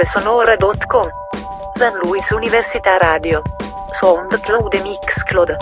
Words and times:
orbesonora.com. 0.00 1.02
San 1.76 1.92
Luis 2.02 2.22
Università 2.30 2.96
Radio. 2.96 3.42
SoundCloud 4.00 4.72
e 4.72 4.82
Mixcloud. 4.82 5.56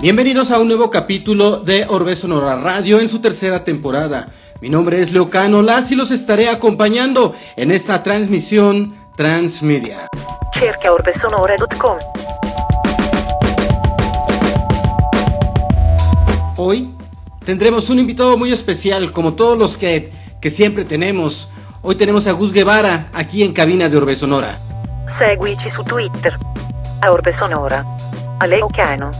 Bienvenidos 0.00 0.50
a 0.50 0.58
un 0.58 0.68
nuevo 0.68 0.90
capítulo 0.90 1.58
de 1.58 1.84
Orbe 1.88 2.16
Sonora 2.16 2.56
Radio 2.56 3.00
en 3.00 3.08
su 3.08 3.20
tercera 3.20 3.62
temporada. 3.62 4.28
Mi 4.60 4.70
nombre 4.70 5.02
es 5.02 5.12
Leocano 5.12 5.60
Las 5.60 5.90
y 5.90 5.96
los 5.96 6.10
estaré 6.10 6.48
acompañando 6.48 7.34
en 7.56 7.72
esta 7.72 8.02
transmisión 8.02 8.96
transmedia. 9.16 10.08
Cerca 10.58 10.92
orbesonora.com. 10.92 11.98
Hoy 16.58 16.88
tendremos 17.44 17.90
un 17.90 17.98
invitado 17.98 18.38
muy 18.38 18.50
especial, 18.50 19.12
como 19.12 19.34
todos 19.34 19.58
los 19.58 19.76
que, 19.76 20.10
que 20.40 20.48
siempre 20.48 20.86
tenemos. 20.86 21.50
Hoy 21.82 21.96
tenemos 21.96 22.26
a 22.26 22.32
Gus 22.32 22.50
Guevara 22.50 23.10
aquí 23.12 23.42
en 23.42 23.52
cabina 23.52 23.90
de 23.90 23.96
Orbe 23.98 24.16
Sonora. 24.16 24.58
Seguici 25.18 25.70
su 25.70 25.84
Twitter. 25.84 26.32
A 27.02 27.12
Orbe 27.12 27.38
Sonora. 27.38 27.84
A 28.40 28.46
Leocano. 28.46 29.10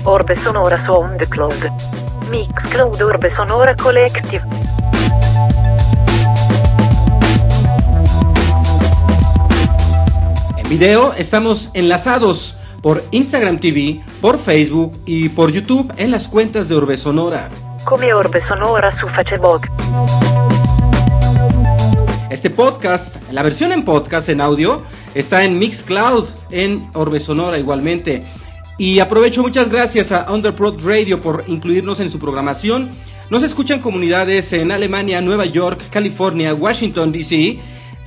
Orbe 0.04 0.36
Sonora 0.38 0.86
SoundCloud. 0.86 1.54
Mixcloud 2.30 3.02
Orbe 3.02 3.36
Sonora 3.36 3.76
Collective. 3.76 4.44
Video 10.70 11.14
estamos 11.14 11.72
enlazados 11.74 12.56
por 12.84 13.04
Instagram 13.10 13.60
TV, 13.60 14.04
por 14.22 14.38
Facebook 14.38 14.92
y 15.08 15.30
por 15.30 15.52
YouTube 15.52 15.92
en 15.98 16.12
las 16.12 16.28
cuentas 16.28 16.70
de 16.70 16.76
Orbe 16.76 16.96
Sonora. 16.96 17.50
Come 17.86 18.14
Orbe 18.14 18.40
Sonora 18.48 18.96
su 18.98 19.08
Facebook. 19.08 19.68
Este 22.30 22.52
podcast, 22.52 23.18
la 23.32 23.42
versión 23.42 23.72
en 23.72 23.84
podcast 23.84 24.30
en 24.30 24.42
audio, 24.42 24.84
está 25.16 25.44
en 25.44 25.58
Mixcloud, 25.58 26.30
en 26.52 26.88
Orbe 26.94 27.20
Sonora 27.20 27.58
igualmente. 27.58 28.24
Y 28.78 29.00
aprovecho 29.00 29.42
muchas 29.42 29.70
gracias 29.70 30.12
a 30.12 30.32
Underprod 30.32 30.86
Radio 30.86 31.20
por 31.20 31.46
incluirnos 31.48 32.00
en 32.00 32.12
su 32.12 32.20
programación. 32.20 32.92
Nos 33.32 33.42
escuchan 33.42 33.80
comunidades 33.80 34.54
en 34.54 34.72
Alemania, 34.72 35.20
Nueva 35.20 35.46
York, 35.46 35.86
California, 35.90 36.54
Washington, 36.54 37.12
D.C., 37.12 37.60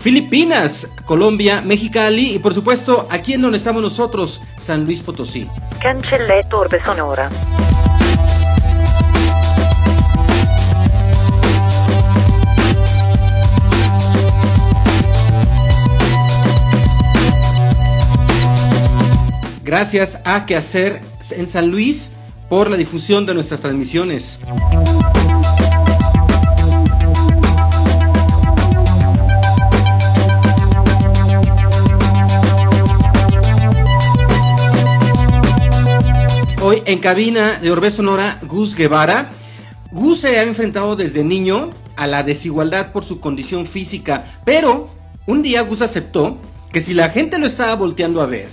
Filipinas, 0.03 0.89
Colombia, 1.05 1.63
Mexicali 1.63 2.35
y 2.35 2.39
por 2.41 2.53
supuesto 2.53 3.07
aquí 3.09 3.35
en 3.35 3.43
donde 3.43 3.59
estamos 3.59 3.81
nosotros, 3.81 4.43
San 4.59 4.85
Luis 4.85 5.01
Potosí. 5.01 5.47
Cancelletto 5.81 6.59
Orbe 6.59 6.83
Sonora. 6.83 7.31
Gracias 19.63 20.19
a 20.25 20.45
Quehacer 20.47 21.01
en 21.31 21.47
San 21.47 21.71
Luis 21.71 22.11
por 22.49 22.69
la 22.69 22.77
difusión 22.77 23.25
de 23.25 23.35
nuestras 23.35 23.61
transmisiones. 23.61 24.41
Hoy 36.73 36.83
en 36.87 37.01
cabina 37.01 37.59
de 37.59 37.71
Orbe 37.71 37.91
Sonora, 37.91 38.39
Gus 38.45 38.75
Guevara. 38.75 39.31
Gus 39.91 40.21
se 40.21 40.39
ha 40.39 40.43
enfrentado 40.43 40.97
desde 40.97 41.23
niño 41.23 41.69
a 41.97 42.07
la 42.07 42.23
desigualdad 42.23 42.93
por 42.93 43.05
su 43.05 43.21
condición 43.21 43.67
física, 43.67 44.41
pero 44.47 44.89
un 45.27 45.43
día 45.43 45.61
Gus 45.65 45.83
aceptó 45.83 46.39
que 46.73 46.81
si 46.81 46.95
la 46.95 47.11
gente 47.11 47.37
lo 47.37 47.47
estaba 47.47 47.77
volteando 47.77 48.23
a 48.23 48.27
ver, 48.27 48.49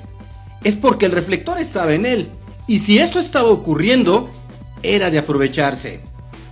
es 0.65 0.75
porque 0.75 1.05
el 1.05 1.13
reflector 1.13 1.59
estaba 1.59 1.93
en 1.93 2.05
él. 2.05 2.27
Y 2.67 2.79
si 2.79 2.99
esto 2.99 3.19
estaba 3.19 3.47
ocurriendo, 3.47 4.29
era 4.83 5.11
de 5.11 5.19
aprovecharse. 5.19 6.01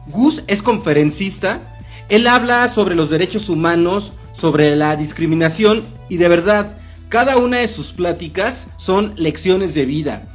Gus 0.08 0.46
es 0.48 0.64
conferencista, 0.64 1.60
él 2.08 2.28
habla 2.28 2.70
sobre 2.70 2.96
los 2.96 3.10
derechos 3.10 3.50
humanos, 3.50 4.14
sobre 4.34 4.74
la 4.78 4.96
discriminación 4.96 5.84
y 6.08 6.16
de 6.16 6.30
verdad, 6.30 6.78
cada 7.10 7.36
una 7.36 7.58
de 7.58 7.68
sus 7.68 7.92
pláticas 7.92 8.68
son 8.78 9.12
lecciones 9.18 9.74
de 9.74 9.84
vida. 9.84 10.30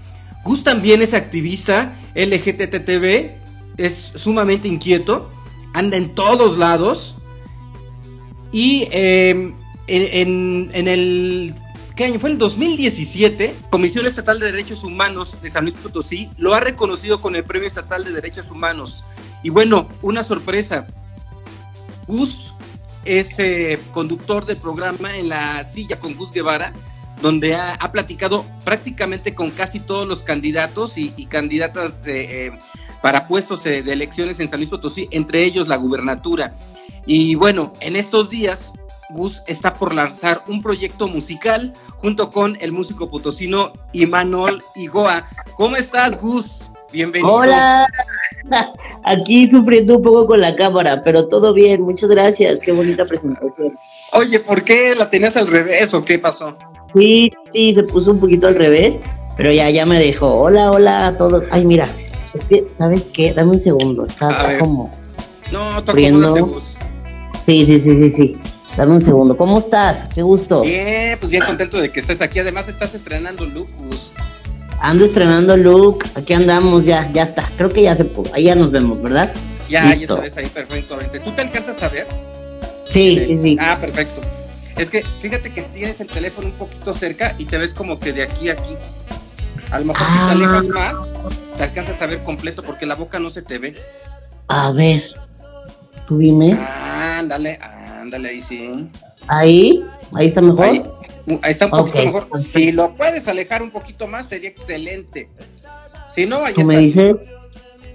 Gus 0.45 0.65
también 0.65 1.03
es 1.03 1.15
activista 1.15 1.97
LGTTB, 2.15 3.31
es 3.77 4.13
sumamente 4.17 4.69
inquieto, 4.69 5.31
anda 5.73 5.97
en 5.97 6.15
todos 6.15 6.59
lados 6.59 7.15
y 8.51 8.89
eh, 8.91 9.31
en, 9.31 9.55
en- 9.87 10.71
en 10.75 10.89
el 10.89 11.55
¿qué 11.97 12.05
año? 12.07 12.19
Fue 12.19 12.31
el 12.31 12.39
2017, 12.39 13.55
Comisión 13.71 14.07
Estatal 14.07 14.41
de 14.41 14.47
Derechos 14.53 14.85
Humanos 14.85 15.37
de 15.41 15.51
San 15.51 15.65
Luis 15.65 15.77
Potosí 15.77 16.29
lo 16.39 16.55
ha 16.55 16.61
reconocido 16.61 17.21
con 17.21 17.37
el 17.37 17.45
Premio 17.45 17.69
Estatal 17.69 18.05
de 18.05 18.13
Derechos 18.13 18.51
Humanos. 18.51 19.05
Y 19.43 19.51
bueno, 19.51 19.89
una 20.03 20.23
sorpresa. 20.25 20.87
Gus 22.07 22.53
es 23.05 23.39
eh, 23.39 23.79
conductor 23.93 24.45
del 24.47 24.57
programa 24.57 25.17
en 25.17 25.29
la 25.29 25.65
silla 25.65 25.99
con 25.99 26.15
Gus 26.15 26.31
Guevara, 26.33 26.73
donde 27.23 27.55
ha, 27.55 27.75
ha 27.75 27.93
platicado 27.93 28.45
prácticamente 28.65 29.35
con 29.35 29.51
casi 29.51 29.81
todos 29.81 30.07
los 30.07 30.23
candidatos 30.23 30.99
y, 30.99 31.15
y 31.17 31.27
candidatas 31.27 32.03
de, 32.03 32.49
eh, 32.49 32.53
para 33.01 33.27
puestos 33.27 33.65
eh, 33.67 33.83
de 33.83 33.93
elecciones 33.93 34.41
en 34.41 34.49
San 34.49 34.61
Luis 34.61 34.71
Potosí, 34.71 35.09
entre 35.11 35.45
ellos 35.45 35.69
la 35.69 35.77
gubernatura. 35.77 36.55
Y 37.07 37.35
bueno, 37.35 37.73
en 37.81 37.97
estos 37.97 38.29
días 38.29 38.73
Gus 39.11 39.43
está 39.47 39.75
por 39.75 39.95
lanzar 39.95 40.45
un 40.47 40.63
proyecto 40.63 41.09
musical 41.09 41.73
junto 41.97 42.31
con 42.31 42.57
el 42.61 42.73
músico 42.73 43.09
potosino 43.09 43.73
Imanol 43.93 44.63
Igoa. 44.75 45.29
¿Cómo 45.57 45.77
estás, 45.77 46.19
Gus? 46.21 46.69
Bienvenido. 46.93 47.33
Hola, 47.33 47.87
aquí 49.05 49.49
sufriendo 49.49 49.97
un 49.97 50.03
poco 50.03 50.27
con 50.27 50.41
la 50.41 50.55
cámara, 50.55 51.03
pero 51.03 51.27
todo 51.27 51.53
bien, 51.53 51.83
muchas 51.83 52.11
gracias, 52.11 52.61
qué 52.61 52.73
bonita 52.73 53.05
presentación. 53.05 53.77
Oye, 54.13 54.41
¿por 54.41 54.63
qué 54.63 54.95
la 54.95 55.09
tenías 55.09 55.37
al 55.37 55.47
revés 55.47 55.95
o 55.95 56.05
qué 56.05 56.19
pasó? 56.19 56.57
Sí, 56.95 57.33
sí, 57.53 57.75
se 57.75 57.83
puso 57.85 58.11
un 58.11 58.21
poquito 58.21 58.49
al 58.49 58.55
revés, 58.55 59.01
pero 59.37 59.53
ya, 59.53 59.71
ya 59.71 59.87
me 59.87 59.99
dejó. 59.99 60.35
Hola, 60.35 60.71
hola 60.71 61.09
a 61.09 61.17
todos. 61.17 61.45
Ay, 61.51 61.65
mira, 61.65 61.87
es 62.35 62.45
que, 62.47 62.65
¿sabes 62.79 63.09
qué? 63.13 63.33
Dame 63.33 63.53
un 63.53 63.59
segundo, 63.59 64.05
está, 64.05 64.31
está 64.31 64.59
como... 64.59 64.91
No, 65.51 65.83
Gus. 66.47 66.75
Sí, 67.47 67.67
sí, 67.67 67.79
sí, 67.79 67.97
sí, 67.97 68.11
sí. 68.11 68.39
Dame 68.77 68.93
un 68.93 69.01
segundo. 69.01 69.37
¿Cómo 69.37 69.59
estás? 69.59 70.09
Qué 70.15 70.23
gusto. 70.23 70.63
Bien, 70.63 71.19
pues 71.19 71.31
bien 71.31 71.45
contento 71.45 71.79
de 71.79 71.91
que 71.91 72.01
estés 72.01 72.23
aquí. 72.23 72.39
Además, 72.39 72.69
estás 72.69 72.95
estrenando 72.95 73.45
Lucus. 73.45 74.13
Ando 74.81 75.05
estrenando 75.05 75.57
look, 75.57 76.05
aquí 76.15 76.33
andamos, 76.33 76.87
ya, 76.87 77.09
ya 77.13 77.25
está. 77.25 77.49
Creo 77.57 77.73
que 77.73 77.83
ya 77.83 77.95
se 77.95 78.05
pudo. 78.05 78.33
Ahí 78.35 78.45
ya 78.45 78.55
nos 78.55 78.71
vemos, 78.71 79.01
¿verdad? 79.01 79.33
Ya, 79.69 79.85
ya 79.85 79.95
Listo. 79.95 80.17
te 80.17 80.23
ves 80.23 80.37
ahí 80.37 80.47
perfectamente. 80.47 81.21
¿Tú 81.21 81.31
te 81.31 81.43
alcanzas 81.43 81.83
a 81.83 81.89
ver? 81.89 82.07
Sí, 82.89 83.23
sí, 83.27 83.39
sí. 83.43 83.57
Ah, 83.61 83.79
perfecto. 83.81 84.21
Es 84.77 84.91
que 84.91 85.03
fíjate 85.21 85.51
que 85.53 85.63
tienes 85.63 86.01
el 86.01 86.07
teléfono 86.09 86.49
un 86.49 86.55
poquito 86.55 86.95
cerca 86.95 87.35
y 87.39 87.45
te 87.45 87.59
ves 87.59 87.75
como 87.75 87.99
que 88.01 88.13
de 88.13 88.23
aquí 88.25 88.49
a 88.49 88.53
aquí. 88.55 88.75
A 89.71 89.79
lo 89.79 89.87
mejor 89.87 90.07
si 90.07 90.13
Ah. 90.17 90.27
te 90.27 90.33
alejas 90.33 90.67
más, 90.69 90.97
te 91.57 91.63
alcanzas 91.63 92.03
a 92.03 92.07
ver 92.07 92.23
completo 92.25 92.63
porque 92.63 92.87
la 92.87 92.95
boca 92.95 93.19
no 93.19 93.31
se 93.31 93.43
te 93.43 93.59
ve. 93.59 93.75
A 94.49 94.71
ver, 94.73 95.03
tú 96.07 96.19
dime. 96.19 96.57
Ah, 96.59 97.19
ándale, 97.21 97.59
ándale, 98.01 98.31
ahí 98.31 98.43
sí. 98.43 98.89
Ahí, 99.29 99.83
ahí 100.15 100.27
está 100.27 100.41
mejor. 100.43 100.67
Ahí, 100.67 100.83
uh, 101.27 101.39
ahí 101.43 101.51
está 101.51 101.67
un 101.67 101.71
poquito 101.73 102.05
mejor. 102.05 102.29
Si 102.39 102.73
lo 102.73 102.95
puedes 102.95 103.29
alejar 103.29 103.63
un 103.63 103.71
poquito 103.71 104.07
más, 104.07 104.29
sería 104.29 104.49
excelente. 104.51 105.29
Si 106.09 106.27
no, 106.27 106.45
ahí 106.45 106.55
Tú 106.55 106.65
me 106.65 106.75
está. 106.87 107.03
dices. 107.03 107.17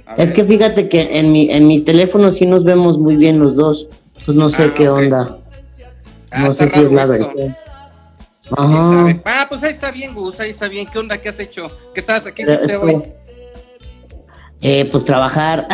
A 0.06 0.16
Es 0.16 0.32
que 0.32 0.44
fíjate 0.46 0.88
que 0.88 1.20
en 1.20 1.32
mi, 1.34 1.52
en 1.52 1.68
mi 1.68 1.82
teléfono 1.82 2.32
sí 2.32 2.46
nos 2.46 2.64
vemos 2.64 2.98
muy 2.98 3.18
bien 3.18 3.40
los 3.40 3.56
dos. 3.58 3.88
Pues 4.26 4.38
no 4.38 4.50
sé 4.50 4.64
Ah, 4.64 4.74
qué 4.76 4.88
onda. 4.90 5.38
Ah, 6.32 6.44
No 6.44 6.54
sé 6.54 6.68
si 6.68 6.80
es 6.80 6.92
la 6.92 7.04
esto. 7.04 7.14
versión. 7.14 7.56
Ajá. 8.58 9.22
Ah, 9.26 9.46
pues 9.50 9.64
ahí 9.64 9.72
está 9.72 9.92
bien, 9.92 10.14
Gus, 10.14 10.40
ahí 10.40 10.52
está 10.52 10.68
bien. 10.68 10.88
¿Qué 10.88 11.00
onda? 11.00 11.18
¿Qué 11.20 11.30
has 11.30 11.40
hecho? 11.40 11.70
¿Qué 11.94 12.00
estás? 12.00 12.26
aquí 12.26 12.44
hiciste 12.44 12.76
hoy? 12.78 13.04
Eh, 14.62 14.86
pues 14.92 15.06
trabajar, 15.06 15.68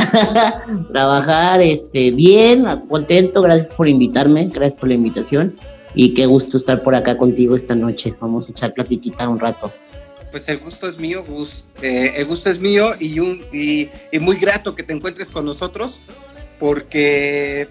trabajar, 0.92 1.62
este, 1.62 2.12
bien, 2.12 2.66
contento, 2.90 3.42
gracias 3.42 3.72
por 3.72 3.88
invitarme, 3.88 4.50
gracias 4.52 4.78
por 4.78 4.90
la 4.90 4.96
invitación 4.96 5.56
y 5.96 6.14
qué 6.14 6.26
gusto 6.26 6.58
estar 6.58 6.84
por 6.84 6.94
acá 6.94 7.18
contigo 7.18 7.56
esta 7.56 7.76
noche. 7.76 8.14
Vamos 8.20 8.50
a 8.50 8.52
echar 8.52 8.74
platiquita 8.74 9.30
un 9.30 9.40
rato. 9.40 9.72
Pues 10.32 10.50
el 10.50 10.58
gusto 10.60 10.90
es 10.90 11.00
mío, 11.00 11.24
Gus. 11.26 11.64
Eh, 11.82 12.14
el 12.18 12.26
gusto 12.26 12.50
es 12.50 12.60
mío 12.60 12.94
y, 13.00 13.20
un, 13.20 13.42
y, 13.54 13.90
muy 14.20 14.36
grato 14.36 14.76
que 14.76 14.84
te 14.84 14.92
encuentres 14.92 15.30
con 15.30 15.46
nosotros 15.46 16.00
porque, 16.60 17.70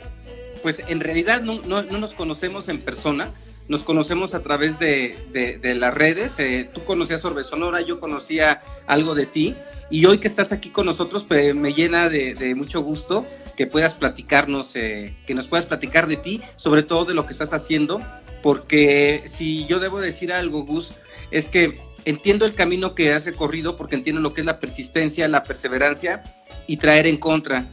pues 0.62 0.82
en 0.86 1.00
realidad 1.00 1.42
no, 1.42 1.60
no, 1.62 1.82
nos 1.82 2.14
conocemos 2.14 2.68
en 2.68 2.80
persona, 2.80 3.30
nos 3.68 3.82
conocemos 3.82 4.34
a 4.34 4.42
través 4.42 4.78
de, 4.78 5.16
de, 5.32 5.74
las 5.74 5.94
redes. 5.94 6.38
Eh, 6.38 6.68
tú 6.72 6.84
conocías 6.84 7.24
Orbe 7.24 7.42
Sonora, 7.42 7.80
yo 7.80 8.00
conocía 8.00 8.62
algo 8.86 9.14
de 9.14 9.26
ti 9.26 9.54
y 9.90 10.06
hoy 10.06 10.18
que 10.18 10.28
estás 10.28 10.52
aquí 10.52 10.70
con 10.70 10.86
nosotros, 10.86 11.24
pues, 11.24 11.54
me 11.54 11.74
llena 11.74 12.08
de, 12.08 12.54
mucho 12.56 12.80
gusto 12.80 13.26
que 13.56 13.66
puedas 13.66 13.94
platicarnos, 13.94 14.74
eh, 14.74 15.14
que 15.26 15.34
nos 15.34 15.48
puedas 15.48 15.66
platicar 15.66 16.06
de 16.06 16.16
ti, 16.16 16.40
sobre 16.56 16.82
todo 16.82 17.04
de 17.04 17.12
lo 17.12 17.26
que 17.26 17.32
estás 17.32 17.52
haciendo, 17.52 18.00
porque 18.42 19.22
si 19.26 19.66
yo 19.66 19.80
debo 19.80 20.00
decir 20.00 20.32
algo, 20.32 20.64
Gus, 20.64 20.94
es 21.30 21.50
que 21.50 21.80
entiendo 22.06 22.46
el 22.46 22.54
camino 22.54 22.94
que 22.94 23.12
has 23.12 23.26
recorrido, 23.26 23.76
porque 23.76 23.94
entiendo 23.94 24.22
lo 24.22 24.32
que 24.32 24.40
es 24.40 24.46
la 24.46 24.60
persistencia, 24.60 25.28
la 25.28 25.42
perseverancia 25.42 26.22
y 26.66 26.76
traer 26.76 27.06
en 27.06 27.16
contra, 27.16 27.70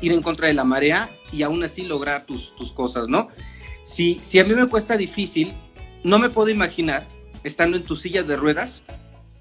ir 0.00 0.12
en 0.12 0.22
contra 0.22 0.46
de 0.46 0.54
la 0.54 0.64
marea 0.64 1.10
y 1.32 1.42
aún 1.42 1.62
así 1.62 1.82
lograr 1.82 2.26
tus, 2.26 2.54
tus 2.56 2.72
cosas, 2.72 3.08
¿no? 3.08 3.28
Si, 3.82 4.20
si 4.22 4.38
a 4.38 4.44
mí 4.44 4.54
me 4.54 4.66
cuesta 4.68 4.96
difícil, 4.96 5.52
no 6.04 6.18
me 6.18 6.30
puedo 6.30 6.48
imaginar 6.48 7.06
estando 7.44 7.76
en 7.76 7.82
tu 7.82 7.96
silla 7.96 8.22
de 8.22 8.36
ruedas 8.36 8.82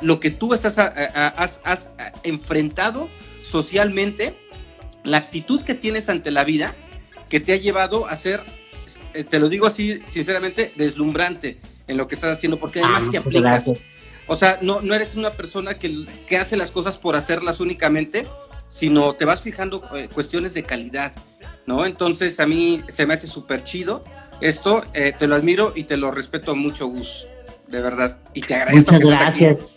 lo 0.02 0.20
que 0.20 0.32
tú 0.32 0.54
estás, 0.54 0.78
has, 0.78 1.90
enfrentado 2.24 3.08
socialmente, 3.44 4.34
la 5.04 5.18
actitud 5.18 5.62
que 5.62 5.76
tienes 5.76 6.10
ante 6.10 6.32
la 6.32 6.44
vida, 6.44 6.76
que 7.30 7.40
te 7.40 7.54
ha 7.54 7.58
llevado 7.58 8.08
a 8.08 8.16
ser, 8.16 8.42
eh, 9.14 9.24
te 9.24 9.40
lo 9.40 9.50
digo 9.50 9.68
así 9.68 10.00
sinceramente, 10.08 10.72
deslumbrante 10.76 11.60
en 11.88 11.98
lo 11.98 12.08
que 12.08 12.16
estás 12.16 12.38
haciendo, 12.38 12.60
porque 12.60 12.80
además 12.80 13.06
ah, 13.08 13.12
te 13.12 13.18
aplicas. 13.18 13.72
O 14.28 14.36
sea, 14.36 14.60
no, 14.62 14.82
no 14.82 14.94
eres 14.94 15.16
una 15.16 15.32
persona 15.32 15.78
que, 15.78 16.06
que, 16.28 16.38
hace 16.38 16.56
las 16.56 16.72
cosas 16.72 16.98
por 16.98 17.16
hacerlas 17.16 17.60
únicamente, 17.60 18.28
sino 18.72 19.14
te 19.14 19.26
vas 19.26 19.42
fijando 19.42 19.84
eh, 19.94 20.08
cuestiones 20.12 20.54
de 20.54 20.64
calidad, 20.64 21.12
¿no? 21.66 21.86
Entonces 21.86 22.40
a 22.40 22.48
mí 22.48 22.82
se 22.88 23.06
me 23.06 23.14
hace 23.14 23.28
súper 23.28 23.64
chido. 23.64 24.02
Esto 24.40 24.84
eh, 24.94 25.14
te 25.18 25.28
lo 25.28 25.36
admiro 25.36 25.74
y 25.76 25.84
te 25.84 25.98
lo 25.98 26.10
respeto 26.10 26.56
mucho, 26.56 26.88
Gus, 26.88 27.28
de 27.68 27.82
verdad. 27.82 28.18
Y 28.34 28.42
te 28.42 28.56
agradezco. 28.56 28.94
Muchas 28.94 29.10
gracias. 29.10 29.68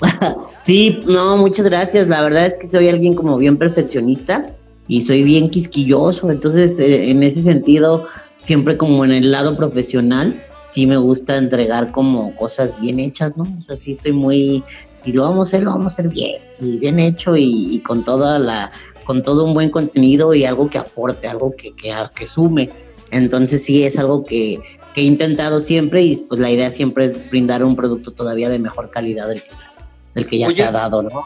sí, 0.60 1.00
no, 1.06 1.36
muchas 1.36 1.66
gracias. 1.66 2.08
La 2.08 2.22
verdad 2.22 2.46
es 2.46 2.56
que 2.56 2.66
soy 2.66 2.88
alguien 2.88 3.14
como 3.14 3.38
bien 3.38 3.56
perfeccionista 3.56 4.50
y 4.88 5.02
soy 5.02 5.22
bien 5.22 5.48
quisquilloso. 5.48 6.32
Entonces, 6.32 6.80
eh, 6.80 7.10
en 7.10 7.22
ese 7.22 7.44
sentido, 7.44 8.08
siempre 8.42 8.76
como 8.76 9.04
en 9.04 9.12
el 9.12 9.30
lado 9.30 9.56
profesional, 9.56 10.42
sí 10.66 10.84
me 10.86 10.96
gusta 10.96 11.36
entregar 11.36 11.92
como 11.92 12.34
cosas 12.34 12.78
bien 12.80 12.98
hechas, 12.98 13.36
¿no? 13.36 13.46
O 13.56 13.62
sea, 13.62 13.76
sí 13.76 13.94
soy 13.94 14.12
muy, 14.12 14.64
si 15.08 15.12
lo 15.14 15.22
vamos 15.22 15.48
a 15.48 15.48
hacer, 15.48 15.62
lo 15.62 15.70
vamos 15.70 15.86
a 15.86 15.88
hacer 15.88 16.08
bien 16.10 16.36
y 16.60 16.76
bien 16.76 16.98
hecho 16.98 17.34
y, 17.34 17.78
con 17.78 18.04
toda 18.04 18.38
la, 18.38 18.70
con 19.04 19.22
todo 19.22 19.44
un 19.44 19.54
buen 19.54 19.70
contenido 19.70 20.34
y 20.34 20.44
algo 20.44 20.68
que 20.68 20.76
aporte, 20.76 21.26
algo 21.26 21.56
que, 21.56 21.74
que, 21.74 21.94
que 22.14 22.26
sume. 22.26 22.68
Entonces 23.10 23.64
sí 23.64 23.84
es 23.84 23.98
algo 23.98 24.22
que, 24.22 24.60
que, 24.92 25.00
he 25.00 25.04
intentado 25.04 25.60
siempre 25.60 26.02
y 26.02 26.16
pues 26.16 26.38
la 26.38 26.50
idea 26.50 26.70
siempre 26.70 27.06
es 27.06 27.30
brindar 27.30 27.64
un 27.64 27.74
producto 27.74 28.10
todavía 28.10 28.50
de 28.50 28.58
mejor 28.58 28.90
calidad 28.90 29.28
del 29.28 30.26
que 30.26 30.38
ya 30.38 30.50
se 30.50 30.62
ha 30.62 30.72
dado, 30.72 31.02
¿no? 31.02 31.24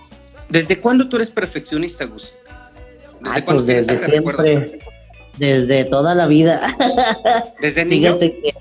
¿Desde 0.49 0.79
cuándo 0.79 1.09
tú 1.09 1.17
eres 1.17 1.31
perfeccionista, 1.31 2.05
Gus? 2.05 2.33
¿Desde 3.21 3.43
pues 3.43 3.67
desde 3.67 3.99
siempre, 3.99 4.81
desde 5.39 5.85
toda 5.87 6.15
la 6.15 6.29
vida. 6.29 6.77
¿Desde 7.61 7.85
niño? 7.85 8.17
Fíjate 8.17 8.41
que 8.43 8.55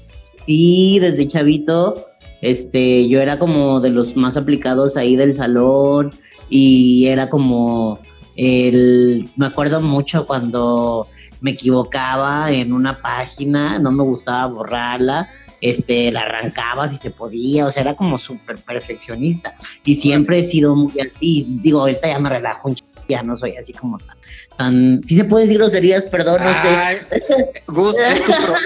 sí, 0.48 0.98
desde 0.98 1.28
chavito, 1.28 2.08
este, 2.42 3.08
yo 3.08 3.22
era 3.22 3.40
como 3.40 3.80
de 3.80 3.90
los 3.90 4.16
más 4.16 4.38
aplicados 4.38 4.98
ahí 4.98 5.16
del 5.16 5.34
salón 5.34 6.12
y 6.50 7.08
era 7.08 7.30
como 7.30 8.00
el, 8.36 9.30
me 9.36 9.48
acuerdo 9.48 9.82
mucho 9.82 10.26
cuando 10.26 11.08
me 11.42 11.52
equivocaba 11.52 12.52
en 12.52 12.74
una 12.74 13.02
página, 13.02 13.80
no 13.80 13.92
me 13.92 14.04
gustaba 14.04 14.48
borrarla 14.48 15.30
este, 15.62 16.12
la 16.12 16.22
arrancaba 16.22 16.88
si 16.88 16.98
se 16.98 17.12
podía, 17.12 17.68
o 17.68 17.72
sea, 17.72 17.84
era 17.84 17.96
como 17.96 18.18
súper 18.18 18.58
perfeccionista. 18.58 19.54
Y 19.86 19.96
siempre 19.96 20.40
he 20.40 20.44
sido 20.44 20.76
muy 20.76 21.00
así, 21.00 21.46
digo, 21.62 21.82
ahorita 21.82 22.08
ya 22.08 22.20
me 22.20 22.30
relajo 22.30 22.70
un 22.70 22.76
ya 23.08 23.24
no 23.24 23.36
soy 23.36 23.56
así 23.58 23.74
como 23.74 23.98
tan, 23.98 24.18
tan, 24.58 25.04
si 25.04 25.18
se 25.18 25.26
puede 25.26 25.44
decir 25.44 25.58
groserías, 25.58 26.06
perdón, 26.06 26.40
no 26.42 26.50
sé. 26.62 27.62
Gus, 27.68 27.96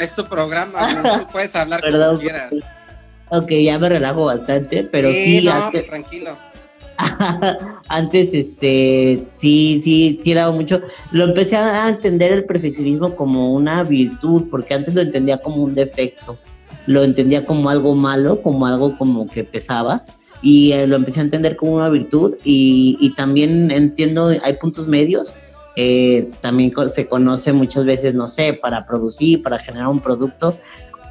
es 0.02 0.14
tu, 0.14 0.24
programa, 0.26 1.28
puedes 1.32 1.56
hablar 1.56 1.82
como 1.82 2.20
quieras. 2.20 2.54
Ok, 3.38 3.50
ya 3.52 3.80
me 3.80 3.90
relajo 3.90 4.26
bastante, 4.26 4.84
pero 4.84 5.12
sí. 5.12 5.42
sí 5.42 5.46
no, 5.46 5.72
pues, 5.72 5.88
tranquilo. 5.88 6.36
antes, 7.90 8.34
este, 8.34 9.22
sí, 9.36 9.80
sí, 9.84 10.20
sí 10.22 10.34
daba 10.34 10.52
mucho. 10.52 10.82
Lo 11.12 11.26
empecé 11.26 11.58
a 11.58 11.90
entender 11.90 12.32
el 12.32 12.46
perfeccionismo 12.46 13.16
como 13.16 13.54
una 13.54 13.84
virtud, 13.84 14.46
porque 14.50 14.74
antes 14.74 14.96
lo 14.96 15.02
entendía 15.02 15.38
como 15.38 15.64
un 15.64 15.76
defecto 15.76 16.38
lo 16.88 17.04
entendía 17.04 17.46
como 17.46 17.70
algo 17.70 17.96
malo, 17.96 18.42
como 18.42 18.66
algo 18.66 18.98
como 18.98 19.28
que 19.28 19.44
pesaba 19.44 20.06
y 20.42 20.74
eh, 20.74 20.88
lo 20.88 20.96
empecé 20.96 21.20
a 21.20 21.24
entender 21.24 21.56
como 21.56 21.76
una 21.76 21.90
virtud 21.90 22.36
y, 22.44 22.98
y 23.00 23.14
también 23.16 23.72
entiendo, 23.72 24.28
hay 24.28 24.54
puntos 24.54 24.88
medios, 24.88 25.36
eh, 25.76 26.24
también 26.42 26.72
se 26.90 27.08
conoce 27.08 27.52
muchas 27.54 27.86
veces, 27.86 28.14
no 28.16 28.28
sé, 28.28 28.54
para 28.54 28.86
producir, 28.86 29.42
para 29.42 29.60
generar 29.60 29.88
un 29.88 30.00
producto, 30.00 30.58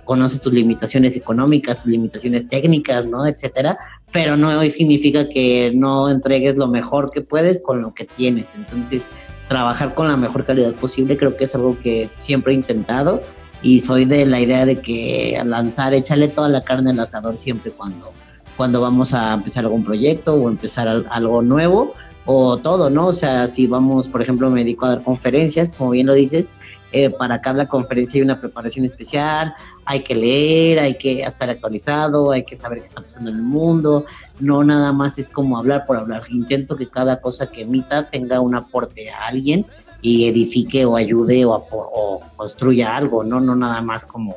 conoces 0.05 0.41
tus 0.41 0.53
limitaciones 0.53 1.17
económicas, 1.17 1.79
tus 1.83 1.87
limitaciones 1.87 2.49
técnicas, 2.49 3.06
¿no? 3.06 3.27
Etcétera, 3.27 3.79
pero 4.12 4.37
no 4.37 4.61
significa 4.71 5.29
que 5.29 5.73
no 5.75 6.09
entregues 6.09 6.56
lo 6.56 6.69
mejor 6.69 7.11
que 7.11 7.21
puedes 7.21 7.61
con 7.61 7.83
lo 7.83 7.95
que 7.95 8.05
tienes. 8.05 8.55
Entonces, 8.55 9.09
trabajar 9.49 9.95
con 9.95 10.09
la 10.09 10.17
mejor 10.17 10.45
calidad 10.45 10.73
posible 10.73 11.17
creo 11.17 11.37
que 11.37 11.45
es 11.45 11.55
algo 11.55 11.79
que 11.81 12.09
siempre 12.19 12.53
he 12.53 12.56
intentado 12.56 13.21
y 13.62 13.81
soy 13.81 14.05
de 14.05 14.27
la 14.27 14.41
idea 14.41 14.67
de 14.67 14.81
que 14.81 15.37
al 15.41 15.51
lanzar, 15.51 15.94
échale 15.94 16.29
toda 16.29 16.49
la 16.49 16.63
carne 16.63 16.91
al 16.91 17.01
asador 17.01 17.37
siempre 17.37 17.70
cuando, 17.70 18.13
cuando 18.56 18.81
vamos 18.81 19.15
a 19.15 19.34
empezar 19.34 19.65
algún 19.65 19.84
proyecto 19.84 20.34
o 20.34 20.49
empezar 20.49 20.87
algo 21.08 21.43
nuevo 21.43 21.94
o 22.27 22.58
todo, 22.58 22.91
¿no? 22.91 23.08
O 23.08 23.13
sea, 23.13 23.49
si 23.49 23.67
vamos, 23.67 24.08
por 24.08 24.23
ejemplo, 24.23 24.51
me 24.51 24.61
dedico 24.61 24.87
a 24.87 24.91
dar 24.91 25.03
conferencias, 25.03 25.70
como 25.70 25.91
bien 25.91 26.06
lo 26.06 26.15
dices, 26.15 26.51
eh, 26.96 27.10
para 27.10 27.41
cada 27.41 27.67
conferencia 27.67 28.19
hay 28.19 28.22
una 28.22 28.41
preparación 28.41 28.84
especial, 28.84 29.53
hay 29.84 30.05
que 30.05 30.15
leer, 30.15 30.79
hay 30.79 30.94
que 30.94 31.22
estar 31.22 31.51
actualizado, 31.51 32.31
hay 32.31 32.44
que 32.44 32.55
saber 32.55 32.79
qué 32.79 32.84
está 32.84 33.01
pasando 33.01 33.31
en 33.31 33.36
el 33.36 33.43
mundo, 33.43 34.06
no 34.39 34.63
nada 34.63 34.93
más 34.93 35.19
es 35.19 35.29
como 35.29 35.58
hablar 35.58 35.86
por 35.86 35.96
hablar, 35.96 36.22
intento 36.31 36.77
que 36.77 36.86
cada 36.86 37.20
cosa 37.20 37.48
que 37.48 37.63
emita 37.63 38.08
tenga 38.10 38.41
un 38.41 38.55
aporte 38.55 39.10
a 39.10 39.27
alguien 39.27 39.67
y 40.03 40.29
edifique 40.29 40.84
o 40.84 40.94
ayude 40.94 41.44
o, 41.44 42.20
construya 42.36 42.96
algo, 42.96 43.24
¿no? 43.24 43.41
No 43.41 43.56
nada 43.56 43.82
más 43.82 44.05
como, 44.05 44.36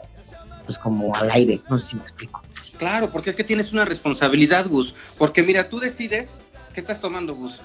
pues 0.66 0.80
como 0.80 1.14
al 1.14 1.30
aire, 1.30 1.62
no 1.70 1.78
sé 1.78 1.90
si 1.90 1.96
me 1.96 2.02
explico. 2.02 2.42
Claro, 2.80 3.12
porque 3.12 3.30
es 3.30 3.36
que 3.36 3.44
tienes 3.44 3.72
una 3.72 3.86
responsabilidad, 3.86 4.66
Gus. 4.68 4.96
Porque 5.20 5.44
mira, 5.44 5.70
tú 5.70 5.80
decides 5.80 6.40
qué 6.74 6.80
estás 6.80 7.00
tomando, 7.02 7.36
Gus. 7.36 7.60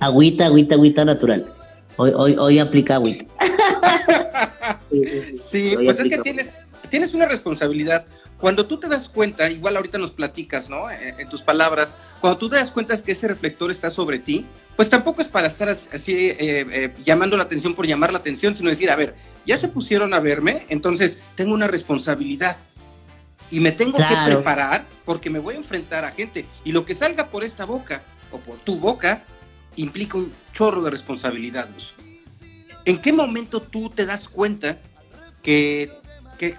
Agüita, 0.00 0.46
agüita, 0.46 0.74
agüita 0.74 1.04
natural. 1.04 1.52
Hoy, 1.96 2.12
hoy, 2.14 2.36
hoy 2.38 2.58
aplica 2.58 2.94
agüita. 2.94 3.24
sí, 5.34 5.74
pues 5.76 5.98
es 5.98 6.08
que 6.08 6.18
tienes, 6.18 6.54
tienes 6.88 7.14
una 7.14 7.26
responsabilidad. 7.26 8.04
Cuando 8.38 8.66
tú 8.66 8.78
te 8.78 8.88
das 8.88 9.08
cuenta, 9.08 9.50
igual 9.50 9.76
ahorita 9.76 9.96
nos 9.98 10.10
platicas, 10.10 10.68
¿no? 10.68 10.90
En, 10.90 11.20
en, 11.20 11.28
tus 11.28 11.42
palabras, 11.42 11.96
cuando 12.20 12.38
tú 12.38 12.50
te 12.50 12.56
das 12.56 12.70
cuenta 12.70 13.00
que 13.02 13.12
ese 13.12 13.28
reflector 13.28 13.70
está 13.70 13.90
sobre 13.90 14.18
ti, 14.18 14.44
pues 14.76 14.90
tampoco 14.90 15.22
es 15.22 15.28
para 15.28 15.46
estar 15.46 15.68
así 15.68 16.12
eh, 16.14 16.36
eh, 16.38 16.94
llamando 17.04 17.36
la 17.36 17.44
atención 17.44 17.74
por 17.74 17.86
llamar 17.86 18.12
la 18.12 18.18
atención, 18.18 18.56
sino 18.56 18.70
decir, 18.70 18.90
a 18.90 18.96
ver, 18.96 19.14
ya 19.46 19.56
se 19.56 19.68
pusieron 19.68 20.14
a 20.14 20.20
verme, 20.20 20.66
entonces 20.68 21.18
tengo 21.36 21.54
una 21.54 21.68
responsabilidad 21.68 22.58
y 23.50 23.60
me 23.60 23.72
tengo 23.72 23.98
que 23.98 24.16
preparar 24.26 24.84
porque 25.04 25.30
me 25.30 25.38
voy 25.38 25.54
a 25.54 25.58
enfrentar 25.58 26.04
a 26.04 26.10
gente 26.10 26.46
y 26.64 26.72
lo 26.72 26.84
que 26.84 26.94
salga 26.94 27.28
por 27.28 27.44
esta 27.44 27.64
boca 27.64 28.02
o 28.32 28.38
por 28.38 28.58
tu 28.58 28.76
boca 28.78 29.22
implica 29.76 30.18
un 30.18 30.32
chorro 30.52 30.82
de 30.82 30.90
responsabilidad. 30.90 31.68
¿En 32.84 32.98
qué 32.98 33.12
momento 33.12 33.62
tú 33.62 33.90
te 33.90 34.06
das 34.06 34.28
cuenta 34.28 34.78
que, 35.42 35.90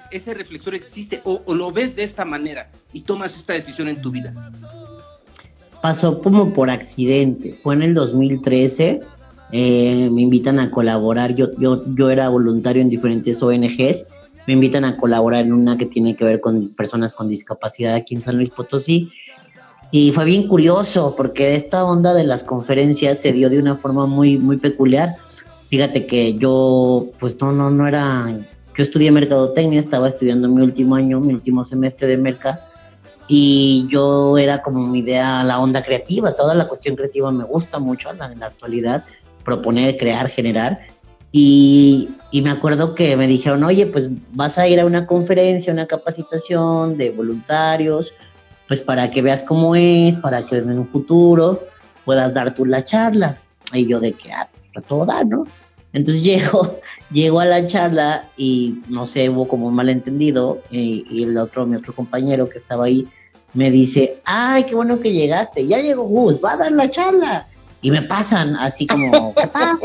ese 0.09 0.33
reflexor 0.33 0.73
existe 0.73 1.21
o 1.23 1.53
lo 1.53 1.71
ves 1.71 1.95
de 1.95 2.03
esta 2.03 2.25
manera 2.25 2.71
y 2.91 3.01
tomas 3.01 3.35
esta 3.35 3.53
decisión 3.53 3.87
en 3.87 4.01
tu 4.01 4.09
vida? 4.09 4.33
pasó 5.85 6.17
como 6.17 6.51
por 6.51 6.71
accidente. 6.71 7.59
Fue 7.61 7.75
en 7.75 7.83
el 7.83 7.93
2013. 7.93 9.01
Eh, 9.51 10.09
me 10.11 10.23
invitan 10.23 10.59
a 10.59 10.71
colaborar. 10.71 11.35
Yo, 11.35 11.55
yo, 11.59 11.83
yo 11.93 12.09
era 12.09 12.27
voluntario 12.29 12.81
en 12.81 12.89
diferentes 12.89 13.43
ONGs 13.43 14.07
me 14.47 14.53
invitan 14.53 14.85
a 14.85 14.97
colaborar 14.97 15.45
en 15.45 15.53
una 15.53 15.77
que 15.77 15.85
tiene 15.85 16.15
que 16.15 16.23
ver 16.23 16.39
con 16.39 16.61
personas 16.75 17.13
con 17.13 17.29
discapacidad 17.29 17.95
aquí 17.95 18.15
en 18.15 18.21
San 18.21 18.37
Luis 18.37 18.49
Potosí. 18.49 19.11
Y 19.97 20.11
fue 20.11 20.25
bien 20.25 20.49
curioso 20.49 21.15
porque 21.15 21.55
esta 21.55 21.85
onda 21.85 22.13
de 22.13 22.25
las 22.25 22.43
conferencias 22.43 23.17
se 23.21 23.31
dio 23.31 23.49
de 23.49 23.59
una 23.59 23.77
forma 23.77 24.05
muy, 24.05 24.37
muy 24.37 24.57
peculiar. 24.57 25.15
Fíjate 25.69 26.05
que 26.05 26.33
yo, 26.33 27.05
pues 27.17 27.39
no, 27.39 27.53
no, 27.53 27.69
no 27.69 27.87
era, 27.87 28.25
yo 28.77 28.83
estudié 28.83 29.09
mercadotecnia, 29.09 29.79
estaba 29.79 30.09
estudiando 30.09 30.49
mi 30.49 30.63
último 30.63 30.95
año, 30.95 31.21
mi 31.21 31.33
último 31.33 31.63
semestre 31.63 32.09
de 32.09 32.17
merca, 32.17 32.59
y 33.29 33.87
yo 33.89 34.37
era 34.37 34.61
como 34.61 34.85
mi 34.85 34.99
idea, 34.99 35.45
la 35.45 35.61
onda 35.61 35.81
creativa, 35.81 36.33
toda 36.33 36.55
la 36.55 36.67
cuestión 36.67 36.97
creativa 36.97 37.31
me 37.31 37.45
gusta 37.45 37.79
mucho 37.79 38.09
en 38.11 38.17
la 38.17 38.47
actualidad, 38.47 39.05
proponer, 39.45 39.95
crear, 39.95 40.27
generar, 40.27 40.77
y, 41.37 42.09
me 42.31 42.49
acuerdo 42.49 42.95
que 42.95 43.17
me 43.17 43.27
dijeron, 43.27 43.63
oye, 43.65 43.87
pues 43.87 44.09
vas 44.31 44.57
a 44.57 44.67
ir 44.69 44.79
a 44.79 44.85
una 44.85 45.05
conferencia, 45.05 45.71
una 45.73 45.85
capacitación 45.85 46.95
de 46.95 47.11
voluntarios, 47.11 48.13
pues 48.67 48.81
para 48.81 49.11
que 49.11 49.21
veas 49.21 49.43
cómo 49.43 49.75
es, 49.75 50.17
para 50.17 50.45
que 50.45 50.57
en 50.57 50.79
un 50.79 50.87
futuro 50.87 51.59
puedas 52.03 52.33
dar 52.33 52.53
tú 52.55 52.65
la 52.65 52.83
charla. 52.85 53.37
Y 53.73 53.87
yo 53.87 53.99
de 53.99 54.13
que, 54.13 54.31
ah, 54.31 54.49
pues, 54.73 54.85
todo 54.85 55.05
da, 55.05 55.23
¿no? 55.23 55.45
Entonces 55.93 56.23
llego, 56.23 56.79
llego 57.11 57.39
a 57.39 57.45
la 57.45 57.65
charla 57.65 58.29
y 58.37 58.79
no 58.89 59.05
sé, 59.05 59.29
hubo 59.29 59.47
como 59.47 59.67
un 59.67 59.75
malentendido 59.75 60.61
y, 60.69 61.05
y 61.09 61.23
el 61.23 61.37
otro, 61.37 61.65
mi 61.65 61.75
otro 61.75 61.93
compañero 61.93 62.49
que 62.49 62.57
estaba 62.57 62.85
ahí, 62.85 63.07
me 63.53 63.71
dice, 63.71 64.21
ay, 64.25 64.65
qué 64.65 64.75
bueno 64.75 64.99
que 64.99 65.13
llegaste, 65.13 65.65
ya 65.65 65.79
llegó 65.79 66.03
Gus, 66.03 66.41
va 66.43 66.53
a 66.53 66.57
dar 66.57 66.71
la 66.73 66.91
charla. 66.91 67.47
Y 67.81 67.89
me 67.91 68.01
pasan 68.01 68.55
así 68.57 68.85
como, 68.85 69.33
¿qué 69.37 69.47
pasa? 69.47 69.79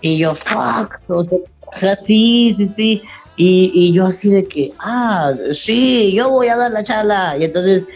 Y 0.00 0.18
yo, 0.18 0.34
fuck, 0.34 0.98
o 1.08 1.24
sea, 1.24 1.96
sí, 1.96 2.54
sí, 2.56 2.66
sí. 2.66 3.02
Y, 3.36 3.70
y 3.74 3.92
yo 3.92 4.06
así 4.06 4.30
de 4.30 4.46
que, 4.46 4.72
ah, 4.78 5.34
sí, 5.52 6.12
yo 6.14 6.30
voy 6.30 6.48
a 6.48 6.56
dar 6.56 6.72
la 6.72 6.82
charla. 6.82 7.36
Y 7.38 7.44
entonces, 7.44 7.86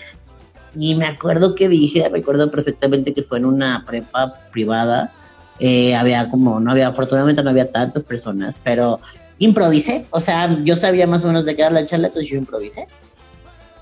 y 0.76 0.94
me 0.94 1.06
acuerdo 1.06 1.54
que 1.54 1.68
dije, 1.68 2.08
recuerdo 2.08 2.50
perfectamente 2.50 3.12
que 3.14 3.22
fue 3.22 3.38
en 3.38 3.46
una 3.46 3.84
prepa 3.86 4.34
privada. 4.52 5.10
Eh, 5.58 5.94
había 5.94 6.28
como, 6.28 6.60
no 6.60 6.70
había, 6.70 6.88
afortunadamente 6.88 7.42
no 7.42 7.50
había 7.50 7.70
tantas 7.70 8.04
personas, 8.04 8.56
pero 8.62 9.00
improvisé. 9.38 10.06
O 10.10 10.20
sea, 10.20 10.58
yo 10.62 10.76
sabía 10.76 11.06
más 11.06 11.24
o 11.24 11.28
menos 11.28 11.44
de 11.44 11.56
qué 11.56 11.62
era 11.62 11.70
la 11.70 11.86
charla, 11.86 12.08
entonces 12.08 12.30
yo 12.30 12.36
improvisé. 12.36 12.86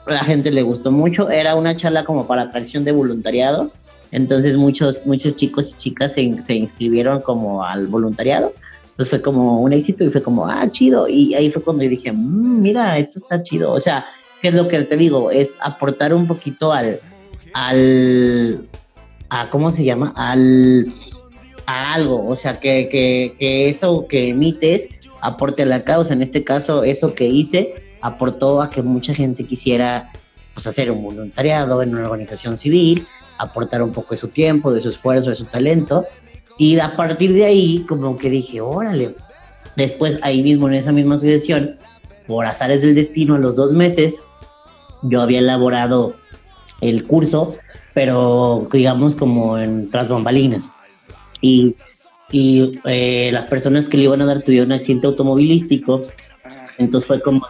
La 0.06 0.20
gente 0.20 0.50
le 0.50 0.62
gustó 0.62 0.90
mucho. 0.90 1.28
Era 1.28 1.54
una 1.54 1.76
charla 1.76 2.04
como 2.04 2.26
para 2.26 2.42
atracción 2.42 2.84
de 2.84 2.92
voluntariado. 2.92 3.70
Entonces 4.10 4.56
muchos, 4.56 5.00
muchos 5.04 5.36
chicos 5.36 5.72
y 5.72 5.76
chicas 5.76 6.14
se, 6.14 6.40
se 6.40 6.54
inscribieron 6.54 7.20
como 7.20 7.64
al 7.64 7.88
voluntariado. 7.88 8.54
Entonces 8.98 9.10
fue 9.10 9.22
como 9.22 9.60
un 9.60 9.72
éxito 9.72 10.02
y 10.02 10.10
fue 10.10 10.20
como, 10.20 10.48
ah, 10.48 10.68
chido. 10.72 11.06
Y 11.06 11.32
ahí 11.36 11.52
fue 11.52 11.62
cuando 11.62 11.84
yo 11.84 11.90
dije, 11.90 12.10
mm, 12.10 12.60
mira, 12.60 12.98
esto 12.98 13.20
está 13.20 13.44
chido. 13.44 13.72
O 13.72 13.78
sea, 13.78 14.04
¿qué 14.42 14.48
es 14.48 14.54
lo 14.54 14.66
que 14.66 14.80
te 14.80 14.96
digo? 14.96 15.30
Es 15.30 15.56
aportar 15.60 16.12
un 16.12 16.26
poquito 16.26 16.72
al, 16.72 16.98
al, 17.54 18.66
a, 19.30 19.50
¿cómo 19.50 19.70
se 19.70 19.84
llama? 19.84 20.12
Al, 20.16 20.92
a 21.66 21.94
algo. 21.94 22.26
O 22.26 22.34
sea, 22.34 22.58
que, 22.58 22.88
que, 22.88 23.36
que 23.38 23.68
eso 23.68 24.04
que 24.08 24.30
emites 24.30 24.88
aporte 25.20 25.62
a 25.62 25.66
la 25.66 25.84
causa. 25.84 26.12
En 26.12 26.20
este 26.20 26.42
caso, 26.42 26.82
eso 26.82 27.14
que 27.14 27.28
hice 27.28 27.74
aportó 28.00 28.60
a 28.60 28.68
que 28.68 28.82
mucha 28.82 29.14
gente 29.14 29.44
quisiera 29.44 30.10
pues, 30.54 30.66
hacer 30.66 30.90
un 30.90 31.04
voluntariado 31.04 31.82
en 31.82 31.90
una 31.90 32.06
organización 32.06 32.56
civil 32.56 33.06
aportar 33.38 33.80
un 33.82 33.92
poco 33.92 34.10
de 34.10 34.16
su 34.16 34.26
tiempo, 34.26 34.72
de 34.72 34.80
su 34.80 34.88
esfuerzo, 34.88 35.30
de 35.30 35.36
su 35.36 35.44
talento. 35.44 36.04
Y 36.58 36.78
a 36.80 36.96
partir 36.96 37.32
de 37.32 37.44
ahí, 37.44 37.84
como 37.88 38.18
que 38.18 38.28
dije, 38.28 38.60
órale. 38.60 39.14
Después, 39.76 40.18
ahí 40.22 40.42
mismo, 40.42 40.68
en 40.68 40.74
esa 40.74 40.92
misma 40.92 41.14
asociación, 41.14 41.76
por 42.26 42.44
azares 42.44 42.82
del 42.82 42.96
destino, 42.96 43.36
a 43.36 43.38
los 43.38 43.56
dos 43.56 43.72
meses, 43.72 44.20
yo 45.02 45.22
había 45.22 45.38
elaborado 45.38 46.14
el 46.80 47.06
curso, 47.06 47.54
pero 47.94 48.68
digamos 48.72 49.16
como 49.16 49.58
en 49.58 49.90
tras 49.90 50.08
bambalinas. 50.08 50.68
Y, 51.40 51.76
y 52.30 52.78
eh, 52.84 53.30
las 53.32 53.46
personas 53.46 53.88
que 53.88 53.96
le 53.96 54.04
iban 54.04 54.20
a 54.22 54.26
dar 54.26 54.42
tuvieron 54.42 54.68
un 54.68 54.72
accidente 54.74 55.06
automovilístico. 55.06 56.02
Entonces 56.78 57.06
fue 57.06 57.20
como, 57.20 57.46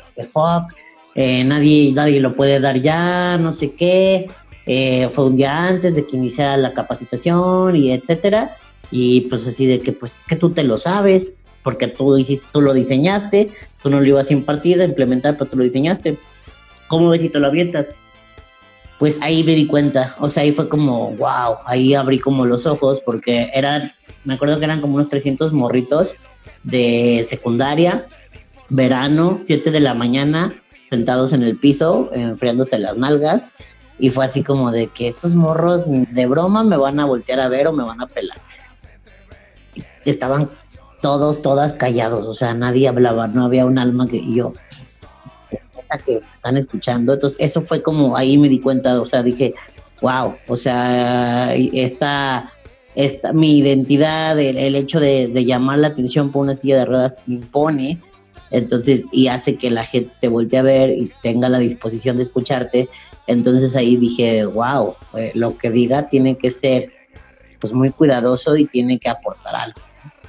eh, 1.15 1.45
nadie, 1.45 1.93
nadie 1.93 2.21
lo 2.21 2.35
puede 2.35 2.61
dar 2.61 2.81
ya, 2.81 3.39
no 3.39 3.53
sé 3.53 3.73
qué. 3.73 4.27
Eh, 4.67 5.09
fue 5.15 5.27
un 5.27 5.37
día 5.37 5.67
antes 5.67 5.97
de 5.97 6.07
que 6.07 6.17
iniciara 6.17 6.57
la 6.57 6.75
capacitación 6.75 7.75
y 7.75 7.93
etcétera. 7.93 8.57
Y 8.91 9.23
pues 9.23 9.47
así 9.47 9.67
de 9.67 9.81
que, 9.81 9.93
pues 9.93 10.19
es 10.19 10.25
que 10.25 10.37
tú 10.37 10.51
te 10.51 10.65
lo 10.65 10.79
sabes, 10.79 11.33
porque 11.63 11.89
tú, 11.89 12.17
hiciste, 12.17 12.47
tú 12.53 12.61
lo 12.61 12.73
diseñaste, 12.73 13.51
tú 13.83 13.91
no 13.91 14.01
lo 14.01 14.07
ibas 14.07 14.31
a 14.31 14.33
impartir, 14.33 14.81
a 14.81 14.85
implementar, 14.85 15.37
pero 15.37 15.51
tú 15.51 15.59
lo 15.59 15.65
diseñaste. 15.65 16.19
¿Cómo 16.89 17.11
ves 17.11 17.21
si 17.21 17.29
te 17.29 17.39
lo 17.39 17.49
avientas? 17.49 17.93
Pues 18.99 19.19
ahí 19.21 19.45
me 19.45 19.55
di 19.55 19.67
cuenta, 19.67 20.17
o 20.19 20.29
sea, 20.29 20.43
ahí 20.43 20.51
fue 20.51 20.69
como, 20.69 21.13
wow, 21.13 21.59
ahí 21.67 21.95
abrí 21.95 22.19
como 22.19 22.47
los 22.47 22.67
ojos, 22.67 23.01
porque 23.01 23.51
eran, 23.55 23.93
me 24.25 24.35
acuerdo 24.35 24.59
que 24.59 24.65
eran 24.65 24.81
como 24.81 24.97
unos 24.97 25.09
300 25.09 25.53
morritos 25.53 26.17
de 26.65 27.25
secundaria, 27.29 28.07
verano, 28.71 29.39
7 29.41 29.71
de 29.71 29.81
la 29.81 29.95
mañana, 29.95 30.53
sentados 30.89 31.33
en 31.33 31.45
el 31.45 31.59
piso, 31.59 32.11
enfriándose 32.13 32.79
las 32.79 32.97
nalgas, 32.97 33.51
y 34.01 34.11
fue 34.11 34.25
así 34.25 34.43
como 34.43 34.73
de 34.73 34.89
que 34.89 35.09
estos 35.09 35.35
morros 35.35 35.85
de 35.87 36.27
broma 36.27 36.65
me 36.65 36.77
van 36.77 36.99
a 36.99 37.05
voltear 37.05 37.41
a 37.41 37.49
ver 37.49 37.69
o 37.69 37.73
me 37.73 37.85
van 37.85 38.01
a 38.01 38.07
pelar. 38.07 38.39
Estaban 40.05 40.51
todos, 41.01 41.43
todas 41.43 41.75
callados, 41.75 42.27
o 42.27 42.35
sea, 42.35 42.55
nadie 42.55 42.89
hablaba, 42.89 43.29
no 43.29 43.45
había 43.45 43.67
un 43.67 43.79
alma 43.79 44.07
que 44.07 44.21
yo 44.33 44.53
que 45.97 46.21
están 46.35 46.57
escuchando. 46.57 47.15
Entonces, 47.15 47.39
eso 47.41 47.63
fue 47.63 47.81
como 47.81 48.17
ahí 48.17 48.37
me 48.37 48.49
di 48.49 48.61
cuenta, 48.61 49.01
o 49.01 49.07
sea, 49.07 49.23
dije, 49.23 49.55
wow, 50.03 50.35
o 50.47 50.57
sea, 50.57 51.55
esta, 51.55 52.53
esta 52.95 53.33
mi 53.33 53.59
identidad, 53.59 54.39
el, 54.39 54.77
hecho 54.77 55.01
de, 55.01 55.29
llamar 55.45 55.79
la 55.79 55.89
atención 55.89 56.31
por 56.31 56.43
una 56.43 56.55
silla 56.55 56.79
de 56.79 56.85
ruedas 56.85 57.19
impone, 57.27 57.99
entonces, 58.51 59.07
y 59.13 59.29
hace 59.29 59.57
que 59.57 59.71
la 59.71 59.85
gente 59.85 60.13
te 60.21 60.29
voltee 60.29 60.59
a 60.59 60.63
ver 60.63 60.91
y 60.91 61.13
tenga 61.23 61.49
la 61.49 61.59
disposición 61.59 62.17
de 62.17 62.23
escucharte. 62.23 62.89
Entonces 63.27 63.77
ahí 63.77 63.97
dije, 63.97 64.47
wow, 64.47 64.95
eh, 65.15 65.33
lo 65.35 65.59
que 65.59 65.71
diga 65.71 66.09
tiene 66.09 66.39
que 66.39 66.51
ser 66.51 66.91
pues 67.61 67.75
muy 67.75 67.91
cuidadoso 67.91 68.57
y 68.57 68.65
tiene 68.65 68.99
que 68.99 69.11
aportar 69.11 69.55
algo. 69.55 69.81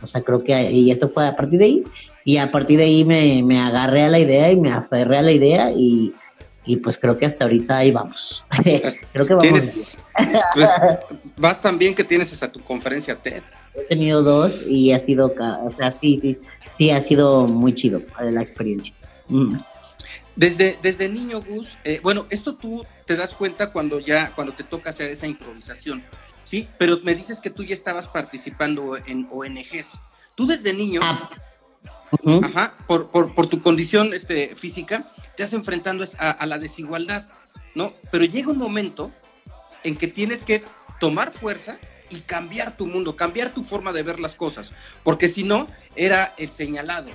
O 0.01 0.07
sea, 0.07 0.21
creo 0.21 0.43
que 0.43 0.71
y 0.71 0.91
eso 0.91 1.09
fue 1.09 1.27
a 1.27 1.35
partir 1.35 1.59
de 1.59 1.65
ahí. 1.65 1.83
Y 2.25 2.37
a 2.37 2.51
partir 2.51 2.77
de 2.77 2.85
ahí 2.85 3.05
me, 3.05 3.41
me 3.43 3.59
agarré 3.59 4.03
a 4.03 4.09
la 4.09 4.19
idea 4.19 4.51
y 4.51 4.55
me 4.55 4.71
aferré 4.71 5.17
a 5.17 5.21
la 5.21 5.31
idea 5.31 5.71
y, 5.71 6.13
y 6.65 6.77
pues 6.77 6.97
creo 6.97 7.17
que 7.17 7.25
hasta 7.25 7.45
ahorita 7.45 7.77
ahí 7.77 7.91
vamos. 7.91 8.45
creo 9.13 9.25
que 9.25 9.33
vamos. 9.33 9.97
pues, 10.53 10.69
vas 11.37 11.61
tan 11.61 11.79
bien 11.79 11.95
que 11.95 12.03
tienes 12.03 12.31
hasta 12.33 12.51
tu 12.51 12.61
conferencia 12.63 13.15
TED. 13.15 13.43
He 13.75 13.81
tenido 13.85 14.21
dos 14.21 14.63
y 14.67 14.91
ha 14.91 14.99
sido, 14.99 15.33
o 15.63 15.71
sea, 15.71 15.91
sí, 15.91 16.19
sí, 16.19 16.37
sí, 16.75 16.91
ha 16.91 17.01
sido 17.01 17.47
muy 17.47 17.73
chido 17.73 18.01
la 18.19 18.41
experiencia. 18.41 18.93
Mm. 19.27 19.57
Desde, 20.35 20.77
desde 20.81 21.09
niño, 21.09 21.41
Gus, 21.41 21.77
eh, 21.83 21.99
bueno, 22.01 22.25
esto 22.29 22.55
tú 22.55 22.85
te 23.05 23.17
das 23.17 23.33
cuenta 23.33 23.71
cuando 23.71 23.99
ya, 23.99 24.31
cuando 24.35 24.53
te 24.53 24.63
toca 24.63 24.91
hacer 24.91 25.09
esa 25.11 25.27
improvisación, 25.27 26.03
¿sí? 26.43 26.67
Pero 26.77 26.99
me 27.03 27.15
dices 27.15 27.39
que 27.39 27.49
tú 27.49 27.63
ya 27.63 27.73
estabas 27.73 28.07
participando 28.07 28.97
en 28.97 29.27
ONGs. 29.31 29.99
Tú 30.35 30.47
desde 30.47 30.73
niño, 30.73 31.01
ah. 31.03 31.29
ajá, 32.43 32.73
por, 32.87 33.11
por, 33.11 33.35
por, 33.35 33.47
tu 33.47 33.61
condición 33.61 34.13
este, 34.13 34.55
física, 34.55 35.11
te 35.35 35.43
has 35.43 35.53
enfrentando 35.53 36.05
a, 36.17 36.31
a 36.31 36.45
la 36.45 36.57
desigualdad, 36.57 37.27
¿no? 37.75 37.93
Pero 38.11 38.25
llega 38.25 38.51
un 38.51 38.57
momento 38.57 39.11
en 39.83 39.97
que 39.97 40.07
tienes 40.07 40.43
que 40.43 40.63
tomar 40.99 41.31
fuerza 41.31 41.77
y 42.09 42.21
cambiar 42.21 42.75
tu 42.75 42.87
mundo, 42.87 43.15
cambiar 43.15 43.53
tu 43.53 43.63
forma 43.63 43.91
de 43.93 44.03
ver 44.03 44.19
las 44.19 44.35
cosas, 44.35 44.73
porque 45.03 45.29
si 45.29 45.43
no, 45.43 45.67
era 45.95 46.33
el 46.37 46.49
señalado, 46.49 47.09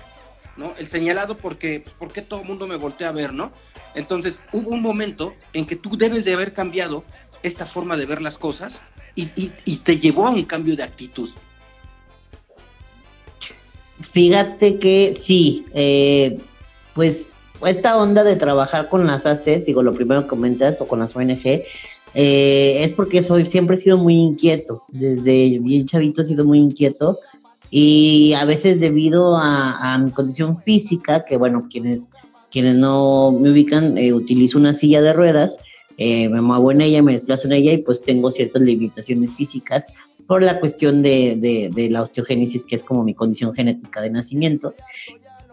¿no? 0.57 0.75
El 0.79 0.87
señalado 0.87 1.37
porque, 1.37 1.81
pues, 1.81 1.95
¿por 1.95 2.13
qué 2.13 2.23
todo 2.23 2.41
el 2.41 2.47
mundo 2.47 2.67
me 2.67 2.77
voltea 2.77 3.09
a 3.09 3.13
ver, 3.13 3.33
¿no? 3.33 3.53
Entonces, 3.95 4.43
hubo 4.53 4.71
un 4.71 4.83
momento 4.83 5.35
en 5.53 5.67
que 5.67 5.77
tú 5.77 5.97
debes 5.97 6.25
de 6.25 6.35
haber 6.35 6.53
cambiado 6.53 7.05
esta 7.43 7.67
forma 7.67 7.97
de 7.97 8.07
ver 8.07 8.23
las 8.23 8.39
cosas 8.39 8.81
y, 9.15 9.77
te 9.77 9.99
llevó 9.99 10.27
a 10.27 10.31
un 10.31 10.45
cambio 10.45 10.77
de 10.77 10.83
actitud. 10.83 11.31
Fíjate 14.03 14.79
que 14.79 15.15
sí, 15.15 15.65
eh, 15.75 16.39
pues 16.95 17.29
esta 17.65 17.97
onda 17.97 18.25
de 18.25 18.37
trabajar 18.37 18.89
con 18.89 19.07
las 19.07 19.27
ACES, 19.27 19.65
digo, 19.65 19.83
lo 19.83 19.95
primero 19.95 20.23
que 20.23 20.29
comentas, 20.29 20.81
o 20.81 20.87
con 20.87 20.99
las 20.99 21.15
ONG, 21.17 21.65
eh, 22.15 22.85
es 22.85 22.93
porque 22.93 23.23
soy, 23.23 23.47
siempre 23.47 23.77
he 23.77 23.79
sido 23.79 23.97
muy 23.97 24.15
inquieto, 24.15 24.85
desde 24.89 25.59
bien 25.59 25.87
chavito 25.87 26.23
he 26.23 26.25
sido 26.25 26.45
muy 26.45 26.59
inquieto 26.59 27.19
y 27.71 28.35
a 28.35 28.45
veces 28.45 28.79
debido 28.79 29.37
a, 29.37 29.99
mi 29.99 30.13
condición 30.13 30.57
física, 30.57 31.25
que 31.25 31.37
bueno, 31.37 31.65
quienes, 31.69 32.11
quienes 32.53 32.77
no 32.77 33.33
me 33.33 33.51
ubican, 33.51 33.99
eh, 33.99 34.13
utilizo 34.13 34.59
una 34.59 34.75
silla 34.75 35.03
de 35.03 35.13
ruedas, 35.13 35.57
eh, 35.97 36.29
me 36.29 36.41
muevo 36.41 36.73
en 36.73 36.81
ella, 36.81 37.03
me 37.03 37.13
desplazo 37.13 37.47
en 37.47 37.53
ella 37.53 37.73
y 37.73 37.79
pues 37.79 38.03
tengo 38.03 38.31
ciertas 38.31 38.63
limitaciones 38.63 39.33
físicas 39.33 39.87
por 40.27 40.43
la 40.43 40.59
cuestión 40.59 41.03
de, 41.03 41.71
de, 41.75 41.91
la 41.91 42.03
osteogénesis, 42.03 42.65
que 42.65 42.77
es 42.77 42.83
como 42.83 43.05
mi 43.05 43.15
condición 43.15 43.55
genética 43.55 44.01
de 44.01 44.11
nacimiento. 44.11 44.73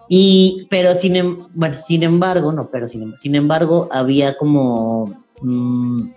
Y, 0.07 0.67
pero 0.69 0.95
sin, 0.95 1.15
em, 1.15 1.37
sin 1.85 2.03
embargo, 2.03 2.51
no, 2.51 2.69
pero 2.69 2.89
sin, 2.89 3.15
sin 3.17 3.35
embargo, 3.35 3.89
había 3.91 4.37
como, 4.37 5.25
mm, 5.41 6.09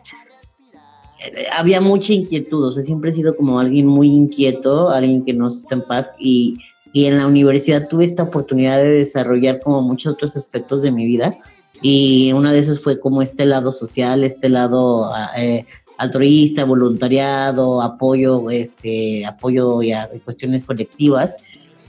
eh, 1.20 1.46
había 1.52 1.80
mucha 1.80 2.12
inquietud, 2.12 2.64
o 2.64 2.72
sea, 2.72 2.82
siempre 2.82 3.10
he 3.10 3.14
sido 3.14 3.36
como 3.36 3.58
alguien 3.58 3.86
muy 3.86 4.08
inquieto, 4.08 4.90
alguien 4.90 5.24
que 5.24 5.32
no 5.32 5.48
está 5.48 5.74
en 5.74 5.82
paz. 5.82 6.10
Y, 6.18 6.58
y 6.92 7.06
en 7.06 7.18
la 7.18 7.26
universidad 7.26 7.88
tuve 7.88 8.04
esta 8.04 8.22
oportunidad 8.22 8.78
de 8.78 8.90
desarrollar 8.90 9.58
como 9.62 9.82
muchos 9.82 10.14
otros 10.14 10.36
aspectos 10.36 10.82
de 10.82 10.92
mi 10.92 11.06
vida 11.06 11.36
y 11.86 12.32
uno 12.32 12.50
de 12.50 12.60
esos 12.60 12.80
fue 12.80 12.98
como 12.98 13.20
este 13.20 13.44
lado 13.44 13.70
social, 13.70 14.24
este 14.24 14.48
lado 14.48 15.10
eh, 15.36 15.66
altruista, 15.98 16.64
voluntariado, 16.64 17.82
apoyo, 17.82 18.48
este, 18.48 19.26
apoyo 19.26 19.80
a 19.94 20.08
cuestiones 20.24 20.64
colectivas. 20.64 21.36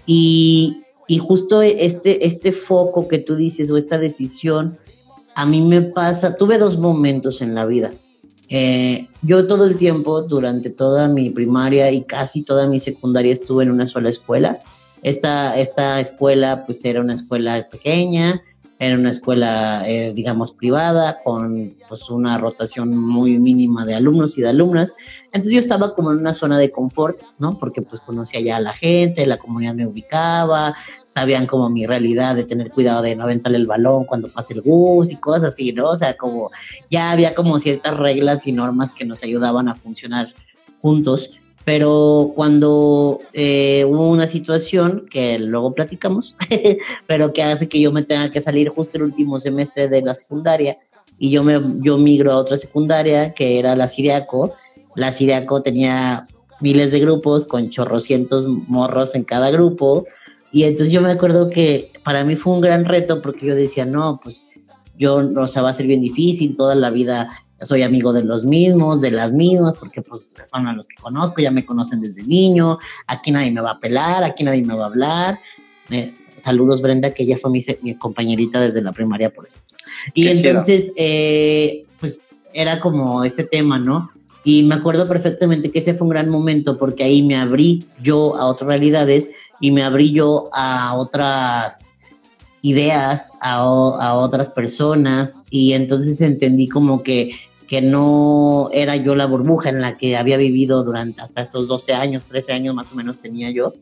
Y, 0.06 0.82
y, 1.08 1.18
justo 1.20 1.62
este, 1.62 2.28
este 2.28 2.52
foco 2.52 3.08
que 3.08 3.20
tú 3.20 3.38
dices 3.38 3.72
o 3.72 3.78
esta 3.78 3.98
decisión, 3.98 4.78
a 5.34 5.46
mí 5.46 5.62
me 5.62 5.82
pasa, 5.82 6.36
tuve 6.36 6.58
dos 6.58 6.78
momentos 6.78 7.42
en 7.42 7.56
la 7.56 7.66
vida. 7.66 7.90
Eh, 8.50 9.08
yo 9.22 9.48
todo 9.48 9.64
el 9.64 9.78
tiempo, 9.78 10.24
durante 10.24 10.72
toda 10.72 11.08
mi 11.08 11.30
primaria 11.30 11.90
y 11.90 12.04
casi 12.04 12.44
toda 12.44 12.68
mi 12.68 12.82
secundaria, 12.82 13.32
estuve 13.32 13.64
en 13.64 13.72
una 13.72 13.88
sola 13.88 14.10
escuela. 14.10 14.60
Esta, 15.04 15.58
esta 15.58 16.02
escuela, 16.02 16.66
pues 16.66 16.84
era 16.84 17.00
una 17.00 17.14
escuela 17.14 17.66
pequeña, 17.70 18.44
era 18.78 18.98
una 18.98 19.10
escuela, 19.10 19.88
eh, 19.88 20.12
digamos, 20.14 20.52
privada, 20.52 21.20
con 21.24 21.76
pues, 21.88 22.10
una 22.10 22.38
rotación 22.38 22.96
muy 22.98 23.40
mínima 23.40 23.86
de 23.86 23.96
alumnos 23.96 24.38
y 24.38 24.42
de 24.42 24.50
alumnas. 24.50 24.94
Entonces 25.28 25.54
yo 25.54 25.60
estaba 25.60 25.96
como 25.96 26.12
en 26.12 26.20
una 26.20 26.34
zona 26.34 26.58
de 26.58 26.72
confort, 26.72 27.20
¿no? 27.40 27.58
Porque 27.58 27.82
pues 27.82 28.02
conocía 28.02 28.42
ya 28.42 28.58
a 28.58 28.60
la 28.60 28.74
gente, 28.74 29.26
la 29.26 29.38
comunidad 29.38 29.76
me 29.76 29.88
ubicaba, 29.88 30.76
sabían 31.14 31.48
como 31.48 31.70
mi 31.70 31.86
realidad 31.86 32.36
de 32.36 32.44
tener 32.44 32.70
cuidado 32.70 33.02
de 33.02 33.16
no 33.16 33.24
aventarle 33.24 33.58
el 33.58 33.68
balón 33.68 34.04
cuando 34.04 34.28
pase 34.28 34.54
el 34.54 34.62
bus 34.62 35.12
y 35.12 35.16
cosas 35.16 35.54
así, 35.54 35.72
¿no? 35.72 35.92
O 35.92 35.96
sea, 35.96 36.18
como 36.18 36.52
ya 36.90 37.12
había 37.12 37.34
como 37.34 37.60
ciertas 37.60 37.96
reglas 37.96 38.46
y 38.48 38.52
normas 38.52 38.92
que 38.92 39.06
nos 39.06 39.24
ayudaban 39.24 39.70
a 39.70 39.76
funcionar 39.76 40.34
juntos 40.82 41.32
pero 41.66 42.32
cuando 42.36 43.20
eh, 43.34 43.84
hubo 43.90 44.08
una 44.08 44.28
situación 44.28 45.08
que 45.10 45.40
luego 45.40 45.74
platicamos, 45.74 46.38
pero 47.08 47.34
que 47.34 47.44
hace 47.44 47.68
que 47.68 47.82
yo 47.82 47.92
me 47.92 48.04
tenga 48.04 48.30
que 48.30 48.40
salir 48.40 48.70
justo 48.70 48.98
el 48.98 49.04
último 49.04 49.40
semestre 49.40 49.88
de 49.88 50.04
la 50.04 50.14
secundaria 50.14 50.78
y 51.18 51.32
yo 51.32 51.44
me 51.44 51.60
yo 51.82 51.98
migro 51.98 52.32
a 52.32 52.38
otra 52.38 52.58
secundaria 52.58 53.34
que 53.34 53.58
era 53.58 53.76
la 53.76 53.88
Siriaco. 53.88 54.54
La 54.96 55.12
Siriaco 55.12 55.64
tenía 55.64 56.26
miles 56.62 56.92
de 56.92 57.00
grupos 57.00 57.46
con 57.46 57.72
chorrocientos 57.72 58.48
morros 58.48 59.16
en 59.16 59.24
cada 59.24 59.50
grupo 59.50 60.06
y 60.52 60.64
entonces 60.64 60.94
yo 60.94 61.02
me 61.02 61.12
acuerdo 61.12 61.50
que 61.50 61.92
para 62.04 62.24
mí 62.24 62.36
fue 62.36 62.54
un 62.54 62.62
gran 62.62 62.86
reto 62.86 63.22
porque 63.24 63.48
yo 63.48 63.56
decía, 63.56 63.86
no, 63.86 64.20
pues 64.24 64.48
yo, 64.98 65.16
o 65.36 65.48
sea, 65.48 65.64
va 65.64 65.72
a 65.72 65.74
ser 65.74 65.88
bien 65.88 66.02
difícil 66.02 66.56
toda 66.56 66.76
la 66.76 66.92
vida 66.92 67.28
soy 67.62 67.84
amigo 67.84 68.12
de 68.14 68.24
los 68.24 68.46
mismos, 68.46 69.02
de 69.02 69.12
las 69.12 69.34
mismas, 69.34 69.78
porque 69.78 70.02
pues 70.02 70.36
son 70.52 70.68
a 70.68 70.74
los 70.74 70.88
que 70.88 70.96
conozco, 70.96 71.42
ya 71.42 71.52
me 71.52 71.66
conocen 71.66 72.02
desde 72.02 72.24
niño, 72.24 72.78
aquí 73.08 73.32
nadie 73.32 73.52
me 73.52 73.62
va 73.62 73.72
a 73.72 73.80
pelar, 73.80 74.24
aquí 74.24 74.44
nadie 74.44 74.64
me 74.64 74.76
va 74.76 74.84
a 74.84 74.88
hablar. 74.88 75.40
saludos 76.38 76.82
Brenda, 76.82 77.14
que 77.14 77.24
ella 77.24 77.38
fue 77.38 77.52
mi, 77.52 77.96
compañerita 77.96 78.60
desde 78.60 78.82
la 78.82 78.92
primaria, 78.92 79.30
por 79.30 79.46
eso. 79.46 79.58
Y 80.14 80.28
entonces, 80.28 80.92
eh, 80.98 81.84
pues 82.00 82.20
era 82.54 82.80
como 82.80 83.24
este 83.24 83.44
tema, 83.44 83.80
¿no? 83.80 84.10
Y 84.44 84.64
me 84.64 84.76
acuerdo 84.76 85.08
perfectamente 85.08 85.72
que 85.72 85.80
ese 85.80 85.96
fue 85.96 86.06
un 86.06 86.12
gran 86.12 86.30
momento 86.30 86.78
porque 86.78 87.04
ahí 87.04 87.24
me 87.24 87.36
abrí 87.36 87.84
yo 88.02 88.36
a 88.36 88.46
otras 88.46 88.68
realidades 88.68 89.32
y 89.60 89.72
me 89.72 89.84
abrí 89.84 90.12
yo 90.12 90.50
a 90.54 90.96
otras 90.96 91.86
ideas 92.66 93.38
a, 93.42 93.58
a, 93.58 94.16
otras 94.16 94.50
personas 94.50 95.44
y 95.52 95.74
entonces 95.74 96.20
entendí 96.20 96.68
como 96.68 97.04
que, 97.04 97.30
que 97.68 97.80
no 97.80 98.70
era 98.74 98.96
yo 98.96 99.16
la 99.16 99.28
burbuja 99.28 99.70
en 99.70 99.82
la 99.82 99.98
que 99.98 100.18
había 100.18 100.38
vivido 100.38 100.84
durante 100.84 101.22
hasta 101.22 101.44
estos 101.44 101.68
12 101.68 101.94
años, 101.94 102.24
13 102.24 102.54
años 102.54 102.74
más 102.74 102.92
o 102.92 102.96
menos 102.96 103.20
tenía 103.20 103.52
yo, 103.52 103.74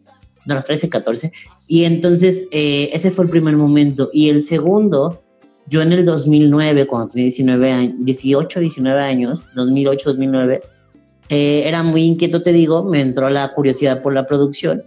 no, 0.46 0.62
13, 0.62 0.90
14. 0.90 1.32
Y 1.70 1.86
entonces 1.86 2.50
eh, 2.52 2.90
ese 2.92 3.10
fue 3.10 3.24
el 3.24 3.32
primer 3.32 3.56
momento. 3.56 4.10
Y 4.12 4.28
el 4.28 4.42
segundo, 4.42 5.24
yo 5.68 5.82
en 5.82 5.94
el 5.94 6.06
2009, 6.06 6.86
cuando 6.86 7.08
tenía 7.08 7.28
19 7.28 7.72
años, 7.72 7.94
18, 8.00 8.60
19 8.60 9.00
años, 9.00 9.46
2008, 9.56 10.10
2009, 10.10 10.60
eh, 11.30 11.64
era 11.66 11.84
muy 11.84 12.04
inquieto, 12.04 12.44
te 12.44 12.52
digo, 12.52 12.84
me 12.84 13.00
entró 13.00 13.30
la 13.30 13.48
curiosidad 13.54 14.02
por 14.04 14.14
la 14.14 14.28
producción 14.28 14.84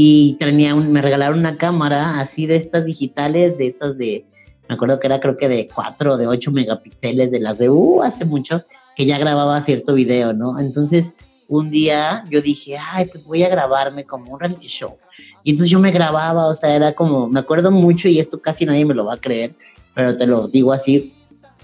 y 0.00 0.34
tenía 0.34 0.76
un, 0.76 0.92
me 0.92 1.02
regalaron 1.02 1.40
una 1.40 1.56
cámara 1.56 2.20
así 2.20 2.46
de 2.46 2.54
estas 2.54 2.84
digitales, 2.84 3.58
de 3.58 3.66
estas 3.66 3.98
de, 3.98 4.24
me 4.68 4.76
acuerdo 4.76 5.00
que 5.00 5.08
era 5.08 5.18
creo 5.18 5.36
que 5.36 5.48
de 5.48 5.68
4 5.74 6.12
o 6.12 6.16
de 6.16 6.28
8 6.28 6.52
megapíxeles, 6.52 7.32
de 7.32 7.40
las 7.40 7.58
de, 7.58 7.68
uh, 7.68 8.04
hace 8.04 8.24
mucho, 8.24 8.62
que 8.94 9.06
ya 9.06 9.18
grababa 9.18 9.60
cierto 9.60 9.94
video, 9.94 10.32
¿no? 10.32 10.60
Entonces, 10.60 11.14
un 11.48 11.72
día 11.72 12.22
yo 12.30 12.40
dije, 12.40 12.76
ay, 12.92 13.06
pues 13.06 13.24
voy 13.24 13.42
a 13.42 13.48
grabarme 13.48 14.04
como 14.04 14.34
un 14.34 14.38
reality 14.38 14.68
show. 14.68 14.98
Y 15.42 15.50
entonces 15.50 15.72
yo 15.72 15.80
me 15.80 15.90
grababa, 15.90 16.46
o 16.46 16.54
sea, 16.54 16.76
era 16.76 16.92
como, 16.92 17.26
me 17.26 17.40
acuerdo 17.40 17.72
mucho, 17.72 18.06
y 18.06 18.20
esto 18.20 18.40
casi 18.40 18.66
nadie 18.66 18.84
me 18.84 18.94
lo 18.94 19.04
va 19.04 19.14
a 19.14 19.20
creer, 19.20 19.56
pero 19.96 20.16
te 20.16 20.28
lo 20.28 20.46
digo 20.46 20.72
así, 20.72 21.12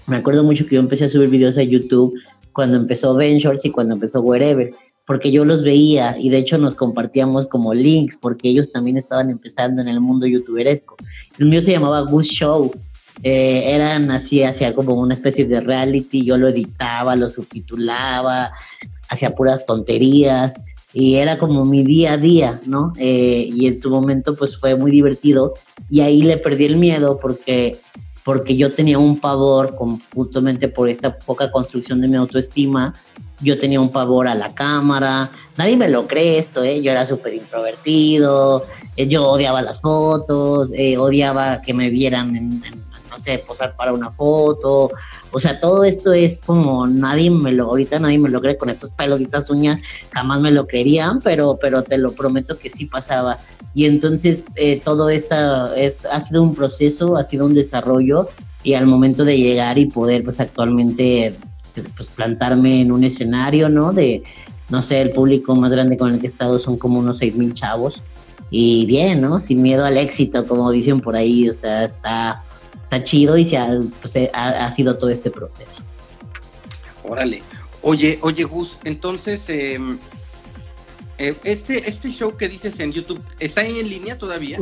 me 0.07 0.17
acuerdo 0.17 0.43
mucho 0.43 0.65
que 0.65 0.75
yo 0.75 0.81
empecé 0.81 1.05
a 1.05 1.09
subir 1.09 1.29
videos 1.29 1.57
a 1.57 1.63
YouTube 1.63 2.13
cuando 2.51 2.75
empezó 2.75 3.15
Ventures 3.15 3.63
y 3.63 3.71
cuando 3.71 3.93
empezó 3.93 4.19
Wherever 4.19 4.73
porque 5.05 5.31
yo 5.31 5.45
los 5.45 5.63
veía 5.63 6.15
y 6.17 6.29
de 6.29 6.37
hecho 6.37 6.57
nos 6.57 6.75
compartíamos 6.75 7.45
como 7.45 7.73
links 7.73 8.17
porque 8.17 8.49
ellos 8.49 8.71
también 8.71 8.97
estaban 8.97 9.29
empezando 9.29 9.81
en 9.81 9.87
el 9.87 10.01
mundo 10.01 10.25
youtuberesco. 10.25 10.95
El 11.37 11.47
mío 11.47 11.61
se 11.61 11.71
llamaba 11.71 12.01
Goose 12.01 12.33
Show. 12.33 12.71
Eh, 13.23 13.79
así, 14.09 14.43
hacía 14.43 14.73
como 14.75 14.93
una 14.93 15.13
especie 15.13 15.45
de 15.45 15.61
reality, 15.61 16.25
yo 16.25 16.37
lo 16.37 16.49
editaba, 16.49 17.15
lo 17.15 17.29
subtitulaba, 17.29 18.51
hacía 19.07 19.33
puras 19.33 19.65
tonterías 19.65 20.61
y 20.91 21.15
era 21.15 21.37
como 21.37 21.63
mi 21.65 21.83
día 21.83 22.13
a 22.13 22.17
día, 22.17 22.61
¿no? 22.65 22.91
Eh, 22.97 23.49
y 23.53 23.67
en 23.67 23.79
su 23.79 23.89
momento 23.89 24.35
pues 24.35 24.57
fue 24.57 24.75
muy 24.75 24.91
divertido 24.91 25.53
y 25.89 26.01
ahí 26.01 26.23
le 26.23 26.37
perdí 26.37 26.65
el 26.65 26.77
miedo 26.77 27.19
porque 27.19 27.79
porque 28.25 28.57
yo 28.57 28.73
tenía 28.73 28.97
un 28.97 29.19
pavor, 29.19 29.77
justamente 30.15 30.67
por 30.67 30.89
esta 30.89 31.19
poca 31.19 31.51
construcción 31.51 32.01
de 32.01 32.07
mi 32.07 32.15
autoestima, 32.15 32.95
yo 33.41 33.59
tenía 33.59 33.81
un 33.81 33.89
pavor 33.89 34.27
a 34.27 34.35
la 34.35 34.53
cámara, 34.53 35.29
nadie 35.57 35.77
me 35.77 35.89
lo 35.89 36.07
cree 36.07 36.37
esto, 36.37 36.63
¿eh? 36.63 36.81
yo 36.81 36.91
era 36.91 37.05
súper 37.05 37.33
introvertido, 37.33 38.65
eh, 38.95 39.07
yo 39.07 39.27
odiaba 39.27 39.61
las 39.61 39.81
fotos, 39.81 40.71
eh, 40.73 40.97
odiaba 40.97 41.61
que 41.61 41.73
me 41.73 41.89
vieran 41.89 42.35
en, 42.35 42.61
no 43.09 43.17
sé, 43.17 43.39
posar 43.39 43.75
para 43.75 43.93
una 43.93 44.11
foto, 44.11 44.89
o 45.31 45.39
sea, 45.39 45.59
todo 45.59 45.83
esto 45.83 46.13
es 46.13 46.41
como 46.41 46.87
nadie 46.87 47.29
me 47.29 47.51
lo, 47.51 47.65
ahorita 47.65 47.99
nadie 47.99 48.17
me 48.17 48.29
lo 48.29 48.41
cree 48.41 48.57
con 48.57 48.69
estos 48.69 48.89
pelos 48.91 49.19
y 49.19 49.23
estas 49.23 49.49
uñas, 49.49 49.81
jamás 50.11 50.39
me 50.39 50.51
lo 50.51 50.65
creerían, 50.65 51.19
pero, 51.21 51.57
pero 51.59 51.83
te 51.83 51.97
lo 51.97 52.13
prometo 52.13 52.57
que 52.57 52.69
sí 52.69 52.85
pasaba. 52.85 53.37
Y 53.73 53.85
entonces 53.85 54.45
eh, 54.55 54.79
todo 54.79 55.09
esto 55.09 55.35
ha 55.35 56.21
sido 56.21 56.41
un 56.41 56.55
proceso, 56.55 57.17
ha 57.17 57.23
sido 57.23 57.45
un 57.45 57.53
desarrollo 57.53 58.29
y 58.63 58.73
al 58.73 58.87
momento 58.87 59.25
de 59.25 59.37
llegar 59.37 59.77
y 59.77 59.85
poder 59.87 60.23
pues 60.23 60.39
actualmente 60.39 61.35
pues 61.81 62.09
plantarme 62.09 62.81
en 62.81 62.91
un 62.91 63.03
escenario, 63.03 63.69
¿no? 63.69 63.93
De, 63.93 64.23
no 64.69 64.81
sé, 64.81 65.01
el 65.01 65.11
público 65.11 65.55
más 65.55 65.71
grande 65.71 65.97
con 65.97 66.13
el 66.13 66.19
que 66.19 66.27
he 66.27 66.29
estado 66.29 66.59
son 66.59 66.77
como 66.77 66.99
unos 66.99 67.19
seis 67.19 67.35
mil 67.35 67.53
chavos 67.53 68.03
y 68.49 68.85
bien, 68.85 69.21
¿no? 69.21 69.39
Sin 69.39 69.61
miedo 69.61 69.85
al 69.85 69.97
éxito, 69.97 70.47
como 70.47 70.71
dicen 70.71 70.99
por 70.99 71.15
ahí, 71.15 71.49
o 71.49 71.53
sea, 71.53 71.83
está, 71.83 72.43
está 72.83 73.03
chido 73.03 73.37
y 73.37 73.45
se 73.45 73.57
ha, 73.57 73.67
pues, 74.01 74.15
ha, 74.33 74.71
sido 74.71 74.97
todo 74.97 75.09
este 75.09 75.29
proceso. 75.29 75.83
Órale. 77.03 77.41
Oye, 77.81 78.17
oye, 78.21 78.43
Gus, 78.43 78.77
entonces, 78.83 79.47
eh, 79.49 79.77
eh, 81.17 81.35
este, 81.43 81.87
este 81.87 82.09
show 82.09 82.35
que 82.35 82.49
dices 82.49 82.79
en 82.79 82.91
YouTube, 82.91 83.21
¿está 83.39 83.63
en 83.63 83.87
línea 83.87 84.17
todavía? 84.17 84.59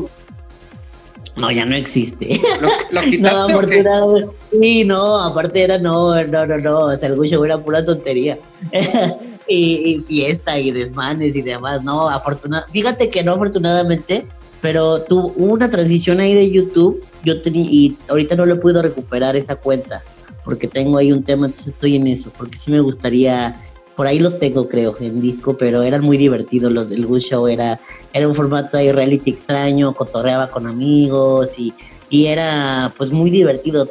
No, 1.36 1.52
ya 1.52 1.66
no 1.66 1.76
existe. 1.76 2.40
¿Lo, 2.92 3.02
quitaste 3.02 3.84
no, 3.84 4.32
Sí, 4.52 4.84
no, 4.86 5.20
aparte 5.20 5.64
era 5.64 5.78
no, 5.78 6.24
no, 6.26 6.46
no, 6.46 6.58
no, 6.58 6.80
o 6.80 6.98
sea, 6.98 7.10
el 7.10 7.20
show 7.22 7.44
era 7.44 7.58
pura 7.58 7.84
tontería. 7.84 8.38
y, 9.48 10.04
fiesta 10.08 10.60
y 10.60 10.72
desmanes 10.72 11.36
y 11.36 11.42
demás, 11.42 11.84
no, 11.84 12.10
afortunadamente, 12.10 12.72
fíjate 12.72 13.10
que 13.10 13.24
no 13.24 13.34
afortunadamente, 13.34 14.28
pero 14.62 15.02
tuvo 15.02 15.34
una 15.36 15.70
transición 15.70 16.20
ahí 16.20 16.34
de 16.34 16.50
YouTube, 16.50 17.04
yo 17.24 17.42
tenía, 17.42 17.66
y 17.70 17.98
ahorita 18.08 18.36
no 18.36 18.46
le 18.46 18.56
puedo 18.56 18.82
recuperar 18.82 19.36
esa 19.36 19.56
cuenta, 19.56 20.02
porque 20.46 20.68
tengo 20.68 20.98
ahí 20.98 21.12
un 21.12 21.24
tema, 21.24 21.48
entonces 21.48 21.74
estoy 21.74 21.96
en 21.96 22.08
eso, 22.08 22.32
porque 22.38 22.58
sí 22.58 22.72
me 22.72 22.80
gustaría 22.80 23.56
por 23.96 24.08
ahí 24.08 24.20
los 24.20 24.40
tengo, 24.40 24.68
creo, 24.68 24.96
en 25.00 25.22
disco, 25.22 25.56
pero 25.58 25.84
eran 25.84 26.02
muy 26.02 26.18
divertidos 26.18 26.72
los 26.72 26.90
del 26.90 27.06
Good 27.06 27.20
Show. 27.20 27.48
Era, 27.48 27.80
era 28.14 28.28
un 28.28 28.36
formato 28.36 28.78
de 28.78 28.92
reality 28.92 29.32
extraño, 29.32 29.94
cotorreaba 29.94 30.50
con 30.50 30.68
amigos 30.68 31.58
y, 31.60 31.74
y 32.10 32.28
era 32.28 32.92
pues 32.98 33.12
muy 33.12 33.30
divertido. 33.30 33.88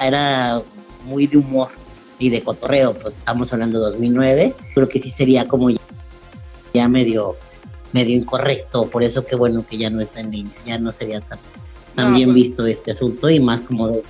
Era 0.00 0.60
muy 1.04 1.26
de 1.26 1.38
humor 1.38 1.68
y 2.18 2.30
de 2.30 2.42
cotorreo. 2.42 2.94
Pues 2.94 3.14
estamos 3.16 3.52
hablando 3.52 3.78
de 3.78 3.86
2009. 3.86 4.54
Creo 4.74 4.88
que 4.88 4.98
sí 4.98 5.10
sería 5.10 5.46
como 5.46 5.70
ya, 6.72 6.88
medio, 6.88 7.36
medio 7.92 8.16
incorrecto. 8.16 8.86
Por 8.86 9.02
eso 9.04 9.24
que 9.24 9.36
bueno 9.36 9.64
que 9.64 9.78
ya 9.78 9.90
no 9.90 10.00
está 10.00 10.20
en 10.20 10.32
línea. 10.32 10.54
Ya 10.66 10.78
no 10.78 10.90
sería 10.90 11.20
tan, 11.20 11.38
también 11.94 12.30
pues- 12.30 12.34
visto 12.34 12.66
este 12.66 12.90
asunto 12.90 13.30
y 13.30 13.38
más 13.38 13.62
como 13.62 13.88
de, 13.88 14.02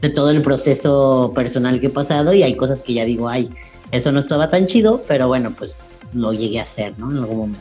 de 0.00 0.08
todo 0.08 0.30
el 0.30 0.40
proceso 0.40 1.32
personal 1.34 1.78
que 1.78 1.88
he 1.88 1.90
pasado 1.90 2.32
y 2.32 2.42
hay 2.42 2.54
cosas 2.54 2.80
que 2.80 2.94
ya 2.94 3.04
digo, 3.04 3.28
ay, 3.28 3.50
eso 3.92 4.12
no 4.12 4.20
estaba 4.20 4.50
tan 4.50 4.66
chido, 4.66 5.02
pero 5.08 5.28
bueno, 5.28 5.52
pues 5.56 5.76
lo 6.14 6.32
llegué 6.32 6.58
a 6.58 6.62
hacer, 6.62 6.98
¿no? 6.98 7.10
En 7.10 7.18
algún 7.18 7.38
momento. 7.38 7.60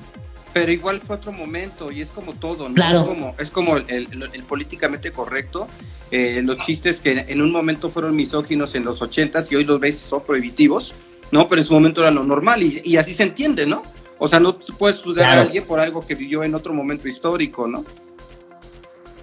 Pero 0.53 0.71
igual 0.71 0.99
fue 1.01 1.17
otro 1.17 1.31
momento 1.31 1.91
y 1.91 2.01
es 2.01 2.09
como 2.09 2.33
todo, 2.33 2.67
¿no? 2.69 2.75
Claro. 2.75 3.01
Es 3.01 3.05
como, 3.07 3.35
es 3.39 3.49
como 3.51 3.77
el, 3.77 3.85
el- 3.89 4.29
el 4.33 4.43
políticamente 4.43 5.11
correcto, 5.11 5.67
eh, 6.09 6.41
los 6.43 6.57
chistes 6.59 6.99
que 7.01 7.25
en 7.27 7.41
un 7.41 7.51
momento 7.51 7.89
fueron 7.89 8.15
misóginos 8.15 8.73
en 8.75 8.83
los 8.83 9.01
ochentas 9.01 9.51
y 9.51 9.55
hoy 9.55 9.65
los 9.65 9.79
ves 9.79 9.95
y 9.95 10.05
son 10.09 10.23
prohibitivos, 10.23 10.93
¿no? 11.31 11.47
Pero 11.47 11.61
en 11.61 11.65
su 11.65 11.73
momento 11.73 12.01
era 12.01 12.11
lo 12.11 12.23
normal 12.23 12.63
y, 12.63 12.81
y 12.83 12.97
así 12.97 13.13
se 13.13 13.23
entiende, 13.23 13.65
¿no? 13.65 13.83
O 14.17 14.27
sea, 14.27 14.39
no 14.39 14.57
puedes 14.57 14.99
juzgar 15.01 15.25
Claro. 15.25 15.41
a 15.41 15.43
alguien 15.43 15.65
por 15.65 15.79
algo 15.79 16.03
que 16.05 16.15
vivió 16.15 16.43
en 16.43 16.55
otro 16.55 16.73
momento 16.73 17.07
histórico, 17.07 17.67
¿no? 17.67 17.85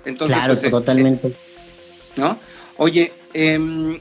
Entonces, 0.04 0.36
claro, 0.36 0.54
pues, 0.54 0.64
eh, 0.64 0.70
totalmente. 0.70 1.32
¿no? 2.16 2.36
Oye, 2.76 3.12
em, 3.32 3.98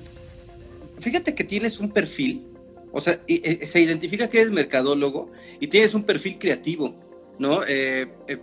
fíjate 1.00 1.34
que 1.34 1.44
tienes 1.44 1.80
un 1.80 1.90
perfil, 1.90 2.44
o 2.94 3.02
sea, 3.02 3.20
y- 3.28 3.42
eh, 3.44 3.66
se 3.66 3.82
identifica 3.82 4.30
que 4.30 4.40
eres 4.42 4.54
mercadólogo 4.54 5.32
y 5.60 5.68
tienes 5.68 5.96
un 5.96 6.04
perfil 6.04 6.38
creativo, 6.38 6.94
¿no? 7.40 7.62
Eh, 7.68 8.08
eh, 8.28 8.38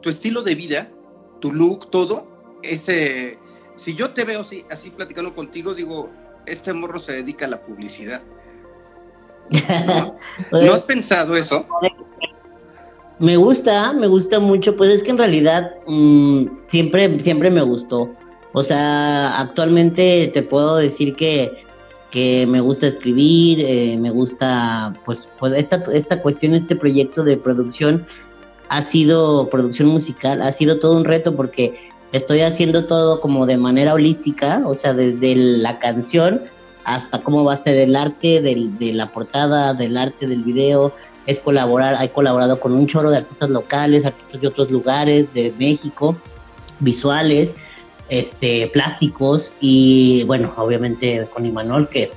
tu 0.00 0.10
estilo 0.10 0.42
de 0.42 0.56
vida, 0.56 0.90
tu 1.40 1.52
look, 1.52 1.88
todo, 1.90 2.26
ese, 2.62 3.38
si 3.76 3.94
yo 3.94 4.10
te 4.10 4.24
veo 4.24 4.40
así, 4.40 4.64
así 4.70 4.90
platicando 4.90 5.34
contigo, 5.34 5.72
digo, 5.72 6.10
este 6.46 6.72
morro 6.72 6.98
se 6.98 7.12
dedica 7.12 7.46
a 7.46 7.48
la 7.48 7.62
publicidad. 7.62 8.22
¿no? 9.86 10.18
Pues, 10.50 10.66
¿No 10.66 10.72
has 10.74 10.82
pensado 10.82 11.36
eso? 11.36 11.66
Me 13.20 13.36
gusta, 13.36 13.92
me 13.92 14.08
gusta 14.08 14.40
mucho, 14.40 14.76
pues 14.76 14.90
es 14.90 15.02
que 15.04 15.10
en 15.12 15.18
realidad 15.18 15.70
mm, 15.86 16.46
siempre, 16.66 17.20
siempre 17.20 17.50
me 17.50 17.62
gustó. 17.62 18.12
O 18.52 18.64
sea, 18.64 19.40
actualmente 19.40 20.28
te 20.34 20.42
puedo 20.42 20.76
decir 20.76 21.14
que, 21.14 21.52
que 22.12 22.46
me 22.46 22.60
gusta 22.60 22.86
escribir, 22.86 23.58
eh, 23.60 23.96
me 23.98 24.10
gusta, 24.10 24.92
pues, 25.04 25.28
pues 25.40 25.54
esta, 25.54 25.82
esta 25.92 26.20
cuestión, 26.22 26.54
este 26.54 26.76
proyecto 26.76 27.24
de 27.24 27.38
producción 27.38 28.06
ha 28.68 28.82
sido, 28.82 29.48
producción 29.50 29.88
musical, 29.88 30.42
ha 30.42 30.52
sido 30.52 30.78
todo 30.78 30.96
un 30.96 31.04
reto 31.04 31.34
porque 31.34 31.74
estoy 32.12 32.42
haciendo 32.42 32.84
todo 32.84 33.18
como 33.20 33.46
de 33.46 33.56
manera 33.56 33.94
holística, 33.94 34.62
o 34.66 34.74
sea, 34.74 34.92
desde 34.92 35.34
la 35.34 35.78
canción 35.78 36.42
hasta 36.84 37.22
cómo 37.22 37.44
va 37.44 37.54
a 37.54 37.56
ser 37.56 37.76
el 37.76 37.96
arte 37.96 38.42
del- 38.42 38.76
de 38.78 38.92
la 38.92 39.06
portada, 39.08 39.72
del 39.72 39.96
arte 39.96 40.26
del 40.26 40.42
video, 40.42 40.92
es 41.26 41.40
colaborar, 41.40 41.96
he 42.02 42.10
colaborado 42.10 42.60
con 42.60 42.72
un 42.72 42.86
chorro 42.86 43.10
de 43.10 43.18
artistas 43.18 43.48
locales, 43.48 44.04
artistas 44.04 44.40
de 44.42 44.48
otros 44.48 44.70
lugares, 44.70 45.32
de 45.32 45.52
México, 45.58 46.14
visuales, 46.80 47.54
este, 48.12 48.66
plásticos 48.66 49.54
y 49.58 50.24
bueno, 50.24 50.52
obviamente 50.58 51.26
con 51.32 51.46
Imanol, 51.46 51.88
que, 51.88 52.10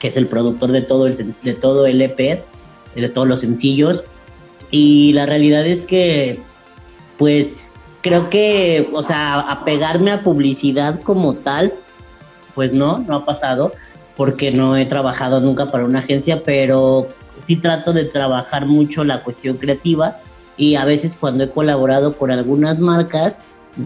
que 0.00 0.08
es 0.08 0.16
el 0.16 0.26
productor 0.26 0.72
de 0.72 0.82
todo 0.82 1.06
el, 1.06 1.16
de 1.16 1.54
todo 1.54 1.86
el 1.86 2.02
EP, 2.02 2.42
de 2.96 3.08
todos 3.08 3.28
los 3.28 3.38
sencillos. 3.38 4.02
Y 4.72 5.12
la 5.12 5.26
realidad 5.26 5.64
es 5.64 5.86
que, 5.86 6.40
pues, 7.18 7.54
creo 8.00 8.28
que, 8.30 8.90
o 8.92 9.04
sea, 9.04 9.38
apegarme 9.38 10.10
a 10.10 10.24
publicidad 10.24 11.00
como 11.02 11.34
tal, 11.34 11.72
pues 12.56 12.72
no, 12.72 12.98
no 12.98 13.14
ha 13.14 13.24
pasado, 13.24 13.72
porque 14.16 14.50
no 14.50 14.76
he 14.76 14.86
trabajado 14.86 15.40
nunca 15.40 15.70
para 15.70 15.84
una 15.84 16.00
agencia, 16.00 16.42
pero 16.42 17.06
sí 17.40 17.54
trato 17.54 17.92
de 17.92 18.06
trabajar 18.06 18.66
mucho 18.66 19.04
la 19.04 19.22
cuestión 19.22 19.56
creativa 19.58 20.16
y 20.56 20.74
a 20.74 20.84
veces 20.84 21.14
cuando 21.14 21.44
he 21.44 21.48
colaborado 21.48 22.16
con 22.16 22.32
algunas 22.32 22.80
marcas, 22.80 23.38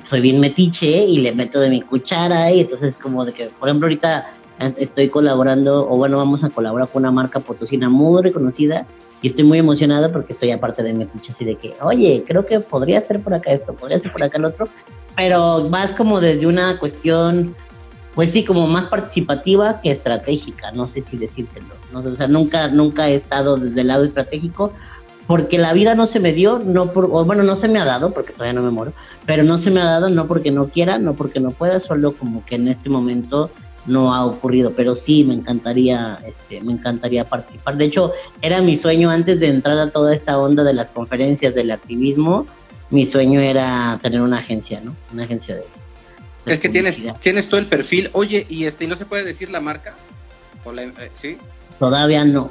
soy 0.05 0.21
bien 0.21 0.40
metiche 0.40 1.05
y 1.05 1.18
le 1.18 1.33
meto 1.33 1.61
de 1.61 1.68
mi 1.71 1.83
cuchara 1.83 2.51
y 2.51 2.61
entonces 2.61 2.99
como 2.99 3.25
de 3.25 3.33
que, 3.33 3.47
por 3.47 3.68
ejemplo, 3.68 3.87
ahorita 3.87 4.27
es- 4.59 4.77
estoy 4.79 5.09
colaborando, 5.09 5.88
o 5.88 5.97
bueno, 5.97 6.16
vamos 6.18 6.45
a 6.45 6.51
colaborar 6.51 6.88
con 6.88 7.03
una 7.03 7.11
marca 7.11 7.40
potosina 7.40 7.88
muy 7.88 8.23
reconocida 8.23 8.87
y 9.21 9.29
estoy 9.29 9.45
muy 9.45 9.59
emocionada 9.59 10.11
porque 10.11 10.33
estoy 10.33 10.51
aparte 10.51 10.83
de 10.83 10.95
metiche 10.95 11.33
así 11.33 11.45
de 11.45 11.57
que, 11.57 11.75
oye, 11.83 12.25
creo 12.27 12.45
que 12.47 12.61
podría 12.61 13.01
ser 13.01 13.21
por 13.21 13.35
acá 13.35 13.53
esto, 13.53 13.75
podría 13.75 13.99
ser 13.99 14.12
por 14.12 14.23
acá 14.23 14.38
el 14.38 14.45
otro, 14.47 14.68
pero 15.16 15.68
más 15.68 15.92
como 15.92 16.21
desde 16.21 16.47
una 16.47 16.79
cuestión 16.79 17.55
pues 18.14 18.31
sí, 18.31 18.45
como 18.45 18.66
más 18.66 18.88
participativa 18.88 19.81
que 19.81 19.90
estratégica, 19.90 20.71
no 20.73 20.87
sé 20.87 21.01
si 21.01 21.16
decírtelo. 21.16 21.75
No 21.92 22.01
o 22.01 22.12
sea, 22.12 22.29
nunca, 22.29 22.68
nunca 22.68 23.09
he 23.09 23.14
estado 23.14 23.57
desde 23.57 23.81
el 23.81 23.87
lado 23.87 24.05
estratégico 24.05 24.73
porque 25.33 25.57
la 25.57 25.73
vida 25.73 25.95
no 25.95 26.05
se 26.05 26.21
me 26.21 26.35
dio, 26.35 26.59
no 26.59 26.92
por, 26.92 27.07
o 27.07 27.25
bueno, 27.25 27.42
no 27.42 27.57
se 27.57 27.66
me 27.66 27.79
ha 27.79 27.87
dado 27.87 28.12
porque 28.12 28.35
todavía 28.35 28.53
no 28.53 28.61
me 28.61 28.71
muero, 28.71 28.92
pero 29.25 29.42
no 29.45 29.57
se 29.57 29.71
me 29.71 29.81
ha 29.81 29.85
dado 29.87 30.11
no 30.11 30.27
porque 30.27 30.51
no 30.51 30.68
quiera, 30.68 30.99
no 30.99 31.14
porque 31.14 31.40
no 31.40 31.53
pueda, 31.53 31.81
solo 31.81 32.12
como 32.12 32.45
que 32.45 32.57
en 32.57 32.68
este 32.68 32.90
momento 32.90 33.51
no 33.87 34.12
ha 34.14 34.27
ocurrido, 34.27 34.75
pero 34.77 34.95
sí 34.95 35.25
me 35.25 35.33
encantaría, 35.33 36.18
este, 36.27 36.61
me 36.61 36.75
encantaría 36.75 37.25
participar. 37.25 37.79
De 37.79 37.87
hecho, 37.87 38.12
era 38.42 38.61
mi 38.61 38.77
sueño 38.77 39.09
antes 39.11 39.40
de 39.40 39.49
entrar 39.49 39.79
a 39.79 39.88
toda 39.90 40.14
esta 40.14 40.38
onda 40.38 40.64
de 40.64 40.75
las 40.75 40.90
conferencias 40.90 41.55
del 41.55 41.71
activismo, 41.71 42.47
mi 42.90 43.07
sueño 43.07 43.40
era 43.40 43.99
tener 44.03 44.21
una 44.21 44.37
agencia, 44.37 44.83
¿no? 44.85 44.95
Una 45.14 45.23
agencia 45.25 45.55
de, 45.55 45.62
de 46.45 46.53
Es 46.53 46.61
que 46.61 46.68
tienes, 46.68 46.97
publicidad. 46.97 47.16
tienes 47.23 47.49
todo 47.49 47.59
el 47.59 47.68
perfil. 47.68 48.11
Oye, 48.12 48.45
y 48.51 48.66
este, 48.66 48.85
¿y 48.85 48.87
no 48.87 48.97
se 48.97 49.07
puede 49.07 49.25
decir 49.25 49.49
la 49.51 49.61
marca? 49.62 49.95
¿O 50.62 50.73
la- 50.73 50.83
eh, 50.83 51.11
¿Sí? 51.14 51.38
Todavía 51.79 52.25
no. 52.25 52.51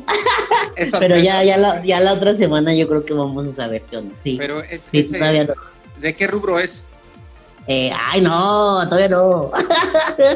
Esa- 0.76 1.00
Pero 1.00 1.18
ya, 1.18 1.44
ya, 1.44 1.58
la, 1.58 1.84
ya 1.84 2.00
la 2.00 2.14
otra 2.14 2.36
semana 2.36 2.74
yo 2.74 2.88
creo 2.88 3.06
que 3.06 3.14
vamos 3.14 3.46
a 3.48 3.52
saber 3.52 3.82
qué 3.90 3.98
onda. 3.98 4.16
Sí, 4.24 4.36
Pero 4.38 4.62
es, 4.64 4.88
sí, 4.92 5.00
ese- 5.00 5.18
todavía 5.18 5.44
no. 5.46 5.54
¿de 6.00 6.16
qué 6.16 6.28
rubro 6.28 6.60
es? 6.60 6.82
Eh, 7.68 7.92
ay, 7.96 8.22
no, 8.22 8.84
todavía 8.90 9.10
no. 9.10 9.52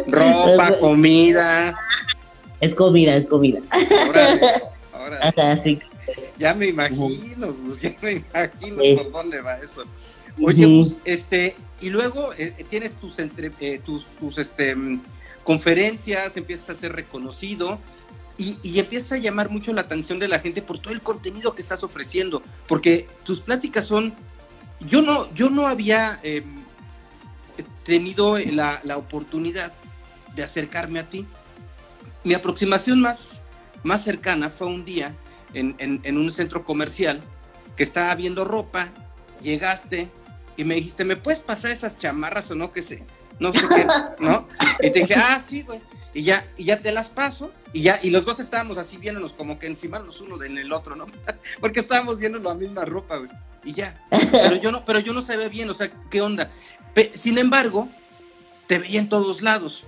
Ropa, 0.08 0.78
comida. 0.80 1.76
Es 2.62 2.76
comida, 2.76 3.16
es 3.16 3.26
comida. 3.26 3.60
Órale, 4.10 4.42
órale. 4.94 5.18
Ajá, 5.38 5.58
sí. 5.58 5.80
Ya 6.38 6.54
me 6.54 6.68
imagino, 6.68 7.54
Gus, 7.66 7.82
ya 7.82 7.94
me 8.02 8.12
imagino 8.14 8.82
Sí. 8.82 8.96
por 8.96 9.12
dónde 9.12 9.42
va 9.42 9.56
eso. 9.58 9.84
Oye. 10.42 10.66
Gus, 10.66 10.96
este, 11.04 11.56
y 11.82 11.90
luego 11.90 12.32
eh, 12.38 12.54
tienes 12.70 12.94
tus, 12.96 13.18
entre, 13.20 13.52
eh, 13.60 13.82
tus, 13.84 14.06
tus 14.20 14.38
este, 14.38 14.76
mm, 14.76 15.02
conferencias, 15.44 16.38
empiezas 16.38 16.70
a 16.72 16.76
ser 16.76 16.94
reconocido 16.94 17.80
y, 18.38 18.58
y 18.64 18.80
empiezas 18.80 19.14
a 19.14 19.18
llamar 19.18 19.50
mucho 19.50 19.72
la 19.74 19.82
atención 19.82 20.20
de 20.20 20.28
la 20.28 20.40
gente 20.40 20.62
por 20.62 20.78
todo 20.80 20.94
el 20.94 21.02
contenido 21.02 21.56
que 21.56 21.62
estás 21.62 21.84
ofreciendo, 21.84 22.42
porque 22.68 23.08
tus 23.24 23.40
pláticas 23.42 23.86
son, 23.86 24.14
yo 24.82 25.02
no, 25.02 25.34
yo 25.34 25.50
no 25.50 25.68
había 25.68 26.20
eh, 26.24 26.44
tenido 27.84 28.38
la, 28.40 28.82
la 28.84 28.98
oportunidad 28.98 29.72
de 30.36 30.44
acercarme 30.44 31.00
a 31.00 31.10
ti. 31.10 31.26
Mi 32.24 32.34
aproximación 32.34 33.00
más, 33.00 33.42
más 33.84 34.04
cercana 34.04 34.50
fue 34.50 34.68
un 34.68 34.84
día 34.84 35.14
en, 35.54 35.76
en- 35.78 36.02
en 36.04 36.18
un 36.18 36.32
centro 36.32 36.66
comercial 36.66 37.22
que 37.78 37.84
estaba 37.84 38.14
viendo 38.16 38.44
ropa, 38.46 38.90
llegaste 39.42 40.10
y 40.58 40.64
me 40.64 40.76
dijiste, 40.76 41.06
¿me 41.06 41.16
puedes 41.18 41.40
pasar 41.42 41.72
esas 41.72 41.98
chamarras 41.98 42.50
o 42.52 42.56
no? 42.56 42.72
Que 42.72 42.82
sé, 42.82 43.04
no 43.40 43.54
sé 43.54 43.62
qué, 43.68 43.86
¿no? 44.20 44.48
Y 44.82 44.90
te 44.92 45.00
dije, 45.02 45.16
ah, 45.16 45.40
sí, 45.46 45.62
güey. 45.62 45.80
Y 46.14 46.24
ya, 46.24 46.48
y 46.58 46.64
ya 46.66 46.82
te 46.82 46.92
las 46.92 47.10
paso, 47.10 47.52
y 47.76 47.82
ya, 47.82 48.00
y 48.02 48.10
los 48.10 48.24
dos 48.24 48.40
estábamos 48.40 48.78
así 48.78 48.96
viéndonos 48.96 49.34
como 49.34 49.60
que 49.60 49.68
encima 49.68 50.00
los 50.00 50.22
uno 50.22 50.42
en 50.42 50.58
el 50.58 50.72
otro, 50.72 50.96
¿no? 50.96 51.08
Porque 51.60 51.82
estábamos 51.82 52.18
viendo 52.18 52.40
la 52.40 52.54
misma 52.54 52.86
ropa, 52.86 53.18
güey. 53.18 53.30
Y 53.66 53.74
ya. 53.74 54.02
Pero 54.32 54.56
yo 54.56 54.72
no, 54.72 54.86
pero 54.86 55.00
yo 55.00 55.12
no 55.14 55.22
sabía 55.22 55.50
bien, 55.50 55.70
o 55.70 55.74
sea, 55.74 55.92
¿qué 56.10 56.22
onda? 56.22 56.52
Sin 57.16 57.38
embargo, 57.38 57.90
te 58.68 58.80
veía 58.80 59.02
en 59.02 59.10
todos 59.10 59.42
lados, 59.42 59.84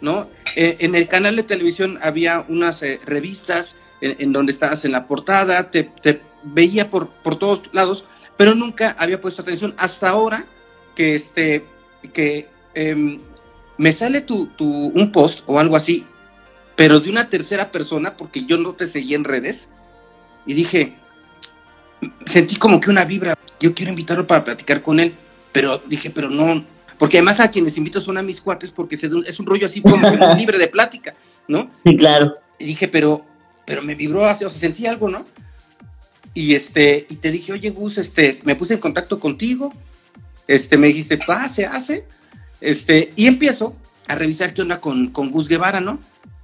¿no? 0.00 0.30
Eh, 0.56 0.78
en 0.80 0.94
el 0.94 1.08
canal 1.08 1.36
de 1.36 1.42
televisión 1.42 1.98
había 2.00 2.46
unas 2.48 2.82
eh, 2.82 2.98
revistas 3.04 3.76
en, 4.00 4.16
en 4.18 4.32
donde 4.32 4.52
estabas 4.52 4.86
en 4.86 4.92
la 4.92 5.06
portada, 5.06 5.70
te, 5.70 5.82
te 5.82 6.22
veía 6.42 6.88
por, 6.88 7.10
por 7.10 7.38
todos 7.38 7.64
lados, 7.72 8.06
pero 8.38 8.54
nunca 8.54 8.96
había 8.98 9.20
puesto 9.20 9.42
atención. 9.42 9.74
Hasta 9.76 10.08
ahora 10.08 10.46
que 10.94 11.16
este, 11.16 11.66
que 12.14 12.48
em, 12.72 13.20
me 13.76 13.92
sale 13.92 14.22
tu, 14.22 14.46
tu, 14.46 14.64
un 14.64 15.12
post 15.12 15.42
o 15.44 15.58
algo 15.58 15.76
así, 15.76 16.06
pero 16.80 16.98
de 16.98 17.10
una 17.10 17.28
tercera 17.28 17.70
persona, 17.70 18.16
porque 18.16 18.46
yo 18.46 18.56
no 18.56 18.72
te 18.72 18.86
seguí 18.86 19.14
en 19.14 19.24
redes, 19.24 19.68
y 20.46 20.54
dije, 20.54 20.94
sentí 22.24 22.56
como 22.56 22.80
que 22.80 22.88
una 22.88 23.04
vibra, 23.04 23.34
yo 23.60 23.74
quiero 23.74 23.90
invitarlo 23.90 24.26
para 24.26 24.44
platicar 24.44 24.80
con 24.80 24.98
él, 24.98 25.14
pero 25.52 25.82
dije, 25.86 26.08
pero 26.08 26.30
no, 26.30 26.64
porque 26.98 27.18
además 27.18 27.38
a 27.40 27.50
quienes 27.50 27.76
invito 27.76 28.00
son 28.00 28.16
a 28.16 28.22
mis 28.22 28.40
cuates, 28.40 28.70
porque 28.70 28.96
se- 28.96 29.10
es 29.26 29.38
un 29.38 29.44
rollo 29.44 29.66
así 29.66 29.82
como 29.82 30.08
libre 30.38 30.56
de 30.56 30.68
plática, 30.68 31.14
¿no? 31.46 31.70
Sí, 31.84 31.94
claro. 31.98 32.36
Y 32.58 32.64
dije, 32.64 32.88
pero, 32.88 33.26
pero 33.66 33.82
me 33.82 33.94
vibró 33.94 34.24
así, 34.24 34.46
o 34.46 34.48
sea, 34.48 34.58
sentí 34.58 34.86
algo, 34.86 35.10
¿no? 35.10 35.26
Y 36.32 36.54
este, 36.54 37.06
y 37.10 37.16
te 37.16 37.30
dije, 37.30 37.52
oye, 37.52 37.68
Gus, 37.68 37.98
este, 37.98 38.40
me 38.44 38.56
puse 38.56 38.72
en 38.72 38.80
contacto 38.80 39.20
contigo, 39.20 39.70
este, 40.48 40.78
me 40.78 40.86
dijiste, 40.86 41.18
pa, 41.18 41.46
se 41.50 41.66
hace, 41.66 42.06
este, 42.62 43.12
y 43.16 43.26
empiezo 43.26 43.76
a 44.08 44.14
revisar 44.14 44.54
qué 44.54 44.62
onda 44.62 44.80
con, 44.80 45.08
con 45.10 45.30
Gus 45.30 45.46
Guevara, 45.46 45.80
¿no? 45.80 45.98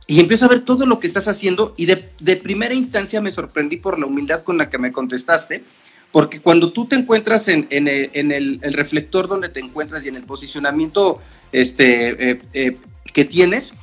Y 0.07 0.21
empiezo 0.21 0.45
a 0.45 0.49
ver 0.49 0.61
todo 0.61 0.87
lo 0.87 1.01
que 1.01 1.07
estás 1.07 1.27
haciendo 1.27 1.75
y 1.77 1.87
de, 1.87 1.97
primera 2.37 2.75
instancia 2.75 3.21
me 3.21 3.33
sorprendí 3.33 3.77
por 3.77 3.99
la 3.99 4.07
humildad 4.07 4.43
con 4.43 4.57
la 4.57 4.71
que 4.71 4.79
me 4.79 4.93
contestaste, 4.93 5.65
porque 6.13 6.41
cuando 6.41 6.73
tú 6.73 6.87
te 6.87 6.95
encuentras 6.95 7.49
en, 7.49 7.67
el, 7.71 8.61
reflector 8.73 9.27
donde 9.27 9.49
te 9.49 9.61
encuentras 9.61 10.05
y 10.05 10.09
en 10.09 10.17
el 10.17 10.23
posicionamiento 10.23 11.21
este, 11.51 12.31
eh, 12.31 12.41
eh, 12.53 12.77
que 13.13 13.25
tienes, 13.25 13.75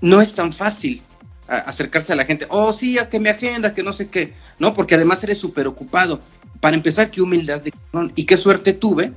no 0.00 0.20
es 0.20 0.34
tan 0.34 0.52
fácil 0.52 1.02
acercarse 1.48 2.12
a 2.12 2.16
la 2.16 2.24
gente. 2.24 2.46
Oh, 2.48 2.72
sí, 2.72 2.98
a 2.98 3.08
que 3.08 3.20
mi 3.20 3.28
agenda, 3.28 3.74
que 3.74 3.82
no 3.82 3.92
sé 3.92 4.08
qué. 4.08 4.32
No, 4.58 4.74
porque 4.74 4.94
además 4.94 5.22
eres 5.24 5.38
súper 5.38 5.66
ocupado. 5.66 6.20
Para 6.60 6.76
empezar, 6.76 7.10
qué 7.10 7.20
humildad 7.20 7.60
de 7.60 7.72
y 8.14 8.24
qué 8.24 8.36
suerte 8.36 8.72
tuve, 8.72 9.12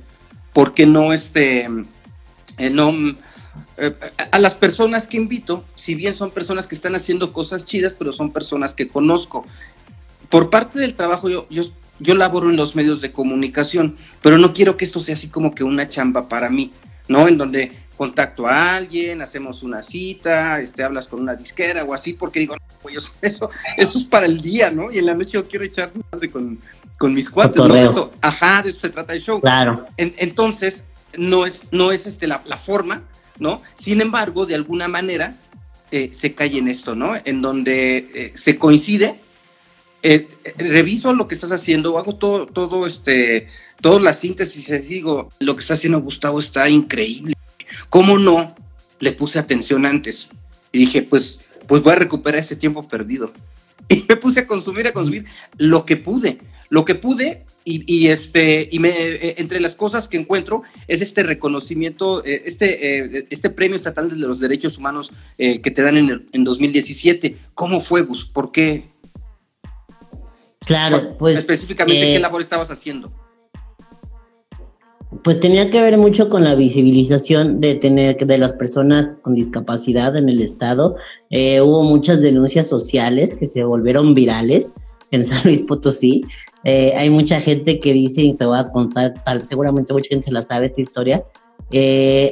porque 0.52 0.84
no, 0.84 1.12
este, 1.12 1.68
eh, 2.58 2.70
no, 2.70 2.92
a 4.30 4.38
las 4.38 4.54
personas 4.54 5.06
que 5.06 5.16
invito, 5.16 5.64
si 5.74 5.94
bien 5.94 6.14
son 6.14 6.30
personas 6.30 6.66
que 6.66 6.74
están 6.74 6.94
haciendo 6.94 7.32
cosas 7.32 7.66
chidas, 7.66 7.94
pero 7.98 8.12
son 8.12 8.32
personas 8.32 8.74
que 8.74 8.88
conozco. 8.88 9.46
Por 10.28 10.50
parte 10.50 10.78
del 10.78 10.94
trabajo, 10.94 11.28
yo, 11.28 11.46
yo 11.50 11.64
yo 11.98 12.14
laboro 12.14 12.50
en 12.50 12.56
los 12.56 12.76
medios 12.76 13.00
de 13.00 13.12
comunicación, 13.12 13.96
pero 14.22 14.38
no 14.38 14.52
quiero 14.52 14.76
que 14.76 14.84
esto 14.84 15.00
sea 15.00 15.14
así 15.14 15.28
como 15.28 15.54
que 15.54 15.64
una 15.64 15.88
chamba 15.88 16.28
para 16.28 16.50
mí, 16.50 16.72
¿no? 17.08 17.26
En 17.28 17.38
donde 17.38 17.72
contacto 17.96 18.46
a 18.46 18.76
alguien, 18.76 19.22
hacemos 19.22 19.62
una 19.62 19.82
cita, 19.82 20.60
este, 20.60 20.84
hablas 20.84 21.08
con 21.08 21.20
una 21.20 21.34
disquera 21.34 21.84
o 21.84 21.94
así, 21.94 22.12
porque 22.12 22.40
digo, 22.40 22.54
pues 22.82 23.14
eso, 23.22 23.50
eso 23.76 23.98
es 23.98 24.04
para 24.04 24.26
el 24.26 24.40
día, 24.40 24.70
¿no? 24.70 24.92
Y 24.92 24.98
en 24.98 25.06
la 25.06 25.14
noche 25.14 25.32
yo 25.32 25.48
quiero 25.48 25.64
echar 25.64 25.92
madre 26.12 26.30
con, 26.30 26.58
con 26.98 27.14
mis 27.14 27.30
cuates, 27.30 27.64
¿no? 27.64 27.74
Esto, 27.74 28.12
ajá, 28.20 28.62
de 28.62 28.70
eso 28.70 28.80
se 28.80 28.90
trata 28.90 29.14
el 29.14 29.20
show. 29.20 29.40
Claro. 29.40 29.86
entonces, 29.96 30.84
no 31.16 31.46
es, 31.46 31.62
no 31.70 31.92
es 31.92 32.06
este, 32.06 32.26
la, 32.26 32.38
forma, 32.58 33.02
¿no? 33.38 33.62
Sin 33.74 34.00
embargo, 34.00 34.46
de 34.46 34.54
alguna 34.54 34.88
manera, 34.88 35.36
eh, 35.90 36.10
se 36.12 36.34
cae 36.34 36.58
en 36.58 36.68
esto, 36.68 36.94
¿no? 36.94 37.14
En 37.24 37.42
donde 37.42 38.08
eh, 38.14 38.32
se 38.34 38.58
coincide 38.58 39.20
eh, 40.08 40.28
reviso 40.56 41.12
lo 41.12 41.26
que 41.26 41.34
estás 41.34 41.50
haciendo, 41.50 41.98
hago 41.98 42.14
todo, 42.14 42.46
todo 42.46 42.86
este, 42.86 43.48
toda 43.80 43.98
la 43.98 44.14
síntesis 44.14 44.68
y 44.68 44.78
digo, 44.78 45.30
lo 45.40 45.56
que 45.56 45.62
está 45.62 45.74
haciendo 45.74 46.00
Gustavo 46.00 46.38
está 46.38 46.68
increíble. 46.68 47.34
¿Cómo 47.90 48.16
no 48.16 48.54
le 49.00 49.10
puse 49.10 49.40
atención 49.40 49.84
antes? 49.84 50.28
Y 50.70 50.78
dije, 50.78 51.02
pues, 51.02 51.40
pues 51.66 51.82
voy 51.82 51.92
a 51.92 51.96
recuperar 51.96 52.38
ese 52.38 52.54
tiempo 52.54 52.86
perdido. 52.86 53.32
Y 53.88 54.04
me 54.08 54.16
puse 54.16 54.40
a 54.40 54.46
consumir, 54.46 54.86
a 54.86 54.92
consumir 54.92 55.24
lo 55.58 55.84
que 55.84 55.96
pude, 55.96 56.38
lo 56.68 56.84
que 56.84 56.94
pude. 56.94 57.44
Y, 57.68 58.06
este, 58.06 58.68
y 58.70 58.78
me, 58.78 58.90
eh, 58.90 59.34
entre 59.38 59.58
las 59.58 59.74
cosas 59.74 60.06
que 60.06 60.16
encuentro 60.16 60.62
es 60.86 61.02
este 61.02 61.24
reconocimiento, 61.24 62.24
eh, 62.24 62.42
este, 62.44 63.26
este 63.28 63.50
premio 63.50 63.74
estatal 63.74 64.08
de 64.08 64.14
los 64.14 64.38
derechos 64.38 64.78
humanos 64.78 65.10
que 65.36 65.58
te 65.58 65.82
dan 65.82 65.96
en, 65.96 66.28
en 66.30 66.44
2017. 66.44 67.36
¿Cómo 67.54 67.80
fue, 67.80 68.02
Gus? 68.02 68.24
¿Por 68.24 68.52
qué? 68.52 68.84
Claro, 70.66 71.16
pues. 71.16 71.38
Específicamente, 71.38 72.00
¿qué 72.00 72.16
eh, 72.16 72.20
labor 72.20 72.42
estabas 72.42 72.70
haciendo? 72.70 73.12
Pues 75.22 75.38
tenía 75.38 75.70
que 75.70 75.80
ver 75.80 75.96
mucho 75.96 76.28
con 76.28 76.42
la 76.42 76.56
visibilización 76.56 77.60
de 77.60 77.76
tener 77.76 78.16
de 78.16 78.38
las 78.38 78.52
personas 78.52 79.18
con 79.22 79.36
discapacidad 79.36 80.16
en 80.16 80.28
el 80.28 80.42
estado. 80.42 80.96
Eh, 81.30 81.60
hubo 81.60 81.84
muchas 81.84 82.20
denuncias 82.20 82.68
sociales 82.68 83.36
que 83.36 83.46
se 83.46 83.62
volvieron 83.62 84.14
virales 84.14 84.74
en 85.12 85.24
San 85.24 85.42
Luis 85.44 85.62
Potosí. 85.62 86.24
Eh, 86.68 86.92
hay 86.96 87.08
mucha 87.10 87.40
gente 87.40 87.78
que 87.78 87.92
dice, 87.92 88.22
y 88.22 88.34
te 88.34 88.44
voy 88.44 88.58
a 88.58 88.68
contar, 88.70 89.14
seguramente 89.42 89.92
mucha 89.92 90.08
gente 90.08 90.26
se 90.26 90.32
la 90.32 90.42
sabe 90.42 90.66
esta 90.66 90.80
historia. 90.80 91.24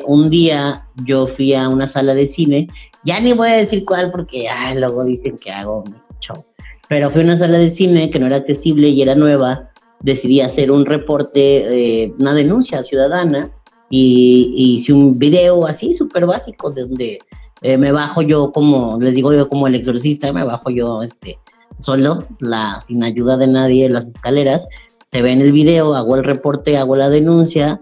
un 0.06 0.28
día 0.28 0.86
yo 1.06 1.28
fui 1.28 1.54
a 1.54 1.68
una 1.68 1.86
sala 1.86 2.14
de 2.14 2.26
cine, 2.26 2.68
ya 3.04 3.20
ni 3.20 3.32
voy 3.32 3.48
a 3.48 3.54
decir 3.54 3.84
cuál 3.84 4.10
porque 4.10 4.48
luego 4.76 5.04
dicen 5.04 5.36
que 5.38 5.50
hago 5.50 5.84
show 6.20 6.44
pero 6.88 7.10
fue 7.10 7.22
una 7.22 7.36
sala 7.36 7.58
de 7.58 7.70
cine 7.70 8.10
que 8.10 8.18
no 8.18 8.26
era 8.26 8.36
accesible 8.36 8.88
y 8.88 9.02
era 9.02 9.14
nueva. 9.14 9.70
Decidí 10.00 10.40
hacer 10.40 10.70
un 10.70 10.84
reporte, 10.84 12.02
eh, 12.02 12.14
una 12.18 12.34
denuncia 12.34 12.82
ciudadana 12.82 13.50
y, 13.90 14.52
hice 14.56 14.92
un 14.92 15.18
video 15.18 15.66
así 15.66 15.94
súper 15.94 16.26
básico 16.26 16.70
de 16.70 16.82
donde 16.82 17.18
eh, 17.62 17.78
me 17.78 17.92
bajo 17.92 18.22
yo 18.22 18.52
como, 18.52 18.98
les 19.00 19.14
digo 19.14 19.32
yo 19.32 19.48
como 19.48 19.66
el 19.66 19.74
exorcista, 19.74 20.32
me 20.32 20.44
bajo 20.44 20.70
yo 20.70 21.02
este, 21.02 21.38
solo, 21.78 22.26
la, 22.40 22.80
sin 22.80 23.02
ayuda 23.02 23.36
de 23.36 23.46
nadie 23.46 23.88
las 23.88 24.06
escaleras. 24.08 24.66
Se 25.04 25.22
ve 25.22 25.32
en 25.32 25.40
el 25.40 25.52
video, 25.52 25.94
hago 25.94 26.16
el 26.16 26.24
reporte, 26.24 26.76
hago 26.76 26.96
la 26.96 27.10
denuncia 27.10 27.78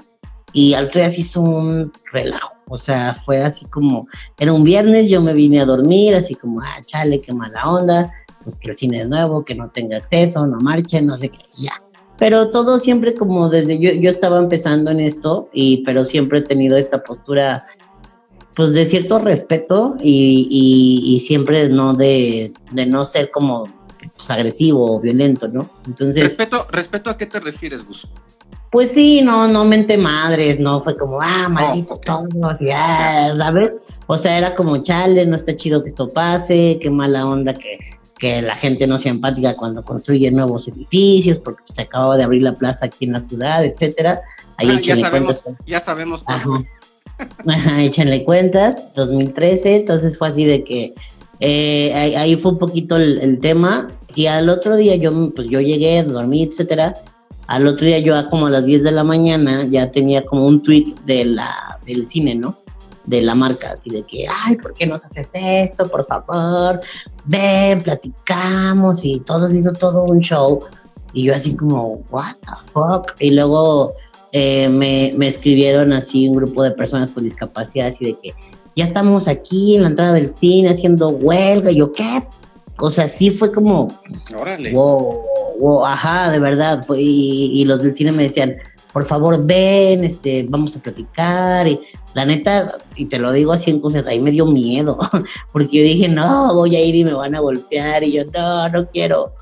y 0.52 0.74
al 0.74 0.90
se 0.92 1.20
hizo 1.20 1.40
un 1.40 1.92
relajo. 2.12 2.54
O 2.68 2.78
sea, 2.78 3.14
fue 3.14 3.42
así 3.42 3.66
como, 3.66 4.06
era 4.38 4.52
un 4.52 4.64
viernes, 4.64 5.08
yo 5.08 5.20
me 5.20 5.34
vine 5.34 5.60
a 5.60 5.66
dormir, 5.66 6.14
así 6.14 6.34
como, 6.34 6.60
ah, 6.60 6.80
chale, 6.86 7.20
qué 7.20 7.32
mala 7.32 7.68
onda 7.68 8.12
pues 8.42 8.56
que 8.56 8.70
el 8.70 8.76
cine 8.76 9.00
es 9.00 9.08
nuevo, 9.08 9.44
que 9.44 9.54
no 9.54 9.68
tenga 9.68 9.96
acceso, 9.96 10.46
no 10.46 10.58
marche, 10.58 11.00
no 11.00 11.16
sé 11.16 11.28
qué, 11.28 11.38
ya. 11.56 11.82
Pero 12.18 12.50
todo 12.50 12.78
siempre 12.78 13.14
como 13.14 13.48
desde 13.48 13.78
yo, 13.78 13.92
yo 13.92 14.10
estaba 14.10 14.38
empezando 14.38 14.90
en 14.90 15.00
esto, 15.00 15.48
y, 15.52 15.78
pero 15.84 16.04
siempre 16.04 16.40
he 16.40 16.42
tenido 16.42 16.76
esta 16.76 17.02
postura 17.02 17.64
pues 18.54 18.74
de 18.74 18.84
cierto 18.84 19.18
respeto 19.18 19.96
y, 19.98 20.46
y, 21.06 21.20
siempre 21.20 21.70
no 21.70 21.94
de, 21.94 22.52
de, 22.72 22.84
no 22.84 23.02
ser 23.06 23.30
como 23.30 23.66
pues, 24.14 24.30
agresivo 24.30 24.96
o 24.96 25.00
violento, 25.00 25.48
¿no? 25.48 25.68
Entonces... 25.86 26.24
Respeto, 26.24 26.66
¿Respeto 26.70 27.10
a 27.10 27.16
qué 27.16 27.26
te 27.26 27.40
refieres, 27.40 27.86
Gus? 27.86 28.08
Pues 28.70 28.92
sí, 28.92 29.20
no, 29.20 29.48
no 29.48 29.64
mente 29.64 29.98
madres, 29.98 30.58
no 30.58 30.82
fue 30.82 30.96
como, 30.96 31.20
ah, 31.20 31.48
malditos 31.48 32.00
todos, 32.00 32.62
y 32.62 32.70
ah, 32.70 33.34
¿sabes? 33.36 33.76
O 34.06 34.16
sea, 34.16 34.38
era 34.38 34.54
como, 34.54 34.82
chale, 34.82 35.26
no 35.26 35.36
está 35.36 35.54
chido 35.54 35.82
que 35.82 35.88
esto 35.88 36.08
pase, 36.08 36.78
qué 36.80 36.88
mala 36.88 37.26
onda 37.26 37.52
que 37.54 37.78
que 38.22 38.40
la 38.40 38.54
gente 38.54 38.86
no 38.86 38.98
sea 38.98 39.10
empática 39.10 39.56
cuando 39.56 39.82
construye 39.82 40.30
nuevos 40.30 40.68
edificios, 40.68 41.40
porque 41.40 41.64
se 41.66 41.82
acababa 41.82 42.16
de 42.16 42.22
abrir 42.22 42.42
la 42.42 42.52
plaza 42.52 42.86
aquí 42.86 43.04
en 43.04 43.14
la 43.14 43.20
ciudad, 43.20 43.64
etcétera. 43.64 44.22
Ahí 44.58 44.68
ah, 44.70 44.80
ya 44.80 44.96
sabemos, 44.96 45.38
cuentas. 45.38 45.66
Ya 45.66 45.80
sabemos. 45.80 46.22
Ajá. 46.26 46.62
échenle 47.80 48.22
cuentas, 48.22 48.92
2013, 48.94 49.74
entonces 49.74 50.16
fue 50.16 50.28
así 50.28 50.44
de 50.44 50.62
que 50.62 50.94
eh, 51.44 51.92
ahí, 51.92 52.36
fue 52.36 52.52
un 52.52 52.58
poquito 52.58 52.94
el, 52.94 53.40
tema 53.40 53.90
y 54.14 54.26
al 54.26 54.48
otro 54.48 54.76
día 54.76 54.94
yo, 54.94 55.10
pues 55.34 55.48
yo 55.48 55.60
llegué, 55.60 56.04
dormí, 56.04 56.44
etcétera. 56.44 56.94
Al 57.48 57.66
otro 57.66 57.84
día 57.84 57.98
yo 57.98 58.14
como 58.30 58.46
a 58.46 58.50
las 58.50 58.64
10 58.64 58.84
de 58.84 58.92
la 58.92 59.02
mañana 59.02 59.66
ya 59.68 59.90
tenía 59.90 60.24
como 60.24 60.46
un 60.46 60.62
tweet 60.62 60.94
de 61.04 61.24
la, 61.24 61.50
del 61.84 62.06
cine, 62.06 62.36
¿no? 62.36 62.56
de 63.06 63.20
la 63.22 63.34
marca, 63.34 63.70
así 63.72 63.90
de 63.90 64.04
que, 64.04 64.26
ay, 64.44 64.54
¿por 64.54 64.72
qué 64.74 64.86
nos 64.86 65.04
haces 65.04 65.30
esto? 65.34 65.88
Por 65.88 66.04
favor, 66.04 66.80
ven, 67.24 67.82
platicamos 67.82 69.04
y 69.04 69.18
todo 69.18 69.50
se 69.50 69.56
hizo 69.56 69.72
todo 69.72 70.04
un 70.04 70.20
show. 70.20 70.60
Y 71.12 71.24
yo 71.24 71.34
así 71.34 71.56
como, 71.56 72.04
what 72.10 72.36
the 72.42 72.52
fuck? 72.72 73.16
Y 73.18 73.32
luego 73.32 73.94
eh, 74.30 74.68
me, 74.68 75.12
me, 75.16 75.26
escribieron 75.26 75.92
así 75.92 76.28
un 76.28 76.36
grupo 76.36 76.62
de 76.62 76.70
personas 76.70 77.10
con 77.10 77.24
discapacidad, 77.24 77.88
así 77.88 78.04
de 78.04 78.14
que 78.22 78.32
ya 78.76 78.84
estamos 78.84 79.28
aquí 79.28 79.76
en 79.76 79.82
la 79.82 79.88
entrada 79.88 80.14
del 80.14 80.28
cine 80.28 80.70
haciendo 80.70 81.10
huelga. 81.10 81.70
Y 81.70 81.76
yo, 81.76 81.92
¿qué? 81.92 82.22
O 82.78 82.90
sea, 82.90 83.06
sí 83.06 83.30
fue 83.30 83.52
como, 83.52 83.88
órale. 84.36 84.72
Wow, 84.72 85.20
wow, 85.58 85.86
ajá, 85.86 86.30
de 86.30 86.38
verdad. 86.38 86.84
Y, 86.96 87.52
y 87.54 87.64
los 87.64 87.82
del 87.82 87.94
cine 87.94 88.12
me 88.12 88.24
decían, 88.24 88.56
por 88.92 89.06
favor 89.06 89.44
ven, 89.44 90.04
este, 90.04 90.44
vamos 90.48 90.76
a 90.76 90.80
platicar. 90.80 91.66
Y 91.66 91.80
la 92.14 92.26
neta, 92.26 92.72
y 92.94 93.06
te 93.06 93.18
lo 93.18 93.32
digo 93.32 93.52
así 93.52 93.70
en 93.70 93.80
cosas, 93.80 94.06
ahí 94.06 94.20
me 94.20 94.30
dio 94.30 94.46
miedo, 94.46 94.98
porque 95.52 95.78
yo 95.78 95.84
dije, 95.84 96.08
no, 96.08 96.54
voy 96.54 96.76
a 96.76 96.84
ir 96.84 96.94
y 96.94 97.04
me 97.04 97.14
van 97.14 97.34
a 97.34 97.40
golpear, 97.40 98.04
y 98.04 98.12
yo, 98.12 98.24
no, 98.34 98.68
no 98.68 98.86
quiero. 98.88 99.32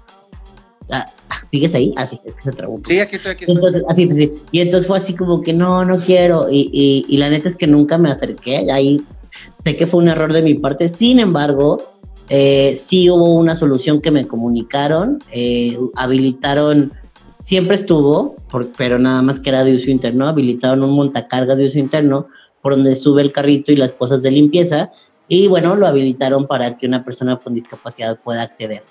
Ah, 0.90 1.06
¿Sigues 1.48 1.74
ahí? 1.74 1.92
Así, 1.96 2.16
ah, 2.20 2.26
es 2.26 2.34
que 2.34 2.42
se 2.42 2.52
trabó. 2.52 2.80
Sí, 2.86 3.00
aquí 3.00 3.16
estoy, 3.16 3.32
aquí 3.32 3.44
estoy. 3.44 3.56
Entonces, 3.56 3.82
así, 3.88 4.06
pues, 4.06 4.18
sí. 4.18 4.32
Y 4.52 4.60
entonces 4.60 4.86
fue 4.86 4.98
así 4.98 5.14
como 5.14 5.40
que 5.40 5.52
no, 5.52 5.84
no 5.84 6.00
quiero. 6.00 6.48
Y, 6.48 6.70
y, 6.72 7.06
y, 7.08 7.16
la 7.16 7.30
neta 7.30 7.48
es 7.48 7.56
que 7.56 7.66
nunca 7.66 7.98
me 7.98 8.10
acerqué. 8.10 8.70
Ahí 8.70 9.04
sé 9.58 9.76
que 9.76 9.86
fue 9.86 10.00
un 10.00 10.08
error 10.08 10.32
de 10.32 10.42
mi 10.42 10.54
parte. 10.54 10.88
Sin 10.88 11.20
embargo, 11.20 11.78
eh, 12.28 12.74
sí 12.76 13.10
hubo 13.10 13.34
una 13.34 13.54
solución 13.54 14.00
que 14.00 14.10
me 14.10 14.26
comunicaron. 14.26 15.18
Eh, 15.32 15.78
habilitaron 15.96 16.92
siempre 17.38 17.76
estuvo, 17.76 18.36
pero 18.76 18.98
nada 18.98 19.22
más 19.22 19.40
que 19.40 19.50
era 19.50 19.64
de 19.64 19.74
uso 19.74 19.90
interno, 19.90 20.28
habilitaron 20.28 20.82
un 20.82 20.94
montacargas 20.94 21.58
de 21.58 21.66
uso 21.66 21.78
interno 21.78 22.28
por 22.62 22.74
donde 22.74 22.94
sube 22.94 23.22
el 23.22 23.32
carrito 23.32 23.72
y 23.72 23.76
las 23.76 23.92
cosas 23.92 24.22
de 24.22 24.30
limpieza 24.30 24.92
y 25.32 25.46
bueno, 25.46 25.76
lo 25.76 25.86
habilitaron 25.86 26.48
para 26.48 26.76
que 26.76 26.88
una 26.88 27.04
persona 27.04 27.36
con 27.36 27.54
discapacidad 27.54 28.18
pueda 28.18 28.42
acceder. 28.42 28.82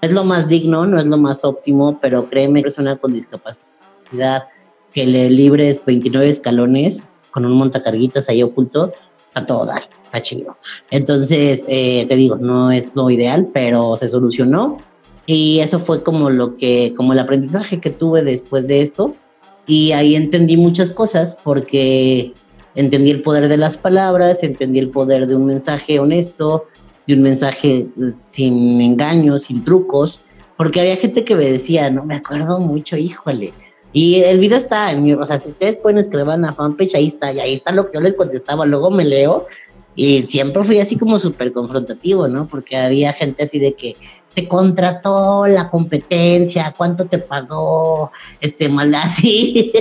Es 0.00 0.10
lo 0.10 0.24
más 0.24 0.48
digno, 0.48 0.84
no 0.84 1.00
es 1.00 1.06
lo 1.06 1.16
más 1.16 1.44
óptimo, 1.44 2.00
pero 2.00 2.28
créeme, 2.28 2.60
persona 2.60 2.96
con 2.96 3.12
discapacidad 3.12 4.48
que 4.92 5.06
le 5.06 5.30
libres 5.30 5.84
29 5.86 6.28
escalones 6.28 7.04
con 7.30 7.46
un 7.46 7.52
montacarguitas 7.52 8.28
ahí 8.28 8.42
oculto, 8.42 8.92
está 9.36 9.46
todo 9.46 9.66
dar, 9.66 9.82
está 10.04 10.22
chido. 10.22 10.56
Entonces, 10.90 11.64
eh, 11.68 12.06
te 12.08 12.16
digo, 12.16 12.36
no 12.36 12.72
es 12.72 12.92
lo 12.94 13.10
ideal, 13.10 13.48
pero 13.52 13.96
se 13.96 14.08
solucionó 14.08 14.78
y 15.26 15.60
eso 15.60 15.78
fue 15.78 16.02
como 16.02 16.30
lo 16.30 16.56
que, 16.56 16.94
como 16.96 17.12
el 17.12 17.18
aprendizaje 17.18 17.80
que 17.80 17.90
tuve 17.90 18.22
después 18.22 18.66
de 18.66 18.80
esto. 18.80 19.14
Y 19.66 19.92
ahí 19.92 20.14
entendí 20.14 20.56
muchas 20.56 20.90
cosas 20.90 21.36
porque 21.42 22.32
entendí 22.74 23.10
el 23.10 23.22
poder 23.22 23.48
de 23.48 23.56
las 23.56 23.76
palabras, 23.76 24.42
entendí 24.42 24.78
el 24.78 24.90
poder 24.90 25.26
de 25.26 25.34
un 25.34 25.46
mensaje 25.46 25.98
honesto, 25.98 26.66
de 27.06 27.14
un 27.14 27.22
mensaje 27.22 27.78
eh, 28.00 28.12
sin 28.28 28.80
engaños, 28.80 29.44
sin 29.44 29.62
trucos. 29.64 30.20
porque 30.56 30.80
había 30.80 30.96
gente 30.96 31.22
que 31.24 31.34
me 31.36 31.44
decía, 31.44 31.90
no 31.90 32.06
me 32.06 32.14
acuerdo 32.14 32.58
mucho, 32.60 32.96
híjole. 32.96 33.52
Y 33.98 34.20
el 34.20 34.40
video 34.40 34.58
está 34.58 34.92
en 34.92 35.02
mi, 35.02 35.14
o 35.14 35.24
sea, 35.24 35.38
si 35.38 35.48
ustedes 35.48 35.78
pueden 35.78 35.96
escribir 35.96 36.28
a 36.28 36.52
fanpage, 36.52 36.94
ahí 36.96 37.06
está, 37.06 37.32
y 37.32 37.40
ahí 37.40 37.54
está 37.54 37.72
lo 37.72 37.86
que 37.86 37.92
yo 37.94 38.02
les 38.02 38.12
contestaba, 38.12 38.66
luego 38.66 38.90
me 38.90 39.06
leo, 39.06 39.46
y 39.94 40.22
siempre 40.24 40.64
fui 40.64 40.78
así 40.80 40.98
como 40.98 41.18
súper 41.18 41.50
confrontativo, 41.50 42.28
¿no? 42.28 42.46
Porque 42.46 42.76
había 42.76 43.14
gente 43.14 43.44
así 43.44 43.58
de 43.58 43.72
que 43.72 43.96
te 44.34 44.46
contrató 44.46 45.46
la 45.46 45.70
competencia, 45.70 46.74
cuánto 46.76 47.06
te 47.06 47.20
pagó, 47.20 48.12
este, 48.42 48.68
mal 48.68 48.94
así. 48.94 49.72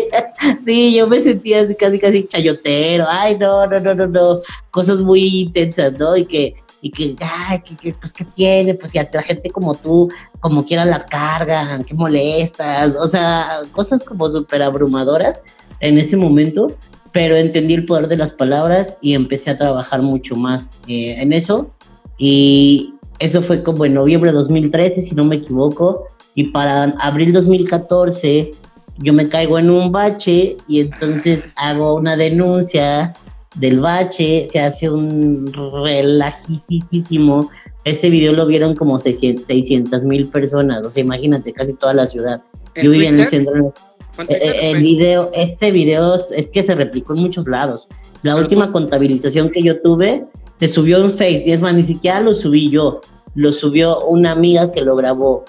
sí, 0.63 0.95
yo 0.95 1.07
me 1.07 1.21
sentía 1.21 1.63
así 1.63 1.75
casi, 1.75 1.99
casi 1.99 2.25
chayotero, 2.25 3.07
ay, 3.09 3.37
no, 3.37 3.67
no, 3.67 3.81
no, 3.81 3.95
no, 3.95 4.07
no, 4.07 4.39
cosas 4.71 5.01
muy 5.01 5.41
intensas, 5.41 5.91
¿no? 5.99 6.15
Y 6.15 6.23
que, 6.23 6.55
y 6.81 6.91
que, 6.91 7.15
ay, 7.21 7.59
que, 7.59 7.93
pues, 7.93 8.13
¿qué 8.13 8.25
tiene? 8.25 8.73
Pues, 8.73 8.93
ya 8.93 9.09
la 9.11 9.21
gente 9.21 9.49
como 9.49 9.75
tú, 9.75 10.09
como 10.39 10.65
quiera 10.65 10.85
la 10.85 10.99
cargan, 10.99 11.83
qué 11.83 11.93
molestas, 11.93 12.95
o 12.95 13.07
sea, 13.07 13.59
cosas 13.71 14.03
como 14.03 14.29
súper 14.29 14.61
abrumadoras 14.61 15.41
en 15.79 15.97
ese 15.97 16.17
momento, 16.17 16.75
pero 17.11 17.35
entendí 17.35 17.73
el 17.75 17.85
poder 17.85 18.07
de 18.07 18.17
las 18.17 18.33
palabras 18.33 18.97
y 19.01 19.13
empecé 19.13 19.51
a 19.51 19.57
trabajar 19.57 20.01
mucho 20.01 20.35
más 20.35 20.73
eh, 20.87 21.15
en 21.17 21.33
eso. 21.33 21.71
Y, 22.17 22.95
eso 23.19 23.41
fue 23.41 23.63
como 23.63 23.85
en 23.85 23.93
noviembre 23.93 24.31
de 24.31 24.37
2013, 24.37 25.01
si 25.01 25.15
no 25.15 25.23
me 25.23 25.37
equivoco, 25.37 26.07
y 26.33 26.45
para 26.45 26.83
abril 26.99 27.31
2014 27.31 28.51
yo 28.97 29.13
me 29.13 29.27
caigo 29.27 29.59
en 29.59 29.69
un 29.69 29.91
bache 29.91 30.57
y 30.67 30.81
entonces 30.81 31.49
hago 31.55 31.95
una 31.95 32.15
denuncia 32.15 33.13
del 33.55 33.79
bache, 33.79 34.47
se 34.51 34.59
hace 34.59 34.89
un 34.89 35.51
relajisísimo. 35.53 37.49
Ese 37.83 38.09
video 38.09 38.33
lo 38.33 38.45
vieron 38.45 38.75
como 38.75 38.97
600 38.99 40.03
mil 40.03 40.27
personas, 40.27 40.85
o 40.85 40.89
sea, 40.89 41.03
imagínate, 41.03 41.53
casi 41.53 41.73
toda 41.73 41.93
la 41.93 42.07
ciudad. 42.07 42.41
Yo 42.81 42.91
vivía 42.91 43.09
en 43.09 43.19
el 43.19 43.27
centro. 43.27 43.73
Eh, 44.17 44.25
eh, 44.29 44.71
el 44.71 44.81
video, 44.81 45.29
ese 45.33 45.71
video 45.71 46.15
es 46.15 46.49
que 46.49 46.63
se 46.63 46.75
replicó 46.75 47.13
en 47.13 47.21
muchos 47.21 47.47
lados. 47.47 47.87
La 48.23 48.35
última 48.35 48.71
contabilización 48.71 49.51
que 49.51 49.61
yo 49.61 49.81
tuve 49.81 50.25
se 50.55 50.67
subió 50.67 51.03
en 51.03 51.11
Facebook, 51.11 51.43
es 51.47 51.61
más, 51.61 51.75
ni 51.75 51.83
siquiera 51.83 52.21
lo 52.21 52.33
subí 52.33 52.69
yo, 52.69 53.01
lo 53.35 53.51
subió 53.51 54.05
una 54.05 54.31
amiga 54.31 54.71
que 54.71 54.81
lo 54.81 54.95
grabó, 54.95 55.43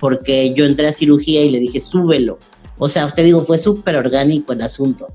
porque 0.00 0.54
yo 0.54 0.64
entré 0.64 0.88
a 0.88 0.92
cirugía 0.92 1.42
y 1.42 1.50
le 1.50 1.60
dije, 1.60 1.78
súbelo. 1.78 2.38
O 2.78 2.88
sea, 2.88 3.06
usted 3.06 3.24
digo, 3.24 3.42
fue 3.44 3.58
súper 3.58 3.96
orgánico 3.96 4.52
el 4.52 4.62
asunto. 4.62 5.08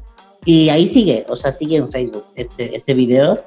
Y 0.45 0.69
ahí 0.69 0.87
sigue, 0.87 1.25
o 1.29 1.37
sea, 1.37 1.51
sigue 1.51 1.77
en 1.77 1.91
Facebook 1.91 2.25
este, 2.35 2.75
este 2.75 2.93
video. 2.93 3.39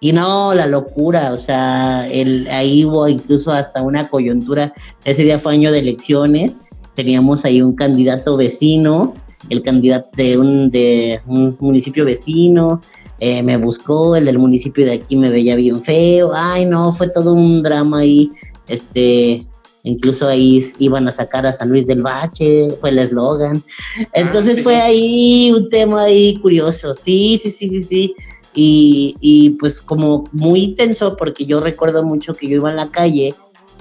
Y 0.00 0.12
no, 0.12 0.54
la 0.54 0.66
locura, 0.66 1.32
o 1.32 1.38
sea, 1.38 2.06
el, 2.08 2.46
ahí 2.48 2.84
hubo 2.84 3.08
incluso 3.08 3.52
hasta 3.52 3.82
una 3.82 4.08
coyuntura. 4.08 4.72
Ese 5.04 5.22
día 5.22 5.38
fue 5.38 5.54
año 5.54 5.72
de 5.72 5.78
elecciones, 5.78 6.60
teníamos 6.94 7.44
ahí 7.44 7.62
un 7.62 7.74
candidato 7.74 8.36
vecino, 8.36 9.14
el 9.48 9.62
candidato 9.62 10.08
de 10.16 10.38
un, 10.38 10.70
de 10.70 11.20
un 11.26 11.56
municipio 11.60 12.04
vecino, 12.04 12.80
eh, 13.18 13.42
me 13.42 13.56
buscó, 13.56 14.16
el 14.16 14.26
del 14.26 14.38
municipio 14.38 14.84
de 14.84 14.92
aquí 14.92 15.16
me 15.16 15.30
veía 15.30 15.56
bien 15.56 15.82
feo, 15.82 16.32
ay 16.34 16.66
no, 16.66 16.92
fue 16.92 17.08
todo 17.08 17.32
un 17.32 17.62
drama 17.62 18.00
ahí, 18.00 18.30
este, 18.68 19.46
incluso 19.86 20.26
ahí 20.26 20.72
iban 20.78 21.08
a 21.08 21.12
sacar 21.12 21.46
a 21.46 21.52
San 21.52 21.70
Luis 21.70 21.86
del 21.86 22.02
Bache, 22.02 22.70
fue 22.80 22.90
el 22.90 22.98
eslogan, 22.98 23.62
entonces 24.12 24.58
ah, 24.58 24.62
fue 24.62 24.76
ahí 24.76 25.52
un 25.52 25.68
tema 25.70 26.04
ahí 26.04 26.38
curioso, 26.40 26.94
sí, 26.94 27.38
sí, 27.40 27.50
sí, 27.50 27.68
sí, 27.68 27.82
sí, 27.82 28.14
y, 28.54 29.14
y 29.20 29.50
pues 29.50 29.80
como 29.80 30.28
muy 30.32 30.74
tenso 30.74 31.16
porque 31.16 31.46
yo 31.46 31.60
recuerdo 31.60 32.02
mucho 32.02 32.34
que 32.34 32.48
yo 32.48 32.56
iba 32.56 32.70
en 32.70 32.76
la 32.76 32.90
calle 32.90 33.34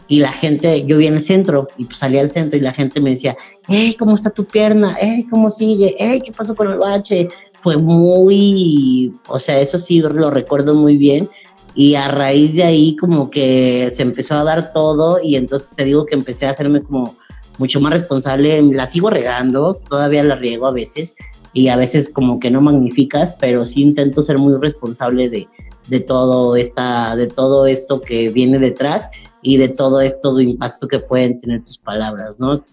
y 0.08 0.20
la 0.20 0.32
gente, 0.32 0.86
yo 0.86 0.98
vi 0.98 1.08
en 1.08 1.16
el 1.16 1.22
centro 1.22 1.68
y 1.78 1.86
pues 1.86 1.98
salí 1.98 2.20
al 2.20 2.30
centro 2.30 2.58
y 2.58 2.62
la 2.62 2.74
gente 2.74 3.00
me 3.02 3.10
decía, 3.12 3.36
hey, 3.68 3.96
¿cómo 3.98 4.14
está 4.14 4.30
tu 4.30 4.46
pierna? 4.46 4.96
Hey, 5.00 5.26
¿cómo 5.30 5.50
sigue? 5.50 5.96
Hey, 5.98 6.22
¿qué 6.24 6.32
pasó 6.32 6.56
con 6.56 6.72
el 6.72 6.78
bache? 6.78 7.30
fue 7.66 7.78
muy, 7.78 9.12
o 9.28 9.40
sea, 9.40 9.60
eso 9.60 9.80
sí 9.80 9.98
lo 9.98 10.30
recuerdo 10.30 10.76
muy 10.76 10.98
bien. 10.98 11.28
Y 11.76 11.96
a 11.96 12.08
raíz 12.08 12.56
de 12.56 12.64
ahí 12.64 12.96
como 12.96 13.30
que 13.30 13.90
se 13.94 14.02
empezó 14.02 14.36
a 14.36 14.44
dar 14.44 14.72
todo 14.72 15.20
y 15.22 15.36
entonces 15.36 15.72
te 15.76 15.84
digo 15.84 16.06
que 16.06 16.16
empecé 16.16 16.46
a 16.46 16.52
hacerme 16.52 16.82
como 16.82 17.16
mucho 17.58 17.82
más 17.82 17.94
responsable. 17.94 18.62
La 18.62 18.88
sigo 18.88 19.10
regando, 19.10 19.76
todavía 19.90 20.24
la 20.24 20.36
riego 20.36 20.68
a 20.68 20.72
veces 20.72 21.16
y 21.54 21.68
a 21.68 21.76
veces 21.76 22.10
como 22.10 22.40
que 22.40 22.50
no 22.50 22.62
magnificas, 22.62 23.34
pero 23.40 23.66
sí 23.66 23.82
intento 23.82 24.24
ser 24.24 24.38
muy 24.38 24.56
responsable 24.60 25.30
de, 25.30 25.48
de 25.88 26.00
todo 26.00 26.56
esta, 26.56 27.16
de 27.16 27.28
todo 27.28 27.66
esto 27.66 28.02
que 28.02 28.30
viene 28.30 28.60
detrás 28.60 29.10
y 29.42 29.58
de 29.58 29.70
todo 29.70 30.02
esto 30.02 30.36
de 30.36 30.44
impacto 30.46 30.88
que 30.88 31.00
pueden 31.00 31.40
tener 31.40 31.64
tus 31.64 31.78
palabras, 31.78 32.40
¿no? 32.40 32.64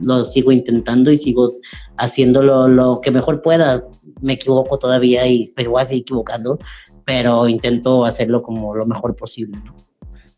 Lo 0.00 0.24
sigo 0.24 0.50
intentando 0.50 1.10
y 1.10 1.18
sigo 1.18 1.52
haciéndolo 1.96 2.66
lo 2.66 3.00
que 3.00 3.10
mejor 3.10 3.42
pueda 3.42 3.84
me 4.22 4.34
equivoco 4.34 4.78
todavía 4.78 5.26
y 5.26 5.52
me 5.56 5.68
voy 5.68 5.82
a 5.82 5.84
seguir 5.84 6.02
equivocando, 6.02 6.58
pero 7.04 7.48
intento 7.48 8.04
hacerlo 8.04 8.42
como 8.42 8.74
lo 8.74 8.86
mejor 8.86 9.16
posible, 9.16 9.58
¿no? 9.64 9.76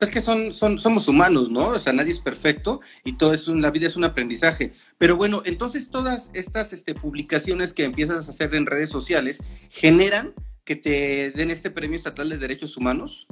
Es 0.01 0.11
que 0.11 0.21
son, 0.21 0.53
son, 0.53 0.79
somos 0.79 1.09
humanos, 1.09 1.51
¿no? 1.51 1.69
O 1.69 1.79
sea, 1.79 1.93
nadie 1.93 2.13
es 2.13 2.21
perfecto 2.21 2.81
y 3.05 3.17
todo 3.17 3.33
es 3.33 3.49
la 3.49 3.71
vida 3.71 3.87
es 3.87 3.97
un 3.97 4.05
aprendizaje. 4.05 4.73
Pero 4.99 5.17
bueno, 5.17 5.43
entonces 5.47 5.89
todas 5.89 6.31
estas 6.35 6.73
este, 6.73 6.95
publicaciones 6.95 7.73
que 7.73 7.85
empiezas 7.85 8.27
a 8.27 8.31
hacer 8.31 8.55
en 8.55 8.67
redes 8.67 8.91
sociales 8.91 9.43
generan 9.71 10.35
que 10.65 10.77
te 10.77 11.31
den 11.31 11.51
este 11.51 11.71
premio 11.71 11.97
estatal 11.97 12.29
de 12.29 12.39
derechos 12.39 12.77
humanos. 12.77 13.27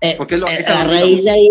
Eh, 0.00 0.14
Porque 0.16 0.36
lo, 0.36 0.46
eh, 0.48 0.64
a 0.68 0.84
raíz 0.84 1.24
de 1.24 1.30
ahí, 1.30 1.50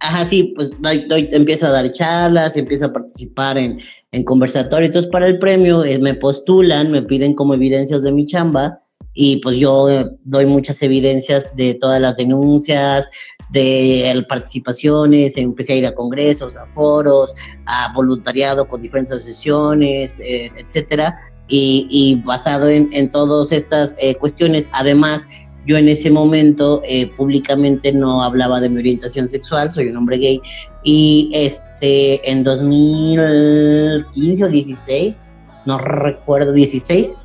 ajá, 0.00 0.26
sí, 0.26 0.52
pues 0.54 0.72
empiezo 0.82 1.66
a 1.66 1.70
dar 1.70 1.90
charlas, 1.92 2.56
empiezo 2.56 2.86
a 2.86 2.92
participar 2.92 3.56
en, 3.56 3.80
en 4.12 4.24
conversatorio. 4.24 4.86
Entonces, 4.86 5.10
para 5.10 5.26
el 5.28 5.38
premio 5.38 5.84
eh, 5.84 5.98
me 5.98 6.14
postulan, 6.14 6.90
me 6.90 7.02
piden 7.02 7.34
como 7.34 7.54
evidencias 7.54 8.02
de 8.02 8.12
mi 8.12 8.26
chamba 8.26 8.83
y 9.14 9.36
pues 9.36 9.56
yo 9.56 9.88
eh, 9.88 10.10
doy 10.24 10.46
muchas 10.46 10.82
evidencias 10.82 11.54
de 11.56 11.74
todas 11.74 12.00
las 12.00 12.16
denuncias, 12.16 13.08
de 13.50 14.24
participaciones, 14.28 15.36
empecé 15.36 15.74
a 15.74 15.76
ir 15.76 15.86
a 15.86 15.94
congresos, 15.94 16.56
a 16.56 16.66
foros, 16.66 17.34
a 17.66 17.92
voluntariado 17.94 18.66
con 18.66 18.82
diferentes 18.82 19.12
asociaciones, 19.12 20.20
eh, 20.20 20.50
etcétera, 20.56 21.16
y, 21.46 22.20
basado 22.24 22.68
en, 22.68 22.88
en 22.92 23.10
todas 23.10 23.52
estas 23.52 23.94
cuestiones, 24.18 24.68
además 24.72 25.28
yo 25.66 25.78
en 25.78 25.88
ese 25.88 26.10
momento 26.10 26.82
eh, 26.84 27.06
públicamente 27.16 27.92
no 27.92 28.22
hablaba 28.22 28.60
de 28.60 28.68
mi 28.68 28.78
orientación 28.78 29.28
sexual, 29.28 29.72
soy 29.72 29.88
un 29.88 29.96
hombre 29.96 30.18
gay. 30.18 30.42
Y 30.82 31.30
este 31.34 32.30
en 32.30 32.44
2015 32.44 34.44
o 34.44 34.48
16, 34.48 35.22
no 35.64 35.78
recuerdo, 35.78 36.52
16, 36.52 37.16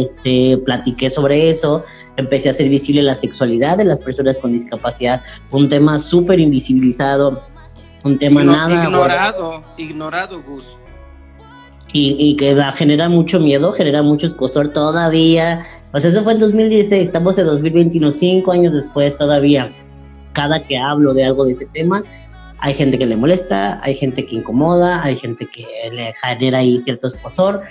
este, 0.00 0.58
platiqué 0.64 1.10
sobre 1.10 1.50
eso, 1.50 1.84
empecé 2.16 2.48
a 2.48 2.52
hacer 2.52 2.68
visible 2.68 3.02
la 3.02 3.14
sexualidad 3.14 3.76
de 3.76 3.84
las 3.84 4.00
personas 4.00 4.38
con 4.38 4.52
discapacidad, 4.52 5.22
un 5.50 5.68
tema 5.68 5.98
súper 5.98 6.40
invisibilizado, 6.40 7.42
un 8.04 8.18
tema 8.18 8.44
nada... 8.44 8.84
Ignorado, 8.84 9.62
ignorado, 9.76 10.42
Gus 10.42 10.76
y, 11.98 12.36
que 12.36 12.56
genera 12.74 13.08
mucho 13.08 13.40
miedo, 13.40 13.72
genera 13.72 14.02
mucho 14.02 14.26
escosor 14.26 14.68
todavía. 14.68 15.64
Sea, 15.94 16.10
eso 16.10 16.22
fue 16.22 16.32
en 16.32 16.38
2016, 16.38 17.06
estamos 17.06 17.38
en 17.38 17.46
2021, 17.46 18.10
cinco 18.10 18.52
años 18.52 18.74
después 18.74 19.16
todavía. 19.16 19.72
Cada 20.32 20.62
que 20.62 20.76
hablo 20.76 21.14
de 21.14 21.24
algo 21.24 21.46
de 21.46 21.52
ese 21.52 21.66
tema, 21.66 22.02
hay 22.58 22.74
gente 22.74 22.98
que 22.98 23.06
le 23.06 23.16
molesta, 23.16 23.80
hay 23.82 23.94
gente 23.94 24.26
que 24.26 24.36
incomoda, 24.36 25.02
hay 25.02 25.16
gente 25.16 25.46
que 25.46 25.64
le 25.90 26.12
genera 26.22 26.58
ahí 26.58 26.78
cierto 26.78 27.06
escosor. 27.06 27.62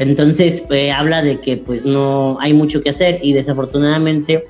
Entonces, 0.00 0.64
eh, 0.70 0.90
habla 0.90 1.22
de 1.22 1.38
que 1.40 1.58
pues 1.58 1.84
no 1.84 2.38
hay 2.40 2.54
mucho 2.54 2.80
que 2.80 2.88
hacer 2.88 3.18
y 3.22 3.34
desafortunadamente 3.34 4.46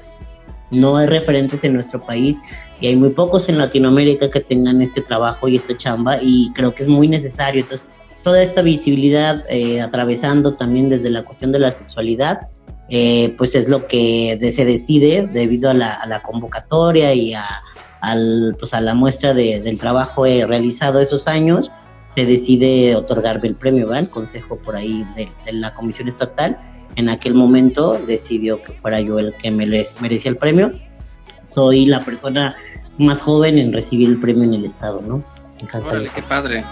no 0.70 0.96
hay 0.96 1.08
referentes 1.08 1.64
en 1.64 1.74
nuestro 1.74 1.98
país 1.98 2.40
y 2.80 2.86
hay 2.86 2.94
muy 2.94 3.10
pocos 3.10 3.48
en 3.48 3.58
Latinoamérica 3.58 4.30
que 4.30 4.38
tengan 4.38 4.80
este 4.80 5.00
trabajo 5.00 5.48
y 5.48 5.56
esta 5.56 5.76
chamba 5.76 6.18
y 6.22 6.52
creo 6.54 6.72
que 6.72 6.84
es 6.84 6.88
muy 6.88 7.08
necesario. 7.08 7.62
Entonces, 7.62 7.90
toda 8.22 8.40
esta 8.40 8.62
visibilidad 8.62 9.44
eh, 9.48 9.80
atravesando 9.80 10.55
también 10.55 10.88
desde 10.88 11.11
la 11.11 11.24
cuestión 11.24 11.51
de 11.51 11.59
la 11.59 11.72
sexualidad, 11.72 12.42
eh, 12.88 13.34
pues 13.36 13.57
es 13.57 13.68
lo 13.68 13.88
que 13.88 14.38
se 14.55 14.64
decide 14.64 15.28
debido 15.32 15.68
a 15.68 15.74
la, 15.74 16.22
convocatoria 16.22 17.12
y 17.12 17.34
a, 17.34 17.44
al, 18.01 18.55
pues 18.57 18.72
a 18.72 18.80
la 18.80 18.94
muestra 18.94 19.34
del 19.34 19.78
trabajo 19.78 20.26
realizado 20.26 21.01
esos 21.01 21.26
años, 21.26 21.72
se 22.14 22.24
decide 22.24 22.96
otorgarme 22.96 23.48
el 23.48 23.54
premio, 23.54 23.88
¿va? 23.88 23.98
El 23.98 24.08
consejo 24.08 24.56
por 24.56 24.76
ahí 24.76 25.06
de, 25.16 25.30
la 25.52 25.74
Comisión 25.74 26.08
Estatal 26.08 26.58
en 26.96 27.08
aquel 27.08 27.34
momento 27.34 28.00
decidió 28.06 28.62
que 28.62 28.72
fuera 28.72 29.00
yo 29.00 29.18
el 29.18 29.32
que 29.34 29.50
me 29.50 29.66
merecía 29.66 30.30
el 30.30 30.36
premio. 30.36 30.72
Soy 31.42 31.86
la 31.86 32.00
persona 32.00 32.54
más 32.98 33.22
joven 33.22 33.58
en 33.58 33.72
recibir 33.72 34.08
el 34.08 34.20
premio 34.20 34.44
en 34.44 34.54
el 34.54 34.64
Estado, 34.64 35.00
¿no? 35.00 35.22
Órale, 35.86 36.11
qué 36.14 36.22
padre. 36.22 36.64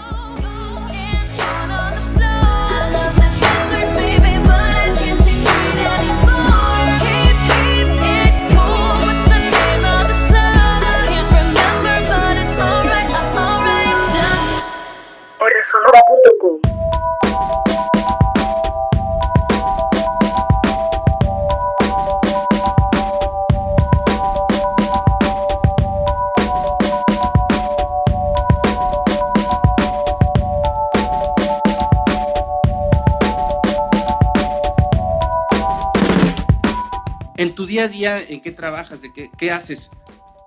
Día 37.69 37.83
a 37.83 37.87
día, 37.87 38.19
¿en 38.21 38.41
qué 38.41 38.51
trabajas? 38.51 39.01
¿De 39.01 39.13
qué, 39.13 39.29
qué 39.37 39.51
haces? 39.51 39.89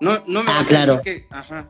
No, 0.00 0.18
no 0.26 0.42
me 0.42 0.50
Ah, 0.50 0.64
claro. 0.68 0.96
decir 0.98 1.28
que, 1.28 1.34
ajá. 1.34 1.68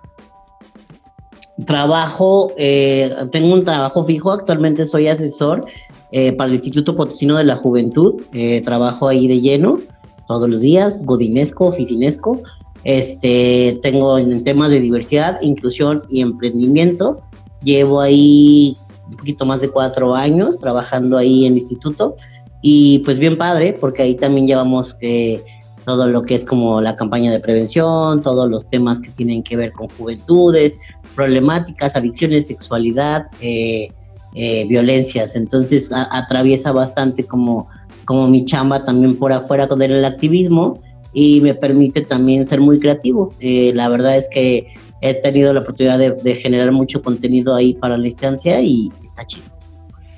Trabajo, 1.67 2.53
eh, 2.57 3.11
tengo 3.31 3.53
un 3.55 3.65
trabajo 3.65 4.05
fijo, 4.05 4.33
actualmente 4.33 4.85
soy 4.85 5.07
asesor 5.09 5.65
eh, 6.11 6.33
para 6.33 6.49
el 6.49 6.55
Instituto 6.55 6.97
Potosino 6.97 7.37
de 7.37 7.45
la 7.45 7.57
Juventud, 7.57 8.21
eh, 8.33 8.63
trabajo 8.63 9.07
ahí 9.07 9.29
de 9.29 9.41
lleno 9.41 9.79
todos 10.27 10.49
los 10.49 10.63
días, 10.63 11.05
godinesco, 11.05 11.67
oficinesco, 11.67 12.41
este, 12.85 13.79
tengo 13.83 14.19
en 14.19 14.43
temas 14.43 14.71
de 14.71 14.81
diversidad, 14.81 15.41
inclusión 15.43 16.03
y 16.09 16.23
emprendimiento, 16.23 17.19
llevo 17.63 18.01
ahí 18.01 18.77
un 19.09 19.17
poquito 19.19 19.45
más 19.45 19.61
de 19.61 19.69
cuatro 19.69 20.15
años 20.15 20.59
trabajando 20.59 21.19
ahí 21.19 21.45
en 21.45 21.53
el 21.53 21.59
instituto 21.59 22.17
y 22.63 23.01
pues 23.01 23.19
bien 23.19 23.37
padre, 23.37 23.77
porque 23.79 24.03
ahí 24.03 24.15
también 24.15 24.47
llevamos 24.47 24.97
eh, 25.01 25.43
todo 25.85 26.07
lo 26.07 26.23
que 26.23 26.35
es 26.35 26.45
como 26.45 26.81
la 26.81 26.97
campaña 26.97 27.33
de 27.33 27.41
prevención, 27.41 28.23
todos 28.23 28.49
los 28.49 28.67
temas 28.67 29.01
que 29.01 29.11
tienen 29.11 29.43
que 29.43 29.57
ver 29.57 29.73
con 29.73 29.89
juventudes, 29.89 30.79
problemáticas, 31.15 31.97
adicciones, 31.97 32.47
sexualidad, 32.47 33.25
eh, 33.41 33.89
eh, 34.35 34.65
violencias. 34.67 35.35
Entonces 35.35 35.91
atraviesa 35.93 36.73
bastante 36.73 37.25
como, 37.25 37.69
como 38.05 38.29
mi 38.29 38.45
chamba 38.45 38.85
también 38.85 39.17
por 39.17 39.33
afuera 39.33 39.67
con 39.67 39.83
el 39.83 40.05
activismo 40.05 40.81
y 41.13 41.41
me 41.41 41.55
permite 41.55 42.03
también 42.03 42.47
ser 42.47 42.61
muy 42.61 42.79
creativo. 42.79 43.31
Eh, 43.41 43.73
la 43.75 43.89
verdad 43.89 44.17
es 44.17 44.29
que 44.29 44.69
he 45.01 45.15
tenido 45.15 45.53
la 45.53 45.61
oportunidad 45.61 45.99
de, 45.99 46.13
de 46.13 46.35
generar 46.37 46.71
mucho 46.71 47.03
contenido 47.03 47.55
ahí 47.55 47.75
para 47.75 47.97
la 47.97 48.07
instancia 48.07 48.61
y 48.61 48.93
está 49.03 49.27
chido. 49.27 49.62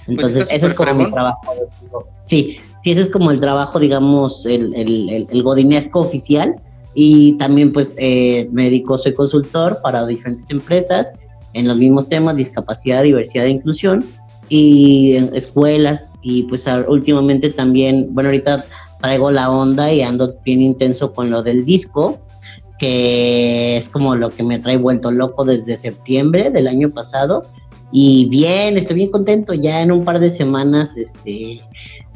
Entonces, 0.06 0.42
está 0.42 0.54
ese 0.54 0.66
es 0.66 0.74
como 0.74 0.92
mi 0.92 1.04
fregón. 1.04 1.12
trabajo. 1.14 1.52
Sí, 2.24 2.58
sí, 2.78 2.90
ese 2.90 3.02
es 3.02 3.08
como 3.08 3.30
el 3.30 3.40
trabajo, 3.40 3.78
digamos, 3.78 4.44
el, 4.46 4.74
el, 4.74 5.08
el, 5.10 5.26
el 5.30 5.42
godinesco 5.42 6.00
oficial. 6.00 6.54
Y 6.94 7.36
también, 7.38 7.72
pues, 7.72 7.96
eh, 7.98 8.48
me 8.52 8.64
dedico, 8.64 8.96
soy 8.96 9.14
consultor 9.14 9.80
para 9.82 10.06
diferentes 10.06 10.46
empresas 10.50 11.12
en 11.52 11.66
los 11.66 11.76
mismos 11.76 12.08
temas, 12.08 12.36
discapacidad, 12.36 13.02
diversidad 13.02 13.46
e 13.46 13.50
inclusión, 13.50 14.04
y 14.48 15.14
en 15.16 15.34
escuelas. 15.34 16.14
Y 16.22 16.44
pues, 16.44 16.68
últimamente 16.86 17.50
también, 17.50 18.08
bueno, 18.10 18.28
ahorita 18.28 18.64
traigo 19.00 19.30
la 19.30 19.50
onda 19.50 19.92
y 19.92 20.02
ando 20.02 20.36
bien 20.44 20.60
intenso 20.62 21.12
con 21.12 21.30
lo 21.30 21.42
del 21.42 21.64
disco, 21.64 22.20
que 22.78 23.76
es 23.76 23.88
como 23.88 24.14
lo 24.16 24.30
que 24.30 24.42
me 24.42 24.58
trae 24.58 24.76
vuelto 24.76 25.10
loco 25.10 25.44
desde 25.44 25.76
septiembre 25.76 26.50
del 26.50 26.68
año 26.68 26.90
pasado. 26.90 27.42
Y 27.96 28.24
bien, 28.24 28.76
estoy 28.76 28.96
bien 28.96 29.10
contento. 29.12 29.54
Ya 29.54 29.80
en 29.80 29.92
un 29.92 30.04
par 30.04 30.18
de 30.18 30.28
semanas, 30.28 30.96
este, 30.96 31.60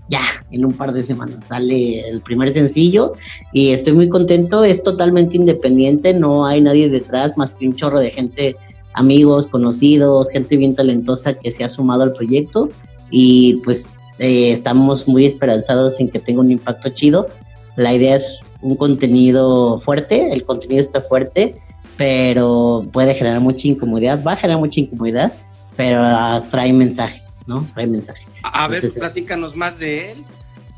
ya, 0.09 0.23
en 0.51 0.65
un 0.65 0.73
par 0.73 0.93
de 0.93 1.05
semanas 1.05 1.45
sale 1.47 2.01
el 2.01 2.21
primer 2.21 2.51
sencillo 2.51 3.13
y 3.53 3.69
estoy 3.69 3.93
muy 3.93 4.09
contento. 4.09 4.65
Es 4.65 4.83
totalmente 4.83 5.37
independiente, 5.37 6.13
no 6.15 6.45
hay 6.45 6.63
nadie 6.63 6.89
detrás 6.89 7.39
más 7.39 7.53
que 7.53 7.69
un 7.69 7.77
chorro 7.77 8.01
de 8.01 8.11
gente, 8.11 8.57
amigos, 8.95 9.47
conocidos, 9.47 10.31
gente 10.31 10.57
bien 10.57 10.75
talentosa 10.75 11.35
que 11.35 11.53
se 11.53 11.63
ha 11.63 11.69
sumado 11.69 12.03
al 12.03 12.13
proyecto 12.13 12.71
y 13.13 13.61
pues 13.63 13.97
eh, 14.19 14.51
estamos 14.51 15.07
muy 15.07 15.27
esperanzados 15.27 16.01
en 16.01 16.09
que 16.09 16.19
tenga 16.19 16.41
un 16.41 16.51
impacto 16.51 16.89
chido. 16.89 17.29
La 17.77 17.95
idea 17.95 18.17
es 18.17 18.41
un 18.63 18.75
contenido 18.75 19.79
fuerte, 19.79 20.33
el 20.33 20.43
contenido 20.43 20.81
está 20.81 21.01
fuerte, 21.01 21.55
pero 21.97 22.85
puede 22.93 23.15
generar 23.15 23.41
mucha 23.41 23.69
incomodidad, 23.69 24.25
va 24.27 24.33
a 24.33 24.37
generar 24.37 24.59
mucha 24.59 24.81
incomodidad, 24.81 25.33
pero 25.79 26.01
ah, 26.03 26.43
trae 26.51 26.73
mensaje, 26.73 27.23
¿no? 27.47 27.65
Trae 27.73 27.87
mensaje. 27.87 28.27
A, 28.43 28.67
ver, 28.67 28.79
Entonces, 28.79 28.99
platícanos 28.99 29.55
más 29.55 29.79
de 29.79 30.11
él. 30.11 30.19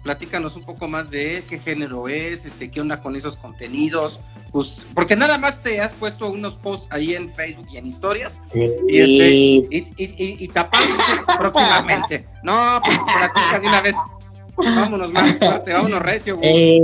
Platícanos 0.03 0.57
un 0.57 0.65
poco 0.65 0.89
más 0.89 1.11
de 1.11 1.39
él, 1.39 1.43
qué 1.49 1.59
género 1.59 2.09
es, 2.09 2.45
este, 2.47 2.71
qué 2.71 2.81
onda 2.83 3.01
con 3.01 3.17
esos 3.17 3.37
contenidos. 3.37 4.21
Pues, 4.53 4.87
porque 4.95 5.17
nada 5.17 5.39
más 5.39 5.63
te 5.63 5.81
has 5.81 5.93
puesto 5.93 6.31
unos 6.31 6.55
posts 6.55 6.87
ahí 6.91 7.15
en 7.15 7.31
Facebook 7.33 7.67
y 7.73 7.77
en 7.79 7.87
historias 7.87 8.39
y, 8.55 8.61
este, 8.99 9.29
Sí. 9.29 9.69
y, 9.71 9.79
y, 9.79 9.95
y, 9.99 10.45
y 10.45 10.51
próximamente. 11.39 12.27
No, 12.43 12.81
pues 12.85 12.99
platica 12.99 13.59
de 13.59 13.67
una 13.69 13.81
vez. 13.81 13.95
Vámonos 14.57 15.13
más 15.13 15.39
fuerte, 15.39 15.73
vámonos 15.73 16.03
recio. 16.03 16.39
Eh, 16.43 16.79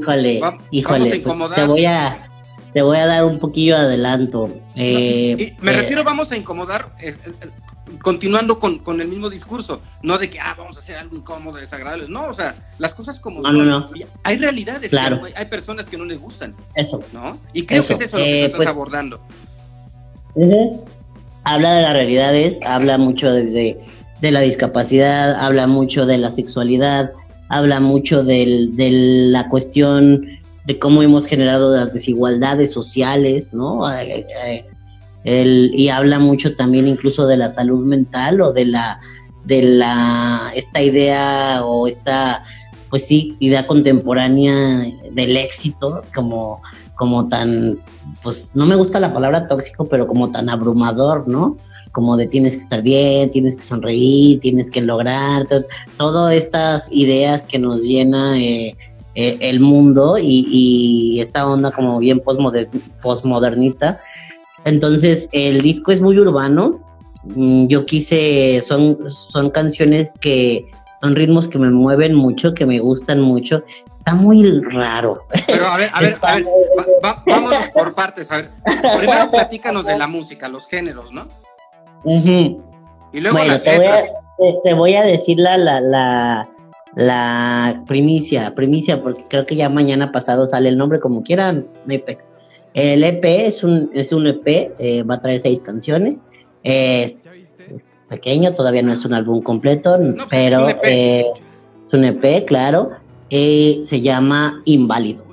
híjole, 0.00 0.40
Va- 0.40 0.50
vamos 0.50 0.62
a 0.62 0.68
híjole, 0.70 1.20
pues, 1.20 1.54
te 1.54 1.64
voy 1.64 1.84
a 1.84 2.28
te 2.72 2.82
voy 2.82 2.98
a 2.98 3.06
dar 3.06 3.24
un 3.24 3.38
poquillo 3.38 3.76
de 3.78 3.82
adelanto. 3.86 4.50
Eh, 4.76 5.54
Y 5.58 5.62
me 5.64 5.72
eh, 5.72 5.76
refiero, 5.76 6.04
vamos 6.04 6.32
a 6.32 6.36
incomodar, 6.36 6.94
eh, 7.00 7.14
eh, 7.24 7.48
continuando 8.00 8.58
con, 8.58 8.78
con 8.78 9.00
el 9.00 9.08
mismo 9.08 9.28
discurso, 9.28 9.80
no 10.02 10.16
de 10.18 10.30
que, 10.30 10.40
ah, 10.40 10.54
vamos 10.56 10.76
a 10.76 10.80
hacer 10.80 10.96
algo 10.96 11.14
incómodo, 11.16 11.58
desagradable, 11.58 12.06
no, 12.08 12.24
o 12.26 12.34
sea, 12.34 12.54
las 12.78 12.94
cosas 12.94 13.20
como 13.20 13.40
No, 13.40 13.48
son. 13.50 13.58
no, 13.58 13.80
no. 13.80 13.86
Hay 14.24 14.38
realidades, 14.38 14.90
Claro. 14.90 15.20
hay, 15.24 15.32
hay 15.36 15.44
personas 15.46 15.88
que 15.88 15.98
no 15.98 16.04
les 16.06 16.18
gustan, 16.20 16.54
Eso. 16.74 17.02
¿no? 17.12 17.38
Y 17.52 17.64
creo 17.66 17.80
Eso, 17.82 17.98
que 17.98 18.04
es 18.04 18.10
eso 18.10 18.18
lo 18.18 18.24
que 18.24 18.44
estás 18.46 18.56
pues- 18.56 18.68
abordando. 18.68 19.20
Habla 21.44 21.74
de 21.74 21.82
las 21.82 21.92
realidades, 21.92 22.60
habla 22.64 22.98
mucho 22.98 23.32
de, 23.32 23.44
de- 23.46 23.78
de 24.20 24.30
la 24.30 24.40
discapacidad, 24.40 25.34
habla 25.34 25.66
mucho 25.66 26.06
de 26.06 26.16
la 26.16 26.30
sexualidad, 26.30 27.10
habla 27.48 27.80
mucho 27.80 28.22
del- 28.22 28.76
de 28.76 28.90
la 28.92 29.48
cuestión 29.48 30.24
de 30.66 30.78
cómo 30.78 31.02
hemos 31.02 31.26
generado 31.26 31.74
las 31.74 31.92
desigualdades 31.92 32.72
sociales, 32.72 33.52
¿no? 33.52 33.90
Eh, 33.92 34.26
eh, 34.46 34.64
el- 35.24 35.70
y 35.74 35.88
habla 35.88 36.18
mucho 36.18 36.54
también 36.56 36.88
incluso 36.88 37.26
de 37.26 37.36
la 37.36 37.48
salud 37.48 37.84
mental 37.84 38.40
o 38.40 38.52
de 38.52 38.64
la 38.66 38.98
de 39.44 39.62
la 39.62 40.52
esta 40.54 40.80
idea 40.82 41.64
o 41.64 41.86
esta 41.88 42.44
pues 42.90 43.06
sí 43.06 43.36
idea 43.40 43.66
contemporánea 43.66 44.56
del 45.12 45.36
éxito 45.36 46.04
como 46.14 46.60
como 46.96 47.28
tan 47.28 47.78
pues 48.22 48.52
no 48.54 48.66
me 48.66 48.76
gusta 48.76 49.00
la 49.00 49.12
palabra 49.12 49.48
tóxico 49.48 49.86
pero 49.86 50.06
como 50.06 50.30
tan 50.30 50.48
abrumador 50.48 51.26
no 51.26 51.56
como 51.90 52.16
de 52.16 52.26
tienes 52.28 52.54
que 52.54 52.62
estar 52.62 52.82
bien 52.82 53.30
tienes 53.32 53.56
que 53.56 53.62
sonreír 53.62 54.38
tienes 54.40 54.70
que 54.70 54.80
lograr 54.80 55.46
to- 55.46 55.64
todas 55.96 56.34
estas 56.34 56.88
ideas 56.92 57.44
que 57.44 57.58
nos 57.58 57.82
llena 57.82 58.38
eh, 58.40 58.76
eh, 59.14 59.36
el 59.40 59.60
mundo 59.60 60.16
y, 60.18 60.46
y 60.48 61.20
esta 61.20 61.46
onda 61.46 61.70
como 61.70 61.98
bien 61.98 62.20
postmoder- 62.22 62.68
postmodernista 63.02 64.00
entonces 64.64 65.28
el 65.32 65.60
disco 65.60 65.90
es 65.92 66.00
muy 66.00 66.18
urbano. 66.18 66.80
Mm, 67.24 67.66
Yo 67.66 67.84
quise, 67.84 68.60
son, 68.60 68.96
son 69.10 69.50
canciones 69.50 70.12
que 70.20 70.70
son 71.00 71.16
ritmos 71.16 71.48
que 71.48 71.58
me 71.58 71.68
mueven 71.70 72.14
mucho, 72.14 72.54
que 72.54 72.64
me 72.64 72.78
gustan 72.78 73.20
mucho. 73.20 73.64
Está 73.92 74.14
muy 74.14 74.60
raro. 74.70 75.18
Pero 75.48 75.66
a 75.66 75.76
ver, 75.76 75.90
a 75.92 76.00
ver, 76.00 76.18
a 76.22 76.34
ver, 76.36 76.44
va- 76.78 76.86
va- 77.04 77.22
vámonos 77.26 77.68
por 77.70 77.92
partes, 77.94 78.30
a 78.30 78.36
ver. 78.36 78.50
Primero 78.98 79.30
platícanos 79.32 79.84
de 79.84 79.98
la 79.98 80.06
música, 80.06 80.48
los 80.48 80.68
géneros, 80.68 81.10
¿no? 81.12 81.26
Y 83.12 83.20
luego 83.20 83.36
Bueno, 83.38 83.52
las 83.54 83.64
te 83.64 83.76
voy, 83.76 83.86
a, 83.86 84.02
te, 84.02 84.54
te 84.64 84.74
voy 84.74 84.94
a 84.94 85.02
decir 85.02 85.38
la, 85.38 85.56
la, 85.58 85.80
la, 85.80 86.48
la 86.96 87.84
primicia, 87.86 88.54
primicia, 88.54 89.02
porque 89.02 89.24
creo 89.28 89.46
que 89.46 89.56
ya 89.56 89.68
mañana 89.68 90.12
pasado 90.12 90.46
sale 90.46 90.68
el 90.68 90.76
nombre 90.76 91.00
como 91.00 91.22
quieran, 91.22 91.64
no 91.86 91.92
hay 91.92 91.98
pex. 91.98 92.30
El 92.74 93.04
EP 93.04 93.24
es 93.24 93.62
un, 93.64 93.90
es 93.94 94.12
un 94.12 94.26
EP, 94.26 94.72
eh, 94.78 95.02
va 95.02 95.16
a 95.16 95.20
traer 95.20 95.40
seis 95.40 95.60
canciones. 95.60 96.22
Eh, 96.64 97.04
es, 97.04 97.58
es 97.68 97.88
pequeño, 98.08 98.54
todavía 98.54 98.82
no 98.82 98.92
es 98.92 99.04
un 99.04 99.14
álbum 99.14 99.42
completo, 99.42 99.96
pues, 99.98 100.26
pero 100.30 100.68
es 100.68 100.74
un 100.74 100.80
EP. 100.80 100.84
eh, 100.84 101.24
es 101.88 101.94
un 101.94 102.04
EP, 102.04 102.44
claro. 102.46 102.90
Eh, 103.30 103.80
se 103.82 104.00
llama 104.00 104.60
Inválido. 104.66 105.24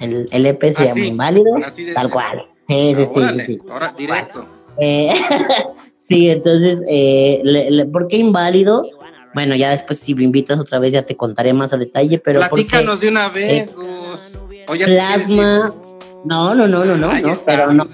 El, 0.00 0.28
el 0.30 0.46
EP 0.46 0.62
se 0.70 0.82
Ah, 0.82 0.86
llama 0.86 1.04
Inválido, 1.06 1.50
tal 1.94 2.10
cual. 2.10 2.46
Sí, 2.68 2.94
sí, 2.96 3.06
sí, 3.06 3.20
sí, 3.34 3.40
sí. 3.40 3.58
Ahora, 3.70 3.94
directo. 3.96 4.46
Eh, 4.80 5.12
sí, 5.96 6.30
entonces, 6.30 6.82
eh, 6.88 7.40
le- 7.42 7.70
le- 7.70 7.86
¿por 7.86 8.06
qué 8.08 8.18
inválido? 8.18 8.82
Bueno, 9.38 9.54
ya 9.54 9.70
después 9.70 10.00
si 10.00 10.16
me 10.16 10.24
invitas 10.24 10.58
otra 10.58 10.80
vez 10.80 10.92
ya 10.92 11.02
te 11.02 11.16
contaré 11.16 11.52
más 11.52 11.72
a 11.72 11.76
detalle, 11.76 12.18
pero 12.18 12.40
Platícanos 12.40 12.98
de 12.98 13.06
una 13.08 13.28
vez, 13.28 13.72
Gus. 13.72 14.32
Te 14.48 14.64
quieres 14.64 14.96
plasma... 14.96 15.72
No, 16.24 16.56
no, 16.56 16.66
no, 16.66 16.84
no, 16.84 16.96
no, 16.96 17.08
Ahí 17.08 17.22
no, 17.22 17.34
está. 17.34 17.44
pero 17.44 17.72
no, 17.72 17.84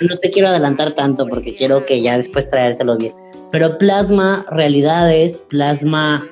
no 0.00 0.16
te 0.16 0.30
quiero 0.30 0.48
adelantar 0.48 0.94
tanto 0.94 1.28
porque 1.28 1.54
quiero 1.54 1.84
que 1.84 2.00
ya 2.00 2.16
después 2.16 2.48
traértelo 2.48 2.96
bien. 2.96 3.12
Pero 3.52 3.76
plasma 3.76 4.46
realidades, 4.50 5.40
plasma 5.50 6.26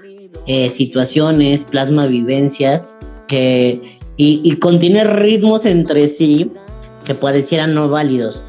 eh, 0.46 0.70
situaciones, 0.70 1.64
plasma 1.64 2.06
vivencias 2.06 2.88
que 3.28 3.98
y, 4.16 4.40
y 4.42 4.56
contiene 4.56 5.04
ritmos 5.04 5.66
entre 5.66 6.08
sí 6.08 6.50
que 7.04 7.14
parecieran 7.14 7.74
no 7.74 7.90
válidos, 7.90 8.42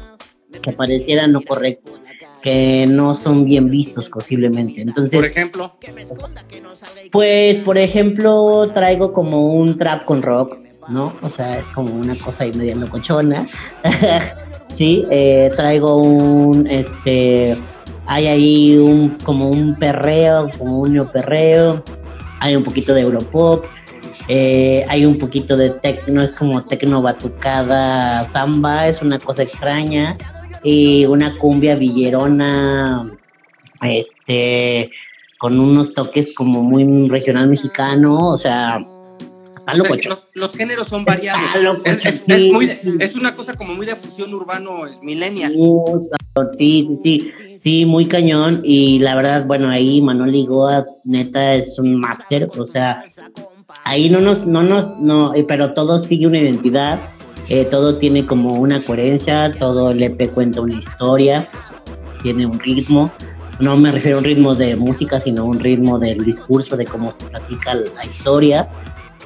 que 0.62 0.72
parecieran 0.72 1.32
no 1.32 1.42
correctos, 1.42 2.00
que 2.44 2.84
no 2.86 3.14
son 3.14 3.46
bien 3.46 3.70
vistos 3.70 4.10
posiblemente. 4.10 4.82
Entonces, 4.82 5.18
Por 5.18 5.24
ejemplo, 5.24 5.72
pues, 7.10 7.58
por 7.60 7.78
ejemplo, 7.78 8.70
traigo 8.74 9.14
como 9.14 9.54
un 9.54 9.78
trap 9.78 10.04
con 10.04 10.20
rock, 10.20 10.58
¿no? 10.90 11.14
O 11.22 11.30
sea, 11.30 11.56
es 11.56 11.64
como 11.68 11.94
una 11.94 12.14
cosa 12.16 12.44
ahí 12.44 12.52
media 12.52 12.76
locochona. 12.76 13.48
sí, 14.68 15.06
eh, 15.10 15.52
traigo 15.56 15.96
un, 15.96 16.66
este, 16.66 17.56
hay 18.04 18.26
ahí 18.26 18.76
un, 18.76 19.16
como 19.24 19.48
un 19.48 19.76
perreo, 19.76 20.50
como 20.58 20.80
un 20.80 20.92
neoperreo, 20.92 21.82
hay 22.40 22.56
un 22.56 22.62
poquito 22.62 22.92
de 22.92 23.00
Europop. 23.00 23.64
Eh, 24.28 24.84
hay 24.90 25.06
un 25.06 25.16
poquito 25.16 25.56
de 25.56 25.70
tecno, 25.70 26.20
es 26.20 26.32
como 26.32 26.62
tecno 26.62 27.00
batucada 27.00 28.22
samba, 28.24 28.86
es 28.86 29.00
una 29.00 29.18
cosa 29.18 29.44
extraña. 29.44 30.14
Y 30.64 31.04
una 31.06 31.32
cumbia 31.36 31.76
villerona, 31.76 33.16
este, 33.82 34.90
con 35.38 35.60
unos 35.60 35.94
toques 35.94 36.34
como 36.34 36.62
muy 36.62 37.08
regional 37.08 37.50
mexicano, 37.50 38.16
o 38.30 38.36
sea, 38.36 38.84
los, 40.34 40.52
géneros 40.54 40.88
son 40.88 41.04
variados. 41.04 41.50
Es, 43.00 43.14
una 43.14 43.34
cosa 43.34 43.54
como 43.54 43.74
muy 43.74 43.86
de 43.86 43.96
fusión 43.96 44.34
urbano 44.34 44.82
millennial. 45.02 45.54
Sí, 46.50 46.84
sí, 46.84 46.98
sí, 47.02 47.32
sí, 47.56 47.86
muy 47.86 48.06
cañón. 48.06 48.60
Y 48.62 48.98
la 48.98 49.14
verdad, 49.14 49.46
bueno, 49.46 49.70
ahí 49.70 50.02
Manuel 50.02 50.32
Ligoa, 50.32 50.84
neta, 51.04 51.54
es 51.54 51.78
un 51.78 51.98
máster. 51.98 52.48
O 52.58 52.64
sea, 52.64 53.04
ahí 53.84 54.10
no 54.10 54.20
nos, 54.20 54.46
no 54.46 54.62
nos, 54.62 54.98
no, 54.98 55.34
eh, 55.34 55.44
pero 55.46 55.72
todo 55.72 55.98
sigue 55.98 56.26
una 56.26 56.38
identidad. 56.38 56.98
Eh, 57.48 57.64
todo 57.66 57.96
tiene 57.96 58.24
como 58.26 58.54
una 58.54 58.82
coherencia, 58.82 59.52
todo 59.58 59.90
el 59.90 60.02
EP 60.02 60.30
cuenta 60.32 60.60
una 60.60 60.78
historia, 60.78 61.46
tiene 62.22 62.46
un 62.46 62.58
ritmo. 62.58 63.10
No 63.60 63.76
me 63.76 63.92
refiero 63.92 64.16
a 64.16 64.20
un 64.20 64.24
ritmo 64.24 64.54
de 64.54 64.76
música, 64.76 65.20
sino 65.20 65.44
un 65.44 65.60
ritmo 65.60 65.98
del 65.98 66.24
discurso, 66.24 66.76
de 66.76 66.86
cómo 66.86 67.12
se 67.12 67.24
platica 67.24 67.74
la 67.74 68.04
historia. 68.04 68.68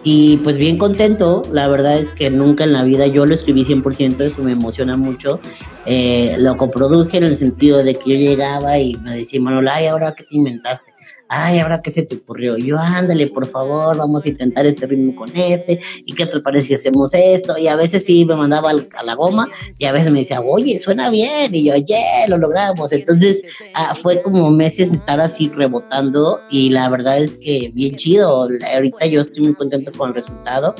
Y 0.04 0.36
pues 0.38 0.56
bien 0.56 0.78
contento, 0.78 1.42
la 1.50 1.66
verdad 1.68 1.98
es 1.98 2.12
que 2.12 2.30
nunca 2.30 2.64
en 2.64 2.72
la 2.72 2.84
vida 2.84 3.06
yo 3.06 3.26
lo 3.26 3.34
escribí 3.34 3.64
100%, 3.64 4.20
eso 4.20 4.42
me 4.42 4.52
emociona 4.52 4.96
mucho. 4.96 5.40
Eh, 5.86 6.36
lo 6.38 6.56
coproduje 6.56 7.16
en 7.16 7.24
el 7.24 7.36
sentido 7.36 7.82
de 7.82 7.94
que 7.94 8.10
yo 8.10 8.16
llegaba 8.16 8.78
y 8.78 8.94
me 8.96 9.16
decía, 9.16 9.40
Manuel, 9.40 9.68
ay, 9.68 9.86
ahora 9.86 10.14
qué 10.14 10.24
te 10.24 10.36
inventaste 10.36 10.92
ay, 11.28 11.58
ahora 11.58 11.80
qué 11.82 11.90
se 11.90 12.02
te 12.02 12.16
ocurrió. 12.16 12.56
yo, 12.56 12.76
ándale, 12.78 13.28
por 13.28 13.46
favor, 13.46 13.96
vamos 13.96 14.24
a 14.24 14.28
intentar 14.28 14.66
este 14.66 14.86
ritmo 14.86 15.14
con 15.14 15.30
este, 15.34 15.80
y 16.04 16.14
qué 16.14 16.26
te 16.26 16.40
parece 16.40 16.68
si 16.68 16.74
hacemos 16.74 17.12
esto. 17.14 17.56
Y 17.58 17.68
a 17.68 17.76
veces 17.76 18.04
sí 18.04 18.24
me 18.24 18.34
mandaba 18.34 18.70
a 18.70 19.04
la 19.04 19.14
goma, 19.14 19.48
y 19.78 19.84
a 19.84 19.92
veces 19.92 20.12
me 20.12 20.20
decía, 20.20 20.40
oye, 20.40 20.78
suena 20.78 21.10
bien, 21.10 21.54
y 21.54 21.64
yo, 21.64 21.74
yeah, 21.76 22.26
lo 22.28 22.38
logramos. 22.38 22.92
Entonces 22.92 23.44
ah, 23.74 23.94
fue 23.94 24.22
como 24.22 24.50
meses 24.50 24.92
estar 24.92 25.20
así 25.20 25.48
rebotando, 25.48 26.40
y 26.50 26.70
la 26.70 26.88
verdad 26.88 27.18
es 27.18 27.38
que 27.38 27.70
bien 27.74 27.94
chido. 27.96 28.48
Ahorita 28.74 29.06
yo 29.06 29.20
estoy 29.20 29.44
muy 29.44 29.54
contento 29.54 29.92
con 29.96 30.08
el 30.08 30.14
resultado. 30.14 30.74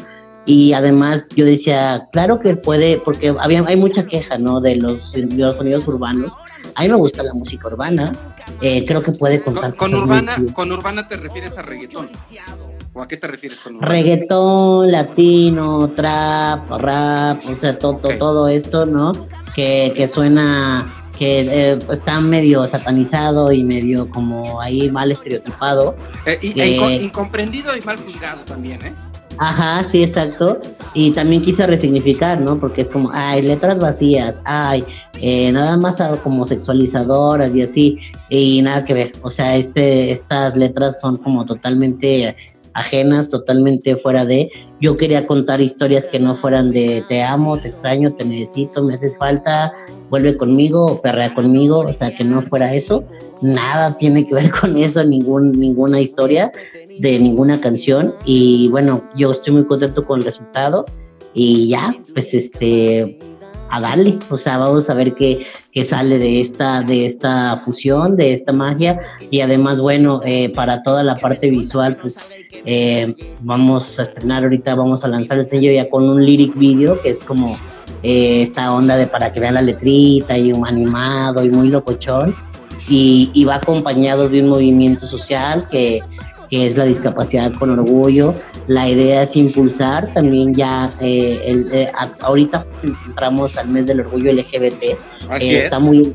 Y 0.49 0.72
además 0.72 1.28
yo 1.36 1.44
decía, 1.44 2.09
claro 2.11 2.38
que 2.38 2.57
puede, 2.57 2.96
porque 2.96 3.34
había, 3.38 3.62
hay 3.66 3.76
mucha 3.76 4.07
queja, 4.07 4.38
¿no? 4.38 4.62
De 4.62 4.76
los, 4.76 5.12
de 5.12 5.26
los 5.36 5.59
sonidos 5.59 5.86
urbanos. 5.86 6.32
A 6.74 6.84
mí 6.84 6.88
me 6.88 6.96
gusta 6.96 7.22
la 7.22 7.34
música 7.34 7.66
urbana, 7.66 8.12
eh, 8.62 8.86
creo 8.86 9.03
que 9.03 9.12
puede 9.12 9.42
contar. 9.42 9.74
Con, 9.74 9.94
urbana, 9.94 10.36
con 10.55 10.72
urbana 10.72 11.07
te 11.07 11.16
refieres 11.16 11.59
a 11.59 11.62
reggaetón. 11.62 12.09
¿O 12.94 13.03
a 13.03 13.07
qué 13.07 13.18
te 13.18 13.26
refieres 13.26 13.61
con 13.61 13.76
urbana? 13.76 13.92
Reggaetón, 13.92 14.90
latino, 14.90 15.90
trap, 15.94 16.70
rap, 16.80 17.46
o 17.46 17.55
sea, 17.55 17.76
todo, 17.76 17.99
todo 18.18 18.49
esto, 18.49 18.86
¿no? 18.86 19.12
Que, 19.55 19.92
que 19.94 20.09
suena, 20.09 20.94
que 21.18 21.40
eh, 21.40 21.78
está 21.90 22.22
medio 22.22 22.66
satanizado 22.66 23.53
y 23.53 23.64
medio 23.64 24.09
como 24.09 24.62
ahí 24.62 24.90
mal 24.90 25.12
estereotipado. 25.12 25.94
Eh, 26.24 26.38
e 26.40 27.03
incomprendido 27.03 27.76
y 27.76 27.82
mal 27.82 27.99
juzgado 27.99 28.46
también, 28.46 28.80
¿eh? 28.86 28.94
Ajá, 29.39 29.84
sí, 29.84 30.03
exacto. 30.03 30.61
Y 30.95 31.12
también 31.12 31.43
quise 31.43 31.66
resignificar, 31.66 32.41
¿no? 32.41 32.59
Porque 32.59 32.82
es 32.82 32.89
como, 32.89 33.11
ay, 33.12 33.43
letras 33.43 33.78
vacías, 33.78 34.41
ay, 34.45 34.84
eh, 35.20 35.53
nada 35.53 35.76
más 35.76 36.03
como 36.22 36.45
sexualizadoras 36.45 37.55
y 37.55 37.62
así, 37.62 37.99
y 38.30 38.62
nada 38.62 38.84
que 38.84 38.95
ver. 38.95 39.12
O 39.22 39.30
sea, 39.30 39.57
este, 39.57 40.11
estas 40.11 40.57
letras 40.57 41.01
son 41.01 41.16
como 41.16 41.45
totalmente 41.45 42.36
ajenas, 42.74 43.30
totalmente 43.30 43.97
fuera 43.97 44.24
de. 44.24 44.51
Yo 44.80 44.97
quería 44.97 45.26
contar 45.26 45.61
historias 45.61 46.07
que 46.07 46.18
no 46.18 46.36
fueran 46.36 46.70
de 46.70 47.05
te 47.09 47.22
amo, 47.22 47.59
te 47.59 47.68
extraño, 47.68 48.14
te 48.14 48.24
necesito, 48.24 48.82
me 48.82 48.95
haces 48.95 49.18
falta, 49.18 49.72
vuelve 50.11 50.36
conmigo 50.36 51.01
perrea 51.01 51.34
conmigo, 51.34 51.80
o 51.80 51.93
sea, 51.93 52.14
que 52.14 52.24
no 52.24 52.43
fuera 52.43 52.74
eso. 52.74 53.05
Nada 53.41 53.97
tiene 53.97 54.26
que 54.26 54.34
ver 54.34 54.51
con 54.61 54.76
eso, 54.76 55.05
ningún, 55.05 55.53
ninguna 55.53 56.01
historia 56.01 56.51
de 56.99 57.18
ninguna 57.18 57.61
canción. 57.61 58.14
Y 58.24 58.68
bueno, 58.68 59.03
yo 59.16 59.30
estoy 59.30 59.55
muy 59.55 59.64
contento 59.64 60.05
con 60.05 60.20
el 60.20 60.24
resultado. 60.24 60.84
Y 61.34 61.68
ya, 61.68 61.94
pues 62.14 62.34
este, 62.34 63.18
a 63.70 63.80
darle, 63.80 64.18
o 64.30 64.38
sea, 64.38 64.59
vamos 64.59 64.88
a 64.88 64.94
ver 64.94 65.14
qué, 65.14 65.46
qué 65.72 65.84
sale 65.84 66.18
de 66.18 66.40
esta, 66.40 66.82
de 66.82 67.07
esta 67.07 67.61
fusión, 67.64 68.16
de 68.16 68.32
esta 68.32 68.53
magia, 68.53 69.01
y 69.30 69.40
además, 69.40 69.80
bueno, 69.80 70.20
eh, 70.24 70.51
para 70.55 70.82
toda 70.82 71.03
la 71.03 71.16
parte 71.16 71.51
visual, 71.51 71.96
pues 72.01 72.18
eh, 72.64 73.14
vamos 73.40 73.99
a 73.99 74.03
estrenar 74.03 74.44
ahorita, 74.44 74.74
vamos 74.74 75.05
a 75.05 75.09
lanzar 75.09 75.38
el 75.38 75.46
sello 75.46 75.70
ya 75.70 75.88
con 75.90 76.09
un 76.09 76.24
lyric 76.24 76.57
video, 76.57 77.01
que 77.01 77.11
es 77.11 77.20
como 77.20 77.57
eh, 78.03 78.42
esta 78.42 78.72
onda 78.72 78.96
de 78.96 79.07
para 79.07 79.32
que 79.32 79.40
vean 79.40 79.55
la 79.55 79.62
letrita 79.62 80.36
y 80.38 80.53
un 80.53 80.66
animado 80.66 81.44
y 81.44 81.51
muy 81.51 81.68
locochón, 81.68 82.34
y, 82.88 83.30
y 83.34 83.44
va 83.44 83.57
acompañado 83.57 84.30
de 84.30 84.42
un 84.42 84.49
movimiento 84.49 85.07
social 85.07 85.66
que 85.70 86.01
que 86.49 86.66
es 86.66 86.76
la 86.76 86.84
discapacidad 86.84 87.53
con 87.55 87.70
orgullo. 87.70 88.34
La 88.66 88.88
idea 88.88 89.22
es 89.22 89.36
impulsar 89.36 90.12
también 90.12 90.55
ya, 90.55 90.90
eh, 91.01 91.40
el, 91.46 91.66
eh, 91.72 91.90
ahorita 92.20 92.66
entramos 92.82 93.57
al 93.57 93.68
mes 93.68 93.86
del 93.86 94.01
orgullo 94.01 94.32
LGBT, 94.32 94.82
eh, 94.82 94.96
está 95.40 95.78
muy 95.78 96.14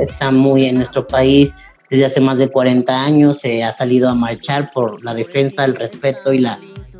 está 0.00 0.30
muy 0.30 0.66
en 0.66 0.76
nuestro 0.76 1.06
país 1.06 1.56
desde 1.88 2.04
hace 2.04 2.20
más 2.20 2.38
de 2.38 2.48
40 2.48 3.02
años, 3.02 3.38
se 3.38 3.64
ha 3.64 3.72
salido 3.72 4.08
a 4.08 4.14
marchar 4.14 4.70
por 4.72 5.02
la 5.04 5.14
defensa, 5.14 5.64
el 5.64 5.74
respeto 5.74 6.32
y 6.32 6.38
la 6.38 6.58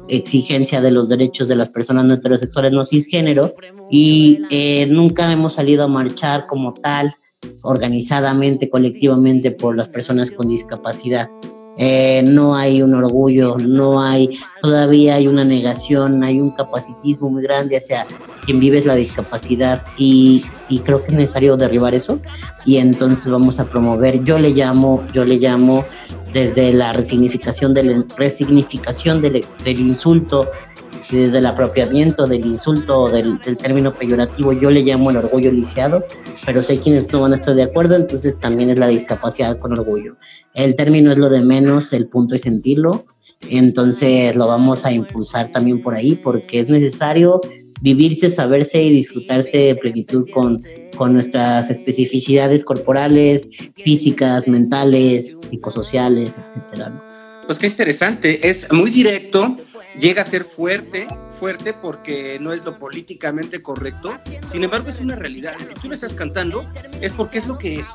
exigencia 0.08 0.80
de 0.80 0.90
los 0.90 1.08
derechos 1.08 1.46
de 1.46 1.54
las 1.54 1.70
personas 1.70 2.04
no 2.06 2.14
heterosexuales 2.14 2.72
no 2.72 2.84
cisgénero 2.84 3.54
y 3.88 4.40
nunca 4.88 5.30
hemos 5.30 5.54
salido 5.54 5.84
a 5.84 5.88
marchar 5.88 6.46
como 6.46 6.74
tal 6.74 7.14
organizadamente, 7.62 8.68
colectivamente 8.68 9.52
por 9.52 9.76
las 9.76 9.88
personas 9.88 10.32
con 10.32 10.48
discapacidad. 10.48 11.30
Eh, 11.76 12.22
no 12.26 12.56
hay 12.56 12.82
un 12.82 12.94
orgullo, 12.94 13.56
no 13.58 14.02
hay, 14.02 14.38
todavía 14.60 15.14
hay 15.14 15.26
una 15.26 15.44
negación, 15.44 16.22
hay 16.24 16.40
un 16.40 16.50
capacitismo 16.50 17.30
muy 17.30 17.42
grande 17.42 17.76
hacia 17.76 18.06
quien 18.44 18.60
vive 18.60 18.84
la 18.84 18.94
discapacidad 18.96 19.82
y, 19.96 20.44
creo 20.84 21.00
que 21.00 21.06
es 21.06 21.12
necesario 21.12 21.56
derribar 21.56 21.94
eso 21.94 22.20
y 22.64 22.76
entonces 22.76 23.30
vamos 23.30 23.60
a 23.60 23.64
promover, 23.64 24.22
yo 24.24 24.38
le 24.38 24.50
llamo, 24.50 25.04
yo 25.12 25.24
le 25.24 25.36
llamo 25.36 25.84
desde 26.32 26.72
la 26.72 26.92
resignificación 26.92 27.72
del, 27.74 28.04
resignificación 28.16 29.20
del, 29.20 29.44
del 29.64 29.80
insulto, 29.80 30.50
desde 31.10 31.38
el 31.38 31.46
apropiamiento 31.46 32.26
del 32.26 32.44
insulto 32.46 33.08
del, 33.08 33.38
del, 33.38 33.56
término 33.56 33.92
peyorativo, 33.92 34.52
yo 34.52 34.70
le 34.70 34.82
llamo 34.82 35.10
el 35.10 35.16
orgullo 35.16 35.50
lisiado, 35.52 36.04
pero 36.46 36.62
sé 36.62 36.78
quienes 36.78 37.12
no 37.12 37.20
van 37.20 37.32
a 37.32 37.34
estar 37.34 37.54
de 37.54 37.64
acuerdo, 37.64 37.96
entonces 37.96 38.38
también 38.38 38.70
es 38.70 38.78
la 38.78 38.88
discapacidad 38.88 39.58
con 39.58 39.72
orgullo. 39.72 40.16
El 40.54 40.76
término 40.76 41.12
es 41.12 41.18
lo 41.18 41.28
de 41.28 41.42
menos, 41.42 41.92
el 41.92 42.06
punto 42.06 42.34
es 42.34 42.42
sentirlo, 42.42 43.06
entonces 43.48 44.36
lo 44.36 44.46
vamos 44.46 44.84
a 44.84 44.92
impulsar 44.92 45.50
también 45.52 45.82
por 45.82 45.94
ahí 45.94 46.14
porque 46.14 46.60
es 46.60 46.68
necesario 46.68 47.40
vivirse, 47.80 48.30
saberse 48.30 48.82
y 48.82 48.90
disfrutarse 48.90 49.56
de 49.56 49.74
plenitud 49.74 50.28
con, 50.32 50.58
con 50.96 51.14
nuestras 51.14 51.70
especificidades 51.70 52.64
corporales, 52.64 53.50
físicas, 53.74 54.46
mentales, 54.46 55.36
psicosociales, 55.48 56.36
etcétera. 56.46 56.92
Pues 57.46 57.58
qué 57.58 57.66
interesante, 57.66 58.48
es 58.48 58.70
muy 58.70 58.90
directo, 58.90 59.56
llega 59.98 60.22
a 60.22 60.24
ser 60.24 60.44
fuerte, 60.44 61.06
fuerte 61.38 61.72
porque 61.72 62.38
no 62.40 62.52
es 62.52 62.64
lo 62.64 62.78
políticamente 62.78 63.62
correcto, 63.62 64.16
sin 64.50 64.64
embargo 64.64 64.90
es 64.90 65.00
una 65.00 65.16
realidad. 65.16 65.54
Si 65.58 65.74
tú 65.74 65.88
lo 65.88 65.94
estás 65.94 66.14
cantando 66.14 66.70
es 67.00 67.12
porque 67.12 67.38
es 67.38 67.46
lo 67.46 67.58
que 67.58 67.80
es, 67.80 67.88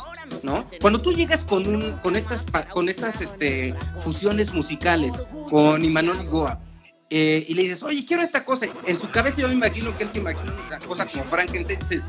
¿no? 0.43 0.65
Cuando 0.81 0.99
tú 1.01 1.13
llegas 1.13 1.43
con 1.43 1.67
un, 1.67 1.93
con 1.99 2.15
estas, 2.15 2.45
con 2.71 2.89
estas 2.89 3.21
este, 3.21 3.75
fusiones 4.01 4.53
musicales, 4.53 5.13
con 5.49 5.83
Imanol 5.83 6.25
Goa, 6.27 6.59
eh, 7.09 7.45
y 7.47 7.53
le 7.53 7.63
dices, 7.63 7.83
oye, 7.83 8.03
quiero 8.05 8.23
esta 8.23 8.43
cosa, 8.43 8.65
en 8.87 8.99
su 8.99 9.09
cabeza 9.11 9.41
yo 9.41 9.47
me 9.47 9.53
imagino 9.53 9.95
que 9.95 10.03
él 10.03 10.09
se 10.09 10.17
imagina 10.17 10.53
una 10.67 10.79
cosa 10.79 11.05
como 11.05 11.23
Frankenstein, 11.25 11.79
dices, 11.79 12.03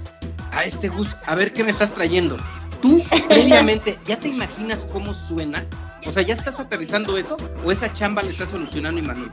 a 0.53 0.64
este 0.64 0.89
Gus, 0.89 1.14
a 1.26 1.34
ver 1.34 1.53
qué 1.53 1.64
me 1.64 1.70
estás 1.70 1.93
trayendo. 1.93 2.37
Tú 2.80 3.03
previamente 3.28 3.99
ya 4.07 4.18
te 4.18 4.28
imaginas 4.28 4.87
cómo 4.91 5.12
suena, 5.12 5.64
o 6.09 6.13
sea, 6.13 6.23
¿ya 6.23 6.35
estás 6.35 6.61
aterrizando 6.61 7.17
eso 7.17 7.37
o 7.65 7.73
esa 7.73 7.93
chamba 7.93 8.23
le 8.23 8.31
está 8.31 8.47
solucionando 8.47 9.01
Imanol? 9.01 9.33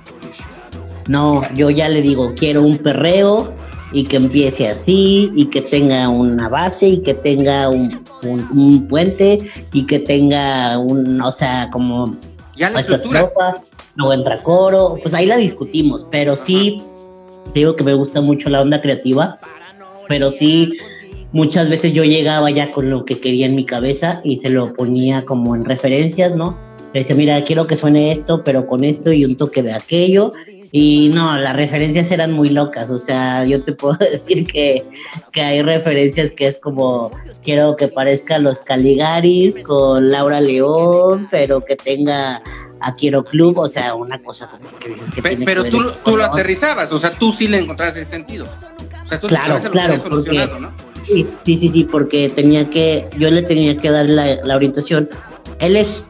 No, 1.08 1.42
yo 1.54 1.70
ya 1.70 1.90
le 1.90 2.02
digo, 2.02 2.34
quiero 2.36 2.62
un 2.62 2.78
perreo 2.78 3.54
y 3.92 4.06
que 4.06 4.18
empiece 4.18 4.68
así 4.68 5.32
y 5.36 5.46
que 5.46 5.62
tenga 5.62 6.10
una 6.10 6.50
base 6.50 6.88
y 6.88 7.04
que 7.04 7.14
tenga 7.14 7.70
un, 7.70 8.02
puente 8.90 9.40
y 9.72 9.86
que 9.86 10.00
tenga 10.00 10.78
un, 10.78 11.22
o 11.22 11.32
sea, 11.32 11.70
como... 11.72 12.18
Ya 12.56 12.70
la 12.70 12.82
estructura. 12.82 13.32
luego 13.96 14.14
entra 14.14 14.42
coro, 14.44 14.98
pues 15.02 15.14
ahí 15.14 15.26
la 15.26 15.38
discutimos, 15.38 16.06
pero 16.10 16.36
sí, 16.36 16.78
digo 17.54 17.76
que 17.76 17.84
me 17.84 17.94
gusta 17.94 18.22
mucho 18.22 18.50
la 18.50 18.62
onda 18.62 18.80
creativa, 18.80 19.40
pero 20.08 20.32
sí, 20.32 20.78
muchas 21.34 21.68
veces 21.70 21.92
yo 21.94 22.04
llegaba 22.04 22.50
ya 22.52 22.72
con 22.72 22.90
lo 22.90 23.04
que 23.04 23.20
quería 23.20 23.48
en 23.48 23.56
mi 23.56 23.66
cabeza 23.66 24.22
y 24.24 24.38
se 24.38 24.50
lo 24.50 24.74
ponía 24.74 25.26
como 25.26 25.56
en 25.56 25.66
referencias, 25.66 26.36
¿no? 26.36 26.58
Le 26.94 27.00
decía, 27.00 27.16
mira, 27.16 27.44
quiero 27.44 27.66
que 27.66 27.76
suene 27.76 28.12
esto, 28.12 28.44
pero 28.44 28.68
con 28.68 28.84
esto 28.84 29.12
y 29.12 29.26
un 29.26 29.36
toque 29.36 29.64
de 29.64 29.74
aquello, 29.74 30.32
Y 30.76 31.12
no, 31.14 31.38
las 31.38 31.56
referencias 31.56 32.10
eran 32.10 32.32
muy 32.32 32.50
locas, 32.50 32.90
o 32.90 32.98
sea, 32.98 33.46
yo 33.46 33.62
te 33.64 33.74
puedo 33.74 33.96
decir 34.12 34.48
que, 34.48 34.84
que 35.32 35.42
hay 35.42 35.62
referencias 35.62 36.32
que 36.32 36.46
es 36.48 36.58
como, 36.60 37.12
quiero 37.44 37.76
que 37.76 37.88
parezca 37.88 38.40
los 38.40 38.62
Caligaris 38.62 39.60
con 39.60 40.10
Laura 40.10 40.42
León, 40.42 41.28
pero 41.30 41.62
que 41.62 41.76
tenga 41.76 42.42
a 42.80 42.96
Quiero 42.96 43.24
Club, 43.24 43.60
o 43.60 43.68
sea, 43.68 43.94
una 43.94 44.20
cosa 44.20 44.48
como 44.50 44.78
que 44.80 44.90
dices 44.90 45.10
que 45.14 45.22
tiene 45.22 45.46
Pero 45.46 45.64
que 45.64 45.72
tú, 45.72 45.80
ver 45.80 45.94
tú 46.04 46.18
lo 46.18 46.26
aterrizabas, 46.26 46.92
o 46.92 47.00
sea, 47.00 47.12
tú 47.12 47.32
sí 47.32 47.48
le 47.48 47.60
encontrabas 47.60 47.96
ese 47.96 48.10
sentido. 48.10 48.46
O 49.06 49.08
sea, 49.08 49.20
tú 49.20 49.28
Claro, 49.28 49.60
lo 49.64 49.72
claro, 49.72 49.98
solucionado, 50.00 50.60
¿no? 50.60 50.93
Sí, 51.06 51.28
sí, 51.44 51.70
sí, 51.70 51.84
porque 51.84 52.30
tenía 52.30 52.70
que, 52.70 53.06
yo 53.18 53.30
le 53.30 53.42
tenía 53.42 53.76
que 53.76 53.90
dar 53.90 54.08
la, 54.08 54.56
orientación. 54.56 55.08
Él 55.60 55.76
es 55.76 56.04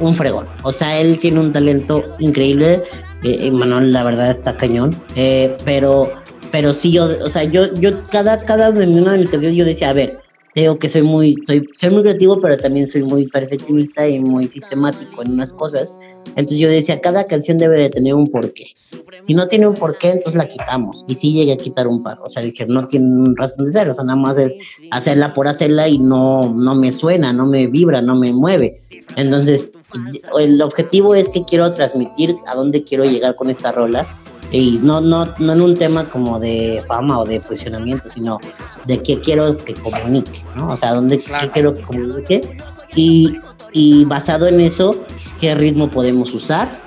un 0.00 0.14
fregón, 0.14 0.46
o 0.62 0.72
sea, 0.72 1.00
él 1.00 1.18
tiene 1.18 1.40
un 1.40 1.52
talento 1.52 2.02
increíble. 2.18 2.82
Eh, 3.22 3.38
eh, 3.40 3.50
Manuel, 3.50 3.92
la 3.92 4.02
verdad, 4.02 4.30
está 4.30 4.56
cañón. 4.56 4.90
Eh, 5.14 5.56
pero, 5.64 6.10
pero 6.50 6.74
sí, 6.74 6.90
yo, 6.90 7.10
o 7.24 7.28
sea, 7.28 7.44
yo, 7.44 7.72
yo 7.74 7.90
cada, 8.10 8.38
cada 8.38 8.70
una 8.70 9.12
de 9.12 9.18
mis 9.18 9.30
canciones 9.30 9.56
yo 9.56 9.64
decía, 9.64 9.90
a 9.90 9.92
ver, 9.92 10.18
digo 10.54 10.78
que 10.78 10.88
soy 10.88 11.02
muy, 11.02 11.36
soy, 11.46 11.68
soy 11.74 11.90
muy 11.90 12.02
creativo, 12.02 12.40
pero 12.40 12.56
también 12.56 12.86
soy 12.86 13.02
muy 13.02 13.26
perfeccionista 13.26 14.08
y 14.08 14.18
muy 14.18 14.48
sistemático 14.48 15.22
en 15.22 15.32
unas 15.32 15.52
cosas. 15.52 15.94
Entonces 16.36 16.58
yo 16.58 16.68
decía, 16.68 17.00
cada 17.00 17.24
canción 17.24 17.58
debe 17.58 17.78
de 17.78 17.90
tener 17.90 18.14
un 18.14 18.26
porqué. 18.26 18.72
Si 19.26 19.34
no 19.34 19.48
tiene 19.48 19.66
un 19.66 19.74
porqué, 19.74 20.10
entonces 20.10 20.36
la 20.36 20.46
quitamos. 20.46 21.04
Y 21.08 21.14
sí 21.14 21.32
llegué 21.32 21.52
a 21.52 21.56
quitar 21.56 21.86
un 21.88 22.02
par. 22.02 22.18
O 22.22 22.28
sea, 22.28 22.42
dije, 22.42 22.66
no 22.66 22.86
tiene 22.86 23.34
razón 23.36 23.64
de 23.64 23.72
ser. 23.72 23.88
O 23.88 23.94
sea, 23.94 24.04
nada 24.04 24.18
más 24.18 24.38
es 24.38 24.56
hacerla 24.90 25.34
por 25.34 25.48
hacerla 25.48 25.88
y 25.88 25.98
no, 25.98 26.52
no 26.54 26.74
me 26.74 26.92
suena, 26.92 27.32
no 27.32 27.46
me 27.46 27.66
vibra, 27.66 28.00
no 28.00 28.16
me 28.16 28.32
mueve. 28.32 28.80
Entonces, 29.16 29.72
el 30.38 30.62
objetivo 30.62 31.14
es 31.14 31.28
que 31.28 31.44
quiero 31.44 31.72
transmitir 31.72 32.34
a 32.46 32.54
dónde 32.54 32.84
quiero 32.84 33.04
llegar 33.04 33.34
con 33.34 33.50
esta 33.50 33.72
rola. 33.72 34.06
Y 34.52 34.80
no, 34.82 35.00
no, 35.00 35.26
no 35.38 35.52
en 35.52 35.60
un 35.60 35.74
tema 35.74 36.08
como 36.08 36.40
de 36.40 36.82
fama 36.88 37.20
o 37.20 37.24
de 37.24 37.38
posicionamiento, 37.38 38.08
sino 38.08 38.38
de 38.86 39.00
qué 39.00 39.20
quiero 39.20 39.56
que 39.56 39.74
comunique, 39.74 40.44
¿no? 40.56 40.72
O 40.72 40.76
sea, 40.76 40.94
dónde 40.94 41.20
Claro. 41.20 41.46
qué 41.46 41.52
quiero 41.52 41.76
que 41.76 41.82
comunique. 41.82 42.40
Y, 42.96 43.38
y 43.72 44.04
basado 44.04 44.46
en 44.46 44.60
eso, 44.60 45.04
qué 45.40 45.54
ritmo 45.54 45.90
podemos 45.90 46.32
usar, 46.34 46.80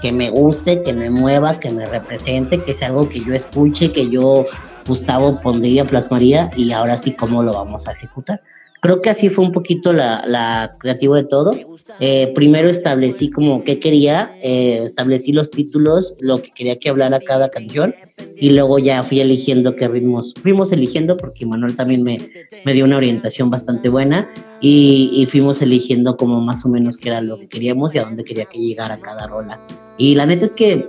que 0.00 0.12
me 0.12 0.30
guste, 0.30 0.82
que 0.82 0.92
me 0.92 1.10
mueva, 1.10 1.60
que 1.60 1.70
me 1.70 1.86
represente, 1.86 2.62
que 2.62 2.72
sea 2.72 2.88
algo 2.88 3.08
que 3.08 3.20
yo 3.20 3.34
escuche, 3.34 3.92
que 3.92 4.08
yo, 4.08 4.46
Gustavo, 4.86 5.40
pondría, 5.40 5.84
plasmaría 5.84 6.50
y 6.56 6.72
ahora 6.72 6.96
sí 6.96 7.12
cómo 7.14 7.42
lo 7.42 7.52
vamos 7.52 7.86
a 7.86 7.92
ejecutar. 7.92 8.40
Creo 8.80 9.02
que 9.02 9.10
así 9.10 9.28
fue 9.28 9.44
un 9.44 9.52
poquito 9.52 9.92
la, 9.92 10.24
la 10.26 10.76
creativo 10.78 11.14
de 11.14 11.24
todo. 11.24 11.52
Eh, 11.98 12.32
primero 12.34 12.68
establecí 12.68 13.30
como 13.30 13.62
qué 13.62 13.78
quería, 13.78 14.34
eh, 14.42 14.82
establecí 14.84 15.32
los 15.32 15.50
títulos, 15.50 16.14
lo 16.20 16.38
que 16.38 16.50
quería 16.50 16.78
que 16.78 16.88
hablara 16.88 17.20
cada 17.20 17.50
canción 17.50 17.94
y 18.36 18.52
luego 18.52 18.78
ya 18.78 19.02
fui 19.02 19.20
eligiendo 19.20 19.76
qué 19.76 19.88
ritmos, 19.88 20.32
fuimos 20.40 20.72
eligiendo 20.72 21.16
porque 21.16 21.44
Manuel 21.44 21.76
también 21.76 22.02
me, 22.02 22.18
me 22.64 22.72
dio 22.72 22.84
una 22.84 22.96
orientación 22.96 23.50
bastante 23.50 23.88
buena 23.88 24.26
y, 24.60 25.10
y 25.12 25.26
fuimos 25.26 25.60
eligiendo 25.60 26.16
como 26.16 26.40
más 26.40 26.64
o 26.64 26.68
menos 26.68 26.96
qué 26.96 27.10
era 27.10 27.20
lo 27.20 27.38
que 27.38 27.48
queríamos 27.48 27.94
y 27.94 27.98
a 27.98 28.04
dónde 28.04 28.24
quería 28.24 28.46
que 28.46 28.58
llegara 28.58 28.98
cada 28.98 29.26
rola. 29.26 29.58
Y 29.98 30.14
la 30.14 30.24
neta 30.24 30.46
es 30.46 30.54
que, 30.54 30.88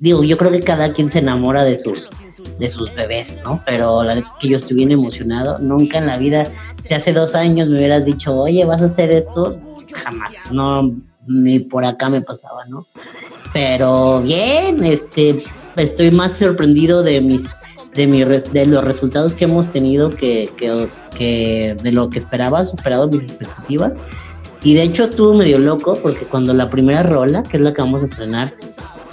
digo, 0.00 0.24
yo 0.24 0.36
creo 0.36 0.50
que 0.50 0.60
cada 0.60 0.92
quien 0.92 1.10
se 1.10 1.20
enamora 1.20 1.64
de 1.64 1.76
sus, 1.76 2.10
de 2.58 2.68
sus 2.68 2.92
bebés, 2.94 3.40
¿no? 3.44 3.60
Pero 3.64 4.02
la 4.02 4.16
neta 4.16 4.26
es 4.28 4.34
que 4.40 4.48
yo 4.48 4.56
estoy 4.56 4.76
bien 4.76 4.90
emocionado. 4.90 5.60
Nunca 5.60 5.98
en 5.98 6.06
la 6.06 6.18
vida, 6.18 6.50
si 6.86 6.94
hace 6.94 7.12
dos 7.12 7.34
años 7.34 7.68
me 7.68 7.76
hubieras 7.76 8.04
dicho, 8.04 8.34
oye, 8.36 8.64
vas 8.64 8.82
a 8.82 8.86
hacer 8.86 9.10
esto, 9.10 9.58
jamás, 9.92 10.40
no, 10.50 10.94
ni 11.26 11.58
por 11.60 11.84
acá 11.84 12.08
me 12.08 12.20
pasaba, 12.22 12.64
¿no? 12.66 12.86
Pero 13.52 14.20
bien, 14.22 14.84
este, 14.84 15.42
estoy 15.76 16.10
más 16.10 16.36
sorprendido 16.36 17.02
de 17.02 17.20
mis, 17.20 17.56
de 17.94 18.06
mi 18.06 18.22
de 18.24 18.66
los 18.66 18.84
resultados 18.84 19.34
que 19.34 19.44
hemos 19.44 19.70
tenido 19.70 20.10
que, 20.10 20.50
que, 20.56 20.88
que 21.16 21.76
de 21.82 21.92
lo 21.92 22.10
que 22.10 22.18
esperaba, 22.18 22.64
superado 22.64 23.08
mis 23.08 23.22
expectativas. 23.22 23.94
Y 24.62 24.74
de 24.74 24.82
hecho 24.82 25.04
estuvo 25.04 25.32
medio 25.32 25.58
loco 25.58 25.94
porque 26.02 26.24
cuando 26.26 26.52
la 26.52 26.68
primera 26.68 27.02
rola, 27.02 27.42
que 27.42 27.56
es 27.56 27.62
la 27.62 27.72
que 27.72 27.82
vamos 27.82 28.02
a 28.02 28.06
estrenar, 28.06 28.52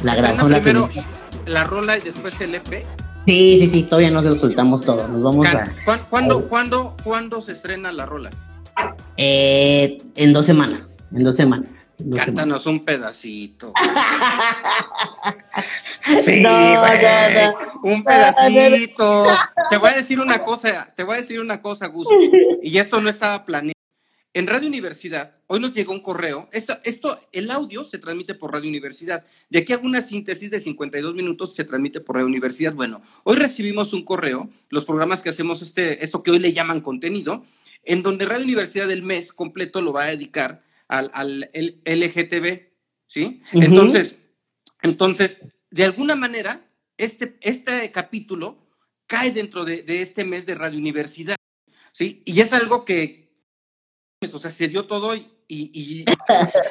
la 0.02 0.16
grabó 0.16 0.50
la 0.50 0.60
primero 0.62 0.88
primera- 0.88 1.08
la 1.46 1.64
rola 1.64 1.98
y 1.98 2.02
después 2.02 2.40
el 2.42 2.56
EP. 2.56 2.86
Sí, 3.26 3.58
sí, 3.60 3.68
sí, 3.68 3.84
todavía 3.84 4.12
no 4.12 4.22
lo 4.22 4.36
soltamos 4.36 4.82
todo. 4.82 5.08
Nos 5.08 5.22
vamos 5.24 5.48
Can- 5.48 5.70
a. 5.70 5.76
¿cuán- 5.86 6.00
¿Cuándo, 6.10 6.48
cuándo, 6.50 6.96
cuándo 7.04 7.42
se 7.42 7.54
estrena 7.54 7.92
la 7.92 8.06
rola? 8.06 8.30
Eh, 9.18 10.00
en 10.16 10.34
dos 10.34 10.46
semanas. 10.46 10.98
En 11.14 11.24
dos 11.24 11.36
semanas. 11.36 11.94
en 12.00 12.10
dos 12.10 12.20
semanas. 12.20 12.26
Cántanos 12.26 12.66
un 12.66 12.84
pedacito. 12.84 13.72
Sí, 16.20 16.42
No, 16.42 16.50
no. 16.52 16.82
un 17.84 18.04
pedacito. 18.04 19.26
Te 19.70 19.78
voy 19.78 19.90
a 19.90 19.94
decir 19.94 20.20
una 20.20 20.40
cosa, 20.40 20.92
te 20.96 21.04
voy 21.04 21.16
a 21.16 21.18
decir 21.20 21.40
una 21.40 21.62
cosa, 21.62 21.88
Gus, 21.88 22.08
y 22.62 22.78
esto 22.78 23.00
no 23.00 23.10
estaba 23.10 23.46
planeado. 23.46 23.74
En 24.36 24.48
Radio 24.48 24.68
Universidad, 24.68 25.38
hoy 25.46 25.60
nos 25.60 25.74
llegó 25.74 25.94
un 25.94 26.02
correo. 26.02 26.50
Esto, 26.52 26.80
esto, 26.84 27.20
el 27.32 27.52
audio 27.52 27.84
se 27.84 28.00
transmite 28.00 28.34
por 28.34 28.52
Radio 28.52 28.68
Universidad. 28.68 29.24
De 29.50 29.60
aquí 29.60 29.74
hago 29.74 29.86
una 29.86 30.02
síntesis 30.02 30.50
de 30.50 30.60
52 30.60 31.14
minutos, 31.14 31.54
se 31.54 31.64
transmite 31.66 32.00
por 32.00 32.16
Radio 32.16 32.28
Universidad. 32.28 32.74
Bueno, 32.74 33.04
hoy 33.26 33.38
recibimos 33.38 33.94
un 33.94 34.04
correo, 34.04 34.50
los 34.70 34.86
programas 34.86 35.22
que 35.22 35.30
hacemos, 35.30 35.62
este, 35.62 36.04
esto 36.04 36.24
que 36.24 36.32
hoy 36.32 36.40
le 36.40 36.52
llaman 36.52 36.82
contenido, 36.82 37.46
en 37.84 38.02
donde 38.02 38.26
Radio 38.26 38.46
Universidad 38.46 38.90
el 38.90 39.04
mes 39.04 39.32
completo 39.34 39.82
lo 39.84 39.94
va 39.94 40.06
a 40.06 40.10
dedicar 40.10 40.64
al, 40.88 41.12
al 41.14 41.52
el- 41.54 41.80
LGTB, 41.86 42.72
¿sí? 43.06 43.42
Entonces, 43.52 44.16
entonces, 44.82 45.38
de 45.70 45.84
alguna 45.84 46.16
manera, 46.16 46.68
este, 46.98 47.38
este 47.42 47.92
capítulo 47.92 48.66
cae 49.06 49.32
dentro 49.32 49.64
de, 49.64 49.84
de 49.84 50.02
este 50.02 50.24
mes 50.24 50.48
de 50.48 50.56
Radio 50.56 50.80
Universidad, 50.80 51.36
¿sí? 51.92 52.24
Y 52.26 52.42
es 52.42 52.52
algo 52.52 52.84
que, 52.84 53.23
o 54.34 54.40
sea, 54.40 54.52
se 54.52 54.68
dio 54.68 54.86
todo 54.86 55.16
y, 55.16 55.26
y- 55.48 56.06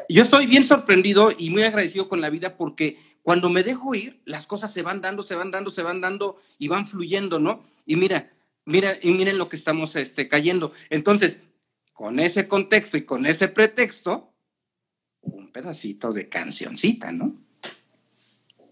y 0.08 0.14
yo 0.14 0.22
estoy 0.22 0.46
bien 0.46 0.64
sorprendido 0.64 1.32
y 1.36 1.50
muy 1.50 1.62
agradecido 1.64 2.08
con 2.08 2.20
la 2.20 2.30
vida 2.30 2.56
porque 2.56 2.98
cuando 3.22 3.50
me 3.50 3.62
dejo 3.62 3.94
ir, 3.94 4.20
las 4.24 4.46
cosas 4.46 4.72
se 4.72 4.82
van 4.82 5.00
dando, 5.00 5.22
se 5.22 5.34
van 5.34 5.50
dando, 5.50 5.70
se 5.70 5.82
van 5.82 6.00
dando 6.00 6.36
y 6.58 6.68
van 6.68 6.86
fluyendo, 6.86 7.38
¿no? 7.38 7.62
Y 7.86 7.96
mira, 7.96 8.30
mira, 8.64 8.96
y 9.02 9.10
miren 9.10 9.38
lo 9.38 9.48
que 9.48 9.56
estamos 9.56 9.94
este, 9.96 10.28
cayendo. 10.28 10.72
Entonces, 10.90 11.38
con 11.92 12.18
ese 12.20 12.48
contexto 12.48 12.96
y 12.96 13.04
con 13.04 13.26
ese 13.26 13.48
pretexto, 13.48 14.32
un 15.20 15.52
pedacito 15.52 16.12
de 16.12 16.28
cancioncita, 16.28 17.12
¿no? 17.12 17.34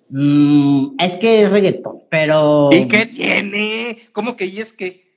Mm, 0.09 0.97
es 0.99 1.12
que 1.18 1.43
es 1.43 1.51
reggaetón, 1.51 2.03
pero. 2.11 2.68
¿Y 2.72 2.89
qué 2.89 3.07
tiene? 3.07 4.09
¿Cómo 4.12 4.37
que 4.37 4.47
y 4.47 4.59
es 4.59 4.72
que? 4.72 5.10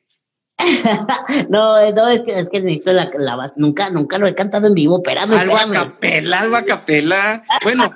no, 1.49 1.79
eh, 1.79 1.93
no, 1.93 2.07
es 2.09 2.23
que, 2.23 2.37
es 2.39 2.49
que 2.49 2.61
necesito 2.61 2.93
la, 2.93 3.09
la 3.17 3.35
base. 3.35 3.55
Nunca, 3.57 3.89
nunca 3.89 4.17
lo 4.17 4.27
he 4.27 4.35
cantado 4.35 4.67
en 4.67 4.73
vivo. 4.73 4.97
Espérame, 4.97 5.33
Algo 5.33 5.57
a 5.57 5.71
capela, 5.71 6.39
algo 6.41 6.55
a 6.55 6.63
capela. 6.65 7.43
Bueno. 7.63 7.93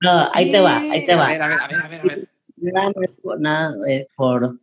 No, 0.00 0.28
ahí 0.34 0.50
te 0.52 0.60
va, 0.60 0.76
ahí 0.78 1.06
te 1.06 1.12
a 1.12 1.16
va. 1.16 1.26
ver, 1.28 1.42
a 1.42 1.48
ver, 1.48 1.60
a 1.60 1.66
ver, 1.68 1.80
a 1.80 1.88
ver, 1.88 2.00
a 2.00 2.04
ver. 2.04 2.28
Nada, 2.56 2.92
es 3.02 3.10
por 3.22 3.40
nada, 3.40 3.74
es 3.86 4.06
por. 4.16 4.58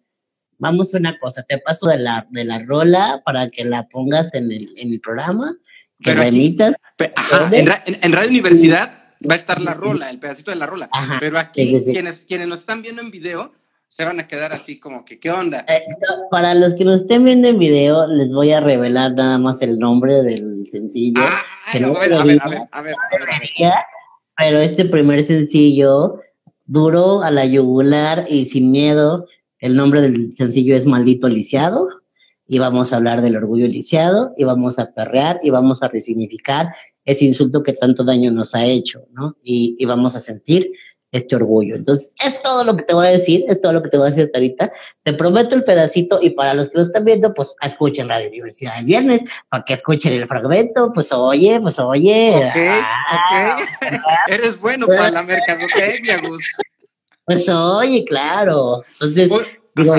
Vamos 0.59 0.93
a 0.93 0.97
una 0.97 1.17
cosa, 1.17 1.41
te 1.43 1.57
paso 1.57 1.87
de 1.87 1.97
la, 1.97 2.27
de 2.29 2.43
la 2.45 2.59
rola 2.59 3.21
para 3.25 3.47
que 3.49 3.63
la 3.63 3.87
pongas 3.87 4.33
en 4.35 4.51
el, 4.51 4.71
en 4.77 4.93
el 4.93 4.99
programa, 5.01 5.55
que 5.99 6.11
Pero 6.11 6.17
la 6.21 6.27
aquí- 6.27 6.35
emitas. 6.37 6.75
Pe- 6.97 7.13
Ajá, 7.15 7.49
en, 7.51 7.65
ra- 7.65 7.81
en- 7.85 7.97
en 8.01 8.11
Radio 8.11 8.29
Universidad 8.29 8.99
va 9.27 9.33
a 9.33 9.37
estar 9.37 9.59
la 9.61 9.73
rola, 9.73 10.09
el 10.11 10.19
pedacito 10.19 10.51
de 10.51 10.57
la 10.57 10.67
rola. 10.67 10.87
Ajá, 10.91 11.17
Pero 11.19 11.39
aquí, 11.39 11.63
sí, 11.63 11.77
sí, 11.79 11.83
sí. 11.85 11.91
Quienes, 11.93 12.19
quienes 12.27 12.47
nos 12.47 12.59
están 12.59 12.83
viendo 12.83 13.01
en 13.01 13.09
video, 13.09 13.53
se 13.91 14.05
van 14.05 14.21
a 14.21 14.27
quedar 14.27 14.53
así 14.53 14.79
como 14.79 15.03
que, 15.03 15.19
¿qué 15.19 15.29
onda? 15.31 15.65
Eh, 15.67 15.81
no, 15.89 16.29
para 16.29 16.55
los 16.55 16.75
que 16.75 16.85
nos 16.85 17.01
estén 17.01 17.25
viendo 17.25 17.49
en 17.49 17.59
video, 17.59 18.07
les 18.07 18.31
voy 18.31 18.53
a 18.53 18.61
revelar 18.61 19.15
nada 19.15 19.37
más 19.37 19.61
el 19.61 19.77
nombre 19.79 20.23
del 20.23 20.65
sencillo. 20.69 21.21
que 21.73 21.79
Ay, 21.79 21.81
no 21.81 21.97
a 21.97 21.99
ver, 21.99 22.13
a 22.13 22.23
ver, 22.23 22.39
a 22.41 22.47
ver, 22.47 22.59
a 22.71 22.81
ver, 22.81 22.95
a 22.95 23.17
ver, 23.19 23.29
a 23.29 23.39
ver. 23.39 23.49
Ya, 23.59 23.73
Pero 24.37 24.59
este 24.59 24.85
primer 24.85 25.21
sencillo, 25.25 26.21
duro 26.67 27.21
a 27.21 27.31
la 27.31 27.43
yugular 27.43 28.25
y 28.29 28.45
sin 28.45 28.71
miedo, 28.71 29.27
el 29.59 29.75
nombre 29.75 29.99
del 29.99 30.31
sencillo 30.31 30.77
es 30.77 30.85
Maldito 30.85 31.27
Lisiado. 31.27 31.89
Y 32.47 32.59
vamos 32.59 32.93
a 32.93 32.97
hablar 32.97 33.21
del 33.21 33.37
orgullo 33.37 33.67
lisiado, 33.67 34.33
y 34.35 34.43
vamos 34.43 34.77
a 34.77 34.91
perrear, 34.91 35.39
y 35.41 35.51
vamos 35.51 35.83
a 35.83 35.87
resignificar 35.87 36.67
ese 37.05 37.23
insulto 37.23 37.63
que 37.63 37.71
tanto 37.71 38.03
daño 38.03 38.29
nos 38.29 38.55
ha 38.55 38.65
hecho, 38.65 39.07
¿no? 39.13 39.37
Y, 39.41 39.77
y 39.79 39.85
vamos 39.85 40.17
a 40.17 40.19
sentir 40.19 40.69
este 41.11 41.35
orgullo. 41.35 41.75
Entonces, 41.75 42.13
es 42.25 42.41
todo 42.41 42.63
lo 42.63 42.75
que 42.77 42.83
te 42.83 42.93
voy 42.93 43.07
a 43.07 43.11
decir, 43.11 43.43
es 43.47 43.59
todo 43.61 43.73
lo 43.73 43.83
que 43.83 43.89
te 43.89 43.97
voy 43.97 44.07
a 44.07 44.09
decir 44.09 44.25
hasta 44.25 44.37
ahorita. 44.37 44.71
Te 45.03 45.13
prometo 45.13 45.55
el 45.55 45.63
pedacito, 45.63 46.19
y 46.21 46.31
para 46.31 46.53
los 46.53 46.69
que 46.69 46.77
lo 46.77 46.83
están 46.83 47.05
viendo, 47.05 47.33
pues 47.33 47.55
escuchen 47.61 48.09
Radio 48.09 48.29
Universidad 48.29 48.79
el 48.79 48.85
viernes, 48.85 49.23
para 49.49 49.63
que 49.63 49.73
escuchen 49.73 50.13
el 50.13 50.27
fragmento, 50.27 50.91
pues 50.93 51.11
oye, 51.11 51.59
pues 51.61 51.79
oye. 51.79 52.33
Ok, 52.35 52.55
Ah, 53.13 53.57
ok. 53.59 53.99
Eres 54.27 54.59
bueno 54.59 54.87
para 54.87 55.11
la 55.11 55.23
mercadotecnia, 55.23 56.19
Gus. 56.19 56.43
Pues 57.25 57.47
oye, 57.49 58.03
claro. 58.05 58.83
Entonces, 58.93 59.31
Oye, 59.31 59.61
digo, 59.75 59.95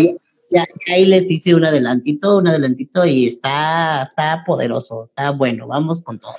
ya, 0.50 0.64
ya 0.86 0.94
ahí 0.94 1.06
les 1.06 1.30
hice 1.30 1.54
un 1.54 1.64
adelantito, 1.64 2.36
un 2.38 2.48
adelantito 2.48 3.06
y 3.06 3.26
está, 3.26 4.04
está 4.10 4.42
poderoso, 4.44 5.04
está 5.04 5.30
bueno, 5.30 5.66
vamos 5.66 6.02
con 6.02 6.18
todo. 6.18 6.34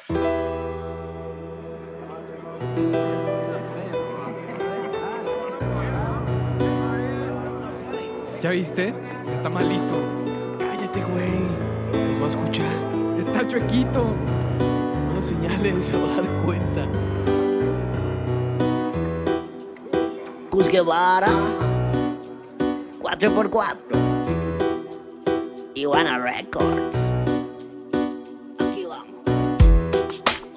¿Ya 8.44 8.50
viste? 8.50 8.94
Está 9.34 9.48
malito. 9.48 10.02
Cállate, 10.60 11.02
güey. 11.06 11.32
Nos 12.10 12.22
va 12.22 12.26
a 12.26 12.30
escuchar. 12.30 13.18
Está 13.18 13.48
chuequito. 13.48 14.04
No 15.08 15.14
nos 15.14 15.26
señales, 15.26 15.86
se 15.86 15.98
va 15.98 16.12
a 16.12 16.16
dar 16.18 16.26
cuenta. 16.44 16.86
Cus 20.50 20.68
Guevara 20.68 21.30
4x4 23.02 23.78
Iguana 25.74 26.20
Records 26.20 27.10
Aquí 28.60 28.86
vamos 28.86 29.08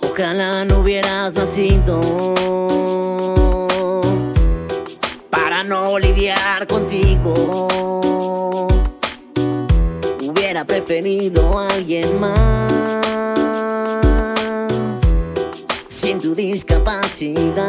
Ojalá 0.03 0.67
no 0.67 0.81
hubieras 0.81 1.33
nacido 1.35 2.01
Para 5.37 5.63
no 5.63 5.99
lidiar 5.99 6.67
contigo 6.67 7.69
Hubiera 10.23 10.65
preferido 10.65 11.59
a 11.59 11.69
alguien 11.69 12.19
más 12.19 12.37
Sin 15.89 16.21
tu 16.21 16.35
discapacidad 16.35 17.67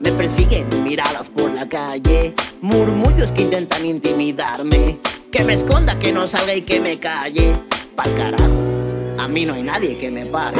me 0.00 0.12
persiguen 0.12 0.68
miradas 0.84 1.28
por 1.28 1.50
la 1.50 1.68
calle, 1.68 2.32
murmullos 2.60 3.32
que 3.32 3.42
intentan 3.42 3.84
intimidarme. 3.84 5.00
Que 5.30 5.44
me 5.44 5.54
esconda, 5.54 5.98
que 5.98 6.12
no 6.12 6.26
salga 6.28 6.54
y 6.54 6.62
que 6.62 6.80
me 6.80 6.98
calle. 6.98 7.56
Pa'l 7.96 8.14
carajo, 8.14 9.18
a 9.18 9.28
mí 9.28 9.44
no 9.44 9.54
hay 9.54 9.62
nadie 9.62 9.98
que 9.98 10.10
me 10.10 10.24
pare. 10.24 10.56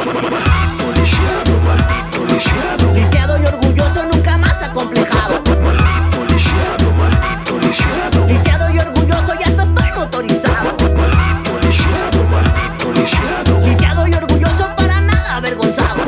Lisiado 2.93 3.39
y 3.41 3.45
orgulloso, 3.47 4.03
nunca 4.11 4.28
acomplejado. 4.69 5.41
Lisiado 8.27 8.69
y 8.69 8.79
orgulloso, 8.79 9.33
ya 9.39 9.47
hasta 9.47 9.63
estoy 9.63 9.91
motorizado. 9.95 10.75
Lisiado 13.65 14.07
y 14.07 14.13
orgulloso, 14.13 14.69
para 14.77 15.01
nada 15.01 15.37
avergonzado. 15.37 16.03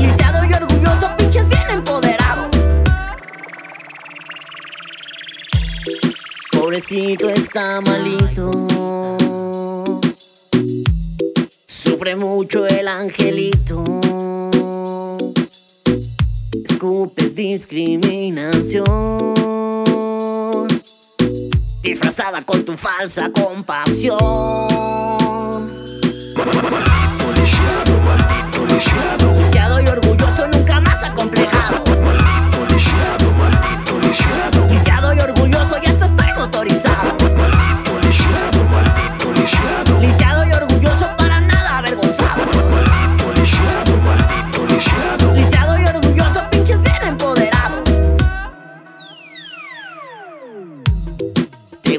Lisiado 0.00 0.44
y 0.44 0.52
orgulloso, 0.54 1.16
pinches 1.18 1.48
bien 1.48 1.70
empoderado. 1.70 2.48
Pobrecito 6.52 7.28
está 7.28 7.80
malito. 7.82 8.50
Sufre 11.66 12.16
mucho 12.16 12.66
el 12.66 12.88
angelito. 12.88 14.00
Escupes 16.86 17.34
discriminación. 17.34 18.84
Disfrazada 21.82 22.42
con 22.42 22.64
tu 22.64 22.76
falsa 22.76 23.28
compasión. 23.32 24.16
Lisiado 29.36 29.80
y 29.80 29.88
orgulloso, 29.88 30.46
nunca 30.46 30.80
más 30.80 31.02
acomplejado. 31.02 31.84
Lisiado 34.70 35.12
y 35.12 35.18
orgulloso, 35.18 35.82
ya 35.82 35.90
hasta 35.90 36.06
estoy 36.06 36.32
motorizado. 36.38 37.55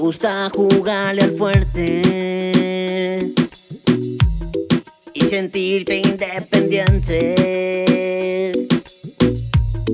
Gusta 0.08 0.47
jugarle 0.55 1.22
al 1.22 1.32
fuerte 1.32 3.20
y 5.14 5.26
sentirte 5.26 5.97
independiente. 5.97 8.68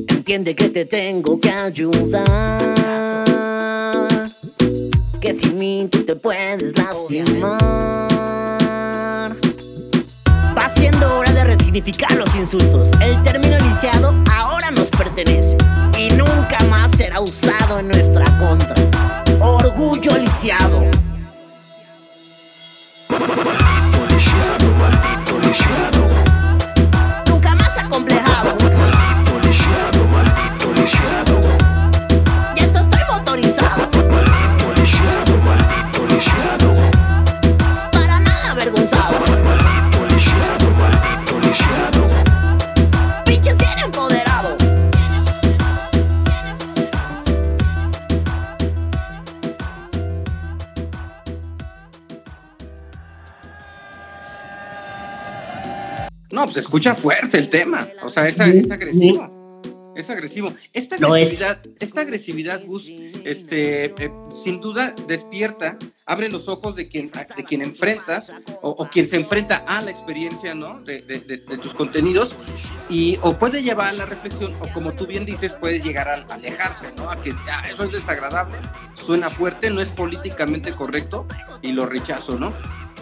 Entiende 0.08 0.54
que 0.54 0.70
te 0.70 0.86
tengo 0.86 1.40
que 1.40 1.50
ayudar. 1.50 2.62
Que 5.20 5.34
sin 5.34 5.58
mí 5.58 5.88
tú 5.92 6.04
te 6.04 6.16
puedes 6.16 6.78
lastimar. 6.78 7.58
Va 10.56 10.70
siendo 10.76 11.18
hora 11.18 11.34
de 11.34 11.44
resignificar 11.44 12.16
los 12.16 12.36
insultos. 12.36 12.92
El 13.02 13.20
término 13.24 13.58
lisiado 13.58 14.14
ahora 14.32 14.70
nos 14.70 14.92
pertenece 14.92 15.58
y 15.98 16.10
nunca 16.10 16.64
más 16.70 16.92
será 16.92 17.20
usado 17.20 17.80
en 17.80 17.88
nuestra 17.88 18.26
contra. 18.38 18.76
Orgullo 19.46 20.18
lisiado. 20.20 20.82
Nunca 27.28 27.56
más 27.56 27.78
acomplejado. 27.78 28.33
No, 56.44 56.48
pues 56.48 56.58
escucha 56.58 56.94
fuerte 56.94 57.38
el 57.38 57.50
tema. 57.50 57.88
O 58.02 58.10
sea, 58.10 58.28
es, 58.28 58.38
es 58.38 58.70
agresivo. 58.70 59.94
Es 59.96 60.10
agresivo. 60.10 60.54
Esta 60.74 60.98
Lo 60.98 61.16
es. 61.16 61.40
agresividad, 61.42 61.60
esta 61.80 62.02
agresividad, 62.02 62.66
Gus, 62.66 62.90
este, 63.24 63.86
eh, 63.86 64.12
sin 64.36 64.60
duda 64.60 64.94
despierta, 65.08 65.78
abre 66.06 66.28
los 66.30 66.50
ojos 66.50 66.76
de 66.76 66.90
quien, 66.90 67.10
de 67.38 67.44
quien 67.46 67.62
enfrentas 67.62 68.34
o, 68.62 68.72
o 68.72 68.90
quien 68.90 69.08
se 69.08 69.16
enfrenta 69.16 69.64
a 69.68 69.80
la 69.82 69.92
experiencia, 69.92 70.54
¿no? 70.54 70.82
De, 70.82 71.02
de- 71.04 71.20
de- 71.22 71.38
de 71.38 71.58
tus 71.60 71.74
contenidos 71.74 72.36
y 72.90 73.18
o 73.22 73.38
puede 73.38 73.64
llevar 73.64 73.88
a 73.90 73.94
la 73.94 74.06
reflexión 74.06 74.54
o 74.60 74.68
como 74.74 74.92
tú 74.94 75.08
bien 75.08 75.26
dices 75.26 75.54
puede 75.54 75.80
llegar 75.80 76.10
a, 76.10 76.16
a 76.16 76.34
alejarse, 76.34 76.88
¿no? 76.98 77.10
A 77.10 77.22
que 77.22 77.32
ah, 77.50 77.64
eso 77.72 77.86
es 77.86 77.92
desagradable, 77.94 78.58
suena 78.96 79.30
fuerte, 79.30 79.70
no 79.70 79.80
es 79.80 79.90
políticamente 79.92 80.72
correcto 80.74 81.26
y 81.62 81.72
lo 81.72 81.86
rechazo, 81.86 82.38
¿no? 82.38 82.52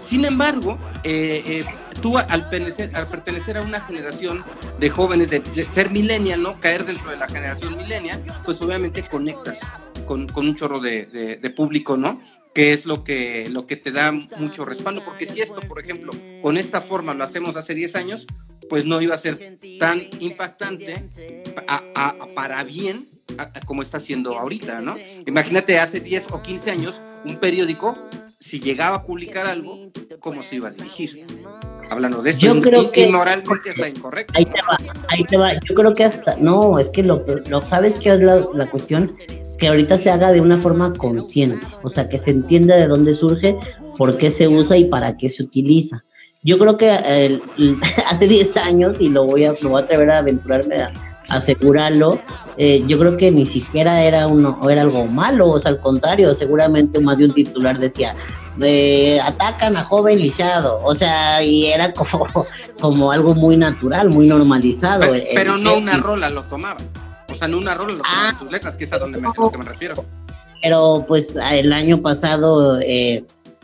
Sin 0.01 0.25
embargo, 0.25 0.79
eh, 1.03 1.43
eh, 1.45 1.65
tú 2.01 2.17
al 2.17 2.49
pertenecer, 2.49 3.57
a 3.57 3.61
una 3.61 3.79
generación 3.81 4.43
de 4.79 4.89
jóvenes, 4.89 5.29
de, 5.29 5.41
ser 5.67 5.91
millennial, 5.91 6.41
¿no? 6.41 6.59
Caer 6.59 6.85
dentro 6.85 7.11
de 7.11 7.17
la 7.17 7.27
generación 7.27 7.77
millennial, 7.77 8.21
pues 8.43 8.61
obviamente 8.61 9.07
conectas 9.07 9.59
con, 10.05 10.27
con 10.27 10.47
un 10.47 10.55
chorro 10.55 10.79
de, 10.79 11.05
de- 11.05 11.49
público, 11.51 11.97
¿no? 11.97 12.21
Que 12.53 12.73
es 12.73 12.85
lo 12.85 13.03
que, 13.03 13.47
lo 13.49 13.67
que 13.67 13.75
te 13.77 13.91
da 13.91 14.11
mucho 14.11 14.65
respaldo, 14.65 15.03
porque 15.05 15.25
si 15.25 15.41
esto, 15.41 15.61
por 15.61 15.79
ejemplo, 15.79 16.11
con 16.41 16.57
esta 16.57 16.81
forma 16.81 17.13
lo 17.13 17.23
hacemos 17.23 17.55
hace 17.55 17.75
10 17.75 17.95
años, 17.95 18.27
pues 18.69 18.85
no 18.85 19.01
iba 19.01 19.15
a 19.15 19.17
ser 19.17 19.37
tan 19.79 20.01
impactante 20.19 21.09
para 22.35 22.63
bien 22.63 23.09
como 23.65 23.81
está 23.81 23.99
siendo 23.99 24.37
ahorita, 24.37 24.81
¿no? 24.81 24.95
Imagínate 25.27 25.79
hace 25.79 25.99
10 25.99 26.25
o 26.31 26.41
15 26.41 26.71
años 26.71 26.99
un 27.23 27.37
periódico, 27.37 27.93
si 28.41 28.59
llegaba 28.59 28.97
a 28.97 29.03
publicar 29.05 29.45
algo, 29.45 29.91
¿cómo 30.19 30.41
se 30.41 30.55
iba 30.55 30.69
a 30.69 30.71
dirigir? 30.71 31.25
Hablando 31.91 32.21
de 32.23 32.31
esto, 32.31 32.41
Yo 32.47 32.59
creo 32.59 32.83
in- 32.83 32.91
que- 32.91 33.05
inmoralmente 33.07 33.69
está 33.69 33.87
incorrecto. 33.87 34.33
Ahí 34.35 34.45
te 34.45 34.61
va, 34.63 34.77
ahí 35.09 35.23
te 35.25 35.37
va. 35.37 35.53
Yo 35.53 35.75
creo 35.75 35.93
que 35.93 36.03
hasta, 36.05 36.35
no, 36.37 36.79
es 36.79 36.89
que 36.89 37.03
lo, 37.03 37.23
lo 37.47 37.61
sabes 37.63 37.95
que 37.95 38.11
es 38.11 38.19
la, 38.19 38.43
la 38.53 38.65
cuestión 38.69 39.15
que 39.59 39.67
ahorita 39.67 39.95
se 39.97 40.09
haga 40.09 40.31
de 40.31 40.41
una 40.41 40.57
forma 40.57 40.91
consciente, 40.95 41.65
o 41.83 41.89
sea, 41.89 42.09
que 42.09 42.17
se 42.17 42.31
entienda 42.31 42.75
de 42.77 42.87
dónde 42.87 43.13
surge, 43.13 43.55
por 43.95 44.17
qué 44.17 44.31
se 44.31 44.47
usa 44.47 44.75
y 44.75 44.85
para 44.85 45.17
qué 45.17 45.29
se 45.29 45.43
utiliza. 45.43 46.03
Yo 46.43 46.57
creo 46.57 46.77
que 46.77 46.95
el- 47.07 47.41
hace 48.07 48.27
10 48.27 48.57
años, 48.57 48.99
y 48.99 49.09
lo 49.09 49.25
voy 49.27 49.45
a, 49.45 49.53
lo 49.61 49.69
voy 49.69 49.81
a 49.81 49.85
atrever 49.85 50.09
a 50.09 50.17
aventurarme 50.17 50.77
a 50.77 50.91
asegurarlo, 51.31 52.19
eh, 52.57 52.83
yo 52.87 52.99
creo 52.99 53.17
que 53.17 53.31
ni 53.31 53.45
siquiera 53.45 54.03
era 54.03 54.27
uno, 54.27 54.59
o 54.61 54.69
era 54.69 54.81
algo 54.81 55.05
malo, 55.07 55.49
o 55.49 55.59
sea, 55.59 55.71
al 55.71 55.79
contrario, 55.79 56.33
seguramente 56.33 56.99
más 56.99 57.17
de 57.17 57.25
un 57.25 57.31
titular 57.33 57.79
decía, 57.79 58.15
eh, 58.61 59.19
atacan 59.23 59.77
a 59.77 59.85
joven 59.85 60.19
lisiado, 60.19 60.81
o 60.83 60.93
sea, 60.93 61.41
y 61.43 61.65
era 61.67 61.93
como, 61.93 62.27
como 62.81 63.11
algo 63.11 63.33
muy 63.33 63.57
natural, 63.57 64.09
muy 64.09 64.27
normalizado. 64.27 65.01
Pero, 65.11 65.25
pero 65.33 65.57
no 65.57 65.77
una 65.77 65.97
rola 65.97 66.29
lo 66.29 66.43
tomaba. 66.43 66.79
O 67.31 67.35
sea, 67.35 67.47
no 67.47 67.57
una 67.57 67.73
rola 67.73 67.93
lo 67.93 67.97
tomaba 67.99 68.29
Ah. 68.29 68.35
sus 68.37 68.51
letras, 68.51 68.75
que 68.77 68.83
es 68.83 68.93
a 68.93 68.99
donde 68.99 69.19
me, 69.19 69.27
a 69.27 69.31
lo 69.35 69.49
que 69.51 69.57
me 69.57 69.63
refiero. 69.65 69.95
pero 70.61 71.05
pues 71.07 71.37
el 71.51 71.71
año 71.73 71.97
pasado 72.01 72.79
eh, 72.81 73.23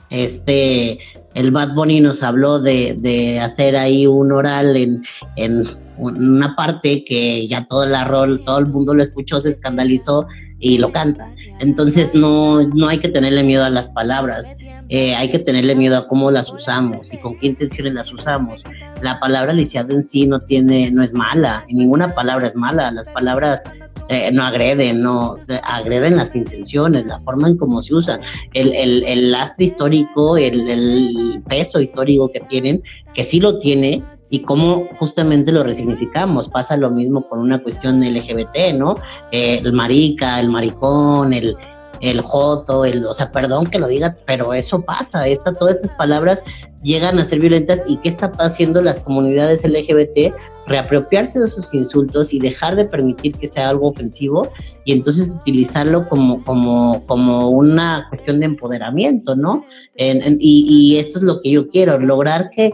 este 0.09 0.99
el 1.35 1.51
Bad 1.51 1.73
Bunny 1.75 1.99
nos 2.01 2.23
habló 2.23 2.59
de, 2.59 2.95
de 2.97 3.39
hacer 3.39 3.75
ahí 3.77 4.07
un 4.07 4.31
oral 4.31 4.75
en, 4.75 5.03
en 5.35 5.67
una 5.97 6.55
parte 6.55 7.03
que 7.03 7.47
ya 7.47 7.65
todo 7.67 7.83
el 7.83 8.05
rol, 8.05 8.41
todo 8.43 8.59
el 8.59 8.67
mundo 8.67 8.93
lo 8.93 9.03
escuchó, 9.03 9.41
se 9.41 9.49
escandalizó 9.49 10.27
y 10.59 10.77
lo 10.77 10.91
canta. 10.91 11.31
Entonces 11.59 12.15
no, 12.15 12.61
no 12.67 12.87
hay 12.87 12.99
que 12.99 13.09
tenerle 13.09 13.43
miedo 13.43 13.63
a 13.63 13.69
las 13.69 13.89
palabras, 13.89 14.55
eh, 14.89 15.15
hay 15.15 15.29
que 15.29 15.39
tenerle 15.39 15.75
miedo 15.75 15.97
a 15.97 16.07
cómo 16.07 16.31
las 16.31 16.51
usamos 16.51 17.13
y 17.13 17.17
con 17.17 17.37
qué 17.37 17.47
intenciones 17.47 17.93
las 17.93 18.11
usamos. 18.11 18.63
La 19.01 19.19
palabra 19.19 19.53
lisiado 19.53 19.93
en 19.93 20.03
sí 20.03 20.27
no 20.27 20.41
tiene, 20.41 20.91
no 20.91 21.03
es 21.03 21.13
mala, 21.13 21.63
ninguna 21.69 22.07
palabra 22.07 22.47
es 22.47 22.55
mala, 22.55 22.91
las 22.91 23.07
palabras 23.09 23.65
eh, 24.09 24.31
no 24.31 24.43
agreden, 24.43 25.01
no 25.01 25.35
agreden 25.63 26.15
las 26.15 26.35
intenciones, 26.35 27.05
la 27.07 27.19
forma 27.21 27.49
en 27.49 27.57
cómo 27.57 27.81
se 27.81 27.93
usan, 27.93 28.21
el, 28.53 28.73
el, 28.73 29.03
el 29.03 29.31
lastre 29.31 29.65
histórico, 29.65 30.37
el 30.37 31.41
peso 31.47 31.79
histórico 31.79 32.31
que 32.31 32.39
tienen, 32.41 32.81
que 33.13 33.23
sí 33.23 33.39
lo 33.39 33.59
tiene, 33.59 34.01
y 34.29 34.39
cómo 34.39 34.87
justamente 34.99 35.51
lo 35.51 35.63
resignificamos. 35.63 36.47
Pasa 36.47 36.77
lo 36.77 36.89
mismo 36.89 37.27
con 37.27 37.39
una 37.39 37.61
cuestión 37.61 38.01
LGBT, 38.01 38.73
¿no? 38.75 38.95
Eh, 39.31 39.61
el 39.63 39.73
marica, 39.73 40.39
el 40.39 40.49
maricón, 40.49 41.33
el, 41.33 41.55
el 42.01 42.21
joto, 42.21 42.85
el, 42.85 43.05
o 43.05 43.13
sea, 43.13 43.31
perdón 43.31 43.67
que 43.67 43.79
lo 43.79 43.87
diga, 43.87 44.17
pero 44.25 44.53
eso 44.53 44.81
pasa, 44.81 45.27
esta, 45.27 45.53
todas 45.53 45.77
estas 45.77 45.93
palabras 45.93 46.43
llegan 46.83 47.17
a 47.17 47.25
ser 47.25 47.39
violentas 47.39 47.83
y 47.87 47.97
qué 47.97 48.09
está 48.09 48.31
haciendo 48.39 48.81
las 48.81 48.99
comunidades 48.99 49.63
LGBT 49.67 50.33
reapropiarse 50.67 51.39
de 51.39 51.45
esos 51.45 51.73
insultos 51.73 52.33
y 52.33 52.39
dejar 52.39 52.75
de 52.75 52.85
permitir 52.85 53.33
que 53.33 53.47
sea 53.47 53.69
algo 53.69 53.87
ofensivo 53.87 54.51
y 54.85 54.91
entonces 54.91 55.37
utilizarlo 55.41 56.07
como, 56.07 56.43
como, 56.43 57.03
como 57.05 57.49
una 57.49 58.05
cuestión 58.09 58.39
de 58.41 58.47
empoderamiento, 58.47 59.35
¿no? 59.35 59.65
y 59.95 60.97
esto 60.99 61.19
es 61.19 61.23
lo 61.23 61.41
que 61.41 61.51
yo 61.51 61.67
quiero, 61.69 61.97
lograr 61.99 62.49
que 62.51 62.73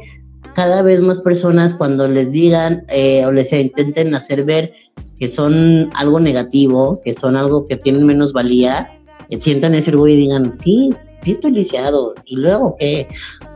cada 0.53 0.81
vez 0.81 1.01
más 1.01 1.19
personas 1.19 1.73
cuando 1.73 2.07
les 2.07 2.31
digan 2.31 2.85
eh, 2.89 3.25
o 3.25 3.31
les 3.31 3.51
intenten 3.53 4.15
hacer 4.15 4.43
ver 4.43 4.73
que 5.17 5.27
son 5.27 5.89
algo 5.93 6.19
negativo, 6.19 7.01
que 7.03 7.13
son 7.13 7.35
algo 7.35 7.67
que 7.67 7.77
tienen 7.77 8.05
menos 8.05 8.33
valía, 8.33 8.91
eh, 9.29 9.39
sientan 9.39 9.75
ese 9.75 9.91
orgullo 9.91 10.13
y 10.13 10.17
digan, 10.17 10.57
sí, 10.57 10.91
sí 11.21 11.31
estoy 11.31 11.51
lisiado. 11.51 12.13
Y 12.25 12.37
luego, 12.37 12.75
¿qué? 12.79 13.07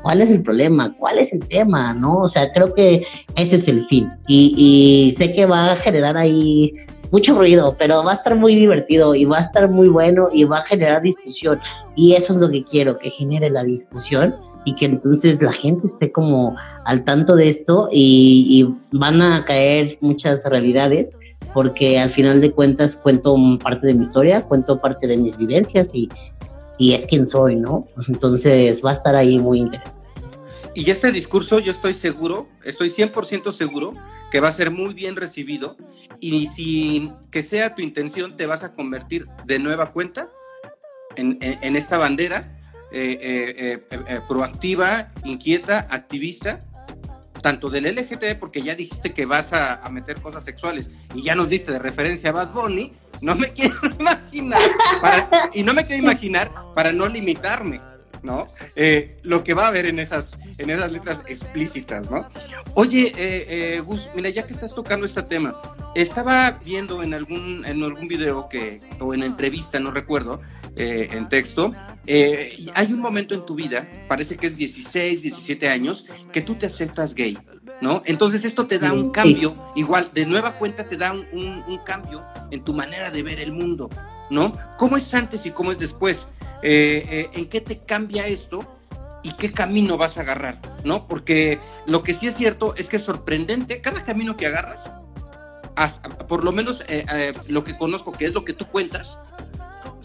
¿Cuál 0.01 0.21
es 0.21 0.31
el 0.31 0.43
problema? 0.43 0.95
¿Cuál 0.97 1.19
es 1.19 1.33
el 1.33 1.47
tema? 1.47 1.93
¿No? 1.93 2.19
O 2.19 2.27
sea, 2.27 2.51
creo 2.53 2.73
que 2.73 3.05
ese 3.35 3.57
es 3.57 3.67
el 3.67 3.85
fin. 3.87 4.09
Y, 4.27 4.53
y 4.57 5.11
sé 5.13 5.33
que 5.33 5.45
va 5.45 5.71
a 5.71 5.75
generar 5.75 6.17
ahí 6.17 6.73
mucho 7.11 7.37
ruido, 7.37 7.75
pero 7.77 8.03
va 8.03 8.11
a 8.11 8.15
estar 8.15 8.35
muy 8.35 8.55
divertido 8.55 9.15
y 9.15 9.25
va 9.25 9.39
a 9.39 9.41
estar 9.41 9.69
muy 9.69 9.87
bueno 9.87 10.29
y 10.31 10.43
va 10.43 10.59
a 10.59 10.65
generar 10.65 11.01
discusión. 11.01 11.59
Y 11.95 12.13
eso 12.13 12.33
es 12.33 12.39
lo 12.39 12.49
que 12.49 12.63
quiero, 12.63 12.97
que 12.97 13.09
genere 13.09 13.49
la 13.49 13.63
discusión 13.63 14.35
y 14.67 14.73
que 14.73 14.83
entonces 14.83 15.41
la 15.41 15.53
gente 15.53 15.87
esté 15.87 16.11
como 16.11 16.57
al 16.83 17.05
tanto 17.05 17.37
de 17.37 17.47
esto 17.47 17.87
y, 17.89 18.67
van 18.91 19.21
a 19.21 19.45
caer 19.45 19.97
muchas 20.01 20.43
realidades 20.43 21.15
porque 21.53 21.97
al 21.99 22.09
final 22.09 22.41
de 22.41 22.51
cuentas 22.51 22.97
cuento 22.97 23.33
parte 23.63 23.87
de 23.87 23.93
mi 23.93 24.01
historia, 24.01 24.41
cuento 24.41 24.81
parte 24.81 25.07
de 25.07 25.15
mis 25.15 25.37
vivencias 25.37 25.95
y, 25.95 26.09
y 26.77 26.95
es 26.95 27.05
quien 27.05 27.25
soy, 27.25 27.55
¿no? 27.55 27.87
Entonces 28.09 28.83
va 28.83 28.91
a 28.91 28.93
estar 28.95 29.15
ahí 29.15 29.39
muy 29.39 29.59
interesante. 29.59 30.05
Y 30.75 30.91
este 30.91 31.13
discurso 31.13 31.59
yo 31.59 31.71
estoy 31.71 31.93
seguro, 31.93 32.49
estoy 32.65 32.89
100% 32.89 33.53
seguro 33.53 33.93
que 34.31 34.41
va 34.41 34.49
a 34.49 34.51
ser 34.51 34.69
muy 34.69 34.93
bien 34.93 35.15
recibido 35.15 35.77
y 36.19 36.47
sin 36.47 37.13
que 37.31 37.41
sea 37.41 37.73
tu 37.73 37.81
intención 37.81 38.35
te 38.35 38.45
vas 38.45 38.65
a 38.65 38.73
convertir 38.73 39.27
de 39.45 39.59
nueva 39.59 39.93
cuenta 39.93 40.27
en, 41.15 41.37
en 41.39 41.77
esta 41.77 41.97
bandera 41.97 42.53
eh, 42.89 43.83
eh, 43.89 43.97
eh, 44.07 44.21
proactiva, 44.29 45.11
inquieta, 45.25 45.87
activista, 45.89 46.63
tanto 47.41 47.69
del 47.69 47.83
LGT, 47.85 48.39
porque 48.39 48.61
ya 48.61 48.75
dijiste 48.75 49.13
que 49.13 49.25
vas 49.25 49.51
a, 49.51 49.81
meter 49.91 50.21
cosas 50.21 50.45
sexuales 50.45 50.89
y 51.13 51.23
ya 51.23 51.35
nos 51.35 51.49
diste 51.49 51.73
de 51.73 51.79
referencia 51.79 52.29
a 52.29 52.33
Bad 52.33 52.53
Bunny, 52.53 52.93
no 53.21 53.35
me 53.35 53.49
quiero 53.53 53.75
imaginar, 53.99 54.61
y 55.53 55.63
no 55.63 55.73
me 55.73 55.85
quiero 55.85 56.01
imaginar 56.01 56.49
para 56.75 56.93
no 56.93 57.07
limitarme, 57.09 57.81
¿no? 58.23 58.47
lo 59.23 59.43
que 59.43 59.53
va 59.53 59.65
a 59.65 59.67
haber 59.67 59.85
en 59.85 59.99
esas, 59.99 60.37
en 60.57 60.69
esas 60.69 60.89
letras 60.89 61.23
explícitas, 61.27 62.09
¿no? 62.09 62.25
Oye, 62.73 63.81
Gus, 63.85 64.09
mira, 64.15 64.29
ya 64.29 64.47
que 64.47 64.53
estás 64.53 64.73
tocando 64.73 65.05
este 65.05 65.23
tema, 65.23 65.59
estaba 65.93 66.51
viendo 66.63 67.03
en 67.03 67.13
algún, 67.13 67.65
en 67.65 67.83
algún 67.83 68.07
video 68.07 68.47
que, 68.49 68.79
o 68.99 69.13
en 69.13 69.23
entrevista, 69.23 69.79
no 69.79 69.91
recuerdo, 69.91 70.41
eh, 70.77 71.09
en 71.11 71.27
texto, 71.27 71.73
eh, 72.05 72.67
hay 72.75 72.93
un 72.93 72.99
momento 72.99 73.33
en 73.33 73.45
tu 73.45 73.55
vida, 73.55 73.87
parece 74.07 74.37
que 74.37 74.47
es 74.47 74.55
16, 74.55 75.23
17 75.23 75.69
años, 75.69 76.05
que 76.31 76.41
tú 76.41 76.55
te 76.55 76.67
aceptas 76.67 77.15
gay, 77.15 77.37
¿no? 77.81 78.03
Entonces 78.05 78.45
esto 78.45 78.67
te 78.67 78.77
da 78.77 78.93
un 78.93 79.09
cambio, 79.09 79.55
igual, 79.75 80.07
de 80.13 80.25
nueva 80.25 80.53
cuenta 80.53 80.87
te 80.87 80.95
da 80.95 81.13
un, 81.13 81.63
un, 81.67 81.77
cambio 81.79 82.23
en 82.51 82.63
tu 82.63 82.73
manera 82.73 83.09
de 83.09 83.23
ver 83.23 83.39
el 83.39 83.51
mundo, 83.51 83.89
¿no? 84.29 84.51
¿Cómo 84.77 84.97
es 84.97 85.13
antes 85.13 85.45
y 85.47 85.51
cómo 85.51 85.71
es 85.71 85.79
después? 85.79 86.27
Eh, 86.61 87.29
¿En 87.33 87.47
qué 87.47 87.61
te 87.61 87.79
cambia 87.79 88.27
esto? 88.27 88.73
y 89.23 89.33
qué 89.33 89.51
camino 89.51 89.97
vas 89.97 90.17
a 90.17 90.21
agarrar, 90.21 90.57
¿no? 90.85 91.05
Porque 91.05 91.59
lo 91.85 92.01
que 92.01 92.13
sí 92.13 92.27
es 92.27 92.37
cierto 92.37 92.75
es 92.75 92.87
que 92.87 92.95
es 92.95 93.03
sorprendente, 93.03 93.81
cada 93.81 94.05
camino 94.05 94.37
que 94.37 94.45
agarras, 94.45 94.89
por 96.29 96.45
lo 96.45 96.53
menos 96.53 96.81
lo 97.49 97.63
que 97.65 97.75
conozco, 97.75 98.13
que 98.13 98.25
es 98.25 98.33
lo 98.33 98.45
que 98.45 98.53
tú 98.53 98.67
cuentas, 98.67 99.17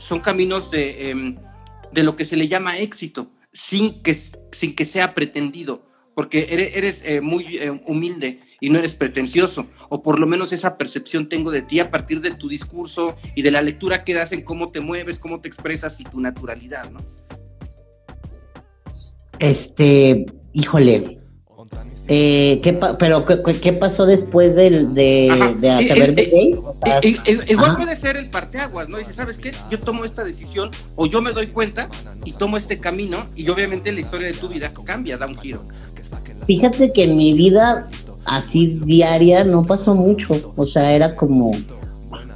son 0.05 0.20
caminos 0.20 0.70
de, 0.70 1.11
em, 1.11 1.36
de 1.92 2.03
lo 2.03 2.16
que 2.16 2.24
se 2.24 2.36
le 2.36 2.48
llama 2.48 2.78
éxito, 2.78 3.30
sin 3.53 4.03
que, 4.03 4.16
sin 4.53 4.74
que 4.74 4.84
sea 4.84 5.14
pretendido, 5.14 5.86
porque 6.14 6.48
eres, 6.50 7.03
eh, 7.05 7.20
muy 7.20 7.57
eh, 7.57 7.70
humilde 7.86 8.40
y 8.61 8.70
no 8.70 8.78
eres 8.78 8.94
pretencioso, 8.94 9.66
o 9.88 10.03
por 10.03 10.18
lo 10.18 10.26
menos 10.26 10.53
esa 10.53 10.76
percepción 10.76 11.28
tengo 11.28 11.50
de 11.50 11.62
ti 11.62 11.80
a 11.80 11.90
partir 11.90 12.20
de 12.20 12.32
tu 12.32 12.48
discurso 12.48 13.16
y 13.34 13.42
de 13.42 13.50
la 13.50 13.62
lectura 13.62 14.05
que 14.05 14.14
das 14.14 14.32
en 14.32 14.42
cómo 14.42 14.70
te 14.70 14.80
mueves, 14.80 15.18
cómo 15.18 15.40
te 15.40 15.48
expresas 15.48 15.98
y 16.00 16.05
tu 16.05 16.20
naturalidad, 16.20 16.90
¿no? 16.90 16.98
Este, 19.38 20.26
híjole, 20.53 21.21
eh, 22.08 22.60
¿qué 22.62 22.72
pero 22.98 23.24
¿qué, 23.24 23.72
pasó 23.72 24.06
después 24.06 24.56
del, 24.56 24.92
de, 24.92 25.30
de 25.60 25.86
saber 25.86 26.14
de 26.14 26.24
gay? 26.26 26.60
igual 27.48 27.76
puede 27.76 27.96
ser 27.96 28.16
el 28.16 28.28
parteaguas, 28.28 28.88
¿no? 28.88 28.98
Dice, 28.98 29.12
¿sabes 29.12 29.38
qué? 29.38 29.52
Yo 29.70 29.78
tomo 29.78 30.04
esta 30.04 30.24
decisión 30.24 30.70
o 30.96 31.06
yo 31.06 31.22
me 31.22 31.32
doy 31.32 31.46
cuenta 31.46 31.88
y 32.24 32.32
tomo 32.32 32.56
este 32.56 32.78
camino 32.78 33.26
y 33.36 33.48
obviamente 33.48 33.92
la 33.92 34.00
historia 34.00 34.26
de 34.26 34.34
tu 34.34 34.48
vida 34.48 34.72
cambia, 34.84 35.16
da 35.16 35.26
un 35.26 35.36
giro. 35.36 35.64
Fíjate 36.46 36.92
que 36.92 37.04
en 37.04 37.16
mi 37.16 37.32
vida 37.34 37.88
así 38.24 38.78
diaria 38.84 39.44
no 39.44 39.64
pasó 39.64 39.94
mucho, 39.94 40.34
o 40.56 40.66
sea, 40.66 40.92
era 40.92 41.14
como, 41.14 41.52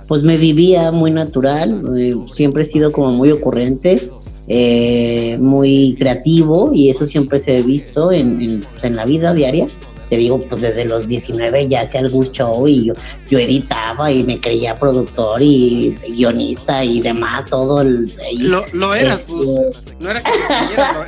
pues 0.08 0.22
me 0.22 0.36
vivía 0.36 0.92
muy 0.92 1.10
natural, 1.10 1.82
eh, 1.98 2.14
siempre 2.32 2.62
he 2.62 2.66
sido 2.66 2.92
como 2.92 3.12
muy 3.12 3.32
ocurrente, 3.32 4.10
eh, 4.48 5.38
muy 5.40 5.96
creativo 5.98 6.70
y 6.72 6.90
eso 6.90 7.06
siempre 7.06 7.40
se 7.40 7.58
ha 7.58 7.62
visto 7.62 8.12
en, 8.12 8.64
en, 8.82 8.96
la 8.96 9.04
vida 9.04 9.34
diaria. 9.34 9.66
Te 10.08 10.16
digo, 10.16 10.38
pues 10.38 10.62
desde 10.62 10.84
los 10.84 11.08
19 11.08 11.66
ya 11.66 11.80
hacía 11.80 12.00
algún 12.00 12.26
show 12.30 12.66
y 12.68 12.86
yo, 12.86 12.92
yo 13.28 13.40
editaba 13.40 14.12
y 14.12 14.22
me 14.22 14.38
creía 14.38 14.76
productor 14.76 15.42
y 15.42 15.96
guionista 16.10 16.84
y 16.84 17.00
demás, 17.00 17.46
todo 17.46 17.80
el... 17.80 18.14
lo, 18.38 18.64
lo, 18.72 18.94
eras, 18.94 19.20
este, 19.20 19.32
pues. 19.32 19.94
No 19.98 20.10
era 20.10 20.22
que 20.22 20.30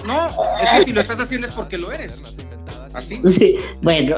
No, 0.05 0.27
es 0.61 0.71
que 0.79 0.85
si 0.85 0.93
lo 0.93 1.01
estás 1.01 1.21
haciendo 1.21 1.47
es 1.47 1.53
porque 1.53 1.79
lo 1.79 1.93
eres. 1.93 2.15
Así. 2.93 3.21
bueno, 3.83 4.17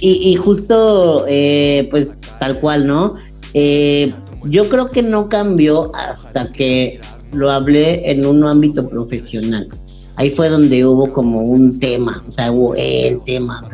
y, 0.00 0.32
y 0.32 0.36
justo, 0.36 1.26
eh, 1.28 1.86
pues 1.90 2.18
tal 2.38 2.58
cual, 2.58 2.86
¿no? 2.86 3.16
Eh, 3.52 4.14
yo 4.44 4.68
creo 4.68 4.88
que 4.88 5.02
no 5.02 5.28
cambió 5.28 5.94
hasta 5.94 6.50
que 6.52 7.00
lo 7.32 7.50
hablé 7.50 8.10
en 8.10 8.24
un 8.26 8.44
ámbito 8.44 8.88
profesional. 8.88 9.68
Ahí 10.16 10.30
fue 10.30 10.48
donde 10.48 10.84
hubo 10.84 11.10
como 11.12 11.40
un 11.40 11.78
tema, 11.78 12.22
o 12.26 12.30
sea, 12.30 12.52
hubo 12.52 12.74
el 12.76 13.20
tema 13.22 13.66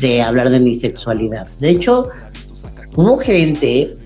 de, 0.00 0.22
hablar 0.22 0.50
de 0.50 0.60
mi 0.60 0.74
sexualidad. 0.74 1.46
De 1.60 1.70
hecho, 1.70 2.08
hubo 2.96 3.18
gente 3.18 3.96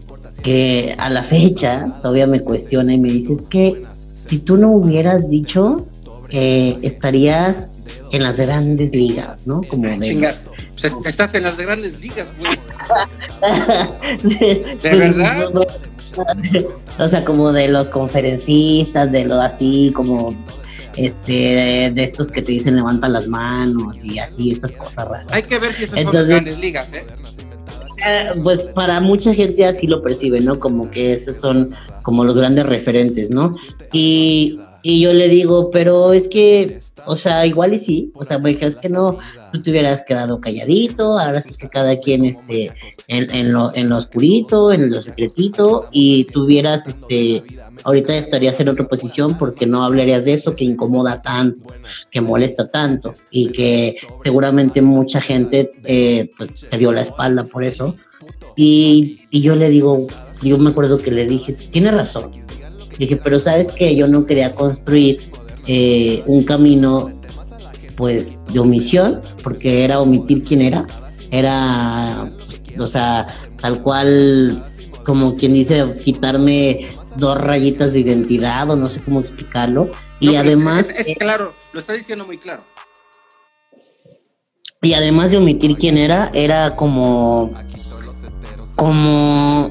que 0.43 0.95
a 0.99 1.09
la 1.09 1.23
fecha 1.23 1.95
todavía 2.03 2.27
me 2.27 2.41
cuestiona 2.41 2.95
y 2.95 2.99
me 2.99 3.11
dice, 3.11 3.35
es 3.35 3.47
que 3.47 3.83
si 4.13 4.39
tú 4.41 4.57
no 4.57 4.71
hubieras 4.71 5.29
dicho, 5.29 5.87
que 6.29 6.79
estarías 6.83 7.71
en 8.13 8.23
las 8.23 8.37
grandes 8.37 8.95
ligas, 8.95 9.47
¿no? 9.47 9.63
Como 9.63 9.89
de... 9.89 10.35
Pues 10.81 10.95
estás 11.07 11.35
en 11.35 11.43
las 11.45 11.57
grandes 11.57 12.01
ligas, 12.01 12.29
güey. 12.39 12.53
¿De 14.83 14.97
verdad? 14.97 15.51
o 16.99 17.09
sea, 17.09 17.25
como 17.25 17.53
de 17.53 17.69
los 17.69 17.89
conferencistas, 17.89 19.11
de 19.13 19.25
lo 19.25 19.41
así, 19.41 19.93
como 19.95 20.35
este 20.97 21.91
de, 21.95 22.03
estos 22.03 22.29
que 22.29 22.43
te 22.43 22.53
dicen 22.53 22.77
levanta 22.77 23.09
las 23.09 23.29
manos 23.29 24.05
y 24.05 24.19
así, 24.19 24.53
estas 24.53 24.73
cosas 24.73 25.09
raras. 25.09 25.27
Hay 25.31 25.43
que 25.43 25.59
ver 25.59 25.73
si 25.73 25.85
esas 25.85 26.03
son 26.03 26.15
las 26.15 26.27
grandes 26.27 26.59
ligas, 26.59 26.93
¿eh? 26.93 27.07
¿eh? 28.07 28.31
pues 28.43 28.73
para 28.75 29.01
mucha 29.01 29.33
gente 29.33 29.65
así 29.65 29.87
lo 29.87 30.03
percibe, 30.03 30.41
¿no? 30.41 30.59
Como 30.59 30.91
que 30.91 31.13
esos 31.13 31.37
son 31.37 31.75
como 32.03 32.25
los 32.25 32.37
grandes 32.37 32.67
referentes, 32.67 33.31
¿no? 33.31 33.55
Y, 33.93 34.59
Y 34.83 35.01
yo 35.01 35.13
le 35.13 35.29
digo, 35.29 35.71
pero 35.71 36.13
es 36.13 36.29
que, 36.29 36.81
o 37.09 37.17
sea, 37.17 37.47
igual 37.47 37.73
y 37.73 37.79
sí, 37.79 38.13
o 38.15 38.23
sea, 38.23 38.39
porque 38.39 38.67
es 38.67 38.77
que 38.77 38.91
no, 38.91 39.19
tú 39.51 39.63
te 39.63 39.71
hubieras 39.71 40.03
quedado 40.03 40.41
calladito, 40.43 41.19
ahora 41.19 41.41
sí 41.41 41.55
que 41.55 41.69
cada 41.71 41.97
quien 41.97 42.27
esté 42.27 42.71
en, 43.07 43.35
en, 43.35 43.53
lo, 43.53 43.75
en 43.75 43.89
lo 43.89 43.97
oscurito, 43.97 44.73
en 44.73 44.91
lo 44.91 45.01
secretito, 45.01 45.89
y 45.91 46.25
tuvieras, 46.25 46.87
este, 46.87 47.43
ahorita 47.85 48.15
estarías 48.15 48.61
en 48.61 48.69
otra 48.69 48.87
posición 48.87 49.39
porque 49.39 49.65
no 49.67 49.83
hablarías 49.85 50.27
de 50.27 50.35
eso 50.35 50.55
que 50.55 50.65
incomoda 50.65 51.23
tanto, 51.23 51.65
que 52.11 52.21
molesta 52.21 52.71
tanto, 52.71 53.15
y 53.31 53.53
que 53.53 53.97
seguramente 54.23 54.83
mucha 54.83 55.23
gente, 55.23 55.73
eh, 55.85 56.31
pues, 56.37 56.69
te 56.69 56.77
dio 56.77 56.93
la 56.93 57.01
espalda 57.01 57.45
por 57.45 57.65
eso. 57.65 57.97
Y, 58.55 59.21
y 59.31 59.41
yo 59.41 59.57
le 59.57 59.71
digo, 59.71 60.09
yo 60.43 60.59
me 60.59 60.71
acuerdo 60.71 60.99
que 60.99 61.11
le 61.11 61.27
dije, 61.27 61.55
tiene 61.55 61.91
razón, 61.91 62.31
Dije, 62.99 63.17
pero 63.17 63.39
sabes 63.39 63.71
que 63.71 63.95
yo 63.95 64.09
no 64.09 64.27
quería 64.27 64.55
construir 64.55 65.28
eh, 65.69 66.23
un 66.27 66.45
camino 66.45 67.11
pues 67.97 68.45
de 68.47 68.61
omisión, 68.61 69.21
porque 69.43 69.85
era 69.85 70.01
omitir 70.01 70.43
quién 70.43 70.63
era, 70.63 70.87
era, 71.31 72.31
pues, 72.47 72.65
o 72.79 72.87
sea, 72.87 73.27
tal 73.61 73.83
cual, 73.83 74.65
como 75.05 75.37
quien 75.37 75.53
dice, 75.53 75.85
quitarme 76.05 76.87
dos 77.17 77.39
rayitas 77.39 77.93
de 77.93 78.01
identidad 78.01 78.71
o 78.71 78.77
no 78.77 78.89
sé 78.89 79.03
cómo 79.03 79.21
explicarlo. 79.21 79.91
y 80.21 80.37
además... 80.37 80.95
Es, 80.97 81.17
claro, 81.19 81.53
lo 81.73 81.81
está 81.81 81.93
diciendo 81.93 82.25
muy 82.25 82.39
claro. 82.39 82.63
Y 84.81 84.95
además 84.95 85.31
de 85.31 85.39
omitir 85.39 85.77
quién 85.77 85.99
era, 85.99 86.31
era 86.33 86.77
como... 86.77 87.53
Como... 88.77 89.69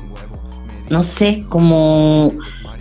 No 0.90 1.04
sé, 1.04 1.46
como 1.50 2.32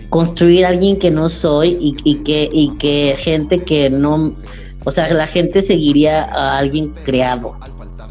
construir 0.09 0.65
a 0.65 0.69
alguien 0.69 0.97
que 0.97 1.11
no 1.11 1.29
soy 1.29 1.77
y, 1.79 2.15
que, 2.23 2.49
y 2.51 2.69
que 2.77 3.15
gente 3.19 3.59
que 3.59 3.89
no, 3.89 4.31
o 4.85 4.91
sea, 4.91 5.13
la 5.13 5.27
gente 5.27 5.61
seguiría 5.61 6.23
a 6.23 6.57
alguien 6.57 6.93
creado, 7.03 7.57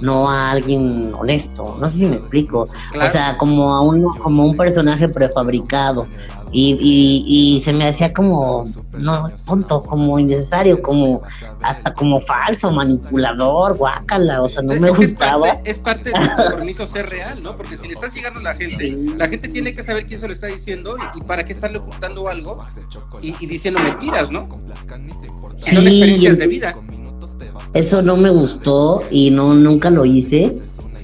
no 0.00 0.30
a 0.30 0.50
alguien 0.50 1.12
honesto, 1.18 1.76
no 1.80 1.88
sé 1.88 1.98
si 1.98 2.06
me 2.06 2.16
explico, 2.16 2.62
o 2.62 3.10
sea, 3.10 3.36
como 3.38 3.74
a 3.74 3.80
un, 3.80 4.02
como 4.18 4.44
un 4.44 4.56
personaje 4.56 5.08
prefabricado, 5.08 6.06
y, 6.52 7.24
y, 7.26 7.60
se 7.60 7.72
me 7.72 7.88
hacía 7.88 8.12
como, 8.12 8.64
no, 8.96 9.30
tonto, 9.46 9.82
como 9.82 10.18
innecesario, 10.18 10.80
como 10.80 11.20
hasta 11.62 11.92
como 11.92 12.20
falso, 12.20 12.70
manipulador, 12.70 13.76
guácala, 13.76 14.42
o 14.42 14.48
sea, 14.48 14.62
no 14.62 14.74
me 14.74 14.90
gustaba. 14.90 15.60
Es 15.64 15.78
parte, 15.78 16.10
del 16.10 16.34
compromiso 16.36 16.86
ser 16.86 17.10
real, 17.10 17.42
¿no? 17.42 17.56
Porque 17.56 17.76
si 17.76 17.88
le 17.88 17.94
estás 17.94 18.14
llegando 18.14 18.40
a 18.40 18.42
la 18.42 18.54
gente, 18.54 18.96
la 19.16 19.28
gente 19.28 19.48
tiene 19.48 19.74
que 19.74 19.82
saber 19.82 20.06
quién 20.06 20.20
se 20.20 20.28
lo 20.28 20.32
está 20.32 20.46
diciendo 20.46 20.96
y, 21.14 21.20
para 21.24 21.44
qué 21.44 21.52
estarle 21.52 21.78
ocultando 21.78 22.28
algo 22.28 22.64
y, 23.20 23.46
diciendo 23.46 23.80
mentiras, 23.80 24.30
¿no? 24.30 24.48
Sí, 25.54 25.74
son 25.74 25.86
experiencias 25.86 26.38
de 26.38 26.46
vida. 26.46 26.74
Eso 27.74 28.02
no 28.02 28.16
me 28.16 28.30
gustó 28.30 29.02
y 29.10 29.30
no 29.30 29.54
nunca 29.54 29.90
lo 29.90 30.04
hice 30.04 30.52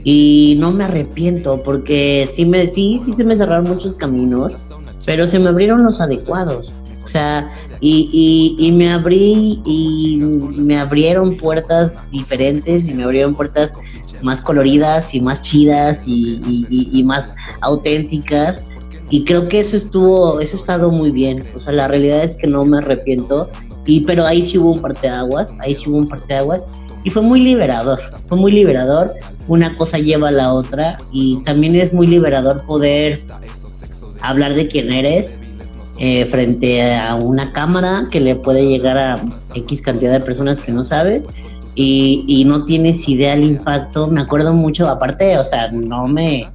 y 0.05 0.57
no 0.59 0.73
me 0.73 0.85
arrepiento 0.85 1.63
porque 1.63 2.29
sí 2.35 2.45
me 2.45 2.67
sí 2.67 3.01
sí 3.05 3.13
se 3.13 3.25
me 3.25 3.37
cerraron 3.37 3.65
muchos 3.65 3.95
caminos 3.95 4.72
pero 5.05 5.27
se 5.27 5.39
me 5.39 5.49
abrieron 5.49 5.85
los 5.85 6.01
adecuados. 6.01 6.73
O 7.05 7.09
sea, 7.09 7.51
y, 7.81 8.55
y, 8.59 8.71
me 8.73 8.93
abrí 8.93 9.61
y 9.65 10.19
me 10.57 10.79
abrieron 10.79 11.37
puertas 11.37 11.99
diferentes 12.13 12.89
y 12.89 12.95
me 12.95 13.03
abrieron 13.03 13.35
puertas 13.35 13.73
más 14.23 14.41
coloridas 14.41 15.15
y 15.15 15.21
más 15.21 15.43
chidas 15.43 15.99
y, 16.07 16.41
y, 16.71 17.03
más 17.05 17.27
auténticas. 17.61 18.69
Y 19.11 19.25
creo 19.25 19.47
que 19.47 19.61
eso 19.61 19.77
estuvo, 19.77 20.41
eso 20.41 20.57
ha 20.57 20.61
estado 20.61 20.91
muy 20.91 21.11
bien. 21.11 21.45
O 21.55 21.59
sea, 21.59 21.73
la 21.73 21.89
realidad 21.89 22.25
es 22.25 22.37
que 22.37 22.47
no 22.47 22.65
me 22.65 22.79
arrepiento. 22.79 23.51
Y, 23.85 24.01
pero 24.01 24.25
ahí 24.25 24.43
sí 24.43 24.59
hubo 24.59 24.73
un 24.73 24.81
parteaguas, 24.81 25.57
ahí 25.61 25.75
sí 25.75 25.91
hubo 25.91 25.99
un 25.99 26.09
parteaguas. 26.09 26.69
Y 27.05 27.11
fue 27.11 27.23
muy 27.23 27.41
liberador, 27.41 27.99
fue 28.29 28.39
muy 28.39 28.53
liberador. 28.53 29.11
Una 29.49 29.75
cosa 29.75 29.99
lleva 29.99 30.29
a 30.29 30.33
la 30.33 30.53
otra. 30.53 30.99
Y 31.13 31.43
también 31.43 31.75
es 31.75 31.93
muy 31.93 32.07
liberador 32.07 32.65
poder 32.65 33.19
hablar 34.23 34.55
de 34.55 34.69
quién 34.69 34.91
eres 34.91 35.33
eh, 35.99 36.25
frente 36.25 36.95
a 36.95 37.15
una 37.15 37.53
cámara 37.53 38.09
que 38.11 38.21
le 38.21 38.35
puede 38.35 38.67
llegar 38.67 38.99
a 38.99 39.23
X 39.55 39.83
cantidad 39.83 40.13
de 40.13 40.21
personas 40.21 40.61
que 40.61 40.73
no 40.73 40.85
sabes 40.85 41.29
y, 41.75 42.45
no 42.47 42.65
tienes 42.65 43.09
idea 43.09 43.35
del 43.35 43.45
impacto. 43.45 44.07
Me 44.09 44.21
acuerdo 44.21 44.53
mucho, 44.53 44.89
aparte, 44.89 45.39
o 45.39 45.45
sea, 45.45 45.71
no 45.71 46.07
me, 46.07 46.47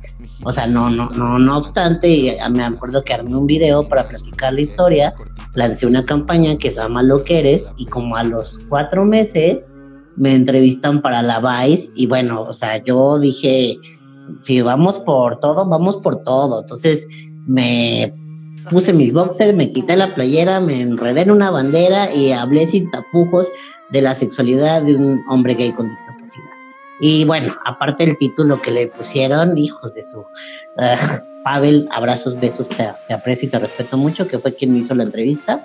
o 0.44 0.52
sea, 0.52 0.68
no, 0.68 0.90
no, 0.90 1.10
no, 1.12 1.40
no 1.40 1.58
obstante, 1.58 2.38
me 2.52 2.64
acuerdo 2.64 3.04
que 3.04 3.14
armé 3.14 3.36
un 3.36 3.48
video 3.48 3.88
para 3.88 4.08
platicar 4.08 4.54
la 4.54 4.62
historia, 4.62 5.14
lancé 5.54 5.86
una 5.86 6.06
campaña 6.06 6.58
que 6.58 6.70
se 6.70 6.78
llama 6.78 7.02
Lo 7.04 7.24
que 7.24 7.40
eres 7.40 7.72
y 7.78 7.86
como 7.86 8.16
a 8.16 8.24
los 8.24 8.60
cuatro 8.70 9.06
meses 9.06 9.66
me 10.16 10.36
entrevistan 10.36 11.02
para 11.02 11.22
la 11.22 11.40
Vice 11.40 11.92
y 11.96 12.08
bueno, 12.08 12.42
o 12.42 12.54
sea, 12.54 12.84
yo 12.84 13.20
dije, 13.20 13.80
si 14.42 14.62
vamos 14.62 15.00
por 15.00 15.40
todo, 15.40 15.66
vamos 15.66 15.98
por 15.98 16.24
todo. 16.24 16.62
Entonces, 16.62 17.08
me 17.48 18.14
puse 18.70 18.94
mis 18.94 19.14
boxers, 19.14 19.56
me 19.56 19.72
quité 19.72 19.96
la 19.96 20.14
playera, 20.14 20.60
me 20.60 20.82
enredé 20.82 21.22
en 21.22 21.32
una 21.32 21.50
bandera 21.50 22.14
y 22.14 22.32
hablé 22.32 22.68
sin 22.68 22.92
tapujos 22.92 23.50
de 23.90 24.02
la 24.02 24.14
sexualidad 24.14 24.82
de 24.82 24.96
un 24.96 25.22
hombre 25.30 25.56
gay 25.56 25.72
con 25.72 25.90
discapacidad. 25.90 26.46
Y 27.00 27.26
bueno, 27.26 27.56
aparte 27.66 28.04
el 28.04 28.18
título 28.18 28.62
que 28.62 28.72
le 28.72 28.88
pusieron, 28.88 29.58
hijos 29.58 29.96
de 29.96 30.04
su... 30.04 30.20
Uh, 30.20 31.28
Pavel, 31.48 31.88
abrazos, 31.92 32.38
besos, 32.38 32.68
te, 32.68 32.84
aprecio 33.14 33.48
y 33.48 33.52
te 33.52 33.58
respeto 33.58 33.96
mucho, 33.96 34.28
que 34.28 34.38
fue 34.38 34.54
quien 34.54 34.74
me 34.74 34.80
hizo 34.80 34.94
la 34.94 35.04
entrevista. 35.04 35.64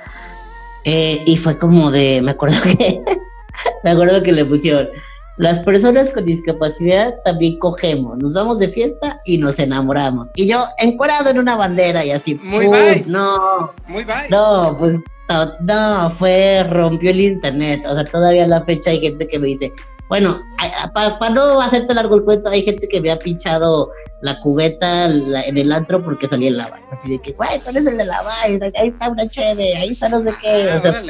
Eh, 0.84 1.20
y 1.26 1.36
fue 1.36 1.58
como 1.58 1.90
de, 1.90 2.20
me 2.22 2.30
acuerdo 2.30 2.62
que, 2.62 3.00
me 3.82 3.90
acuerdo 3.90 4.22
que 4.22 4.30
le 4.30 4.44
pusieron, 4.44 4.88
las 5.38 5.60
personas 5.60 6.10
con 6.10 6.26
discapacidad 6.26 7.14
también 7.24 7.58
cogemos, 7.58 8.18
nos 8.18 8.34
vamos 8.34 8.58
de 8.58 8.68
fiesta 8.68 9.18
y 9.24 9.38
nos 9.38 9.58
enamoramos. 9.58 10.30
Y 10.34 10.48
yo 10.48 10.66
encuadrado 10.78 11.30
en 11.30 11.38
una 11.38 11.56
bandera 11.56 12.04
y 12.04 12.10
así. 12.10 12.34
Muy 12.42 12.68
No. 13.06 13.72
Muy 13.88 14.04
bien. 14.04 14.18
No, 14.30 14.76
pues 14.78 14.98
no, 15.60 16.10
fue, 16.10 16.64
rompió 16.68 17.10
el 17.10 17.20
internet. 17.20 17.82
O 17.86 17.94
sea, 17.94 18.04
todavía 18.04 18.44
a 18.44 18.48
la 18.48 18.62
fecha 18.62 18.90
hay 18.90 19.00
gente 19.00 19.26
que 19.26 19.38
me 19.38 19.48
dice, 19.48 19.72
bueno, 20.12 20.38
para 20.92 21.30
no 21.30 21.58
hacerte 21.62 21.94
largo 21.94 22.16
el 22.16 22.22
cuento, 22.22 22.50
hay 22.50 22.60
gente 22.60 22.86
que 22.86 23.00
me 23.00 23.10
ha 23.10 23.18
pinchado 23.18 23.90
la 24.20 24.38
cubeta 24.40 25.06
en 25.06 25.56
el 25.56 25.72
antro 25.72 26.04
porque 26.04 26.28
salía 26.28 26.48
en 26.48 26.58
la 26.58 26.68
base. 26.68 26.84
Así 26.92 27.08
de 27.08 27.18
que, 27.18 27.32
güey, 27.32 27.58
¿cuál 27.64 27.78
es 27.78 27.86
el 27.86 27.96
de 27.96 28.04
la 28.04 28.20
base? 28.20 28.72
Ahí 28.76 28.88
está 28.88 29.08
una 29.08 29.26
chévere, 29.26 29.74
ahí 29.74 29.92
está 29.92 30.10
no 30.10 30.20
sé 30.20 30.34
qué. 30.42 30.68
Ah, 30.70 30.76
o 30.76 30.78
sea, 30.78 31.02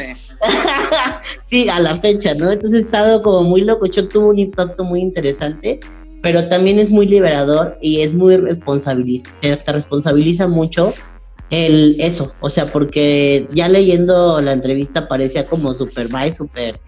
sí, 1.43 1.69
a 1.69 1.81
la 1.81 1.97
fecha, 1.97 2.33
¿no? 2.35 2.53
Entonces 2.53 2.79
he 2.79 2.83
estado 2.85 3.23
como 3.23 3.43
muy 3.43 3.63
loco. 3.63 3.87
Yo 3.87 4.07
tuvo 4.07 4.29
un 4.29 4.39
impacto 4.39 4.85
muy 4.85 5.01
interesante, 5.01 5.81
pero 6.23 6.49
también 6.49 6.79
es 6.79 6.91
muy 6.91 7.09
liberador 7.09 7.77
y 7.83 8.03
es 8.03 8.15
muy 8.15 8.37
responsabiliza, 8.37 9.33
te 9.41 9.73
responsabiliza 9.73 10.47
mucho 10.47 10.95
el 11.51 11.97
eso, 11.99 12.33
o 12.41 12.49
sea, 12.49 12.67
porque 12.67 13.49
ya 13.53 13.69
leyendo 13.69 14.41
la 14.41 14.53
entrevista 14.53 15.09
parecía 15.09 15.45
como 15.45 15.75
super 15.75 16.07
bye, 16.07 16.31
super 16.31 16.79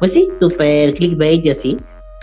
pues 0.00 0.12
sí, 0.12 0.28
súper 0.36 0.94
clickbait 0.94 1.44
y 1.44 1.50
así. 1.50 1.76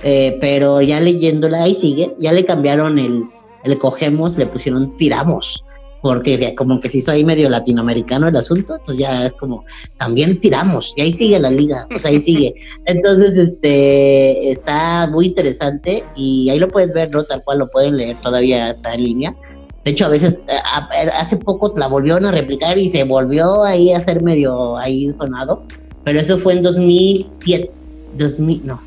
Eh, 0.04 0.38
pero 0.42 0.82
ya 0.82 1.00
leyéndola, 1.00 1.64
ahí 1.64 1.74
sigue, 1.74 2.14
ya 2.20 2.32
le 2.32 2.46
cambiaron 2.46 3.00
el, 3.00 3.24
el 3.64 3.78
cogemos, 3.80 4.38
le 4.38 4.46
pusieron 4.46 4.96
tiramos, 4.98 5.64
porque 6.04 6.54
como 6.56 6.80
que 6.80 6.90
se 6.90 7.00
hizo 7.00 7.12
ahí 7.12 7.24
medio 7.24 7.50
latinoamericano 7.50 8.28
el 8.28 8.36
asunto, 8.36 8.76
entonces 8.76 9.00
ya 9.00 9.26
es 9.26 9.34
como, 9.34 9.64
también 9.98 10.40
tiramos, 10.40 10.94
y 10.96 11.02
ahí 11.02 11.12
sigue 11.12 11.40
la 11.40 11.50
liga, 11.50 11.88
pues 11.90 12.06
ahí 12.06 12.20
sigue. 12.20 12.54
Entonces, 12.86 13.38
este, 13.38 14.52
está 14.52 15.08
muy 15.08 15.28
interesante 15.28 16.04
y 16.16 16.50
ahí 16.52 16.60
lo 16.60 16.68
puedes 16.68 16.94
ver, 16.94 17.10
¿no? 17.10 17.24
Tal 17.24 17.44
cual 17.44 17.60
lo 17.60 17.68
pueden 17.68 17.98
leer, 17.98 18.16
todavía 18.22 18.70
está 18.72 18.94
en 18.94 19.04
línea. 19.04 19.36
De 19.84 19.92
hecho, 19.92 20.06
a 20.06 20.10
veces, 20.10 20.36
eh, 20.48 21.10
hace 21.18 21.38
poco 21.38 21.74
la 21.76 21.88
volvieron 21.88 22.26
a 22.28 22.32
replicar 22.32 22.78
y 22.78 22.90
se 22.90 23.04
volvió 23.04 23.64
ahí 23.64 23.94
a 23.94 23.98
hacer 23.98 24.22
medio 24.22 24.78
ahí 24.78 25.12
sonado 25.12 25.64
pero 26.08 26.22
eso 26.22 26.40
fue 26.40 26.54
en 26.54 26.62
2007, 26.62 27.70
2000, 28.18 28.66
no, 28.66 28.80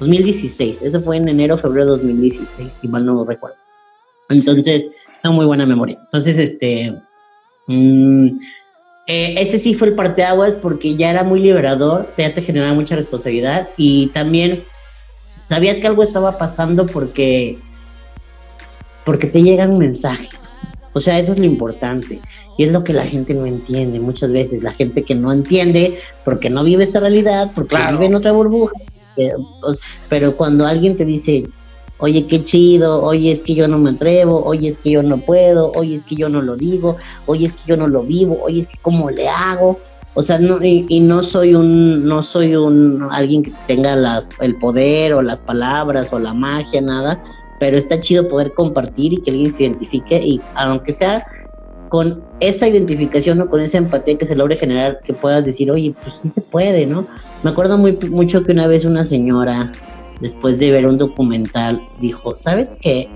2016, 0.00 0.82
eso 0.82 1.00
fue 1.00 1.16
en 1.16 1.26
enero, 1.26 1.56
febrero 1.56 1.86
de 1.86 1.90
2016, 1.92 2.80
si 2.82 2.88
mal 2.88 3.06
no 3.06 3.24
recuerdo. 3.24 3.56
Entonces, 4.28 4.90
tengo 5.22 5.34
muy 5.34 5.46
buena 5.46 5.64
memoria. 5.64 5.98
Entonces, 5.98 6.36
este, 6.36 6.94
mmm, 7.68 8.26
eh, 9.06 9.34
ese 9.38 9.58
sí 9.58 9.72
fue 9.72 9.88
el 9.88 9.94
parteaguas 9.94 10.56
porque 10.56 10.94
ya 10.94 11.08
era 11.08 11.24
muy 11.24 11.40
liberador, 11.40 12.12
ya 12.18 12.34
te 12.34 12.42
generaba 12.42 12.74
mucha 12.74 12.96
responsabilidad 12.96 13.70
y 13.78 14.08
también 14.08 14.62
sabías 15.44 15.78
que 15.78 15.86
algo 15.86 16.02
estaba 16.02 16.36
pasando 16.36 16.84
porque, 16.84 17.56
porque 19.06 19.26
te 19.26 19.42
llegan 19.42 19.78
mensajes. 19.78 20.52
O 20.92 21.00
sea, 21.00 21.18
eso 21.18 21.32
es 21.32 21.38
lo 21.38 21.46
importante. 21.46 22.20
Y 22.58 22.64
es 22.64 22.72
lo 22.72 22.84
que 22.84 22.92
la 22.92 23.06
gente 23.06 23.32
no 23.34 23.46
entiende 23.46 24.00
muchas 24.00 24.32
veces. 24.32 24.64
La 24.64 24.72
gente 24.72 25.02
que 25.02 25.14
no 25.14 25.32
entiende 25.32 25.96
porque 26.24 26.50
no 26.50 26.64
vive 26.64 26.82
esta 26.82 26.98
realidad, 26.98 27.52
porque 27.54 27.76
vive 27.92 28.06
en 28.06 28.16
otra 28.16 28.32
burbuja. 28.32 28.74
Pero 30.08 30.36
cuando 30.36 30.66
alguien 30.66 30.96
te 30.96 31.04
dice, 31.04 31.48
oye, 31.98 32.26
qué 32.26 32.44
chido, 32.44 33.00
oye, 33.02 33.30
es 33.30 33.40
que 33.40 33.54
yo 33.54 33.68
no 33.68 33.78
me 33.78 33.90
atrevo, 33.90 34.42
oye, 34.44 34.66
es 34.66 34.76
que 34.76 34.90
yo 34.90 35.04
no 35.04 35.18
puedo, 35.18 35.70
oye, 35.72 35.94
es 35.94 36.02
que 36.02 36.16
yo 36.16 36.28
no 36.28 36.42
lo 36.42 36.56
digo, 36.56 36.96
oye, 37.26 37.46
es 37.46 37.52
que 37.52 37.60
yo 37.64 37.76
no 37.76 37.86
lo 37.86 38.02
vivo, 38.02 38.38
oye, 38.42 38.58
es 38.58 38.66
que 38.66 38.78
cómo 38.82 39.08
le 39.08 39.28
hago. 39.28 39.78
O 40.14 40.22
sea, 40.22 40.40
no, 40.40 40.60
y, 40.60 40.84
y 40.88 40.98
no 40.98 41.22
soy 41.22 41.54
un, 41.54 42.04
no 42.04 42.24
soy 42.24 42.56
un 42.56 43.06
alguien 43.12 43.44
que 43.44 43.52
tenga 43.68 43.94
las, 43.94 44.28
el 44.40 44.56
poder 44.56 45.12
o 45.14 45.22
las 45.22 45.40
palabras 45.40 46.12
o 46.12 46.18
la 46.18 46.34
magia, 46.34 46.80
nada, 46.80 47.22
pero 47.60 47.76
está 47.76 48.00
chido 48.00 48.28
poder 48.28 48.52
compartir 48.52 49.12
y 49.12 49.18
que 49.18 49.30
alguien 49.30 49.52
se 49.52 49.62
identifique 49.62 50.18
y 50.18 50.40
aunque 50.54 50.92
sea 50.92 51.24
con 51.88 52.22
esa 52.40 52.68
identificación 52.68 53.40
o 53.40 53.48
con 53.48 53.60
esa 53.60 53.78
empatía 53.78 54.18
que 54.18 54.26
se 54.26 54.36
logre 54.36 54.56
generar, 54.56 55.00
que 55.02 55.12
puedas 55.12 55.44
decir, 55.44 55.70
oye, 55.70 55.94
pues 56.02 56.20
sí 56.20 56.30
se 56.30 56.40
puede, 56.40 56.86
¿no? 56.86 57.06
Me 57.42 57.50
acuerdo 57.50 57.78
muy 57.78 57.92
mucho 58.10 58.42
que 58.42 58.52
una 58.52 58.66
vez 58.66 58.84
una 58.84 59.04
señora, 59.04 59.72
después 60.20 60.58
de 60.58 60.70
ver 60.70 60.86
un 60.86 60.98
documental, 60.98 61.84
dijo, 62.00 62.36
¿sabes 62.36 62.76
qué? 62.80 63.08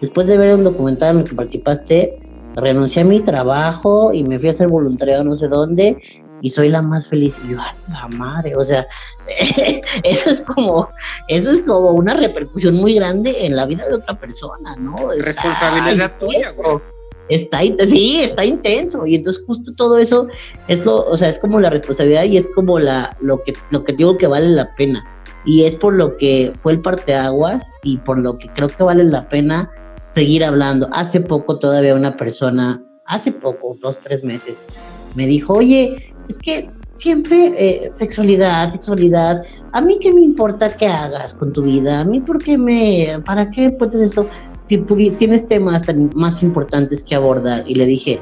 Después 0.00 0.26
de 0.26 0.36
ver 0.36 0.54
un 0.54 0.64
documental 0.64 1.14
en 1.14 1.22
el 1.22 1.28
que 1.28 1.34
participaste, 1.34 2.18
renuncié 2.56 3.02
a 3.02 3.04
mi 3.04 3.20
trabajo 3.20 4.12
y 4.12 4.22
me 4.22 4.38
fui 4.38 4.48
a 4.48 4.52
hacer 4.52 4.68
voluntariado 4.68 5.24
no 5.24 5.34
sé 5.34 5.48
dónde 5.48 5.96
y 6.40 6.50
soy 6.50 6.68
la 6.68 6.82
más 6.82 7.08
feliz. 7.08 7.36
Y 7.44 7.52
yo, 7.52 7.58
¡ay, 7.60 7.74
la 7.90 8.08
madre! 8.08 8.56
O 8.56 8.64
sea, 8.64 8.86
eso 10.02 10.30
es 10.30 10.40
como, 10.40 10.88
eso 11.28 11.50
es 11.50 11.62
como 11.62 11.90
una 11.90 12.14
repercusión 12.14 12.74
muy 12.74 12.94
grande 12.94 13.46
en 13.46 13.56
la 13.56 13.66
vida 13.66 13.86
de 13.86 13.94
otra 13.94 14.18
persona, 14.18 14.76
¿no? 14.78 15.12
Está 15.12 15.26
Responsabilidad 15.26 16.12
tuya, 16.18 16.50
intenso. 16.50 16.82
Está, 17.28 17.60
sí, 17.86 18.20
está 18.22 18.44
intenso. 18.44 19.06
Y 19.06 19.16
entonces 19.16 19.44
justo 19.46 19.72
todo 19.76 19.98
eso 19.98 20.26
es 20.68 20.84
lo, 20.84 21.06
o 21.06 21.16
sea, 21.16 21.28
es 21.28 21.38
como 21.38 21.60
la 21.60 21.70
responsabilidad 21.70 22.24
y 22.24 22.36
es 22.36 22.46
como 22.48 22.78
la, 22.78 23.14
lo 23.20 23.42
que, 23.42 23.54
lo 23.70 23.84
que 23.84 23.92
digo 23.92 24.16
que 24.16 24.26
vale 24.26 24.48
la 24.48 24.74
pena. 24.76 25.04
Y 25.44 25.64
es 25.64 25.74
por 25.76 25.94
lo 25.94 26.16
que 26.16 26.52
fue 26.54 26.72
el 26.72 26.80
parteaguas 26.80 27.72
y 27.82 27.98
por 27.98 28.18
lo 28.18 28.36
que 28.38 28.48
creo 28.48 28.68
que 28.68 28.82
vale 28.82 29.04
la 29.04 29.28
pena 29.28 29.70
seguir 30.06 30.44
hablando. 30.44 30.88
Hace 30.92 31.20
poco 31.20 31.58
todavía 31.58 31.94
una 31.94 32.16
persona, 32.16 32.82
hace 33.04 33.32
poco, 33.32 33.76
dos, 33.80 34.00
tres 34.00 34.24
meses, 34.24 34.66
me 35.14 35.26
dijo, 35.26 35.52
oye, 35.54 36.10
es 36.28 36.38
que 36.38 36.68
siempre 36.96 37.52
eh, 37.56 37.92
sexualidad, 37.92 38.72
sexualidad, 38.72 39.42
a 39.72 39.80
mí 39.80 39.98
qué 40.00 40.12
me 40.12 40.22
importa 40.22 40.74
qué 40.76 40.86
hagas 40.86 41.34
con 41.34 41.52
tu 41.52 41.62
vida, 41.62 42.00
a 42.00 42.04
mí 42.04 42.20
por 42.20 42.42
qué 42.42 42.58
me, 42.58 43.18
para 43.24 43.50
qué 43.50 43.70
puedes 43.70 43.96
eso, 43.96 44.26
si 44.66 44.78
tienes 45.12 45.46
temas 45.46 45.82
tan 45.84 46.10
más 46.14 46.42
importantes 46.42 47.02
que 47.02 47.14
abordar 47.14 47.62
y 47.66 47.74
le 47.74 47.86
dije, 47.86 48.20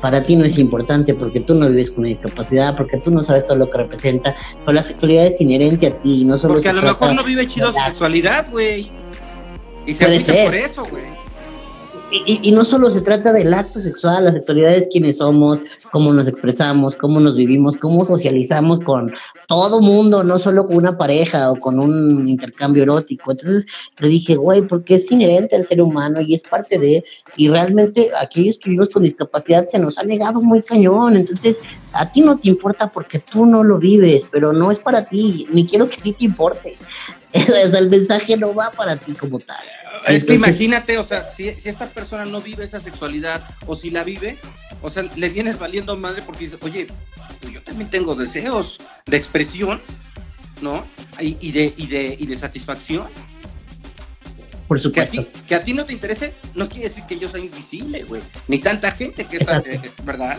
para 0.00 0.22
ti 0.22 0.36
no 0.36 0.44
es 0.44 0.58
importante 0.58 1.14
porque 1.14 1.40
tú 1.40 1.54
no 1.54 1.68
vives 1.68 1.90
con 1.90 2.00
una 2.00 2.08
discapacidad, 2.08 2.76
porque 2.76 2.98
tú 2.98 3.10
no 3.10 3.22
sabes 3.22 3.46
todo 3.46 3.56
lo 3.56 3.68
que 3.68 3.78
representa, 3.78 4.36
pero 4.60 4.72
la 4.72 4.82
sexualidad 4.82 5.26
es 5.26 5.40
inherente 5.40 5.86
a 5.86 5.96
ti, 5.96 6.24
no 6.24 6.36
solo 6.36 6.54
Porque 6.54 6.68
a 6.68 6.74
lo 6.74 6.82
mejor 6.82 7.14
no 7.14 7.24
vive 7.24 7.46
chido 7.48 7.72
su 7.72 7.78
sexualidad, 7.78 8.50
güey. 8.50 8.90
Y 9.86 9.94
se 9.94 10.04
Puede 10.04 10.20
ser. 10.20 10.44
por 10.44 10.54
eso, 10.54 10.84
güey. 10.84 11.15
Y, 12.08 12.38
y- 12.40 12.52
no 12.52 12.64
solo 12.64 12.88
se 12.88 13.00
trata 13.00 13.32
del 13.32 13.52
acto 13.52 13.80
sexual, 13.80 14.24
la 14.24 14.30
sexualidad 14.32 14.74
es 14.76 14.86
quiénes 14.92 15.16
somos, 15.18 15.60
cómo 15.90 16.12
nos 16.12 16.28
expresamos, 16.28 16.94
cómo 16.94 17.18
nos 17.18 17.34
vivimos, 17.34 17.76
cómo 17.76 18.04
socializamos 18.04 18.78
con 18.78 19.12
todo 19.48 19.80
mundo, 19.80 20.22
no 20.22 20.38
solo 20.38 20.66
con 20.66 20.76
una 20.76 20.96
pareja 20.96 21.50
o 21.50 21.58
con 21.58 21.80
un 21.80 22.28
intercambio 22.28 22.84
erótico. 22.84 23.32
Entonces 23.32 23.66
le 23.98 24.06
dije, 24.06 24.36
güey, 24.36 24.62
porque 24.62 24.94
es 24.94 25.10
inherente 25.10 25.56
al 25.56 25.64
ser 25.64 25.82
humano 25.82 26.20
y 26.20 26.34
es 26.34 26.44
parte 26.44 26.78
de, 26.78 27.04
y 27.36 27.48
realmente 27.48 28.10
aquellos 28.20 28.58
que 28.58 28.70
vivimos 28.70 28.90
con 28.90 29.02
discapacidad 29.02 29.66
se 29.66 29.80
nos 29.80 29.98
ha 29.98 30.04
negado 30.04 30.40
muy 30.40 30.62
cañón. 30.62 31.16
Entonces 31.16 31.60
a 31.92 32.10
ti 32.10 32.20
no 32.20 32.38
te 32.38 32.48
importa 32.48 32.86
porque 32.88 33.18
tú 33.18 33.46
no 33.46 33.64
lo 33.64 33.78
vives, 33.78 34.26
pero 34.30 34.52
no 34.52 34.70
es 34.70 34.78
para 34.78 35.06
ti, 35.06 35.48
ni 35.50 35.66
quiero 35.66 35.88
que 35.88 35.96
a 35.96 36.02
ti 36.04 36.12
te 36.12 36.24
importe. 36.24 36.76
El 37.32 37.90
mensaje 37.90 38.36
no 38.36 38.54
va 38.54 38.70
para 38.70 38.94
ti 38.96 39.12
como 39.12 39.40
tal. 39.40 39.56
Es 40.06 40.24
que 40.24 40.32
Entonces- 40.34 40.36
imagínate, 40.36 40.98
o 40.98 41.04
sea, 41.04 41.30
si, 41.30 41.52
si 41.60 41.68
esta 41.68 41.86
persona 41.86 42.24
no 42.24 42.40
vive 42.40 42.64
esa 42.64 42.80
sexualidad 42.80 43.44
o 43.66 43.74
si 43.76 43.90
la 43.90 44.04
vive, 44.04 44.36
o 44.82 44.90
sea, 44.90 45.04
le 45.16 45.28
vienes 45.28 45.58
valiendo 45.58 45.96
madre 45.96 46.22
porque 46.22 46.44
dices, 46.44 46.58
oye, 46.62 46.86
pues 47.40 47.52
yo 47.54 47.62
también 47.62 47.90
tengo 47.90 48.14
deseos 48.14 48.78
de 49.06 49.16
expresión, 49.16 49.80
¿no? 50.60 50.84
Y, 51.20 51.36
y 51.40 51.52
de, 51.52 51.74
y, 51.76 51.86
de, 51.86 52.16
y 52.18 52.26
de 52.26 52.36
satisfacción. 52.36 53.06
Por 54.68 54.78
Que 54.92 55.00
a, 55.00 55.06
supuesto. 55.06 55.22
ti, 55.24 55.40
que 55.46 55.54
a 55.54 55.62
ti 55.64 55.74
no 55.74 55.84
te 55.84 55.92
interese, 55.92 56.32
no 56.54 56.68
quiere 56.68 56.84
decir 56.88 57.04
que 57.04 57.18
yo 57.18 57.28
sea 57.28 57.38
invisible, 57.40 58.02
güey. 58.04 58.20
Ni 58.48 58.58
tanta 58.58 58.90
gente 58.90 59.24
que 59.24 59.36
es, 59.36 59.46
eh, 59.48 59.80
¿verdad? 60.02 60.38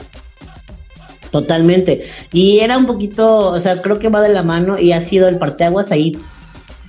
Totalmente. 1.31 2.09
Y 2.31 2.59
era 2.59 2.77
un 2.77 2.85
poquito, 2.85 3.47
o 3.47 3.59
sea, 3.59 3.81
creo 3.81 3.99
que 3.99 4.09
va 4.09 4.21
de 4.21 4.29
la 4.29 4.43
mano 4.43 4.79
y 4.79 4.91
ha 4.91 5.01
sido 5.01 5.27
el 5.27 5.37
parteaguas 5.37 5.91
ahí 5.91 6.17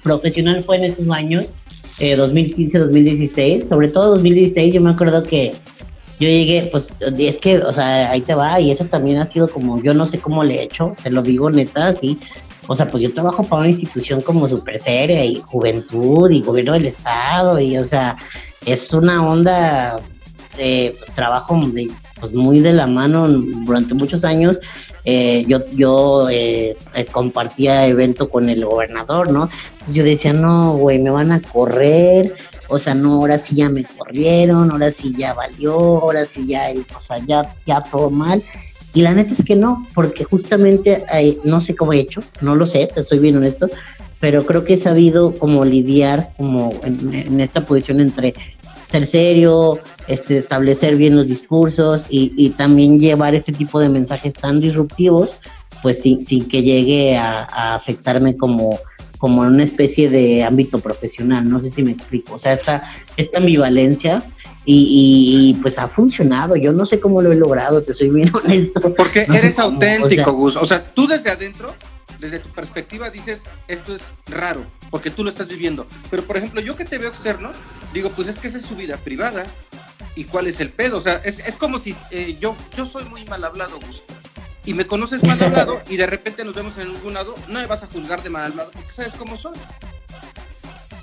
profesional 0.02 0.62
fue 0.64 0.76
en 0.78 0.84
esos 0.84 1.08
años, 1.10 1.52
eh, 1.98 2.16
2015, 2.16 2.78
2016, 2.78 3.68
sobre 3.68 3.88
todo 3.88 4.10
2016, 4.12 4.74
yo 4.74 4.80
me 4.80 4.90
acuerdo 4.90 5.22
que 5.22 5.52
yo 6.20 6.28
llegué, 6.28 6.68
pues 6.70 6.92
es 7.00 7.38
que, 7.38 7.58
o 7.58 7.72
sea, 7.72 8.10
ahí 8.10 8.20
te 8.20 8.34
va 8.34 8.60
y 8.60 8.70
eso 8.70 8.84
también 8.84 9.18
ha 9.18 9.26
sido 9.26 9.48
como, 9.48 9.80
yo 9.82 9.94
no 9.94 10.04
sé 10.04 10.18
cómo 10.18 10.42
le 10.42 10.56
he 10.56 10.62
hecho, 10.62 10.94
te 11.02 11.10
lo 11.10 11.22
digo 11.22 11.50
neta, 11.50 11.88
así. 11.88 12.18
O 12.66 12.74
sea, 12.74 12.88
pues 12.88 13.02
yo 13.02 13.12
trabajo 13.12 13.44
para 13.44 13.60
una 13.60 13.70
institución 13.70 14.20
como 14.20 14.48
super 14.48 14.78
seria 14.78 15.24
y 15.24 15.40
juventud 15.40 16.30
y 16.30 16.42
gobierno 16.42 16.74
del 16.74 16.86
estado 16.86 17.58
y, 17.58 17.78
o 17.78 17.84
sea, 17.84 18.16
es 18.66 18.92
una 18.92 19.26
onda 19.26 20.00
de 20.56 20.94
trabajo 21.14 21.58
de, 21.72 21.90
pues, 22.20 22.34
muy 22.34 22.60
de 22.60 22.72
la 22.72 22.86
mano 22.86 23.28
durante 23.28 23.94
muchos 23.94 24.24
años. 24.24 24.58
Eh, 25.10 25.46
yo 25.48 25.60
yo 25.74 26.28
eh, 26.30 26.76
compartía 27.10 27.86
evento 27.86 28.28
con 28.28 28.50
el 28.50 28.62
gobernador, 28.66 29.30
¿no? 29.30 29.48
Entonces 29.72 29.94
yo 29.94 30.04
decía, 30.04 30.34
no, 30.34 30.76
güey, 30.76 30.98
me 30.98 31.08
van 31.08 31.32
a 31.32 31.40
correr, 31.40 32.34
o 32.68 32.78
sea, 32.78 32.94
no, 32.94 33.14
ahora 33.14 33.38
sí 33.38 33.56
ya 33.56 33.70
me 33.70 33.84
corrieron, 33.84 34.70
ahora 34.70 34.90
sí 34.90 35.14
ya 35.16 35.32
valió, 35.32 35.72
ahora 35.72 36.26
sí 36.26 36.46
ya, 36.46 36.68
o 36.94 37.00
sea, 37.00 37.24
ya, 37.26 37.56
ya 37.64 37.80
todo 37.80 38.10
mal. 38.10 38.42
Y 38.92 39.00
la 39.00 39.14
neta 39.14 39.32
es 39.32 39.42
que 39.42 39.56
no, 39.56 39.86
porque 39.94 40.24
justamente 40.24 41.02
eh, 41.14 41.38
no 41.42 41.62
sé 41.62 41.74
cómo 41.74 41.94
he 41.94 42.00
hecho, 42.00 42.22
no 42.42 42.54
lo 42.54 42.66
sé, 42.66 42.86
te 42.94 43.02
soy 43.02 43.18
bien 43.18 43.38
honesto, 43.38 43.70
pero 44.20 44.44
creo 44.44 44.66
que 44.66 44.74
he 44.74 44.76
sabido 44.76 45.34
como 45.38 45.64
lidiar 45.64 46.32
como 46.36 46.74
en, 46.84 47.14
en 47.14 47.40
esta 47.40 47.64
posición 47.64 48.00
entre 48.00 48.34
ser 48.88 49.06
serio, 49.06 49.78
este, 50.06 50.38
establecer 50.38 50.96
bien 50.96 51.14
los 51.16 51.28
discursos 51.28 52.06
y, 52.08 52.32
y 52.36 52.50
también 52.50 52.98
llevar 52.98 53.34
este 53.34 53.52
tipo 53.52 53.80
de 53.80 53.88
mensajes 53.88 54.32
tan 54.34 54.60
disruptivos, 54.60 55.36
pues 55.82 56.00
sin, 56.00 56.24
sin 56.24 56.48
que 56.48 56.62
llegue 56.62 57.16
a, 57.16 57.44
a 57.44 57.74
afectarme 57.74 58.36
como, 58.36 58.78
como 59.18 59.44
en 59.44 59.54
una 59.54 59.64
especie 59.64 60.08
de 60.08 60.42
ámbito 60.42 60.78
profesional, 60.80 61.48
no 61.48 61.60
sé 61.60 61.68
si 61.70 61.82
me 61.82 61.90
explico, 61.90 62.34
o 62.34 62.38
sea, 62.38 62.52
esta, 62.54 62.82
esta 63.16 63.38
ambivalencia 63.38 64.22
y, 64.64 65.54
y, 65.56 65.60
pues 65.62 65.78
ha 65.78 65.88
funcionado, 65.88 66.54
yo 66.56 66.72
no 66.72 66.84
sé 66.86 66.98
cómo 67.00 67.20
lo 67.22 67.32
he 67.32 67.36
logrado, 67.36 67.82
te 67.82 67.94
soy 67.94 68.10
bien 68.10 68.30
honesto. 68.34 68.94
Porque 68.94 69.26
No 69.26 69.34
eres 69.34 69.54
cómo, 69.56 69.68
auténtico, 69.74 70.22
o 70.22 70.24
sea- 70.24 70.32
Gus. 70.32 70.56
O 70.56 70.66
sea, 70.66 70.84
tú 70.84 71.06
desde 71.06 71.30
adentro, 71.30 71.74
desde 72.18 72.38
tu 72.38 72.48
perspectiva, 72.50 73.10
dices, 73.10 73.44
esto 73.68 73.94
es 73.94 74.02
raro, 74.26 74.64
porque 74.90 75.10
tú 75.10 75.24
lo 75.24 75.30
estás 75.30 75.48
viviendo. 75.48 75.86
Pero, 76.10 76.24
por 76.24 76.36
ejemplo, 76.36 76.60
yo 76.60 76.76
que 76.76 76.84
te 76.84 76.98
veo 76.98 77.08
externo, 77.08 77.50
digo, 77.92 78.10
pues 78.10 78.28
es 78.28 78.38
que 78.38 78.48
esa 78.48 78.58
es 78.58 78.64
su 78.64 78.76
vida 78.76 78.96
privada. 78.96 79.44
¿Y 80.14 80.24
cuál 80.24 80.48
es 80.48 80.58
el 80.58 80.70
pedo? 80.70 80.98
O 80.98 81.00
sea, 81.00 81.20
es, 81.24 81.38
es 81.38 81.56
como 81.56 81.78
si 81.78 81.94
eh, 82.10 82.36
yo, 82.40 82.56
yo 82.76 82.86
soy 82.86 83.04
muy 83.04 83.24
mal 83.26 83.44
hablado, 83.44 83.78
Gus. 83.78 84.02
Y 84.64 84.74
me 84.74 84.86
conoces 84.86 85.22
mal 85.22 85.42
hablado 85.42 85.80
y 85.88 85.96
de 85.96 86.06
repente 86.06 86.44
nos 86.44 86.54
vemos 86.54 86.76
en 86.76 86.88
algún 86.88 87.14
lado, 87.14 87.34
no 87.46 87.60
me 87.60 87.66
vas 87.66 87.84
a 87.84 87.86
juzgar 87.86 88.22
de 88.22 88.28
mal 88.28 88.50
hablado 88.50 88.70
porque 88.72 88.92
sabes 88.92 89.14
cómo 89.14 89.36
soy. 89.36 89.56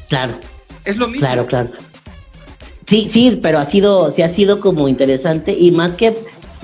Claro. 0.10 0.38
Es 0.84 0.98
lo 0.98 1.08
mismo. 1.08 1.22
Claro, 1.22 1.48
claro. 1.48 1.72
Sí, 2.86 3.08
sí, 3.10 3.40
pero 3.42 3.58
ha 3.58 3.66
sido, 3.66 4.12
sí 4.12 4.22
ha 4.22 4.30
sido 4.30 4.60
como 4.60 4.88
interesante 4.88 5.54
y 5.54 5.72
más 5.72 5.96
que, 5.96 6.16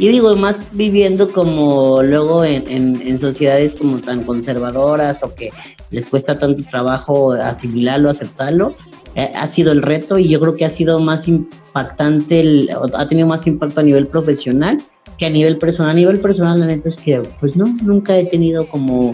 y 0.02 0.08
digo, 0.08 0.36
más 0.36 0.76
viviendo 0.76 1.32
como 1.32 2.02
luego 2.02 2.44
en, 2.44 2.68
en, 2.68 3.20
sociedades 3.20 3.74
como 3.74 4.00
tan 4.00 4.24
conservadoras 4.24 5.22
o 5.22 5.36
que 5.36 5.52
les 5.92 6.08
cuesta 6.08 6.40
tanto 6.40 6.64
trabajo 6.64 7.34
asimilarlo, 7.34 8.10
aceptarlo, 8.10 8.74
eh, 9.14 9.32
ha 9.36 9.46
sido 9.46 9.72
el 9.72 9.84
reto 9.84 10.18
y 10.18 10.28
yo 10.28 10.40
creo 10.40 10.56
que 10.56 10.66
ha 10.66 10.72
sido 10.72 11.00
más 11.00 11.28
impactante, 11.28 12.68
ha 12.96 13.08
tenido 13.08 13.28
más 13.28 13.46
impacto 13.46 13.82
a 13.82 13.84
nivel 13.84 14.08
profesional 14.08 14.82
que 15.20 15.28
a 15.28 15.30
nivel 15.30 15.60
personal. 15.60 15.92
A 15.92 15.94
nivel 15.94 16.20
personal, 16.20 16.60
la 16.60 16.66
neta 16.66 16.90
es 16.90 16.98
que, 16.98 17.20
pues 17.40 17.56
no, 17.56 17.66
nunca 17.84 18.18
he 18.18 18.26
tenido 18.26 18.66
como, 18.66 19.14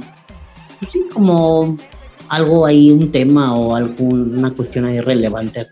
pues 0.80 0.90
sí, 0.94 1.04
como 1.12 1.76
algo 2.30 2.66
ahí, 2.66 2.92
un 2.92 3.12
tema 3.12 3.54
o 3.56 3.76
alguna 3.76 4.52
cuestión 4.52 4.86
ahí 4.86 5.02
relevante. 5.02 5.68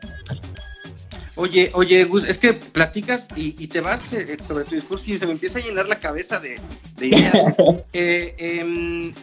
Oye, 1.38 1.70
oye, 1.74 2.04
Gus, 2.06 2.24
es 2.24 2.38
que 2.38 2.54
platicas 2.54 3.28
y, 3.36 3.56
y 3.62 3.68
te 3.68 3.82
vas 3.82 4.14
eh, 4.14 4.38
sobre 4.46 4.64
tu 4.64 4.76
discurso 4.76 5.12
y 5.12 5.20
se 5.20 5.26
me 5.26 5.34
empieza 5.34 5.60
a 5.60 5.62
llenar 5.62 5.88
la 5.88 6.00
cabeza 6.00 6.40
de, 6.40 6.60
de 6.98 7.08
ideas. 7.08 7.46
Eh, 7.94 8.36
em, 8.38 9.14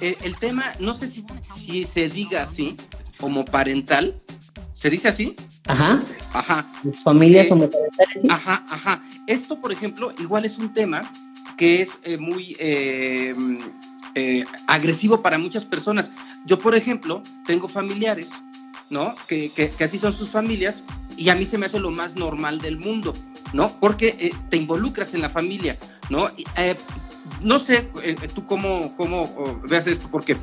eh, 0.00 0.16
el 0.22 0.36
tema, 0.36 0.64
no 0.78 0.94
sé 0.94 1.08
si, 1.08 1.24
si 1.54 1.84
se 1.84 2.08
diga 2.08 2.42
así, 2.42 2.76
como 3.18 3.44
parental. 3.44 4.14
¿Se 4.74 4.88
dice 4.88 5.08
así? 5.08 5.34
Ajá, 5.66 6.00
Ajá, 6.32 6.72
familias 7.04 7.48
Eh, 7.48 7.52
homoparentales, 7.52 8.22
¿sí? 8.22 8.26
ajá, 8.30 8.64
ajá. 8.70 9.02
Esto, 9.26 9.60
por 9.60 9.72
ejemplo, 9.72 10.12
igual 10.18 10.44
es 10.44 10.58
un 10.58 10.72
tema 10.72 11.02
que 11.58 11.82
es 11.82 11.88
eh, 12.04 12.16
muy 12.16 12.56
eh, 12.58 13.34
eh, 14.14 14.44
agresivo 14.66 15.20
para 15.22 15.38
muchas 15.38 15.64
personas. 15.66 16.10
Yo, 16.46 16.58
por 16.58 16.74
ejemplo, 16.74 17.22
tengo 17.46 17.68
familiares, 17.68 18.30
¿no? 18.88 19.14
Que, 19.26 19.50
que- 19.50 19.68
que 19.70 19.84
así 19.84 19.98
son 19.98 20.14
sus 20.14 20.30
familias 20.30 20.82
y 21.16 21.28
a 21.28 21.34
mí 21.34 21.44
se 21.44 21.58
me 21.58 21.66
hace 21.66 21.78
lo 21.78 21.90
más 21.90 22.16
normal 22.16 22.60
del 22.60 22.78
mundo, 22.78 23.12
¿no? 23.52 23.78
Porque 23.80 24.16
eh, 24.18 24.32
te 24.48 24.56
involucras 24.56 25.14
en 25.14 25.22
la 25.22 25.30
familia, 25.30 25.78
¿no? 26.08 26.30
Y, 26.36 26.44
eh, 26.56 26.76
no 27.42 27.58
sé 27.58 27.88
eh, 28.02 28.16
tú 28.34 28.44
cómo, 28.44 28.94
cómo 28.96 29.22
oh, 29.36 29.60
veas 29.68 29.86
esto, 29.86 30.08
porque 30.10 30.36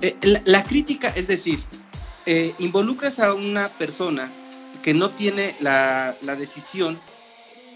eh, 0.00 0.16
la, 0.22 0.42
la, 0.44 0.64
crítica, 0.64 1.08
es 1.08 1.28
decir, 1.28 1.60
eh, 2.26 2.54
involucras 2.58 3.18
a 3.18 3.34
una 3.34 3.68
persona 3.68 4.32
que 4.82 4.94
no 4.94 5.10
tiene 5.10 5.54
la, 5.60 6.16
la 6.22 6.36
decisión, 6.36 6.98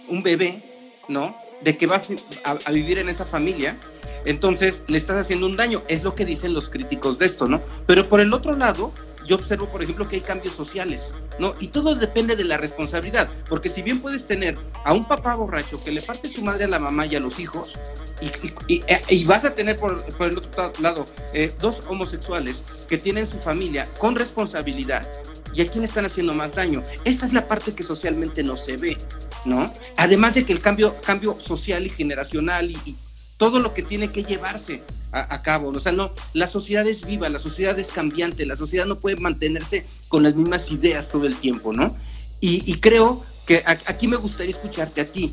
un 0.09 0.23
bebé, 0.23 0.63
¿no? 1.09 1.37
De 1.63 1.77
que 1.77 1.87
va 1.87 2.03
a, 2.45 2.57
a, 2.65 2.71
vivir 2.71 2.99
en 2.99 3.09
esa 3.09 3.25
familia, 3.25 3.77
entonces 4.25 4.83
le 4.89 4.99
estás 4.99 5.17
haciendo 5.17 5.47
un 5.47 5.57
daño, 5.57 5.83
es 5.89 6.03
lo 6.03 6.15
que 6.15 6.25
dicen 6.25 6.53
los 6.53 6.69
críticos 6.69 7.19
de 7.19 7.27
esto, 7.27 7.47
¿no? 7.47 7.63
Pero 7.87 8.09
por 8.09 8.21
el 8.21 8.33
otro 8.33 8.57
lado, 8.57 8.93
yo 9.27 9.37
observo, 9.37 9.69
por 9.69 9.83
ejemplo, 9.83 10.07
que 10.09 10.17
hay 10.17 10.23
cambios 10.23 10.55
sociales, 10.55 11.13
¿no? 11.39 11.55
Y 11.61 11.69
todo 11.69 11.95
depende 11.95 12.37
de 12.37 12.45
la 12.45 12.57
responsabilidad, 12.57 13.29
porque 13.49 13.69
si 13.69 13.83
bien 13.83 14.01
puedes 14.01 14.27
tener 14.27 14.57
a 14.85 14.93
un 14.93 15.07
papá 15.07 15.35
borracho 15.35 15.83
que 15.83 15.93
le 15.93 16.01
parte 16.01 16.29
su 16.29 16.43
madre 16.43 16.65
a 16.65 16.69
la 16.69 16.79
mamá 16.79 17.07
y 17.07 17.17
a 17.17 17.21
los 17.21 17.39
hijos, 17.39 17.75
y, 18.21 18.75
y, 18.75 18.83
y 19.11 19.25
vas 19.25 19.45
a 19.45 19.55
tener 19.55 19.77
por, 19.77 20.03
por 20.17 20.29
el 20.29 20.39
otro 20.39 20.73
lado 20.81 21.05
eh, 21.35 21.53
dos 21.61 21.83
homosexuales 21.89 22.63
que 22.89 22.97
tienen 22.97 23.27
su 23.27 23.39
familia 23.39 23.87
con 23.99 24.17
responsabilidad, 24.17 25.07
y 25.53 25.63
a 25.63 25.69
quién 25.69 25.85
están 25.85 26.05
haciendo 26.05 26.35
más 26.35 26.53
daño. 26.55 26.83
Esta 27.05 27.25
es 27.25 27.33
la 27.33 27.49
parte 27.49 27.75
que 27.75 27.83
socialmente 27.83 28.43
no 28.43 28.59
se 28.59 28.77
ve, 28.77 28.99
¿no? 29.47 29.73
Además 29.97 30.35
de 30.35 30.45
que 30.45 30.53
el 30.53 30.61
cambio, 30.61 30.95
cambio 31.01 31.41
social 31.41 31.87
y 31.87 31.89
generacional 31.89 32.71
y, 32.71 32.79
y 32.85 32.97
todo 33.37 33.61
lo 33.61 33.75
que 33.75 33.83
tiene 33.83 34.11
que 34.11 34.25
llevarse 34.25 34.83
a, 35.13 35.41
cabo. 35.43 35.69
O 35.69 35.81
sea, 35.81 35.93
no, 35.93 36.11
la 36.35 36.47
sociedad 36.47 36.87
es 36.87 37.07
viva, 37.07 37.29
la 37.29 37.39
sociedad 37.39 37.79
es 37.79 37.89
cambiante, 37.89 38.45
la 38.45 38.57
sociedad 38.57 38.85
no 38.87 38.97
puede 38.97 39.17
mantenerse 39.17 39.87
con 40.09 40.23
las 40.23 40.35
mismas 40.35 40.71
ideas 40.71 41.09
todo 41.09 41.27
el 41.27 41.37
tiempo, 41.37 41.73
¿no? 41.73 41.97
Y, 42.41 42.75
creo 42.75 43.25
que 43.47 43.63
a, 43.67 43.73
aquí 43.87 44.09
me 44.09 44.17
gustaría 44.17 44.53
escucharte 44.53 45.01
a 45.01 45.07
ti, 45.07 45.33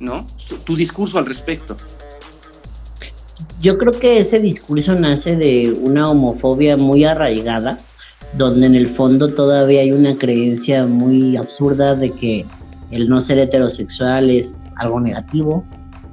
¿no? 0.00 0.26
Tu, 0.64 0.74
discurso 0.74 1.18
al 1.18 1.26
respecto. 1.26 1.76
Yo 3.60 3.76
creo 3.76 3.92
que 3.98 4.18
ese 4.18 4.40
discurso 4.40 4.94
nace 4.94 5.36
de 5.36 5.70
una 5.70 6.10
homofobia 6.10 6.76
muy 6.76 7.04
arraigada, 7.04 7.78
donde 8.36 8.66
en 8.66 8.74
el 8.74 8.88
fondo 8.88 9.34
todavía 9.34 9.82
hay 9.82 9.92
una 9.92 10.16
creencia 10.16 10.86
muy 10.86 11.36
absurda 11.36 11.94
de 11.94 12.10
que 12.10 12.46
el 12.90 13.08
no 13.08 13.20
ser 13.20 13.38
heterosexual 13.38 14.30
es 14.30 14.64
algo 14.76 14.98
negativo, 14.98 15.64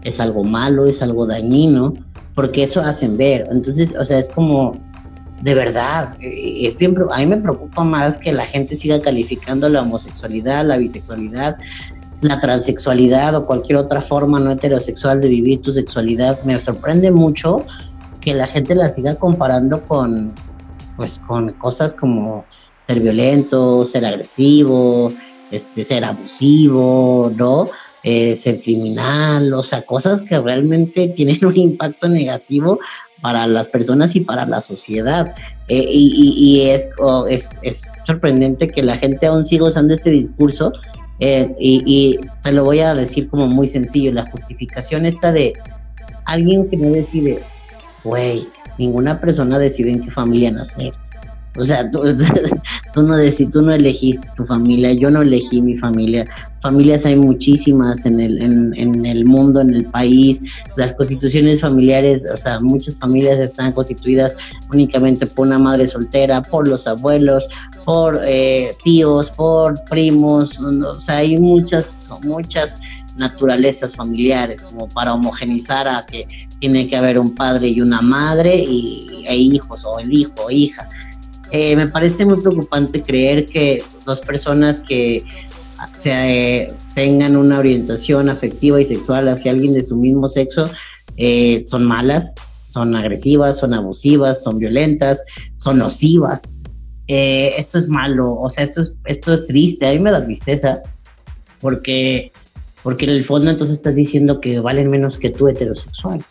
es 0.04 0.20
algo 0.20 0.44
malo, 0.44 0.86
es 0.86 1.02
algo 1.02 1.26
dañino, 1.26 1.94
porque 2.36 2.64
eso 2.64 2.82
hacen 2.82 3.18
ver. 3.18 3.48
Entonces, 3.52 3.96
o 3.98 4.06
sea, 4.06 4.20
es 4.20 4.30
como, 4.30 4.78
de 5.42 5.54
verdad, 5.54 6.16
es 6.20 6.78
bien, 6.78 6.96
a 7.12 7.20
mí 7.20 7.26
me 7.26 7.38
preocupa 7.38 7.84
más 7.84 8.18
que 8.18 8.32
la 8.32 8.46
gente 8.46 8.76
siga 8.76 9.02
calificando 9.02 9.68
la 9.70 9.82
homosexualidad, 9.82 10.66
la 10.66 10.78
bisexualidad, 10.78 11.58
la 12.22 12.40
transexualidad 12.40 13.36
o 13.36 13.46
cualquier 13.46 13.78
otra 13.78 14.02
forma 14.02 14.40
no 14.40 14.52
heterosexual 14.52 15.22
de 15.22 15.30
vivir 15.30 15.62
tu 15.62 15.72
sexualidad. 15.72 16.42
Me 16.44 16.60
sorprende 16.60 17.12
mucho 17.12 17.66
que 18.22 18.34
la 18.34 18.48
gente 18.48 18.76
la 18.76 18.90
siga 18.90 19.16
comparando 19.16 19.84
con, 19.86 20.34
pues, 20.96 21.20
con 21.28 21.54
cosas 21.54 21.94
como 21.94 22.46
ser 22.80 23.00
violento, 23.00 23.86
ser 23.86 24.06
agresivo, 24.06 25.12
este, 25.52 25.84
ser 25.84 26.04
abusivo, 26.06 27.32
¿no? 27.36 27.68
Eh, 28.04 28.36
ser 28.36 28.62
criminal, 28.62 29.54
o 29.54 29.64
sea, 29.64 29.82
cosas 29.82 30.24
que 30.24 30.40
realmente 30.40 31.08
tienen 31.16 31.44
un 31.44 31.58
impacto 31.58 32.08
negativo 32.08 32.80
para 33.22 33.48
las 33.48 33.68
personas 33.68 34.16
y 34.16 34.22
para 34.22 34.46
la 34.46 34.62
sociedad. 34.62 35.34
Eh, 35.68 35.86
y, 35.90 36.62
es, 36.70 36.90
es, 37.30 37.60
es, 37.64 37.82
sorprendente 38.06 38.68
que 38.68 38.84
la 38.84 38.96
gente 38.96 39.26
aún 39.26 39.44
siga 39.44 39.66
usando 39.66 39.94
este 39.94 40.12
discurso. 40.12 40.72
Eh, 41.20 41.54
y, 41.60 41.84
y, 41.86 42.20
te 42.44 42.52
lo 42.52 42.64
voy 42.64 42.80
a 42.80 42.94
decir 42.94 43.28
como 43.30 43.48
muy 43.48 43.68
sencillo, 43.68 44.14
la 44.14 44.30
justificación 44.30 45.06
está 45.08 45.32
de 45.32 45.54
alguien 46.26 46.70
que 46.70 46.78
no 46.78 46.92
decide, 46.92 47.42
güey, 48.04 48.48
ninguna 48.78 49.20
persona 49.20 49.58
decide 49.58 49.92
en 49.92 50.02
qué 50.02 50.12
familia 50.12 50.52
nacer. 50.52 50.94
O 51.58 51.64
sea, 51.64 51.90
tú, 51.90 52.04
no 52.96 53.18
decí, 53.18 53.48
tú 53.48 53.62
no 53.62 53.74
elegiste 53.74 54.28
tu 54.36 54.46
familia, 54.46 54.94
yo 54.94 55.10
no 55.10 55.22
elegí 55.22 55.62
mi 55.62 55.76
familia. 55.76 56.28
Familias 56.62 57.06
hay 57.06 57.16
muchísimas 57.16 58.06
en 58.06 58.20
el, 58.20 58.42
en, 58.42 58.74
en, 58.76 59.06
el 59.06 59.26
mundo, 59.26 59.62
en 59.62 59.74
el 59.74 59.86
país. 59.86 60.44
Las 60.76 60.94
constituciones 60.94 61.62
familiares, 61.62 62.28
o 62.32 62.38
sea, 62.38 62.60
muchas 62.60 62.98
familias 62.98 63.40
están 63.40 63.72
constituidas 63.74 64.36
únicamente 64.72 65.26
por 65.26 65.48
una 65.48 65.60
madre 65.60 65.88
soltera, 65.88 66.42
por 66.42 66.68
los 66.68 66.88
abuelos, 66.88 67.48
por 67.86 68.20
eh, 68.26 68.76
tíos, 68.84 69.32
por 69.32 69.84
primos. 69.86 70.60
O 70.60 71.02
sea, 71.02 71.18
hay 71.18 71.38
muchas, 71.38 71.98
muchas 72.24 72.80
naturalezas 73.18 73.96
familiares 73.96 74.62
como 74.62 74.88
para 74.88 75.14
homogenizar 75.14 75.88
a 75.88 76.06
que 76.06 76.28
tiene 76.60 76.88
que 76.88 76.96
haber 76.96 77.20
un 77.20 77.34
padre 77.34 77.68
y 77.70 77.82
una 77.82 78.02
madre 78.02 78.56
y, 78.58 79.26
e 79.28 79.36
hijos 79.36 79.84
o 79.86 80.00
el 80.00 80.14
hijo 80.14 80.34
o 80.46 80.52
hija 80.52 80.88
eh, 81.52 81.76
me 81.76 81.88
parece 81.88 82.26
muy 82.26 82.42
preocupante 82.42 83.02
creer 83.02 83.46
que 83.46 83.84
dos 84.06 84.22
personas 84.22 84.80
que 84.80 85.24
se, 85.94 86.12
eh, 86.12 86.74
tengan 86.96 87.36
una 87.36 87.60
orientación 87.60 88.30
afectiva 88.30 88.82
y 88.82 88.86
sexual 88.86 89.28
hacia 89.30 89.52
alguien 89.52 89.74
de 89.74 89.84
su 89.84 89.96
mismo 89.96 90.28
sexo 90.28 90.70
eh, 91.18 91.64
son 91.68 91.84
malas, 91.86 92.36
son 92.64 92.96
agresivas, 92.96 93.58
son 93.58 93.74
abusivas, 93.74 94.44
son 94.44 94.60
violentas, 94.60 95.24
son 95.58 95.80
nocivas. 95.80 96.44
Eh, 97.08 97.54
esto 97.58 97.78
es 97.78 97.88
malo, 97.88 98.36
o 98.36 98.50
sea, 98.50 98.66
esto 98.66 98.82
es, 98.82 98.94
esto 99.06 99.34
es 99.34 99.46
triste, 99.46 99.88
a 99.88 99.94
mí 99.94 100.00
me 100.00 100.12
da 100.12 100.26
tristeza, 100.26 100.82
porque, 101.62 102.32
porque 102.84 103.06
en 103.06 103.12
el 103.12 103.24
fondo 103.24 103.50
entonces 103.50 103.78
estás 103.78 103.96
diciendo 103.96 104.42
que 104.42 104.60
valen 104.60 104.90
menos 104.90 105.18
que 105.18 105.30
tú 105.30 105.48
heterosexual. 105.48 106.24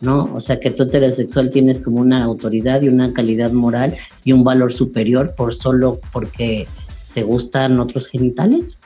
¿No? 0.00 0.30
O 0.34 0.40
sea, 0.40 0.60
que 0.60 0.70
tú 0.70 0.84
heterosexual 0.84 1.50
tienes 1.50 1.80
como 1.80 2.00
una 2.00 2.22
autoridad 2.22 2.82
y 2.82 2.88
una 2.88 3.12
calidad 3.12 3.52
moral 3.52 3.96
y 4.24 4.32
un 4.32 4.44
valor 4.44 4.72
superior 4.72 5.34
por 5.36 5.54
solo 5.54 6.00
porque 6.12 6.66
te 7.14 7.22
gustan 7.22 7.80
otros 7.80 8.08
genitales. 8.08 8.76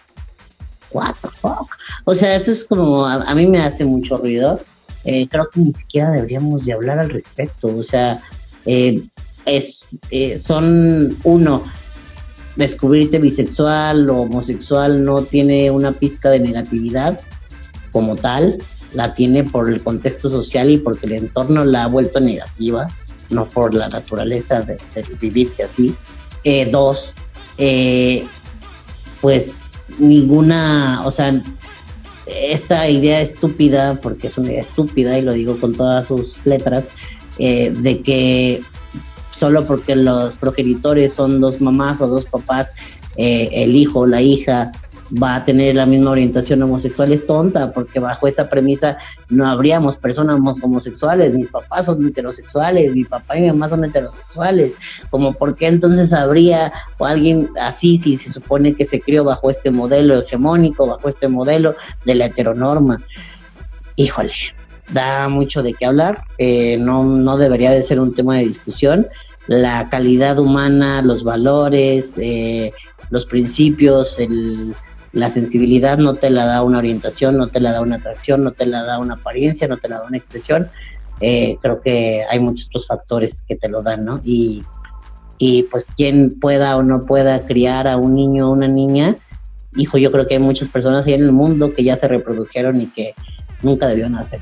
What 0.93 1.15
the 1.23 1.29
fuck? 1.29 1.77
O 2.05 2.15
sea, 2.15 2.35
eso 2.35 2.51
es 2.51 2.65
como, 2.65 3.07
a, 3.07 3.15
a 3.15 3.35
mí 3.35 3.47
me 3.47 3.61
hace 3.61 3.85
mucho 3.85 4.17
ruido. 4.19 4.61
Eh, 5.05 5.29
creo 5.29 5.49
que 5.51 5.61
ni 5.61 5.73
siquiera 5.73 6.11
deberíamos 6.11 6.65
de 6.65 6.73
hablar 6.73 6.99
al 6.99 7.11
respecto. 7.11 7.69
O 7.77 7.83
sea, 7.83 8.21
eh, 8.67 9.03
es, 9.47 9.81
eh, 10.11 10.37
son 10.39 11.17
uno, 11.25 11.65
descubrirte 12.57 13.19
bisexual 13.19 14.11
o 14.11 14.23
homosexual 14.23 15.05
no 15.05 15.23
tiene 15.23 15.71
una 15.71 15.93
pizca 15.93 16.31
de 16.31 16.41
negatividad 16.41 17.21
como 17.93 18.17
tal 18.17 18.59
la 18.95 19.15
tiene 19.15 19.45
por 19.45 19.71
el 19.71 19.83
contexto 19.83 20.29
social 20.29 20.71
y 20.71 20.79
porque 20.79 21.07
el 21.07 21.13
entorno 21.13 21.65
la 21.65 21.85
ha 21.85 21.87
vuelto 21.87 22.21
negativa, 22.21 22.89
no 23.31 23.45
por 23.47 23.75
la 23.75 23.89
naturaleza 23.89 24.63
de, 24.63 24.79
de 24.95 25.05
vivirte 25.21 25.63
así. 25.63 25.95
Eh, 26.45 26.69
dos, 26.71 27.13
eh, 27.59 28.27
pues 29.21 29.55
ninguna, 29.99 31.03
o 31.05 31.11
sea, 31.11 31.43
esta 32.27 32.89
idea 32.89 33.21
estúpida, 33.21 33.99
porque 34.01 34.29
es 34.29 34.39
una 34.39 34.51
idea 34.51 34.63
estúpida 34.63 35.19
y 35.19 35.23
lo 35.23 35.33
digo 35.33 35.59
con 35.59 35.75
todas 35.75 36.07
sus 36.09 36.45
letras, 36.47 36.93
eh, 37.39 37.71
de 37.71 38.01
que 38.01 38.63
solo 39.37 39.67
porque 39.67 39.97
los 39.97 40.37
progenitores 40.37 41.13
son 41.13 41.41
dos 41.41 41.61
mamás 41.61 42.01
o 42.01 42.07
dos 42.07 42.25
papás, 42.27 42.73
el 43.17 43.77
hijo 43.77 44.01
o 44.01 44.07
la 44.07 44.23
hija 44.23 44.73
va 45.11 45.37
a 45.37 45.45
tener 45.45 45.75
la 45.75 45.87
misma 45.87 46.13
orientación 46.13 46.63
homosexual 46.63 47.13
es 47.13 47.27
tonta, 47.27 47.73
porque 47.73 47.99
bajo 47.99 48.29
esa 48.29 48.49
premisa 48.49 48.99
no 49.29 49.49
habríamos 49.49 49.97
personas 49.97 50.39
homosexuales, 50.63 51.35
mis 51.35 51.49
papás 51.49 51.87
son 51.87 52.07
heterosexuales, 52.07 52.95
mi 52.95 53.05
papá 53.05 53.37
y 53.37 53.43
mi 53.43 53.49
mamá 53.49 53.69
son 53.69 53.85
heterosexuales, 53.85 54.79
como 55.11 55.33
por 55.33 55.57
qué 55.57 55.67
entonces 55.67 56.13
habría 56.13 56.73
alguien 56.99 57.51
así 57.61 57.99
si 57.99 58.17
se 58.17 58.31
supone 58.31 58.75
que 58.75 58.85
se 58.85 59.01
crió 59.01 59.25
bajo 59.25 59.51
este 59.51 59.71
modelo 59.71 60.21
hegemónico, 60.21 60.87
bajo 60.87 61.09
este 61.09 61.29
modelo 61.29 61.75
de 62.05 62.15
la 62.15 62.27
heteronorma. 62.27 63.03
Híjole, 63.97 64.33
da 64.93 65.29
mucho 65.29 65.63
de 65.63 65.75
qué 65.75 65.87
hablar, 65.87 66.25
eh, 66.39 66.77
no, 66.79 67.05
no 67.05 67.37
debería 67.37 67.71
de 67.71 67.83
ser 67.83 68.01
un 68.01 68.15
tema 68.15 68.37
de 68.37 68.45
discusión. 68.45 69.07
La 69.47 69.89
calidad 69.91 70.39
humana, 70.39 71.03
los 71.03 71.25
valores, 71.25 72.17
eh, 72.19 72.73
los 73.11 73.27
principios, 73.27 74.19
el, 74.21 74.75
la 75.13 75.31
sensibilidad 75.31 75.99
no 75.99 76.15
te 76.15 76.31
la 76.31 76.47
da 76.47 76.63
una 76.63 76.79
orientación, 76.79 77.37
no 77.37 77.49
te 77.49 77.61
la 77.61 77.73
da 77.73 77.81
una 77.81 77.97
atracción, 77.97 78.45
no 78.45 78.53
te 78.53 78.67
la 78.67 78.85
da 78.85 78.99
una 78.99 79.15
apariencia, 79.15 79.67
no 79.67 79.77
te 79.77 79.89
la 79.89 79.99
da 79.99 80.07
una 80.07 80.17
expresión. 80.17 80.71
Eh, 81.21 81.59
creo 81.61 81.81
que 81.81 82.23
hay 82.31 82.39
muchos 82.39 82.69
otros 82.69 82.87
factores 82.87 83.45
que 83.47 83.57
te 83.57 83.69
lo 83.69 83.83
dan, 83.83 84.05
¿no? 84.05 84.21
Y, 84.25 84.65
pues 85.71 85.89
quien 85.97 86.39
pueda 86.39 86.77
o 86.77 86.83
no 86.83 87.01
pueda 87.01 87.47
criar 87.47 87.89
a 87.89 87.97
un 87.97 88.15
niño 88.15 88.49
o 88.49 88.53
una 88.53 88.69
niña, 88.69 89.17
hijo, 89.75 89.97
yo 89.97 90.13
creo 90.13 90.27
que 90.27 90.35
hay 90.35 90.41
muchas 90.41 90.69
personas 90.69 91.07
ahí 91.07 91.15
en 91.15 91.23
el 91.23 91.33
mundo 91.33 91.73
que 91.73 91.83
ya 91.83 91.97
se 91.97 92.09
reprodujeron 92.09 92.81
y 92.81 92.87
que 92.87 93.15
nunca 93.63 93.89
debieron 93.89 94.17
hacer. 94.17 94.41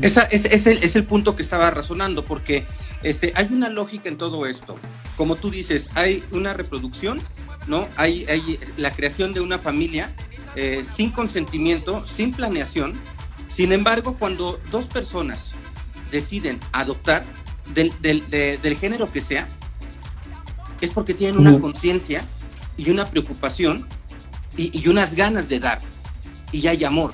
Esa, 0.00 0.22
es, 0.22 0.46
es, 0.46 0.66
el, 0.66 0.82
es 0.82 0.96
el 0.96 1.04
punto 1.04 1.36
que 1.36 1.42
estaba 1.42 1.70
razonando, 1.70 2.24
porque 2.24 2.64
este, 3.02 3.32
hay 3.36 3.48
una 3.52 3.68
lógica 3.68 4.08
en 4.08 4.18
todo 4.18 4.46
esto. 4.46 4.74
Como 5.16 5.36
tú 5.36 5.50
dices, 5.50 5.90
hay 5.94 6.24
una 6.32 6.54
reproducción 6.54 7.20
¿no? 7.66 7.88
Hay, 7.96 8.24
hay 8.28 8.58
la 8.76 8.92
creación 8.92 9.32
de 9.32 9.40
una 9.40 9.58
familia 9.58 10.14
eh, 10.54 10.84
sin 10.90 11.10
consentimiento, 11.10 12.04
sin 12.06 12.32
planeación, 12.32 12.92
Sin 13.48 13.72
embargo, 13.72 14.16
cuando 14.18 14.58
dos 14.70 14.86
personas 14.86 15.50
deciden 16.10 16.58
adoptar 16.72 17.22
del, 17.74 17.92
del, 18.00 18.28
del 18.30 18.76
género 18.76 19.12
que 19.12 19.20
sea, 19.20 19.46
es 20.80 20.90
porque 20.90 21.12
tienen 21.14 21.38
una 21.38 21.60
conciencia 21.60 22.24
y 22.78 22.90
una 22.90 23.10
preocupación 23.10 23.86
y, 24.56 24.70
y, 24.78 24.88
unas 24.88 25.14
ganas 25.14 25.48
de 25.48 25.60
dar. 25.60 25.80
Y 26.50 26.66
hay 26.66 26.84
amor. 26.84 27.12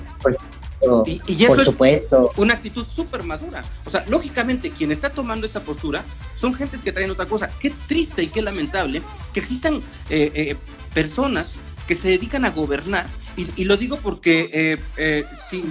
Y, 1.05 1.21
y, 1.27 1.43
eso 1.43 1.55
por 1.55 1.65
supuesto. 1.65 2.31
es 2.31 2.37
una 2.37 2.53
actitud 2.53 2.85
súper 2.89 3.23
madura. 3.23 3.63
O 3.85 3.89
sea, 3.89 4.05
lógicamente, 4.07 4.71
quien 4.71 4.91
está 4.91 5.09
tomando 5.09 5.45
esa 5.45 5.61
postura 5.61 6.03
son 6.35 6.53
gentes 6.53 6.81
que 6.81 6.91
traen 6.91 7.11
otra 7.11 7.25
cosa. 7.25 7.49
Qué 7.59 7.73
triste 7.87 8.23
y 8.23 8.27
qué 8.27 8.41
lamentable 8.41 9.01
que 9.33 9.39
existan 9.39 9.81
eh, 10.09 10.31
eh, 10.33 10.55
personas 10.93 11.55
que 11.87 11.95
se 11.95 12.09
dedican 12.09 12.45
a 12.45 12.51
gobernar. 12.51 13.07
Y, 13.35 13.47
y 13.55 13.65
lo 13.65 13.77
digo 13.77 13.97
porque 13.97 14.49
eh, 14.53 14.79
eh, 14.97 15.25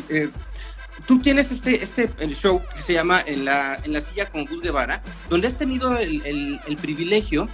eh, 0.08 0.30
tú 1.06 1.20
tienes 1.20 1.52
este, 1.52 1.82
este 1.82 2.10
el 2.18 2.34
show 2.34 2.60
que 2.74 2.82
se 2.82 2.92
llama 2.92 3.22
En 3.24 3.44
la, 3.44 3.76
en 3.84 3.92
la 3.92 4.00
silla 4.00 4.28
con 4.28 4.44
Gus 4.44 4.60
Guevara, 4.60 5.02
donde 5.30 5.46
has 5.46 5.56
tenido 5.56 5.96
el, 5.96 6.24
el, 6.26 6.60
el 6.66 6.76
privilegio 6.76 7.48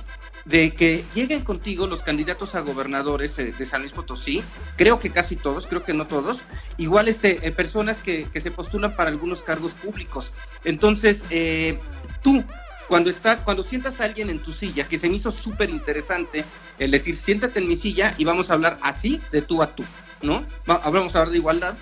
de 0.44 0.74
que 0.74 1.04
lleguen 1.14 1.42
contigo 1.42 1.86
los 1.86 2.02
candidatos 2.02 2.54
a 2.54 2.60
gobernadores 2.60 3.38
eh, 3.38 3.54
de 3.56 3.64
San 3.64 3.80
Luis 3.80 3.92
Potosí, 3.92 4.42
creo 4.76 4.98
que 4.98 5.10
casi 5.10 5.36
todos, 5.36 5.66
creo 5.66 5.84
que 5.84 5.94
no 5.94 6.06
todos, 6.06 6.42
igual 6.76 7.08
este, 7.08 7.46
eh, 7.46 7.52
personas 7.52 8.00
que, 8.00 8.24
que, 8.24 8.40
se 8.40 8.50
postulan 8.50 8.94
para 8.94 9.10
algunos 9.10 9.42
cargos 9.42 9.72
públicos. 9.72 10.32
Entonces, 10.64 11.24
eh, 11.30 11.78
tú, 12.22 12.44
cuando 12.88 13.08
estás, 13.08 13.42
cuando 13.42 13.62
sientas 13.62 14.00
a 14.00 14.04
alguien 14.04 14.28
en 14.28 14.40
tu 14.40 14.52
silla, 14.52 14.86
que 14.86 14.98
se 14.98 15.08
me 15.08 15.16
hizo 15.16 15.32
súper 15.32 15.70
interesante, 15.70 16.44
el 16.78 16.90
decir, 16.90 17.16
siéntate 17.16 17.60
en 17.60 17.68
mi 17.68 17.76
silla 17.76 18.14
y 18.18 18.24
vamos 18.24 18.50
a 18.50 18.54
hablar 18.54 18.78
así, 18.82 19.20
de 19.32 19.40
tú 19.40 19.62
a 19.62 19.74
tú, 19.74 19.84
¿no? 20.20 20.44
Vamos 20.66 21.14
a 21.14 21.18
hablar 21.18 21.30
de 21.30 21.38
igualdad. 21.38 21.76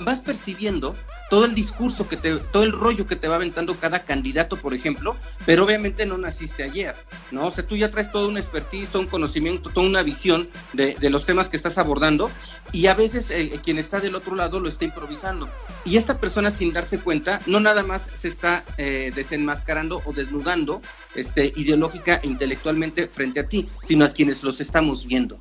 Vas 0.00 0.20
percibiendo 0.20 0.94
todo 1.30 1.44
el 1.44 1.54
discurso 1.54 2.08
que 2.08 2.16
te, 2.16 2.36
todo 2.36 2.62
el 2.62 2.72
rollo 2.72 3.06
que 3.06 3.16
te 3.16 3.28
va 3.28 3.36
aventando 3.36 3.76
cada 3.78 4.04
candidato, 4.04 4.56
por 4.56 4.74
ejemplo, 4.74 5.16
pero 5.44 5.64
obviamente 5.64 6.06
no 6.06 6.18
naciste 6.18 6.62
ayer, 6.62 6.94
¿no? 7.30 7.46
O 7.46 7.50
sea, 7.50 7.66
tú 7.66 7.76
ya 7.76 7.90
traes 7.90 8.12
toda 8.12 8.28
una 8.28 8.40
expertise, 8.40 8.88
todo 8.88 9.02
un 9.02 9.08
conocimiento, 9.08 9.70
toda 9.70 9.86
una 9.86 10.02
visión 10.02 10.48
de, 10.72 10.94
de 10.94 11.10
los 11.10 11.24
temas 11.26 11.48
que 11.48 11.56
estás 11.56 11.78
abordando 11.78 12.30
y 12.72 12.86
a 12.86 12.94
veces 12.94 13.30
eh, 13.30 13.58
quien 13.62 13.78
está 13.78 14.00
del 14.00 14.14
otro 14.14 14.36
lado 14.36 14.60
lo 14.60 14.68
está 14.68 14.84
improvisando. 14.84 15.48
Y 15.84 15.96
esta 15.96 16.18
persona 16.18 16.50
sin 16.50 16.72
darse 16.72 16.98
cuenta, 16.98 17.40
no 17.46 17.60
nada 17.60 17.82
más 17.82 18.08
se 18.14 18.28
está 18.28 18.64
eh, 18.78 19.12
desenmascarando 19.14 20.02
o 20.04 20.12
desnudando 20.12 20.80
este, 21.14 21.52
ideológica 21.56 22.20
e 22.22 22.26
intelectualmente 22.26 23.08
frente 23.08 23.40
a 23.40 23.46
ti, 23.46 23.68
sino 23.82 24.04
a 24.04 24.10
quienes 24.10 24.42
los 24.42 24.60
estamos 24.60 25.06
viendo, 25.06 25.38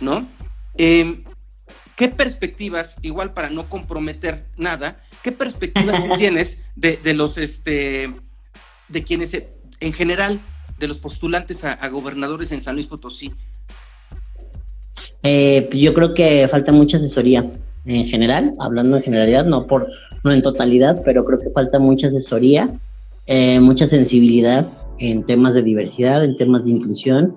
¿no? 0.00 0.28
Eh, 0.78 1.24
¿Qué 1.96 2.08
perspectivas, 2.08 2.96
igual 3.02 3.32
para 3.32 3.48
no 3.48 3.68
comprometer 3.68 4.44
nada, 4.56 5.00
qué 5.22 5.32
perspectivas 5.32 6.04
tú 6.04 6.14
tienes 6.18 6.58
de, 6.76 6.98
de, 6.98 7.14
los, 7.14 7.38
este, 7.38 8.14
de 8.88 9.02
quienes, 9.02 9.36
en 9.80 9.92
general, 9.92 10.40
de 10.78 10.88
los 10.88 10.98
postulantes 10.98 11.64
a, 11.64 11.72
a 11.72 11.88
gobernadores 11.88 12.52
en 12.52 12.60
San 12.60 12.74
Luis 12.74 12.86
Potosí? 12.86 13.32
Eh, 15.22 15.66
pues 15.68 15.80
yo 15.80 15.94
creo 15.94 16.14
que 16.14 16.46
falta 16.48 16.70
mucha 16.70 16.98
asesoría 16.98 17.50
en 17.86 18.04
general, 18.04 18.52
hablando 18.58 18.96
en 18.96 19.02
generalidad, 19.02 19.46
no 19.46 19.66
por 19.66 19.86
no 20.22 20.32
en 20.32 20.42
totalidad, 20.42 21.02
pero 21.04 21.24
creo 21.24 21.38
que 21.38 21.50
falta 21.50 21.78
mucha 21.78 22.08
asesoría, 22.08 22.68
eh, 23.26 23.58
mucha 23.60 23.86
sensibilidad 23.86 24.66
en 24.98 25.24
temas 25.24 25.54
de 25.54 25.62
diversidad, 25.62 26.24
en 26.24 26.36
temas 26.36 26.64
de 26.66 26.72
inclusión, 26.72 27.36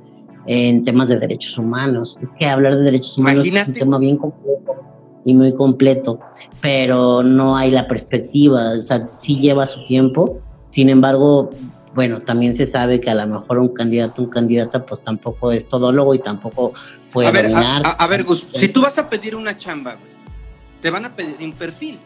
en 0.51 0.83
temas 0.83 1.07
de 1.09 1.19
derechos 1.19 1.59
humanos. 1.59 2.17
Es 2.23 2.33
que 2.33 2.47
hablar 2.47 2.75
de 2.75 2.81
derechos 2.81 3.19
humanos 3.19 3.45
Imagínate. 3.45 3.71
es 3.71 3.77
un 3.77 3.79
tema 3.81 3.99
bien 3.99 4.17
complejo 4.17 4.83
y 5.23 5.35
muy 5.35 5.53
completo, 5.53 6.19
pero 6.59 7.21
no 7.21 7.55
hay 7.55 7.69
la 7.69 7.87
perspectiva, 7.87 8.71
o 8.71 8.81
sea, 8.81 9.07
sí 9.15 9.39
lleva 9.39 9.67
su 9.67 9.85
tiempo, 9.85 10.39
sin 10.65 10.89
embargo, 10.89 11.51
bueno, 11.93 12.19
también 12.19 12.55
se 12.55 12.65
sabe 12.65 12.99
que 12.99 13.11
a 13.11 13.15
lo 13.15 13.27
mejor 13.27 13.59
un 13.59 13.69
candidato, 13.69 14.23
un 14.23 14.29
candidata, 14.29 14.87
pues 14.87 15.03
tampoco 15.03 15.51
es 15.51 15.67
todólogo 15.67 16.15
y 16.15 16.19
tampoco 16.19 16.73
puede 17.11 17.27
a 17.27 17.31
ver, 17.31 17.51
dominar. 17.51 17.83
A, 17.85 17.89
a, 17.91 18.05
a 18.05 18.07
ver, 18.07 18.23
Gus, 18.23 18.47
si 18.51 18.69
tú 18.69 18.81
vas 18.81 18.97
a 18.97 19.07
pedir 19.07 19.35
una 19.35 19.55
chamba, 19.55 19.95
güey, 19.95 20.13
te 20.81 20.89
van 20.89 21.05
a 21.05 21.15
pedir 21.15 21.35
un 21.41 21.51
perfil. 21.51 21.99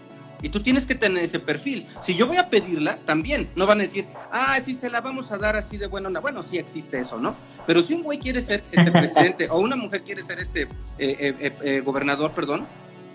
Y 0.44 0.50
tú 0.50 0.62
tienes 0.62 0.86
que 0.86 0.94
tener 0.94 1.24
ese 1.24 1.40
perfil. 1.40 1.88
Si 2.02 2.16
yo 2.16 2.28
voy 2.28 2.36
a 2.36 2.50
pedirla, 2.50 2.98
también 3.06 3.50
no 3.56 3.66
van 3.66 3.80
a 3.80 3.84
decir, 3.84 4.06
ah, 4.30 4.60
sí, 4.64 4.76
se 4.76 4.90
la 4.90 5.00
vamos 5.00 5.32
a 5.32 5.38
dar 5.38 5.56
así 5.56 5.78
de 5.78 5.88
bueno. 5.88 6.12
Bueno, 6.22 6.44
sí 6.44 6.58
existe 6.58 7.00
eso, 7.00 7.18
¿no? 7.18 7.34
Pero 7.66 7.82
si 7.82 7.94
un 7.94 8.04
güey 8.04 8.20
quiere 8.20 8.42
ser 8.42 8.62
este 8.70 8.92
presidente 8.92 9.48
o 9.50 9.60
una 9.60 9.78
mujer 9.78 10.04
quiere 10.04 10.22
ser 10.22 10.40
este 10.40 10.64
eh, 10.64 10.68
eh, 11.00 11.54
eh, 11.64 11.82
gobernador, 11.84 12.32
perdón, 12.32 12.66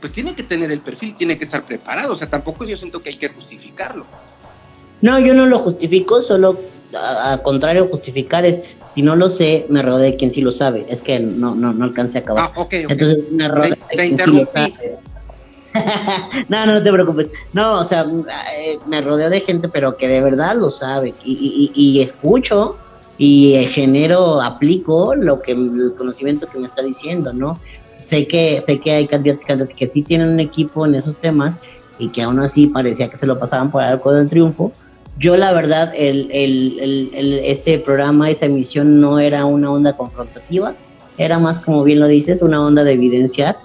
pues 0.01 0.11
tiene 0.11 0.35
que 0.35 0.43
tener 0.43 0.73
el 0.73 0.81
perfil, 0.81 1.15
tiene 1.15 1.37
que 1.37 1.45
estar 1.45 1.63
preparado. 1.65 2.15
O 2.15 2.17
sea, 2.17 2.31
tampoco 2.31 2.65
yo 2.65 2.79
siento 2.79 3.03
que 3.03 3.11
hay 3.11 3.17
que 3.17 3.29
justificarlo. 3.29 4.07
No, 5.03 5.19
yo 5.19 5.35
no 5.35 5.45
lo 5.45 5.59
justifico, 5.59 6.23
solo 6.23 6.59
al 6.95 7.43
contrario, 7.43 7.87
justificar 7.89 8.47
es, 8.47 8.63
si 8.91 9.03
no 9.03 9.15
lo 9.15 9.29
sé, 9.29 9.67
me 9.69 9.83
rodeo 9.83 9.99
de 9.99 10.17
quien 10.17 10.31
sí 10.31 10.41
lo 10.41 10.51
sabe. 10.51 10.87
Es 10.89 11.03
que 11.03 11.21
no, 11.21 11.55
no, 11.55 11.75
no 11.75 11.85
alcancé 11.85 12.17
a 12.17 12.21
acabar. 12.23 12.45
Ah, 12.47 12.53
ok, 12.55 12.65
okay. 12.65 12.87
Entonces 12.89 13.31
me 13.31 13.49
rodeo 13.49 13.77
te, 13.91 13.97
te 13.99 14.07
interrumpí. 14.07 14.61
Sí 14.65 14.73
no, 16.49 16.67
no, 16.67 16.83
te 16.83 16.93
preocupes. 16.93 17.31
No, 17.53 17.81
o 17.81 17.85
sea, 17.85 18.07
eh, 18.57 18.79
me 18.87 19.01
rodeo 19.01 19.31
de 19.31 19.41
gente, 19.41 19.69
pero 19.69 19.97
que 19.97 20.09
de 20.09 20.21
verdad 20.21 20.57
lo 20.57 20.71
sabe. 20.71 21.15
Y, 21.25 21.71
y, 21.75 21.81
y 21.81 22.01
escucho 22.01 22.77
y 23.19 23.67
genero, 23.73 24.41
aplico 24.41 25.15
lo 25.17 25.43
que 25.43 25.53
el 25.53 25.93
conocimiento 25.99 26.47
que 26.47 26.59
me 26.59 26.67
está 26.67 26.83
diciendo, 26.83 27.33
¿no? 27.33 27.59
Sé 28.01 28.29
que, 28.29 28.63
sé 28.65 28.79
que 28.79 28.93
hay 28.93 29.09
candidatos 29.09 29.45
que 29.77 29.89
sí 29.89 30.03
tienen 30.03 30.29
un 30.29 30.41
equipo 30.41 30.87
en 30.87 30.95
esos 30.95 31.17
temas 31.17 31.59
y 31.99 32.09
que 32.09 32.23
aún 32.23 32.39
así 32.39 32.69
parecía 32.69 33.11
que 33.11 33.17
se 33.17 33.27
lo 33.27 33.37
pasaban 33.39 33.73
por 33.73 33.83
arco 33.83 34.13
del 34.13 34.29
triunfo. 34.29 34.73
Yo, 35.19 35.37
la 35.37 35.53
verdad, 35.53 35.93
ese 35.95 37.79
programa, 37.81 38.31
esa 38.31 38.47
emisión 38.47 39.01
no 39.01 39.19
era 39.19 39.45
una 39.45 39.73
onda 39.73 39.97
confrontativa, 39.97 40.75
era 41.19 41.41
más, 41.41 41.59
como 41.59 41.83
bien 41.83 41.99
lo 41.99 42.07
dices, 42.07 42.41
una 42.41 42.65
onda 42.65 42.85
de 42.85 42.93
evidenciar 42.93 43.57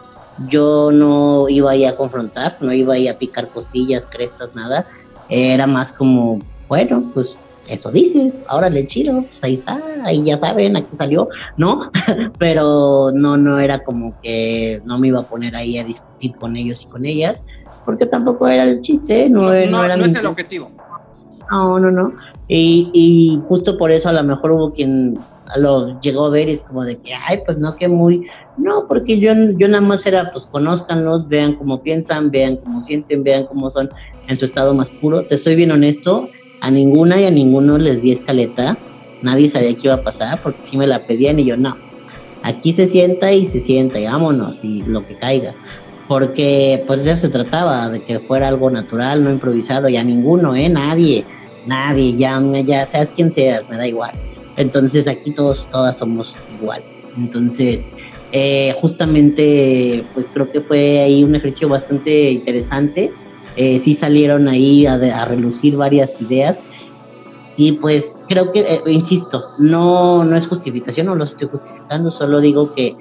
yo 0.48 0.92
no 0.92 1.48
iba 1.50 1.72
ahí 1.72 1.86
a 1.86 1.96
confrontar, 1.96 2.58
no 2.60 2.74
iba 2.74 2.96
ahí 2.96 3.08
a 3.08 3.18
picar 3.18 3.48
costillas, 3.50 4.06
crestas, 4.06 4.56
nada. 4.56 4.86
Era 5.30 5.68
más 5.68 5.94
como, 5.94 6.42
bueno, 6.68 7.04
pues 7.14 7.38
eso 7.68 7.92
dices, 7.92 8.44
ahora 8.48 8.70
le 8.70 8.86
chido, 8.86 9.22
pues 9.22 9.44
ahí 9.44 9.54
está, 9.54 9.80
ahí 10.04 10.22
ya 10.24 10.38
saben, 10.38 10.76
aquí 10.76 10.96
salió, 10.96 11.30
¿no? 11.56 11.92
Pero 12.38 13.12
no, 13.14 13.38
no 13.38 13.60
era 13.60 13.84
como 13.84 14.20
que 14.22 14.82
no 14.86 15.00
me 15.00 15.08
iba 15.08 15.20
a 15.20 15.24
poner 15.24 15.56
ahí 15.56 15.78
a 15.78 15.84
discutir 15.84 16.36
con 16.36 16.58
ellos 16.58 16.84
y 16.84 16.88
con 16.88 17.06
ellas, 17.06 17.46
porque 17.86 18.06
tampoco 18.06 18.48
era 18.48 18.64
el 18.64 18.82
chiste, 18.82 19.30
no, 19.30 19.44
no, 19.44 19.48
no, 19.48 19.72
no 19.72 19.84
era 19.84 19.96
no 19.96 20.06
es 20.06 20.16
el 20.16 20.26
objetivo. 20.26 20.72
No, 21.52 21.80
no, 21.80 21.92
no. 21.92 22.14
Y, 22.48 22.90
y 22.94 23.40
justo 23.48 23.78
por 23.78 23.92
eso 23.92 24.10
a 24.10 24.14
lo 24.14 24.24
mejor 24.24 24.52
hubo 24.52 24.74
quien 24.74 25.18
lo 25.58 26.00
llegó 26.02 26.26
a 26.26 26.30
ver 26.30 26.50
y 26.50 26.54
es 26.54 26.62
como 26.62 26.84
de 26.84 26.98
que, 26.98 27.14
ay, 27.14 27.40
pues 27.46 27.58
no, 27.58 27.76
que 27.76 27.88
muy... 27.88 28.28
No, 28.58 28.86
porque 28.88 29.20
yo, 29.20 29.34
yo 29.58 29.68
nada 29.68 29.82
más 29.82 30.06
era, 30.06 30.32
pues 30.32 30.46
conózcanlos, 30.46 31.28
vean 31.28 31.56
cómo 31.56 31.82
piensan, 31.82 32.32
vean 32.32 32.58
cómo 32.58 32.82
sienten, 32.82 33.24
vean 33.24 33.46
cómo 33.46 33.70
son 33.70 33.90
en 34.28 34.38
su 34.38 34.46
estado 34.46 34.74
más 34.74 34.90
puro. 34.90 35.26
Te 35.26 35.38
soy 35.38 35.56
bien 35.56 35.72
honesto, 35.72 36.30
a 36.62 36.72
ninguna 36.72 37.20
y 37.20 37.26
a 37.26 37.32
ninguno 37.32 37.78
les 37.78 38.02
di 38.02 38.12
escaleta. 38.12 38.78
Nadie 39.22 39.48
sabía 39.48 39.74
qué 39.74 39.82
iba 39.84 39.96
a 39.96 40.04
pasar 40.04 40.40
porque 40.42 40.60
sí 40.64 40.78
me 40.78 40.88
la 40.88 41.02
pedían 41.02 41.40
y 41.40 41.46
yo 41.46 41.58
no. 41.58 41.76
Aquí 42.44 42.74
se 42.74 42.88
sienta 42.88 43.32
y 43.32 43.46
se 43.46 43.60
sienta 43.60 44.00
y 44.00 44.06
vámonos 44.06 44.64
y 44.64 44.82
lo 44.82 45.02
que 45.02 45.18
caiga. 45.18 45.56
Porque 46.08 46.84
pues 46.86 47.06
eso 47.06 47.18
se 47.18 47.30
trataba, 47.30 47.90
de 47.90 48.02
que 48.02 48.20
fuera 48.20 48.50
algo 48.50 48.70
natural, 48.70 49.24
no 49.24 49.32
improvisado 49.32 49.88
y 49.88 49.96
a 49.96 50.04
ninguno, 50.04 50.56
¿eh? 50.56 50.68
Nadie, 50.68 51.24
nadie, 51.66 52.18
ya, 52.18 52.42
ya 52.66 52.86
seas 52.86 53.10
quien 53.10 53.32
seas, 53.32 53.70
me 53.70 53.78
da 53.78 53.88
igual. 53.88 54.12
Entonces 54.58 55.08
aquí 55.08 55.32
todos, 55.32 55.68
todas 55.70 55.98
somos 55.98 56.36
iguales. 56.60 56.98
Entonces, 57.18 57.92
eh, 58.32 58.76
justamente, 58.80 60.04
pues 60.14 60.30
creo 60.34 60.52
que 60.52 60.60
fue 60.60 61.02
ahí 61.02 61.24
un 61.24 61.36
ejercicio 61.36 61.70
bastante 61.70 62.32
interesante. 62.32 63.12
Eh, 63.56 63.78
sí 63.78 63.94
salieron 63.94 64.48
ahí 64.48 64.86
a, 64.88 64.94
a, 64.94 65.26
relucir 65.26 65.76
varias 65.76 66.20
ideas. 66.22 66.66
Y 67.56 67.74
pues 67.74 68.24
creo 68.28 68.52
que, 68.52 68.62
eh, 68.62 68.82
insisto, 68.88 69.44
no, 69.60 70.24
no 70.24 70.36
es 70.36 70.48
justificación, 70.48 71.06
no 71.06 71.16
lo 71.16 71.24
estoy 71.24 71.48
justificando, 71.48 72.10
solo 72.10 72.42
digo 72.42 72.74
que 72.74 72.96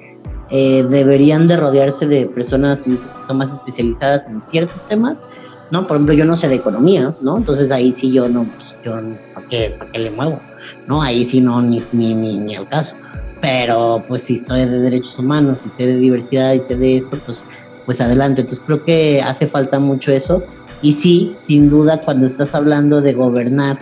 eh, 0.51 0.83
deberían 0.83 1.47
de 1.47 1.57
rodearse 1.57 2.05
de 2.05 2.27
personas 2.27 2.85
un 2.85 2.97
poquito 2.97 3.33
más 3.33 3.51
especializadas 3.51 4.27
en 4.27 4.43
ciertos 4.43 4.87
temas, 4.87 5.25
¿no? 5.71 5.87
Por 5.87 5.97
ejemplo, 5.97 6.13
yo 6.13 6.25
no 6.25 6.35
sé 6.35 6.47
de 6.49 6.55
economía, 6.55 7.11
¿no? 7.21 7.37
Entonces 7.37 7.71
ahí 7.71 7.91
sí 7.91 8.11
yo 8.11 8.29
no, 8.29 8.43
pues, 8.43 8.75
yo, 8.83 8.95
¿para 9.33 9.47
qué, 9.47 9.75
¿para 9.77 9.91
qué 9.91 9.97
le 9.97 10.11
muevo? 10.11 10.39
¿No? 10.87 11.01
Ahí 11.01 11.25
sí 11.25 11.41
no, 11.41 11.61
ni, 11.61 11.79
ni, 11.91 12.13
ni, 12.13 12.37
ni 12.37 12.55
al 12.55 12.67
caso. 12.67 12.95
Pero 13.41 14.03
pues 14.07 14.23
si 14.23 14.37
soy 14.37 14.65
de 14.65 14.79
derechos 14.81 15.19
humanos, 15.19 15.65
y 15.65 15.69
sé 15.69 15.87
de 15.87 15.97
diversidad 15.97 16.53
y 16.53 16.59
sé 16.59 16.75
de 16.75 16.97
esto, 16.97 17.17
pues, 17.25 17.45
pues 17.85 17.99
adelante. 18.01 18.41
Entonces 18.41 18.63
creo 18.65 18.83
que 18.83 19.21
hace 19.21 19.47
falta 19.47 19.79
mucho 19.79 20.11
eso. 20.11 20.43
Y 20.81 20.93
sí, 20.93 21.35
sin 21.39 21.69
duda, 21.69 21.99
cuando 21.99 22.25
estás 22.25 22.55
hablando 22.55 23.01
de 23.01 23.13
gobernar 23.13 23.79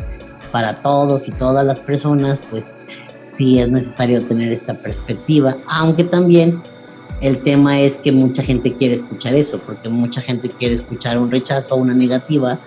para 0.51 0.81
todos 0.81 1.27
y 1.27 1.31
todas 1.31 1.65
las 1.65 1.79
personas, 1.79 2.39
pues 2.49 2.79
sí 3.21 3.59
es 3.59 3.71
necesario 3.71 4.21
tener 4.21 4.51
esta 4.51 4.73
perspectiva, 4.73 5.55
aunque 5.67 6.03
también 6.03 6.61
El 7.21 7.37
tema 7.37 7.79
es 7.79 7.97
que 7.97 8.11
mucha 8.11 8.41
gente 8.41 8.71
quiere 8.73 8.95
escuchar 8.95 9.35
eso, 9.35 9.59
porque 9.59 9.89
mucha 9.89 10.21
gente 10.21 10.49
quiere 10.49 10.73
escuchar 10.73 11.19
un 11.19 11.29
rechazo, 11.29 11.75
una 11.75 11.93
negativa, 11.93 12.57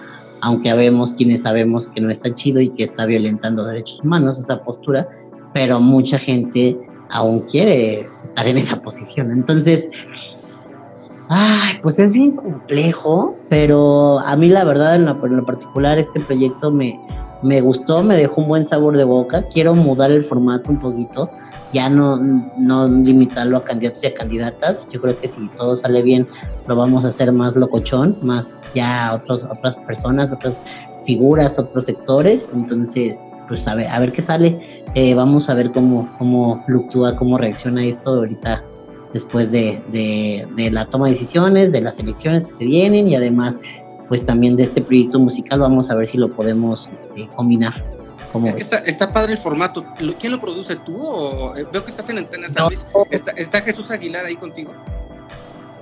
aunque 0.44 0.68
habemos 0.68 1.14
quienes 1.14 1.40
sabemos 1.40 1.88
que 1.88 2.02
no 2.02 2.10
está 2.10 2.34
chido 2.34 2.60
y 2.60 2.68
que 2.68 2.82
está 2.82 3.06
violentando 3.06 3.64
derechos 3.64 3.98
humanos 4.04 4.38
esa 4.38 4.62
postura, 4.62 5.08
pero 5.54 5.80
mucha 5.80 6.18
gente 6.18 6.78
aún 7.08 7.40
quiere 7.40 8.00
estar 8.22 8.46
en 8.46 8.58
esa 8.58 8.82
posición. 8.82 9.32
Entonces, 9.32 9.90
ay, 11.30 11.78
pues 11.82 11.98
es 11.98 12.12
bien 12.12 12.32
complejo, 12.32 13.38
pero 13.48 14.20
a 14.20 14.36
mí 14.36 14.50
la 14.50 14.64
verdad 14.64 14.96
en 14.96 15.06
lo, 15.06 15.44
particular 15.46 15.98
este 15.98 16.20
proyecto 16.20 16.70
me, 16.70 16.94
me 17.44 17.60
gustó, 17.60 18.02
me 18.02 18.16
dejó 18.16 18.40
un 18.40 18.48
buen 18.48 18.64
sabor 18.64 18.96
de 18.96 19.04
boca. 19.04 19.42
Quiero 19.42 19.74
mudar 19.74 20.10
el 20.10 20.24
formato 20.24 20.70
un 20.70 20.78
poquito, 20.78 21.30
ya 21.72 21.90
no, 21.90 22.16
no 22.16 22.88
limitarlo 22.88 23.58
a 23.58 23.64
candidatos 23.64 24.02
y 24.02 24.06
a 24.06 24.14
candidatas. 24.14 24.88
Yo 24.90 25.00
creo 25.00 25.18
que 25.20 25.28
si 25.28 25.46
todo 25.48 25.76
sale 25.76 26.02
bien, 26.02 26.26
lo 26.66 26.74
vamos 26.74 27.04
a 27.04 27.08
hacer 27.08 27.30
más 27.32 27.54
locochón, 27.54 28.16
más 28.22 28.60
ya 28.74 29.14
otros, 29.14 29.44
otras 29.44 29.78
personas, 29.80 30.32
otras 30.32 30.62
figuras, 31.04 31.58
otros 31.58 31.84
sectores. 31.84 32.48
Entonces, 32.54 33.22
pues 33.46 33.68
a 33.68 33.74
ver, 33.74 33.88
a 33.88 34.00
ver 34.00 34.12
qué 34.12 34.22
sale. 34.22 34.84
Eh, 34.94 35.14
vamos 35.14 35.50
a 35.50 35.54
ver 35.54 35.70
cómo, 35.70 36.08
cómo 36.18 36.62
fluctúa, 36.64 37.14
cómo 37.14 37.36
reacciona 37.36 37.84
esto 37.84 38.10
ahorita 38.10 38.64
después 39.14 39.52
de, 39.52 39.80
de, 39.90 40.70
la 40.70 40.86
toma 40.86 41.06
de 41.06 41.12
decisiones, 41.12 41.70
de 41.72 41.80
las 41.80 41.98
elecciones 42.00 42.44
que 42.44 42.50
se 42.50 42.64
vienen 42.64 43.08
y 43.08 43.14
además 43.14 43.60
pues 44.09 44.24
también 44.26 44.56
de 44.56 44.64
este 44.64 44.81
proyecto 44.81 45.18
musical 45.18 45.60
vamos 45.60 45.90
a 45.90 45.94
ver 45.94 46.09
si 46.09 46.18
lo 46.18 46.28
podemos 46.28 46.89
este, 46.93 47.28
combinar. 47.35 47.74
es 48.47 48.55
que 48.55 48.60
está, 48.60 48.78
está, 48.78 49.12
padre 49.12 49.32
el 49.32 49.39
formato. 49.39 49.82
¿Quién 50.18 50.32
lo 50.32 50.40
produce 50.40 50.76
tú? 50.76 50.97
O, 50.97 51.56
eh, 51.56 51.66
veo 51.72 51.85
que 51.85 51.90
estás 51.90 52.09
en 52.10 52.18
Antena 52.18 52.48
San 52.48 52.68
Luis. 52.68 52.86
¿Está, 53.10 53.60
Jesús 53.60 53.90
Aguilar 53.90 54.26
ahí 54.26 54.36
contigo? 54.36 54.70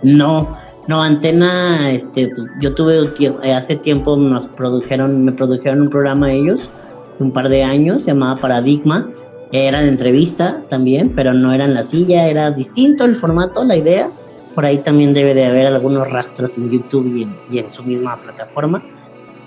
No, 0.03 0.57
no, 0.89 1.03
Antena, 1.03 1.90
este, 1.90 2.28
pues 2.28 2.49
yo 2.61 2.74
tuve 2.74 3.09
eh, 3.20 3.55
hace 3.55 3.77
tiempo 3.77 4.16
nos 4.16 4.47
produjeron, 4.49 5.24
me 5.24 5.32
produjeron 5.32 5.82
un 5.82 5.89
programa 5.89 6.32
ellos 6.32 6.69
hace 7.12 7.23
un 7.23 7.32
par 7.32 7.49
de 7.49 7.62
años, 7.62 8.03
se 8.03 8.09
llamaba 8.09 8.40
Paradigma. 8.40 9.09
Era 9.53 9.82
de 9.82 9.89
entrevista 9.89 10.61
también, 10.70 11.12
pero 11.15 11.35
no 11.35 11.53
era 11.53 11.66
en 11.66 11.74
la 11.74 11.82
silla, 11.82 12.27
era 12.27 12.51
distinto 12.51 13.05
el 13.05 13.16
formato, 13.16 13.62
la 13.65 13.77
idea. 13.77 14.09
Por 14.55 14.65
ahí 14.65 14.79
también 14.79 15.15
debe 15.15 15.35
de 15.35 15.47
haber 15.47 15.66
algunos 15.66 16.11
rastros 16.11 16.57
en 16.57 16.70
YouTube 16.70 17.29
y 17.51 17.59
en, 17.59 17.70
su 17.70 17.83
misma 17.83 18.20
plataforma. 18.20 18.83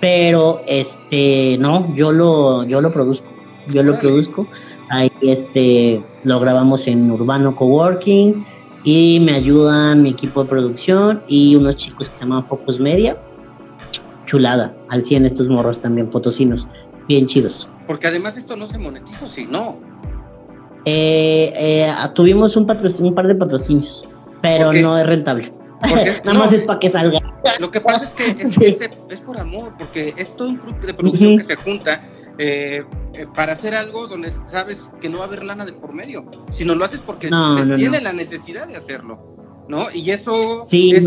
Pero 0.00 0.60
este, 0.66 1.56
no, 1.58 1.94
yo 1.94 2.12
lo, 2.12 2.64
yo 2.64 2.80
lo 2.80 2.92
produzco, 2.92 3.28
yo 3.68 3.82
lo 3.82 3.98
produzco. 3.98 4.46
Ahí 4.90 5.10
este, 5.22 6.04
lo 6.24 6.38
grabamos 6.40 6.86
en 6.86 7.10
Urbano 7.10 7.56
Coworking 7.56 8.44
y 8.84 9.20
me 9.20 9.34
ayudan 9.34 10.02
mi 10.02 10.10
equipo 10.10 10.44
de 10.44 10.50
producción 10.50 11.22
y 11.26 11.56
unos 11.56 11.76
chicos 11.76 12.08
que 12.08 12.16
se 12.16 12.24
llaman 12.24 12.46
Focus 12.46 12.78
Media. 12.78 13.16
Chulada, 14.26 14.76
al 14.88 15.02
100 15.02 15.26
estos 15.26 15.48
morros 15.48 15.80
también, 15.80 16.08
potosinos 16.08 16.68
bien 17.08 17.26
chidos. 17.26 17.68
Porque 17.86 18.06
además 18.06 18.36
esto 18.36 18.56
no 18.56 18.66
se 18.66 18.78
monetiza, 18.78 19.28
¿sí? 19.28 19.46
No. 19.48 19.76
Eh, 20.84 21.52
eh, 21.56 21.92
tuvimos 22.14 22.56
un, 22.56 22.66
un 23.00 23.14
par 23.14 23.26
de 23.26 23.34
patrocinios, 23.34 24.08
pero 24.46 24.72
no 24.72 24.98
es 24.98 25.06
rentable. 25.06 25.50
Nada 26.24 26.38
más 26.38 26.52
es 26.52 26.62
para 26.62 26.78
que 26.78 26.90
salga. 26.90 27.20
Lo 27.60 27.70
que 27.70 27.80
pasa 27.80 28.04
es 28.04 28.12
que 28.12 28.90
es, 29.10 29.20
por 29.20 29.38
amor, 29.38 29.74
porque 29.78 30.14
es 30.16 30.34
todo 30.36 30.48
un 30.48 30.56
club 30.56 30.78
de 30.80 30.94
producción 30.94 31.36
que 31.36 31.44
se 31.44 31.56
junta 31.56 32.02
eh, 32.38 32.84
para 33.34 33.52
hacer 33.52 33.74
algo 33.74 34.06
donde 34.06 34.30
sabes 34.46 34.88
que 35.00 35.08
no 35.08 35.18
va 35.18 35.24
a 35.24 35.26
haber 35.26 35.44
lana 35.44 35.64
de 35.64 35.72
por 35.72 35.94
medio, 35.94 36.24
sino 36.52 36.74
lo 36.74 36.84
haces 36.84 37.00
porque 37.04 37.28
se 37.28 37.76
tiene 37.76 38.00
la 38.00 38.12
necesidad 38.12 38.66
de 38.66 38.76
hacerlo, 38.76 39.64
¿no? 39.68 39.90
Y 39.92 40.10
eso 40.10 40.62
es 40.70 41.04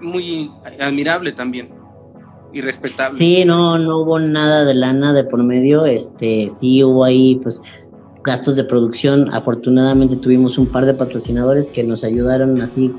muy 0.00 0.50
admirable 0.80 1.32
también 1.32 1.72
y 2.52 2.60
respetable. 2.60 3.18
Sí, 3.18 3.44
no, 3.44 3.78
no 3.78 3.98
hubo 3.98 4.18
nada 4.20 4.64
de 4.64 4.74
lana 4.74 5.12
de 5.12 5.24
por 5.24 5.42
medio, 5.42 5.86
este, 5.86 6.48
sí 6.50 6.84
hubo 6.84 7.04
ahí 7.04 7.40
pues 7.42 7.60
gastos 8.24 8.56
de 8.56 8.64
producción, 8.64 9.32
afortunadamente 9.32 10.16
tuvimos 10.16 10.58
un 10.58 10.66
par 10.66 10.86
de 10.86 10.94
patrocinadores 10.94 11.68
que 11.68 11.84
nos 11.84 12.02
ayudaron 12.02 12.60
así, 12.60 12.92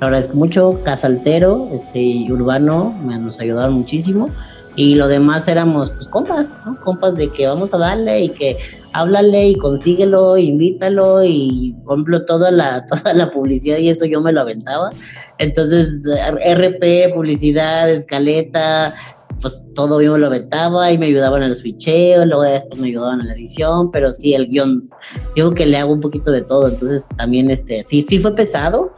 lo 0.00 0.06
agradezco 0.06 0.36
mucho, 0.36 0.80
Casaltero, 0.84 1.68
este, 1.72 2.00
y 2.00 2.30
Urbano, 2.32 2.92
nos 3.04 3.40
ayudaron 3.40 3.74
muchísimo, 3.74 4.28
y 4.74 4.94
lo 4.94 5.08
demás 5.08 5.48
éramos 5.48 5.90
pues 5.90 6.08
compas. 6.08 6.56
Compas 6.82 7.16
de 7.16 7.28
que 7.28 7.46
vamos 7.46 7.74
a 7.74 7.78
darle 7.78 8.22
y 8.22 8.28
que 8.30 8.56
háblale 8.92 9.48
y 9.48 9.54
consíguelo, 9.56 10.36
invítalo 10.38 11.22
y 11.24 11.74
compro 11.84 12.24
toda 12.24 12.50
la, 12.50 12.86
toda 12.86 13.12
la 13.14 13.30
publicidad 13.30 13.78
y 13.78 13.90
eso 13.90 14.04
yo 14.06 14.20
me 14.20 14.32
lo 14.32 14.40
aventaba. 14.40 14.90
Entonces, 15.38 16.00
RP, 16.04 17.12
publicidad, 17.14 17.90
escaleta, 17.90 18.94
pues 19.42 19.62
todo 19.74 20.00
yo 20.00 20.16
lo 20.16 20.28
aventaba 20.28 20.90
y 20.90 20.96
me 20.96 21.06
ayudaban 21.06 21.42
en 21.42 21.50
los 21.50 21.62
ficheos, 21.62 22.26
luego 22.26 22.42
después 22.42 22.80
me 22.80 22.88
ayudaban 22.88 23.20
en 23.20 23.28
la 23.28 23.34
edición, 23.34 23.90
pero 23.90 24.12
sí, 24.12 24.34
el 24.34 24.48
guion, 24.48 24.88
digo 25.34 25.52
que 25.52 25.66
le 25.66 25.76
hago 25.76 25.92
un 25.92 26.00
poquito 26.00 26.30
de 26.30 26.40
todo, 26.42 26.68
entonces 26.68 27.08
también 27.16 27.50
este, 27.50 27.84
sí, 27.84 28.00
sí 28.00 28.18
fue 28.18 28.34
pesado, 28.34 28.92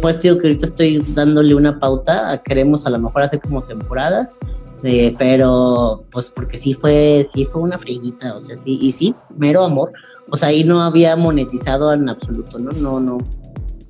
pues 0.00 0.20
digo 0.20 0.38
que 0.38 0.48
ahorita 0.48 0.66
estoy 0.66 0.98
dándole 1.14 1.54
una 1.54 1.78
pauta, 1.78 2.40
queremos 2.44 2.86
a 2.86 2.90
lo 2.90 2.98
mejor 2.98 3.22
hacer 3.22 3.40
como 3.40 3.62
temporadas, 3.62 4.38
eh, 4.82 5.14
pero 5.18 6.04
pues 6.12 6.30
porque 6.30 6.56
sí 6.56 6.74
fue, 6.74 7.24
sí 7.24 7.46
fue 7.50 7.62
una 7.62 7.78
friguita, 7.78 8.34
o 8.34 8.40
sea, 8.40 8.56
sí, 8.56 8.78
y 8.80 8.92
sí, 8.92 9.14
mero 9.36 9.64
amor. 9.64 9.92
O 10.30 10.36
sea, 10.36 10.48
ahí 10.48 10.64
no 10.64 10.82
había 10.82 11.16
monetizado 11.16 11.92
en 11.92 12.08
absoluto, 12.08 12.58
¿no? 12.58 12.70
No, 12.78 13.00
no, 13.00 13.18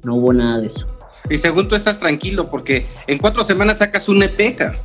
no 0.05 0.15
hubo 0.15 0.33
nada 0.33 0.59
de 0.59 0.69
eso. 0.69 0.87
Y 1.29 1.39
según 1.39 1.69
tú 1.69 1.75
estás 1.75 1.99
tranquilo, 1.99 2.47
porque 2.47 2.87
en 3.07 3.19
cuatro 3.19 3.45
semanas 3.45 3.79
sacas 3.79 4.09
un 4.09 4.23
EPK. 4.23 4.77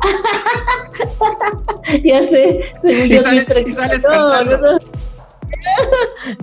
ya 2.04 2.20
sé. 2.28 2.60
Y, 2.84 3.18
sales 3.18 4.02
no, 4.02 4.78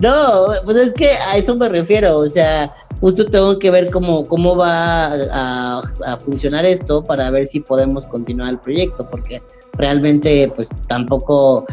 no, 0.00 0.46
pues 0.64 0.76
es 0.76 0.94
que 0.94 1.10
a 1.10 1.36
eso 1.36 1.56
me 1.56 1.68
refiero, 1.68 2.16
o 2.16 2.28
sea, 2.28 2.74
justo 3.00 3.24
tengo 3.24 3.58
que 3.58 3.70
ver 3.70 3.90
cómo, 3.90 4.24
cómo 4.24 4.56
va 4.56 5.10
a, 5.32 5.82
funcionar 6.24 6.66
esto 6.66 7.02
para 7.02 7.30
ver 7.30 7.46
si 7.46 7.60
podemos 7.60 8.06
continuar 8.06 8.50
el 8.50 8.58
proyecto, 8.58 9.08
porque 9.10 9.42
realmente 9.78 10.52
pues 10.54 10.70
tampoco 10.86 11.66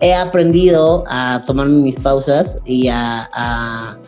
he 0.00 0.14
aprendido 0.14 1.04
a 1.08 1.42
tomarme 1.46 1.76
mis 1.76 1.96
pausas 1.96 2.58
y 2.64 2.88
a, 2.88 3.98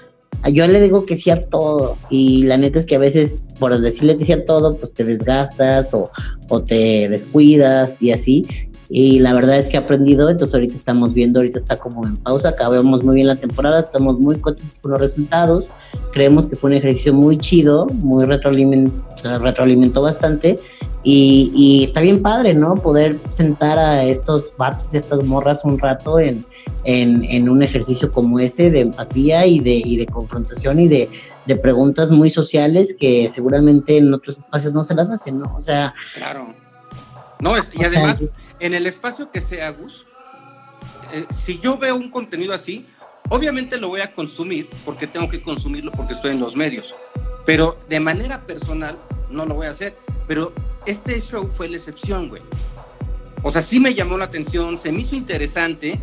yo 0.48 0.66
le 0.66 0.80
digo 0.80 1.04
que 1.04 1.16
sí 1.16 1.30
a 1.30 1.40
todo 1.40 1.96
y 2.10 2.44
la 2.44 2.56
neta 2.56 2.78
es 2.78 2.86
que 2.86 2.96
a 2.96 2.98
veces 2.98 3.42
por 3.58 3.78
decirle 3.78 4.16
que 4.16 4.24
sí 4.24 4.32
a 4.32 4.44
todo 4.44 4.76
pues 4.76 4.92
te 4.92 5.04
desgastas 5.04 5.94
o, 5.94 6.10
o 6.48 6.62
te 6.62 7.08
descuidas 7.08 8.02
y 8.02 8.12
así 8.12 8.46
y 8.88 9.18
la 9.18 9.34
verdad 9.34 9.58
es 9.58 9.68
que 9.68 9.76
he 9.76 9.80
aprendido, 9.80 10.30
entonces 10.30 10.54
ahorita 10.54 10.74
estamos 10.74 11.12
viendo, 11.12 11.40
ahorita 11.40 11.58
está 11.58 11.76
como 11.76 12.06
en 12.06 12.16
pausa, 12.16 12.50
acabamos 12.50 13.02
muy 13.04 13.16
bien 13.16 13.26
la 13.26 13.36
temporada, 13.36 13.80
estamos 13.80 14.18
muy 14.18 14.38
contentos 14.38 14.78
con 14.78 14.92
los 14.92 15.00
resultados, 15.00 15.70
creemos 16.12 16.46
que 16.46 16.56
fue 16.56 16.70
un 16.70 16.76
ejercicio 16.76 17.12
muy 17.12 17.38
chido, 17.38 17.86
muy 18.02 18.24
retroalimentó, 18.24 19.38
retroalimentó 19.40 20.02
bastante 20.02 20.58
y, 21.02 21.52
y, 21.54 21.84
está 21.84 22.00
bien 22.00 22.20
padre, 22.20 22.52
¿no? 22.52 22.74
Poder 22.74 23.18
sentar 23.30 23.78
a 23.78 24.02
estos 24.04 24.52
vatos 24.58 24.92
y 24.92 24.96
estas 24.96 25.24
morras 25.24 25.64
un 25.64 25.78
rato 25.78 26.18
en, 26.18 26.44
en, 26.82 27.22
en, 27.24 27.48
un 27.48 27.62
ejercicio 27.62 28.10
como 28.10 28.40
ese 28.40 28.70
de 28.70 28.80
empatía 28.80 29.46
y 29.46 29.60
de, 29.60 29.74
y 29.74 29.96
de 29.96 30.06
confrontación 30.06 30.80
y 30.80 30.88
de, 30.88 31.08
de 31.46 31.56
preguntas 31.56 32.10
muy 32.10 32.28
sociales 32.28 32.96
que 32.98 33.30
seguramente 33.32 33.98
en 33.98 34.12
otros 34.12 34.38
espacios 34.38 34.72
no 34.72 34.82
se 34.82 34.94
las 34.94 35.10
hacen, 35.10 35.38
¿no? 35.38 35.54
O 35.56 35.60
sea... 35.60 35.94
Claro. 36.14 36.65
No, 37.40 37.52
y 37.56 37.84
además 37.84 38.22
en 38.60 38.74
el 38.74 38.86
espacio 38.86 39.30
que 39.30 39.40
sea, 39.40 39.70
Gus, 39.70 40.06
eh, 41.12 41.26
si 41.30 41.58
yo 41.58 41.76
veo 41.76 41.96
un 41.96 42.10
contenido 42.10 42.54
así, 42.54 42.86
obviamente 43.28 43.76
lo 43.76 43.88
voy 43.88 44.00
a 44.00 44.12
consumir 44.14 44.68
porque 44.84 45.06
tengo 45.06 45.28
que 45.28 45.42
consumirlo 45.42 45.92
porque 45.92 46.14
estoy 46.14 46.32
en 46.32 46.40
los 46.40 46.56
medios. 46.56 46.94
Pero 47.44 47.78
de 47.88 48.00
manera 48.00 48.46
personal 48.46 48.98
no 49.30 49.46
lo 49.46 49.54
voy 49.54 49.66
a 49.66 49.70
hacer. 49.70 49.96
Pero 50.26 50.52
este 50.86 51.20
show 51.20 51.48
fue 51.48 51.68
la 51.68 51.76
excepción, 51.76 52.28
güey. 52.28 52.42
O 53.42 53.50
sea, 53.52 53.62
sí 53.62 53.78
me 53.78 53.94
llamó 53.94 54.18
la 54.18 54.24
atención, 54.24 54.78
se 54.78 54.90
me 54.90 55.00
hizo 55.00 55.14
interesante 55.14 56.00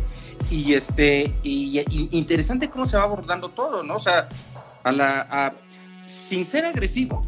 y 0.50 0.74
este 0.74 1.32
y, 1.42 1.84
interesante 2.16 2.70
cómo 2.70 2.86
se 2.86 2.96
va 2.96 3.02
abordando 3.02 3.50
todo, 3.50 3.82
¿no? 3.82 3.96
O 3.96 3.98
sea, 3.98 4.28
a 4.82 4.92
la 4.92 5.54
sin 6.06 6.46
ser 6.46 6.64
agresivo, 6.64 7.22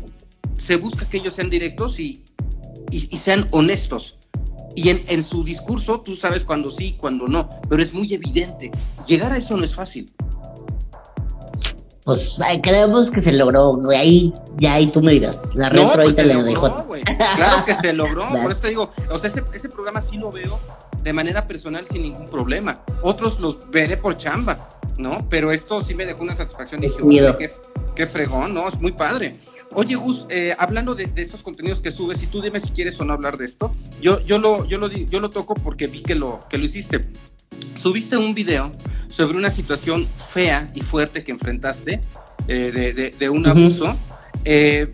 se 0.59 0.77
busca 0.77 1.09
que 1.09 1.19
ellos 1.19 1.35
sean 1.35 1.49
directos 1.49 1.99
y, 1.99 2.23
y 2.91 3.17
sean 3.19 3.47
honestos. 3.51 4.17
Y 4.77 4.91
en, 4.91 5.25
su 5.25 5.43
discurso 5.43 6.03
tú 6.03 6.17
sabes 6.17 6.45
cuando 6.45 6.71
sí, 6.71 6.97
cuando 6.99 7.27
no, 7.27 7.49
pero 7.67 7.83
es 7.83 7.95
muy 7.95 8.13
evidente. 8.13 8.71
Llegar 9.07 9.33
a 9.33 9.39
eso 9.39 9.57
no 9.57 9.65
es 9.65 9.75
fácil. 9.75 10.13
Pues 12.05 12.39
creemos 12.63 13.11
que 13.11 13.23
se 13.23 13.33
logró, 13.33 13.73
güey. 13.73 13.99
Ahí, 13.99 14.33
ya 14.59 14.75
ahí 14.75 14.89
tú 14.89 15.01
me 15.01 15.13
dirás. 15.13 15.43
La 15.55 15.71
retro 15.71 16.03
ahí 16.03 16.09
pues 16.09 16.17
te 16.17 16.27
la 16.27 16.43
dejó. 16.43 16.87
Claro 17.37 17.65
que 17.65 17.75
se 17.75 17.95
logró. 17.95 18.29
Por 18.43 18.53
eso 18.53 18.61
te 18.61 18.69
digo, 18.69 18.91
o 19.11 19.19
sea, 19.19 19.31
ese, 19.31 19.43
ese, 19.55 19.71
programa 19.71 20.03
sí 20.03 20.19
lo 20.19 20.31
veo 20.31 20.61
de 21.03 21.13
manera 21.15 21.41
personal 21.41 21.87
sin 21.91 22.03
ningún 22.03 22.27
problema. 22.27 22.75
Otros 23.03 23.41
los 23.41 23.71
veré 23.71 23.97
por 23.97 24.19
chamba, 24.19 24.69
¿no? 24.99 25.27
Pero 25.31 25.53
esto 25.53 25.81
sí 25.81 25.95
me 25.95 26.05
dejó 26.05 26.23
una 26.23 26.35
satisfacción. 26.35 26.83
Dije, 26.83 26.99
Qué 27.39 27.51
fregón, 28.05 28.52
¿no? 28.52 28.68
Es 28.68 28.78
muy 28.81 28.93
padre. 28.93 29.32
Oye, 29.74 29.94
Gus, 29.94 30.27
eh, 30.28 30.55
hablando 30.59 30.94
de, 30.94 31.06
de, 31.06 31.23
estos 31.23 31.43
contenidos 31.43 31.81
que 31.81 31.90
subes, 31.90 32.23
y 32.23 32.27
tú 32.27 32.43
dime 32.43 32.60
si 32.60 32.70
quieres 32.73 33.01
o 33.01 33.05
no 33.05 33.14
hablar 33.14 33.39
de 33.39 33.47
esto, 33.47 33.70
yo, 34.01 34.20
yo, 34.20 34.39
lo, 34.39 34.66
yo, 34.66 34.77
lo, 34.78 34.89
yo 34.89 35.20
lo 35.20 35.31
toco 35.31 35.55
porque 35.55 35.86
vi 35.86 36.02
que 36.02 36.14
lo, 36.14 36.40
que 36.51 36.59
lo 36.59 36.64
hiciste. 36.64 37.01
Subiste 37.74 38.16
un 38.16 38.35
video 38.35 38.70
sobre 39.09 39.39
una 39.39 39.51
situación 39.51 40.06
fea 40.06 40.66
y 40.74 40.82
fuerte 40.82 41.23
que 41.23 41.31
enfrentaste 41.31 42.01
eh, 42.48 42.70
de, 42.73 42.93
de, 42.93 43.10
de, 43.10 43.28
un 43.31 43.47
abuso. 43.47 43.85
Uh 43.85 43.89
-huh. 43.89 43.97
eh, 44.44 44.93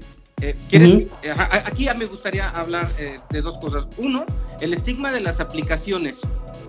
¿quieres? 0.68 0.94
Uh 0.94 0.98
-huh. 0.98 1.62
Aquí 1.64 1.84
ya 1.84 1.94
me 1.94 2.06
gustaría 2.06 2.48
hablar 2.48 2.88
eh, 2.98 3.16
de 3.30 3.40
dos 3.40 3.58
cosas. 3.58 3.86
Uno, 3.98 4.24
el 4.60 4.72
estigma 4.74 5.10
de 5.10 5.20
las 5.20 5.40
aplicaciones 5.40 6.20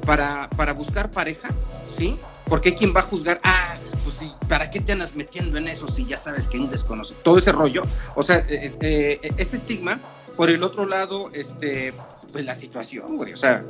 para, 0.05 0.49
para 0.51 0.73
buscar 0.73 1.11
pareja, 1.11 1.49
¿sí? 1.97 2.17
Porque 2.45 2.69
hay 2.69 2.75
quien 2.75 2.93
va 2.93 2.99
a 2.99 3.03
juzgar, 3.03 3.39
ah, 3.43 3.75
pues 4.03 4.17
sí, 4.17 4.29
¿para 4.47 4.69
qué 4.69 4.79
te 4.79 4.91
andas 4.91 5.15
metiendo 5.15 5.57
en 5.57 5.67
eso 5.67 5.87
si 5.87 6.05
ya 6.05 6.17
sabes 6.17 6.47
que 6.47 6.57
un 6.57 6.67
desconocido? 6.67 7.19
Todo 7.23 7.37
ese 7.37 7.51
rollo, 7.51 7.83
o 8.15 8.23
sea, 8.23 8.43
eh, 8.49 8.73
eh, 8.81 9.31
ese 9.37 9.57
estigma. 9.57 9.99
Por 10.35 10.49
el 10.49 10.63
otro 10.63 10.87
lado, 10.87 11.29
este, 11.33 11.93
pues 12.31 12.43
la 12.43 12.55
situación, 12.55 13.17
güey, 13.17 13.33
o 13.33 13.37
sea, 13.37 13.63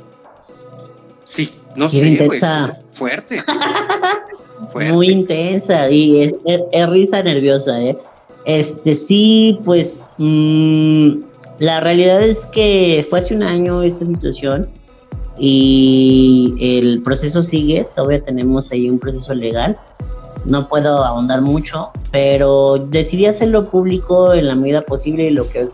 sí, 1.28 1.52
no 1.76 1.90
sé, 1.90 2.16
fuerte, 2.92 3.44
fuerte. 4.72 4.92
Muy 4.92 5.10
intensa 5.10 5.90
y 5.90 6.22
es, 6.22 6.32
es, 6.46 6.62
es, 6.72 6.88
risa 6.88 7.22
nerviosa, 7.22 7.78
¿eh? 7.82 7.96
Este, 8.46 8.94
sí, 8.94 9.60
pues, 9.62 9.98
mmm, 10.16 11.20
la 11.58 11.80
realidad 11.80 12.22
es 12.22 12.46
que 12.46 13.06
fue 13.10 13.18
hace 13.18 13.34
un 13.34 13.42
año 13.42 13.82
esta 13.82 14.06
situación 14.06 14.70
y 15.38 16.54
el 16.60 17.02
proceso 17.02 17.42
sigue, 17.42 17.86
todavía 17.94 18.22
tenemos 18.22 18.70
ahí 18.70 18.88
un 18.88 18.98
proceso 18.98 19.34
legal, 19.34 19.76
no 20.44 20.68
puedo 20.68 21.04
ahondar 21.04 21.40
mucho, 21.42 21.90
pero 22.12 22.76
decidí 22.78 23.26
hacerlo 23.26 23.64
público 23.64 24.34
en 24.34 24.46
la 24.46 24.54
medida 24.54 24.82
posible 24.82 25.24
y 25.24 25.30
lo 25.30 25.48
que, 25.48 25.68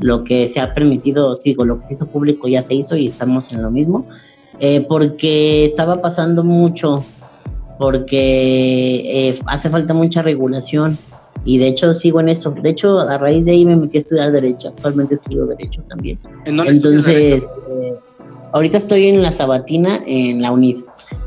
lo 0.00 0.24
que 0.24 0.48
se 0.48 0.60
ha 0.60 0.72
permitido, 0.72 1.36
sigo, 1.36 1.64
lo 1.64 1.78
que 1.78 1.84
se 1.84 1.94
hizo 1.94 2.06
público 2.06 2.48
ya 2.48 2.62
se 2.62 2.74
hizo 2.74 2.96
y 2.96 3.06
estamos 3.06 3.52
en 3.52 3.62
lo 3.62 3.70
mismo, 3.70 4.06
eh, 4.60 4.84
porque 4.88 5.64
estaba 5.64 6.00
pasando 6.00 6.42
mucho, 6.42 7.04
porque 7.78 9.28
eh, 9.28 9.38
hace 9.46 9.68
falta 9.68 9.94
mucha 9.94 10.22
regulación 10.22 10.96
y 11.44 11.58
de 11.58 11.68
hecho 11.68 11.92
sigo 11.92 12.20
en 12.20 12.28
eso. 12.28 12.52
De 12.52 12.70
hecho, 12.70 13.00
a 13.00 13.18
raíz 13.18 13.44
de 13.44 13.52
ahí 13.52 13.66
me 13.66 13.76
metí 13.76 13.98
a 13.98 14.00
estudiar 14.00 14.32
Derecho, 14.32 14.68
actualmente 14.68 15.14
estudio 15.14 15.46
Derecho 15.46 15.82
también. 15.88 16.18
¿En 16.46 16.56
dónde 16.56 16.72
Entonces, 16.72 17.06
derecho? 17.06 17.50
Ahorita 18.54 18.78
estoy 18.78 19.08
en 19.08 19.20
la 19.20 19.32
Sabatina, 19.32 20.00
en 20.06 20.40
la 20.40 20.52
UNID. 20.52 20.76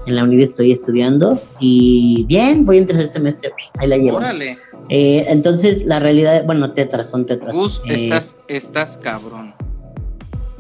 En 0.06 0.16
la 0.16 0.24
UNID 0.24 0.40
estoy 0.40 0.72
estudiando 0.72 1.38
y 1.60 2.24
bien, 2.26 2.66
voy 2.66 2.78
en 2.78 2.88
tercer 2.88 3.10
semestre, 3.10 3.52
ahí 3.80 3.90
la 3.90 3.98
llevo. 3.98 4.16
Órale. 4.16 4.58
Eh, 4.88 5.26
entonces, 5.28 5.86
la 5.86 6.00
realidad, 6.00 6.46
bueno, 6.46 6.72
tetras, 6.72 7.10
son 7.10 7.26
tetras. 7.26 7.54
Gus, 7.54 7.82
Eh, 7.86 7.96
estás, 7.96 8.38
estás 8.48 8.96
cabrón. 8.96 9.54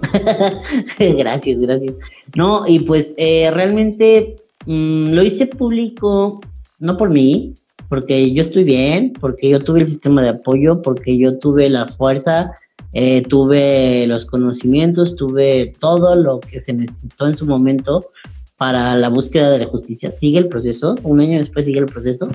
gracias, 0.99 1.57
gracias. 1.57 1.99
No, 2.35 2.67
y 2.67 2.79
pues 2.79 3.15
eh, 3.17 3.49
realmente 3.53 4.35
mmm, 4.65 5.05
lo 5.11 5.23
hice 5.23 5.47
público, 5.47 6.41
no 6.79 6.97
por 6.97 7.09
mí, 7.09 7.53
porque 7.87 8.33
yo 8.33 8.41
estoy 8.41 8.65
bien, 8.65 9.13
porque 9.21 9.47
yo 9.47 9.59
tuve 9.59 9.79
el 9.79 9.87
sistema 9.87 10.21
de 10.21 10.29
apoyo, 10.29 10.81
porque 10.81 11.17
yo 11.17 11.39
tuve 11.39 11.69
la 11.69 11.87
fuerza, 11.87 12.51
eh, 12.99 13.21
tuve 13.21 14.07
los 14.07 14.25
conocimientos, 14.25 15.15
tuve 15.15 15.71
todo 15.79 16.15
lo 16.15 16.39
que 16.39 16.59
se 16.59 16.73
necesitó 16.73 17.27
en 17.27 17.35
su 17.35 17.45
momento 17.45 18.09
para 18.57 18.95
la 18.95 19.09
búsqueda 19.09 19.51
de 19.51 19.59
la 19.59 19.67
justicia. 19.67 20.11
Sigue 20.11 20.39
el 20.39 20.47
proceso, 20.47 20.95
un 21.03 21.19
año 21.19 21.37
después 21.37 21.65
sigue 21.65 21.77
el 21.77 21.85
proceso, 21.85 22.27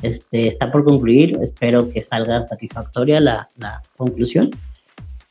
este, 0.00 0.46
está 0.46 0.72
por 0.72 0.84
concluir, 0.84 1.36
espero 1.42 1.90
que 1.90 2.00
salga 2.00 2.48
satisfactoria 2.48 3.20
la, 3.20 3.50
la 3.58 3.82
conclusión 3.98 4.48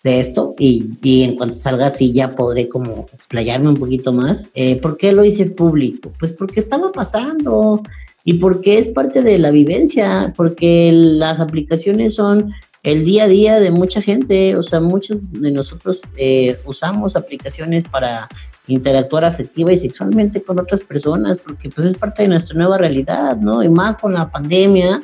de 0.04 0.20
esto 0.20 0.54
y, 0.60 0.92
y, 1.02 1.24
en 1.24 1.36
cuanto 1.36 1.56
salga 1.56 1.88
así 1.88 2.14
ya 2.14 2.36
podré 2.36 2.70
como 2.70 3.08
explayarme 3.12 3.70
un 3.70 3.78
poquito 3.78 4.14
más. 4.14 4.52
Eh, 4.54 4.76
¿Por 4.76 4.98
qué 4.98 5.14
lo 5.14 5.26
hice 5.26 5.48
público? 5.48 6.14
Pues 6.20 6.32
porque 6.32 6.60
estaba 6.60 6.92
pasando 6.92 7.82
y 8.24 8.36
porque 8.36 8.78
es 8.78 8.90
parte 8.90 9.24
de 9.24 9.40
la 9.40 9.50
vivencia, 9.50 10.32
porque 10.38 10.92
las 10.94 11.40
aplicaciones 11.40 12.14
son 12.14 12.54
el 12.86 13.04
día 13.04 13.24
a 13.24 13.28
día 13.28 13.60
de 13.60 13.72
mucha 13.72 14.00
gente, 14.00 14.56
o 14.56 14.62
sea, 14.62 14.80
muchos 14.80 15.32
de 15.32 15.52
nosotros 15.52 16.04
eh, 16.18 16.58
usamos 16.66 17.16
aplicaciones 17.16 17.84
para 17.86 18.30
interactuar 18.68 19.26
afectiva 19.26 19.72
y 19.72 19.78
sexualmente 19.78 20.42
con 20.42 20.60
otras 20.60 20.82
personas, 20.82 21.40
porque 21.40 21.70
pues 21.70 21.88
es 21.88 21.98
parte 21.98 22.24
de 22.24 22.30
nuestra 22.30 22.56
nueva 22.56 22.78
realidad, 22.78 23.38
¿no? 23.38 23.64
Y 23.64 23.70
más 23.70 23.98
con 23.98 24.14
la 24.14 24.30
pandemia, 24.30 25.02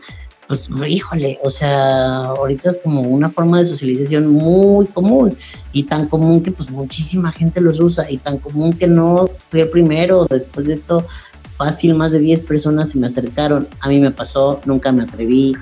pues 0.47 0.61
híjole, 0.87 1.39
o 1.43 1.49
sea, 1.49 2.25
ahorita 2.25 2.69
es 2.69 2.79
como 2.83 3.01
una 3.01 3.29
forma 3.29 3.59
de 3.59 3.65
socialización 3.65 4.27
muy 4.27 4.85
común 4.85 5.35
y 5.73 5.83
tan 5.83 6.07
común 6.07 6.43
que 6.43 6.51
pues 6.51 6.69
muchísima 6.69 7.31
gente 7.31 7.61
los 7.61 7.79
usa 7.79 8.09
y 8.11 8.17
tan 8.17 8.37
común 8.37 8.73
que 8.73 8.85
no 8.85 9.27
fui 9.49 9.61
el 9.61 9.69
primero, 9.69 10.27
después 10.29 10.67
de 10.67 10.73
esto 10.73 11.07
fácil 11.57 11.95
más 11.95 12.11
de 12.11 12.19
10 12.19 12.43
personas 12.43 12.91
se 12.91 12.99
me 12.99 13.07
acercaron, 13.07 13.67
a 13.79 13.89
mí 13.89 13.99
me 13.99 14.11
pasó, 14.11 14.61
nunca 14.65 14.91
me 14.91 15.03
atreví, 15.03 15.55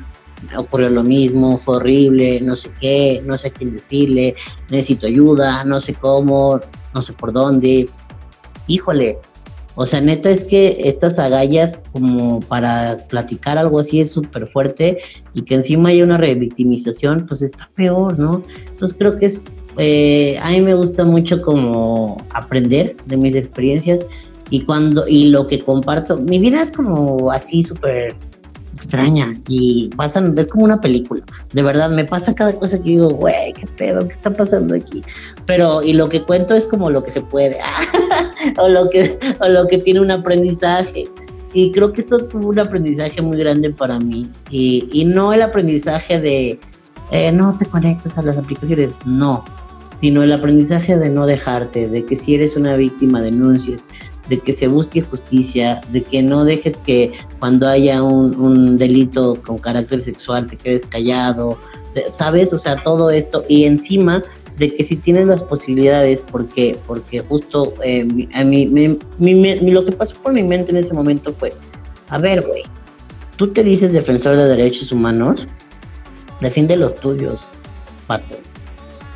ocurrió 0.58 0.90
lo 0.90 1.04
mismo, 1.04 1.58
fue 1.58 1.78
horrible, 1.78 2.42
no 2.42 2.56
sé 2.56 2.72
qué, 2.80 3.22
no 3.26 3.38
sé 3.38 3.52
quién 3.52 3.74
decirle, 3.74 4.36
necesito 4.70 5.08
ayuda, 5.08 5.64
no 5.64 5.80
sé 5.80 5.94
cómo, 5.94 6.60
no 6.94 7.02
sé 7.02 7.14
por 7.14 7.34
dónde. 7.34 7.90
Híjole, 8.68 9.18
o 9.76 9.86
sea, 9.86 10.02
neta 10.02 10.30
es 10.30 10.44
que 10.44 10.90
estas 10.90 11.20
agallas 11.20 11.84
como 11.94 12.42
para 12.42 13.06
platicar 13.08 13.58
algo 13.58 13.80
así 13.80 14.02
es 14.02 14.12
súper 14.12 14.48
fuerte 14.48 14.98
y 15.34 15.44
que 15.44 15.56
encima 15.56 15.90
hay 15.90 16.02
una 16.02 16.18
revictimización, 16.18 17.26
pues 17.28 17.42
está 17.42 17.70
peor, 17.76 18.20
¿no? 18.20 18.44
Entonces 18.72 18.98
creo 19.00 19.18
que 19.18 19.28
es, 19.28 19.46
eh, 19.78 20.38
a 20.42 20.50
mí 20.50 20.62
me 20.62 20.74
gusta 20.74 21.06
mucho 21.06 21.42
como 21.42 22.18
aprender 22.32 22.98
de 23.06 23.16
mis 23.16 23.36
experiencias 23.36 24.06
y 24.50 24.62
cuando, 24.62 25.08
y 25.08 25.28
lo 25.28 25.48
que 25.48 25.60
comparto, 25.60 26.18
mi 26.18 26.40
vida 26.40 26.62
es 26.62 26.72
como 26.72 27.32
así 27.32 27.64
súper 27.64 28.16
extraña 28.80 29.38
y 29.50 29.90
pasan, 29.98 30.38
es 30.38 30.48
como 30.48 30.64
una 30.64 30.80
película. 30.80 31.22
De 31.54 31.62
verdad, 31.62 31.90
me 31.90 32.06
pasa 32.06 32.34
cada 32.34 32.54
cosa 32.54 32.78
que 32.78 32.92
digo, 32.92 33.10
güey, 33.10 33.52
qué 33.54 33.68
pedo, 33.78 34.08
qué 34.08 34.14
está 34.14 34.32
pasando 34.32 34.74
aquí. 34.74 35.04
Pero, 35.46 35.84
y 35.84 35.94
lo 35.94 36.08
que 36.08 36.24
cuento 36.24 36.56
es 36.56 36.66
como 36.66 36.90
lo 36.90 37.04
que 37.04 37.12
se 37.12 37.20
puede, 37.20 37.58
o, 38.58 38.70
lo 38.70 38.90
que, 38.90 39.20
o 39.42 39.50
lo 39.50 39.68
que 39.68 39.80
tiene 39.80 40.00
un 40.00 40.12
aprendizaje. 40.12 41.04
Y 41.54 41.72
creo 41.72 41.92
que 41.92 42.02
esto 42.02 42.20
tuvo 42.20 42.50
un 42.50 42.60
aprendizaje 42.60 43.22
muy 43.22 43.38
grande 43.38 43.72
para 43.72 44.00
mí. 44.00 44.30
Y, 44.50 44.88
y 44.94 45.04
no 45.04 45.34
el 45.34 45.42
aprendizaje 45.42 46.22
de, 46.22 46.60
eh, 47.12 47.32
no 47.32 47.58
te 47.58 47.66
conectes 47.66 48.18
a 48.18 48.22
las 48.22 48.38
aplicaciones, 48.38 48.98
no. 49.06 49.44
Sino 49.94 50.24
el 50.24 50.32
aprendizaje 50.32 50.96
de 50.96 51.10
no 51.10 51.26
dejarte, 51.26 51.90
de 51.90 52.06
que 52.06 52.16
si 52.16 52.36
eres 52.36 52.56
una 52.56 52.78
víctima 52.78 53.20
denuncies, 53.20 53.88
de 54.30 54.40
que 54.40 54.54
se 54.54 54.68
busque 54.68 55.02
justicia, 55.02 55.82
de 55.92 56.04
que 56.04 56.22
no 56.22 56.46
dejes 56.46 56.78
que 56.78 57.12
cuando 57.40 57.68
haya 57.68 58.04
un, 58.04 58.40
un 58.40 58.78
delito 58.78 59.42
con 59.46 59.58
carácter 59.58 60.04
sexual 60.04 60.48
te 60.48 60.56
quedes 60.56 60.86
callado, 60.86 61.58
¿sabes? 62.12 62.54
O 62.54 62.60
sea, 62.60 62.82
todo 62.84 63.10
esto 63.10 63.44
y 63.50 63.66
encima 63.66 64.22
de 64.60 64.76
que 64.76 64.84
si 64.84 64.98
tienes 64.98 65.26
las 65.26 65.42
posibilidades, 65.42 66.24
porque, 66.30 66.78
porque 66.86 67.22
justo 67.22 67.74
eh, 67.82 68.06
a 68.34 68.44
mí, 68.44 68.68
mi, 68.68 69.72
lo 69.72 69.86
que 69.86 69.94
pasó 69.94 70.16
por 70.18 70.34
mi 70.34 70.44
mente 70.44 70.72
en 70.72 70.78
ese 70.78 70.94
momento 70.94 71.34
fue, 71.34 71.54
a 72.10 72.18
ver, 72.18 72.46
güey, 72.46 72.64
tú 73.38 73.48
te 73.48 73.64
dices 73.64 73.94
defensor 73.94 74.36
de 74.36 74.46
derechos 74.48 74.92
humanos, 74.92 75.48
defiende 76.42 76.76
los 76.76 76.96
tuyos, 76.98 77.46
pato. 78.06 78.36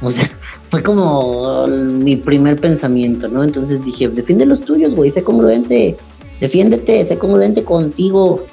O 0.02 0.10
sea, 0.10 0.30
fue 0.74 0.82
como 0.82 1.68
mi 1.68 2.16
primer 2.16 2.60
pensamiento, 2.60 3.28
¿no? 3.28 3.44
Entonces 3.44 3.86
dije, 3.86 4.10
defiende 4.10 4.44
los 4.44 4.60
tuyos, 4.62 4.96
güey, 4.96 5.12
sé 5.12 5.24
congruente, 5.24 5.96
defiéndete, 6.42 7.06
sé 7.06 7.16
congruente 7.16 7.64
contigo. 7.64 8.44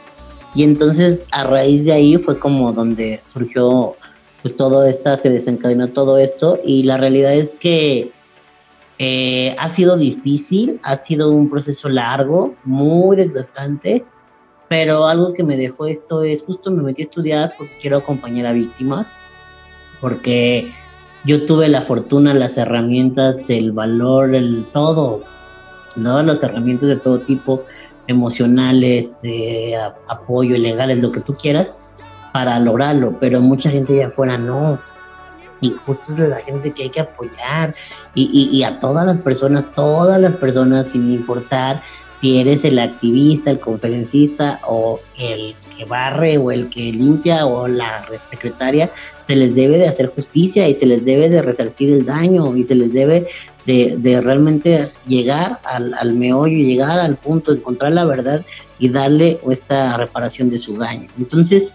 Y 0.55 0.65
entonces 0.65 1.27
a 1.33 1.45
raíz 1.45 1.87
de 1.87 1.93
ahí 1.93 2.19
fue 2.19 2.39
como 2.39 2.75
donde 2.75 3.23
surgió, 3.25 3.97
pues 4.43 4.55
todo 4.55 4.85
esto, 4.85 5.17
se 5.17 5.31
desencadenó 5.31 5.89
todo 5.89 6.19
esto. 6.19 6.61
Y 6.63 6.83
la 6.83 6.99
realidad 6.99 7.33
es 7.33 7.57
que 7.57 8.13
eh, 8.99 9.57
ha 9.59 9.71
sido 9.71 9.97
difícil, 9.97 10.79
ha 10.83 10.97
sido 10.97 11.31
un 11.31 11.49
proceso 11.49 11.89
largo, 11.89 12.55
muy 12.65 13.17
desgastante. 13.17 14.05
Pero 14.69 15.07
algo 15.07 15.33
que 15.33 15.43
me 15.43 15.57
dejó 15.57 15.87
esto 15.87 16.23
es 16.23 16.43
justo 16.43 16.71
me 16.71 16.83
metí 16.83 17.01
a 17.01 17.05
estudiar 17.05 17.55
porque 17.57 17.73
quiero 17.81 17.97
acompañar 17.97 18.45
a 18.45 18.53
víctimas, 18.53 19.11
porque 20.03 20.71
yo 21.25 21.45
tuve 21.45 21.69
la 21.69 21.83
fortuna, 21.83 22.35
las 22.35 22.57
herramientas, 22.57 23.51
el 23.51 23.73
valor, 23.73 24.35
el 24.35 24.65
todo, 24.73 25.23
todas 25.95 26.25
las 26.25 26.43
herramientas 26.43 26.89
de 26.89 26.97
todo 26.97 27.21
tipo, 27.21 27.65
emocionales, 28.07 29.21
de 29.23 29.77
apoyo, 30.09 30.57
legales, 30.57 30.99
lo 30.99 31.13
que 31.13 31.21
tú 31.21 31.35
quieras, 31.35 31.75
para 32.33 32.59
lograrlo, 32.59 33.17
pero 33.21 33.41
mucha 33.41 33.71
gente 33.71 33.95
allá 33.95 34.09
afuera 34.09 34.39
no. 34.39 34.79
Y 35.61 35.73
justo 35.85 36.13
es 36.13 36.19
la 36.19 36.37
gente 36.37 36.71
que 36.71 36.85
hay 36.85 36.91
que 36.91 37.01
apoyar 37.01 37.75
y, 38.15 38.31
y, 38.33 38.57
y 38.57 38.65
a 38.65 38.79
todas 38.79 39.05
las 39.05 39.19
personas, 39.19 39.75
todas 39.75 40.19
las 40.19 40.35
personas, 40.35 40.89
sin 40.89 41.13
importar 41.13 41.83
si 42.21 42.39
eres 42.39 42.65
el 42.65 42.79
activista, 42.79 43.51
el 43.51 43.61
conferencista 43.61 44.61
o 44.67 45.01
el 45.19 45.55
que 45.77 45.85
barre 45.85 46.37
o 46.39 46.51
el 46.51 46.69
que 46.69 46.93
limpia 46.93 47.47
o 47.47 47.67
la 47.67 48.07
secretaria, 48.25 48.91
se 49.27 49.37
les 49.37 49.55
debe 49.55 49.79
de 49.79 49.89
hacer 49.89 50.09
justicia 50.09 50.69
y 50.69 50.75
se 50.75 50.87
les 50.87 51.05
debe 51.05 51.29
de 51.29 51.41
resarcir 51.41 51.91
el 51.91 52.05
daño 52.05 52.57
y 52.57 52.65
se 52.65 52.75
les 52.75 52.93
debe 52.93 53.27
de, 53.65 54.21
realmente 54.23 54.91
llegar 55.07 55.61
al, 55.65 55.95
al 55.95 56.15
meollo, 56.15 56.57
llegar 56.57 56.99
al 56.99 57.17
punto, 57.17 57.53
encontrar 57.53 57.93
la 57.93 58.05
verdad 58.05 58.45
y 58.79 58.89
darle 58.89 59.39
esta 59.49 59.97
reparación 59.97 60.51
de 60.51 60.59
su 60.59 60.77
daño. 60.77 61.09
Entonces, 61.19 61.73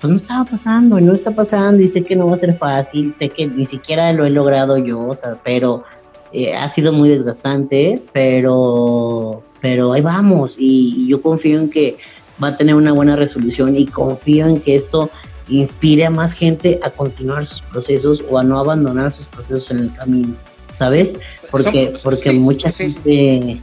pues 0.00 0.10
no 0.10 0.16
estaba 0.16 0.44
pasando 0.44 0.98
y 0.98 1.02
no 1.02 1.12
está 1.12 1.30
pasando 1.30 1.82
y 1.82 1.88
sé 1.88 2.02
que 2.02 2.16
no 2.16 2.26
va 2.26 2.34
a 2.34 2.38
ser 2.38 2.56
fácil, 2.56 3.12
sé 3.12 3.28
que 3.28 3.46
ni 3.46 3.66
siquiera 3.66 4.12
lo 4.12 4.24
he 4.24 4.30
logrado 4.30 4.78
yo, 4.78 5.08
o 5.08 5.14
sea, 5.14 5.36
pero 5.44 5.84
eh, 6.32 6.54
ha 6.54 6.68
sido 6.68 6.92
muy 6.92 7.08
desgastante, 7.08 8.00
pero, 8.12 9.42
pero 9.60 9.92
ahí 9.92 10.00
vamos 10.00 10.56
y, 10.58 11.06
yo 11.08 11.20
confío 11.20 11.58
en 11.58 11.70
que 11.70 11.96
va 12.42 12.48
a 12.48 12.56
tener 12.56 12.74
una 12.74 12.92
buena 12.92 13.16
resolución 13.16 13.76
y 13.76 13.86
confío 13.86 14.46
en 14.46 14.60
que 14.60 14.74
esto 14.74 15.10
inspire 15.48 16.06
a 16.06 16.10
más 16.10 16.32
gente 16.32 16.78
a 16.82 16.90
continuar 16.90 17.44
sus 17.44 17.62
procesos 17.62 18.22
o 18.30 18.38
a 18.38 18.44
no 18.44 18.58
abandonar 18.58 19.12
sus 19.12 19.26
procesos 19.26 19.70
en 19.72 19.78
el 19.80 19.92
camino, 19.92 20.34
¿sabes? 20.78 21.18
Porque, 21.50 21.94
porque 22.02 22.30
mucha 22.32 22.70
gente 22.70 23.60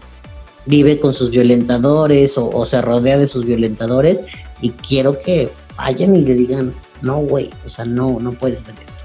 vive 0.66 1.00
con 1.00 1.14
sus 1.14 1.32
violentadores 1.32 2.38
o, 2.38 2.66
se 2.66 2.82
rodea 2.82 3.18
de 3.18 3.28
sus 3.28 3.46
violentadores 3.46 4.26
y 4.62 4.72
quiero 4.72 5.20
que 5.22 5.50
vayan 5.78 6.16
y 6.16 6.22
le 6.22 6.34
digan, 6.34 6.74
no, 7.02 7.20
güey, 7.20 7.50
o 7.66 7.70
sea, 7.70 7.86
no, 7.86 8.20
no 8.20 8.34
puedes 8.34 8.64
hacer 8.64 8.76
esto. 8.82 8.97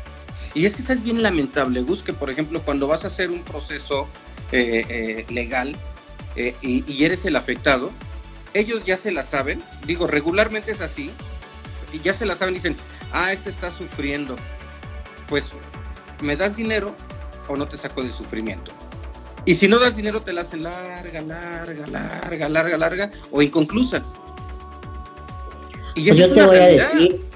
Y 0.55 0.67
es 0.67 0.77
que 0.77 0.83
es 0.83 1.03
bien 1.03 1.23
lamentable, 1.23 1.81
Gus, 1.83 2.03
que 2.03 2.13
por 2.13 2.31
ejemplo 2.31 2.61
cuando 2.63 2.87
vas 2.87 3.05
a 3.05 3.09
hacer 3.09 3.31
un 3.31 3.43
proceso 3.43 4.07
eh, 4.53 4.85
eh, 4.89 5.27
legal 5.33 5.75
eh, 6.37 6.55
y, 6.61 7.05
eres 7.05 7.25
el 7.25 7.37
afectado, 7.37 7.91
ellos 8.53 8.85
ya 8.85 8.99
se 8.99 9.13
la 9.13 9.23
saben, 9.23 9.63
digo, 9.87 10.07
regularmente 10.07 10.73
es 10.73 10.83
así, 10.83 11.11
y 11.93 12.01
ya 12.01 12.13
se 12.13 12.27
la 12.27 12.35
saben 12.35 12.55
y 12.55 12.59
dicen, 12.59 12.77
ah, 13.13 13.33
este 13.33 13.49
está 13.49 13.71
sufriendo, 13.71 14.37
pues 15.29 15.51
me 16.21 16.37
das 16.37 16.55
dinero 16.55 16.95
o 17.49 17.57
no 17.57 17.67
te 17.67 17.79
saco 17.79 18.03
del 18.03 18.13
sufrimiento. 18.13 18.73
Y 19.45 19.55
si 19.55 19.69
no 19.69 19.79
das 19.79 19.97
dinero 19.97 20.21
te 20.21 20.33
la 20.33 20.43
hacen 20.43 20.63
larga, 20.63 21.21
larga, 21.23 21.87
larga, 21.87 22.49
larga, 22.49 22.79
larga 22.79 23.11
o 23.31 23.43
inconclusa. 23.43 24.03
Y 25.95 26.07
pues 26.07 26.17
yo 26.17 26.33
te 26.33 26.43
voy 26.43 26.57
a 26.57 26.67
decir 26.67 27.32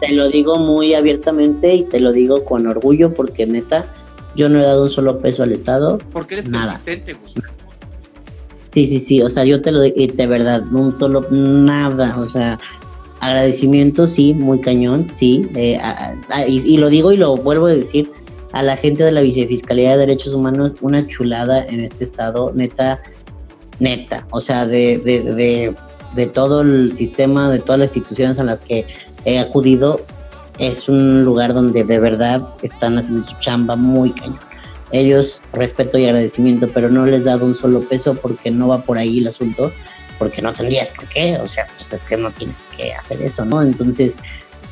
te 0.00 0.12
lo 0.12 0.28
digo 0.28 0.58
muy 0.58 0.94
abiertamente 0.94 1.74
y 1.74 1.84
te 1.84 2.00
lo 2.00 2.12
digo 2.12 2.44
con 2.44 2.66
orgullo 2.66 3.14
porque 3.14 3.46
neta, 3.46 3.86
yo 4.36 4.48
no 4.48 4.60
he 4.60 4.64
dado 4.64 4.84
un 4.84 4.90
solo 4.90 5.18
peso 5.18 5.42
al 5.42 5.52
Estado. 5.52 5.98
Porque 6.12 6.34
eres 6.34 6.48
nada. 6.48 6.78
persistente, 6.84 7.16
Sí, 8.72 8.86
sí, 8.86 9.00
sí, 9.00 9.20
o 9.20 9.28
sea, 9.28 9.44
yo 9.44 9.60
te 9.60 9.72
lo 9.72 9.80
digo, 9.80 10.14
de 10.14 10.26
verdad, 10.28 10.62
un 10.72 10.94
solo, 10.94 11.26
nada, 11.30 12.16
o 12.16 12.24
sea, 12.24 12.56
agradecimiento, 13.18 14.06
sí, 14.06 14.32
muy 14.32 14.60
cañón, 14.60 15.08
sí, 15.08 15.48
eh, 15.56 15.76
y, 16.46 16.76
lo 16.76 16.88
digo 16.88 17.10
y 17.10 17.16
lo 17.16 17.34
vuelvo 17.34 17.66
a 17.66 17.70
decir, 17.70 18.08
a 18.52 18.62
la 18.62 18.76
gente 18.76 19.02
de 19.02 19.10
la 19.10 19.22
Vicefiscalía 19.22 19.92
de 19.92 19.98
Derechos 19.98 20.34
Humanos, 20.34 20.76
una 20.82 21.04
chulada 21.04 21.64
en 21.64 21.80
este 21.80 22.04
estado, 22.04 22.52
neta, 22.54 23.02
neta, 23.80 24.28
o 24.30 24.40
sea, 24.40 24.64
de, 24.66 24.98
de, 24.98 25.20
de, 25.20 25.74
de 26.14 26.26
todo 26.26 26.60
el 26.60 26.92
sistema, 26.94 27.50
de 27.50 27.58
todas 27.58 27.80
las 27.80 27.96
instituciones 27.96 28.38
a 28.38 28.44
las 28.44 28.60
que 28.60 28.86
he 29.24 29.38
acudido, 29.38 30.00
es 30.58 30.88
un 30.88 31.22
lugar 31.22 31.54
donde 31.54 31.84
de 31.84 31.98
verdad 31.98 32.42
están 32.62 32.98
haciendo 32.98 33.26
su 33.26 33.34
chamba 33.40 33.76
muy 33.76 34.12
cañón. 34.12 34.38
Ellos, 34.92 35.42
respeto 35.52 35.98
y 35.98 36.06
agradecimiento, 36.06 36.68
pero 36.72 36.88
no 36.90 37.06
les 37.06 37.22
he 37.22 37.26
dado 37.26 37.46
un 37.46 37.56
solo 37.56 37.80
peso 37.88 38.14
porque 38.14 38.50
no 38.50 38.68
va 38.68 38.82
por 38.82 38.98
ahí 38.98 39.20
el 39.20 39.28
asunto, 39.28 39.70
porque 40.18 40.42
no 40.42 40.52
tendrías 40.52 40.90
por 40.90 41.06
qué, 41.06 41.38
o 41.38 41.46
sea, 41.46 41.66
pues 41.76 41.92
es 41.92 42.00
que 42.00 42.16
no 42.16 42.30
tienes 42.32 42.66
que 42.76 42.92
hacer 42.92 43.22
eso, 43.22 43.44
¿no? 43.44 43.62
Entonces, 43.62 44.18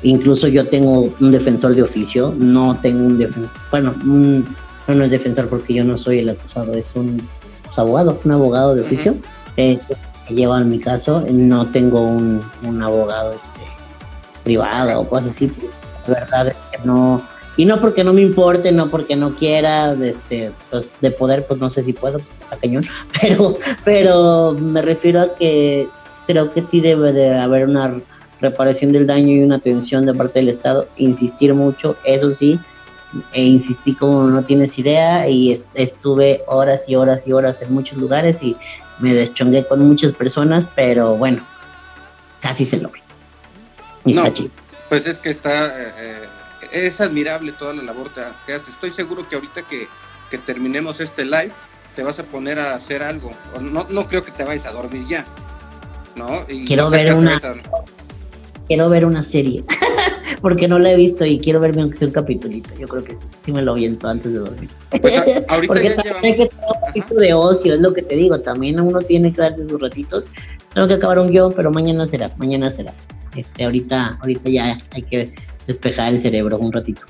incluso 0.02 0.48
yo 0.48 0.66
tengo 0.66 1.14
un 1.20 1.30
defensor 1.30 1.74
de 1.74 1.82
oficio, 1.82 2.34
no 2.36 2.78
tengo 2.80 3.06
un 3.06 3.18
defensor, 3.18 3.50
bueno, 3.70 3.94
no, 4.04 4.44
no 4.94 5.04
es 5.04 5.10
defensor 5.10 5.48
porque 5.48 5.74
yo 5.74 5.84
no 5.84 5.96
soy 5.96 6.18
el 6.18 6.30
acusado, 6.30 6.74
es 6.74 6.94
un 6.96 7.22
pues, 7.64 7.78
abogado, 7.78 8.20
un 8.24 8.32
abogado 8.32 8.74
de 8.74 8.82
oficio 8.82 9.14
eh, 9.56 9.78
que 10.26 10.34
lleva 10.34 10.60
en 10.60 10.68
mi 10.68 10.80
caso, 10.80 11.24
no 11.30 11.66
tengo 11.68 12.02
un, 12.02 12.42
un 12.64 12.82
abogado 12.82 13.32
este 13.32 13.77
privada 14.48 14.98
o 14.98 15.06
cosas 15.06 15.32
así, 15.32 15.52
la 16.06 16.20
verdad 16.20 16.48
es 16.48 16.54
que 16.72 16.86
no, 16.86 17.20
y 17.58 17.66
no 17.66 17.78
porque 17.82 18.02
no 18.02 18.14
me 18.14 18.22
importe, 18.22 18.72
no 18.72 18.88
porque 18.88 19.14
no 19.14 19.34
quiera, 19.34 19.92
este, 19.92 20.52
pues 20.70 20.88
de 21.02 21.10
poder, 21.10 21.44
pues 21.46 21.60
no 21.60 21.68
sé 21.68 21.82
si 21.82 21.92
puedo, 21.92 22.18
a 22.50 22.56
cañón, 22.56 22.86
pero, 23.20 23.58
pero 23.84 24.56
me 24.58 24.80
refiero 24.80 25.20
a 25.20 25.34
que 25.34 25.86
creo 26.26 26.50
que 26.50 26.62
sí 26.62 26.80
debe 26.80 27.12
de 27.12 27.36
haber 27.36 27.68
una 27.68 28.00
reparación 28.40 28.92
del 28.92 29.06
daño 29.06 29.34
y 29.34 29.42
una 29.42 29.56
atención 29.56 30.06
de 30.06 30.14
parte 30.14 30.38
del 30.38 30.48
Estado, 30.48 30.86
insistir 30.96 31.52
mucho, 31.52 31.96
eso 32.04 32.32
sí, 32.32 32.58
e 33.34 33.44
insistí 33.44 33.94
como 33.94 34.22
no 34.28 34.42
tienes 34.44 34.78
idea 34.78 35.28
y 35.28 35.62
estuve 35.74 36.42
horas 36.46 36.88
y 36.88 36.96
horas 36.96 37.26
y 37.26 37.32
horas 37.32 37.60
en 37.60 37.74
muchos 37.74 37.98
lugares 37.98 38.42
y 38.42 38.56
me 38.98 39.12
deschongué 39.12 39.66
con 39.66 39.80
muchas 39.86 40.12
personas, 40.12 40.70
pero 40.74 41.16
bueno, 41.16 41.42
casi 42.40 42.64
se 42.64 42.78
no, 44.14 44.32
Pues 44.88 45.06
es 45.06 45.18
que 45.18 45.30
está, 45.30 45.66
eh, 45.66 45.92
eh, 45.98 46.26
es 46.72 47.00
admirable 47.00 47.52
toda 47.52 47.72
la 47.74 47.82
labor 47.82 48.10
que 48.46 48.52
haces. 48.52 48.68
Estoy 48.68 48.90
seguro 48.90 49.28
que 49.28 49.36
ahorita 49.36 49.62
que, 49.62 49.88
terminemos 50.46 51.00
este 51.00 51.24
live, 51.24 51.52
te 51.96 52.02
vas 52.02 52.18
a 52.18 52.22
poner 52.22 52.58
a 52.58 52.74
hacer 52.74 53.02
algo. 53.02 53.30
No, 53.60 53.86
no 53.88 54.06
creo 54.06 54.22
que 54.22 54.30
te 54.30 54.44
vayas 54.44 54.66
a 54.66 54.72
dormir 54.72 55.06
ya. 55.08 55.24
¿no? 56.16 56.44
quiero 56.66 56.90
ver 56.90 57.14
una... 57.14 57.40
Quiero 58.66 58.90
ver 58.90 59.06
una 59.06 59.22
serie, 59.22 59.64
porque 60.42 60.68
no 60.68 60.78
la 60.78 60.92
he 60.92 60.96
visto 60.96 61.24
y 61.24 61.38
quiero 61.38 61.58
verme 61.58 61.80
aunque 61.80 61.96
sea 61.96 62.08
un 62.08 62.12
capitulito. 62.12 62.74
Yo 62.78 62.86
creo 62.86 63.02
que 63.02 63.14
sí, 63.14 63.26
sí 63.38 63.50
me 63.50 63.62
lo 63.62 63.72
viento 63.72 64.08
antes 64.08 64.30
de 64.30 64.40
dormir. 64.40 64.68
Pues 65.00 65.16
ahorita 65.48 65.66
porque 65.66 65.84
ya 65.84 66.12
también 66.12 66.34
que 66.34 66.42
un 66.42 66.86
ratito 66.86 67.14
de 67.14 67.32
ocio, 67.32 67.72
es 67.72 67.80
lo 67.80 67.94
que 67.94 68.02
te 68.02 68.14
digo. 68.14 68.38
También 68.40 68.78
uno 68.78 68.98
tiene 68.98 69.32
que 69.32 69.40
darse 69.40 69.66
sus 69.66 69.80
ratitos. 69.80 70.26
Tengo 70.74 70.86
que 70.86 70.94
acabar 70.94 71.18
un 71.18 71.28
guion, 71.28 71.50
pero 71.56 71.70
mañana 71.70 72.04
será, 72.04 72.30
mañana 72.36 72.70
será. 72.70 72.92
Este, 73.36 73.64
ahorita, 73.64 74.18
ahorita 74.20 74.50
ya 74.50 74.78
hay 74.92 75.02
que 75.02 75.32
despejar 75.66 76.08
el 76.08 76.20
cerebro 76.20 76.58
un 76.58 76.72
ratito. 76.72 77.02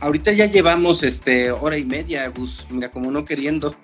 Ahorita 0.00 0.32
ya 0.32 0.46
llevamos 0.46 1.02
este 1.02 1.50
hora 1.52 1.78
y 1.78 1.84
media, 1.84 2.28
Gus, 2.28 2.66
mira, 2.70 2.90
como 2.90 3.10
no 3.10 3.24
queriendo. 3.24 3.74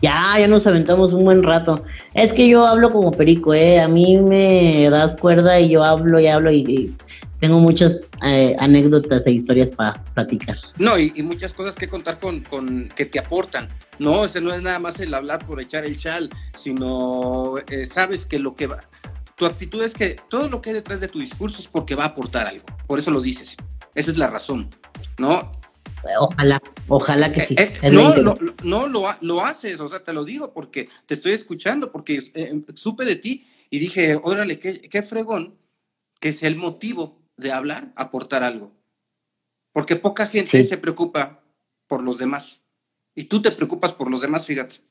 Ya, 0.00 0.38
ya 0.38 0.48
nos 0.48 0.66
aventamos 0.66 1.12
un 1.12 1.24
buen 1.24 1.42
rato. 1.42 1.84
Es 2.14 2.32
que 2.32 2.48
yo 2.48 2.66
hablo 2.66 2.90
como 2.90 3.10
perico, 3.10 3.54
¿eh? 3.54 3.80
A 3.80 3.88
mí 3.88 4.18
me 4.18 4.88
das 4.90 5.16
cuerda 5.16 5.58
y 5.58 5.70
yo 5.70 5.82
hablo 5.82 6.20
y 6.20 6.26
hablo 6.26 6.52
y, 6.52 6.92
tengo 7.40 7.58
muchas 7.58 8.06
eh, 8.24 8.56
anécdotas 8.58 9.26
e 9.26 9.32
historias 9.32 9.70
para 9.70 9.92
platicar. 10.14 10.56
No, 10.78 10.98
y, 10.98 11.10
muchas 11.22 11.52
cosas 11.52 11.74
que 11.74 11.88
contar 11.88 12.18
con, 12.18 12.40
con, 12.40 12.88
que 12.94 13.04
te 13.04 13.18
aportan. 13.18 13.68
No, 13.98 14.24
ese 14.24 14.40
no 14.40 14.54
es 14.54 14.62
nada 14.62 14.78
más 14.78 14.98
el 15.00 15.12
hablar 15.12 15.44
por 15.44 15.60
echar 15.60 15.84
el 15.84 15.98
chal, 15.98 16.30
sino 16.56 17.58
eh, 17.68 17.86
sabes 17.86 18.24
que 18.24 18.38
lo 18.38 18.54
que 18.54 18.66
va, 18.66 18.80
tu 19.36 19.46
actitud 19.46 19.82
es 19.82 19.94
que 19.94 20.16
todo 20.28 20.48
lo 20.48 20.60
que 20.60 20.70
hay 20.70 20.74
detrás 20.74 21.00
de 21.00 21.08
tu 21.08 21.18
discurso 21.18 21.60
es 21.60 21.68
porque 21.68 21.94
va 21.94 22.04
a 22.04 22.08
aportar 22.08 22.46
algo. 22.46 22.64
Por 22.86 22.98
eso 22.98 23.10
lo 23.10 23.20
dices. 23.20 23.56
Esa 23.94 24.10
es 24.10 24.16
la 24.16 24.28
razón, 24.28 24.70
¿no? 25.18 25.52
Ojalá, 26.18 26.60
ojalá 26.88 27.32
que 27.32 27.40
sí. 27.40 27.54
Eh, 27.58 27.78
eh, 27.82 27.90
no, 27.90 28.14
lo, 28.16 28.36
no 28.62 28.86
lo, 29.20 29.44
haces, 29.44 29.80
o 29.80 29.88
sea, 29.88 30.04
te 30.04 30.12
lo 30.12 30.24
digo 30.24 30.52
porque 30.52 30.88
te 31.06 31.14
estoy 31.14 31.32
escuchando, 31.32 31.90
porque 31.90 32.30
eh, 32.34 32.62
supe 32.74 33.04
de 33.04 33.16
ti 33.16 33.46
y 33.70 33.78
dije, 33.78 34.20
órale, 34.22 34.58
qué, 34.58 34.82
qué 34.82 35.02
fregón, 35.02 35.56
que 36.20 36.30
es 36.30 36.42
el 36.42 36.56
motivo 36.56 37.22
de 37.36 37.52
hablar, 37.52 37.92
aportar 37.96 38.44
algo. 38.44 38.72
Porque 39.72 39.96
poca 39.96 40.26
gente 40.26 40.62
se 40.62 40.78
preocupa 40.78 41.42
por 41.86 42.02
los 42.02 42.18
demás. 42.18 42.62
Y 43.14 43.24
tú 43.24 43.40
te 43.40 43.50
preocupas 43.50 43.92
por 43.92 44.10
los 44.10 44.20
demás, 44.20 44.46
fíjate 44.46 44.82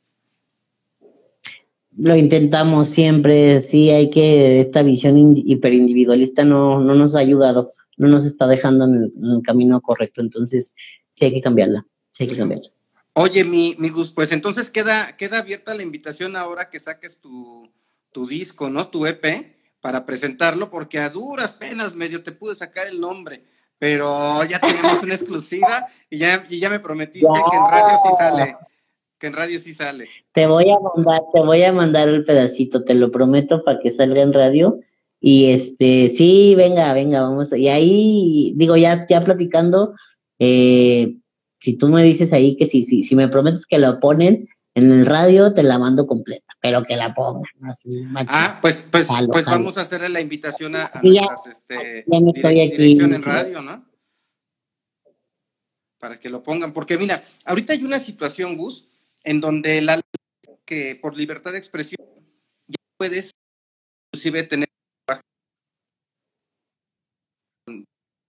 lo 1.98 2.16
intentamos 2.16 2.90
siempre, 2.90 3.62
sí 3.62 3.90
hay 3.90 4.10
que, 4.10 4.60
esta 4.60 4.84
visión 4.84 5.34
hiperindividualista 5.36 6.44
no, 6.44 6.80
no 6.80 6.96
nos 6.96 7.16
ha 7.16 7.20
ayudado, 7.20 7.70
no 7.98 8.08
nos 8.08 8.26
está 8.26 8.48
dejando 8.48 8.86
en 8.86 9.12
el, 9.24 9.42
camino 9.44 9.82
correcto, 9.82 10.22
entonces 10.22 10.76
sí 11.10 11.26
hay 11.26 11.34
que 11.34 11.42
cambiarla, 11.42 11.86
sí 12.12 12.24
hay 12.24 12.30
que 12.30 12.38
cambiarla. 12.38 12.70
Oye, 13.14 13.44
mi, 13.44 13.76
mi 13.78 13.90
Gus, 13.90 14.10
pues 14.10 14.32
entonces 14.32 14.70
queda, 14.70 15.16
queda 15.18 15.40
abierta 15.40 15.76
la 15.76 15.84
invitación 15.84 16.36
ahora 16.36 16.70
que 16.70 16.80
saques 16.80 17.20
tu, 17.20 17.72
tu 18.12 18.26
disco, 18.26 18.70
¿no? 18.70 18.88
Tu 18.88 19.06
EP, 19.06 19.56
para 19.80 20.06
presentarlo, 20.06 20.72
porque 20.72 20.98
a 20.98 21.10
duras 21.10 21.54
penas 21.54 21.94
medio 21.94 22.24
te 22.24 22.32
pude 22.32 22.56
sacar 22.56 22.88
el 22.88 23.00
nombre, 23.00 23.44
pero 23.78 24.44
ya 24.46 24.60
tenemos 24.60 25.04
una 25.04 25.14
exclusiva 25.16 25.88
y 26.10 26.18
ya, 26.18 26.44
y 26.50 26.60
ya 26.60 26.70
me 26.70 26.80
prometiste 26.80 27.28
que 27.28 27.58
en 27.58 27.72
radio 27.72 27.98
sí 28.04 28.10
sale 28.18 28.56
en 29.28 29.34
radio 29.34 29.60
sí 29.60 29.74
sale. 29.74 30.08
Te 30.32 30.48
voy 30.48 30.66
a 30.70 30.78
mandar, 30.80 31.22
te 31.34 31.40
voy 31.42 31.64
a 31.64 31.74
mandar 31.74 32.08
el 32.10 32.26
pedacito, 32.26 32.84
te 32.84 32.96
lo 32.96 33.12
prometo 33.12 33.64
para 33.64 33.80
que 33.80 33.92
salga 33.92 34.22
en 34.22 34.34
radio. 34.34 34.80
Y 35.20 35.52
este, 35.52 36.10
sí, 36.10 36.54
venga, 36.56 36.94
venga, 36.94 37.22
vamos. 37.22 37.54
Y 37.54 37.70
ahí, 37.70 38.54
digo, 38.58 38.76
ya, 38.78 39.06
ya 39.08 39.24
platicando, 39.24 39.96
eh, 40.40 41.16
si 41.60 41.78
tú 41.78 41.88
me 41.88 42.04
dices 42.04 42.34
ahí 42.34 42.58
que 42.58 42.66
si, 42.66 42.84
si, 42.84 43.04
si 43.04 43.16
me 43.16 43.30
prometes 43.30 43.66
que 43.66 43.78
lo 43.80 44.00
ponen, 44.00 44.50
En 44.76 44.92
el 44.92 45.06
radio 45.06 45.54
te 45.54 45.62
la 45.62 45.78
mando 45.78 46.08
completa, 46.08 46.52
pero 46.60 46.84
que 46.84 46.96
la 46.96 47.14
pongan 47.14 47.44
así, 47.70 48.02
machín. 48.10 48.30
Ah, 48.32 48.58
pues, 48.60 48.82
pues, 48.82 49.06
Jalo, 49.08 49.28
pues 49.28 49.46
jalo. 49.46 49.58
vamos 49.60 49.78
a 49.78 49.82
hacerle 49.82 50.10
la 50.10 50.20
invitación 50.20 50.76
a, 50.76 50.86
a 50.86 51.00
Sí, 51.00 51.14
ya- 51.14 51.22
nuestras 51.22 51.60
este, 51.60 52.04
ya 52.08 52.20
me 52.20 52.32
estoy 52.32 52.60
aquí. 52.60 52.78
dirección 52.78 53.14
en 53.14 53.22
radio, 53.22 53.62
¿no? 53.62 53.86
Para 56.00 56.20
que 56.20 56.28
lo 56.30 56.42
pongan, 56.44 56.74
porque 56.74 56.98
mira, 56.98 57.24
ahorita 57.46 57.74
hay 57.74 57.84
una 57.86 58.00
situación, 58.00 58.58
Gus, 58.58 58.90
en 59.24 59.42
donde 59.42 59.82
la 59.82 59.96
ley 59.96 60.04
que 60.66 60.96
por 60.96 61.16
libertad 61.16 61.52
de 61.52 61.58
expresión 61.58 62.06
ya 62.68 62.78
puedes 62.98 63.32
inclusive 64.12 64.44
tener 64.44 64.70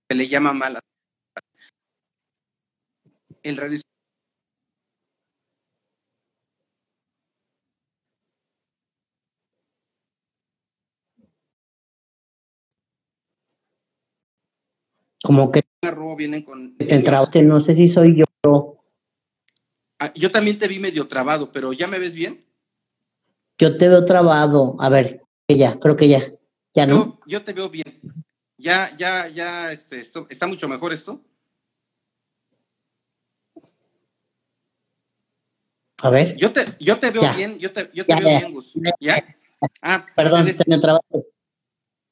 se 0.09 0.15
le 0.15 0.29
llama 0.29 0.53
mala. 0.53 0.81
El 3.43 3.57
radio 3.57 3.79
Como 15.23 15.51
que 15.51 15.63
vienen 16.19 16.43
con 16.43 16.77
te 16.77 16.95
entraste, 16.95 17.43
no 17.43 17.59
sé 17.59 17.73
si 17.73 17.89
soy 17.89 18.23
yo. 18.45 18.74
Ah, 20.05 20.13
yo 20.15 20.31
también 20.31 20.59
te 20.59 20.69
vi 20.69 20.79
medio 20.79 21.09
trabado, 21.09 21.51
pero 21.51 21.73
¿ya 21.73 21.87
me 21.87 21.99
ves 21.99 22.15
bien? 22.15 22.45
Yo 23.59 23.79
te 23.79 23.89
veo 23.89 24.05
trabado. 24.05 24.77
A 24.79 24.91
ver, 24.91 25.23
ya, 25.49 25.79
creo 25.81 25.97
que 25.97 26.09
ya. 26.09 26.31
Ya 26.75 26.87
no. 26.87 26.95
Yo, 26.95 27.21
yo 27.27 27.43
te 27.45 27.55
veo 27.55 27.71
bien. 27.71 28.03
Ya, 28.59 28.95
ya, 28.99 29.29
ya, 29.29 29.73
este, 29.73 30.01
esto, 30.01 30.27
está 30.29 30.47
mucho 30.47 30.69
mejor 30.69 30.93
esto. 30.93 31.25
A 36.03 36.11
ver, 36.11 36.37
Yo 36.37 36.53
te, 36.53 36.77
yo 36.81 36.99
te 36.99 37.11
veo 37.11 37.23
Ya. 37.23 37.35
bien, 37.35 37.59
yo 37.59 37.73
te, 37.73 37.91
yo 37.95 38.05
te 38.05 38.13
Ya, 38.13 38.19
veo 38.19 38.29
ya. 38.29 38.39
bien, 38.41 38.53
Gus. 38.53 38.75
¿Ya? 39.01 39.25
Ah, 39.81 40.05
perdón, 40.15 40.45
te 40.55 40.65
me 40.67 40.79
trabaste. 40.79 41.25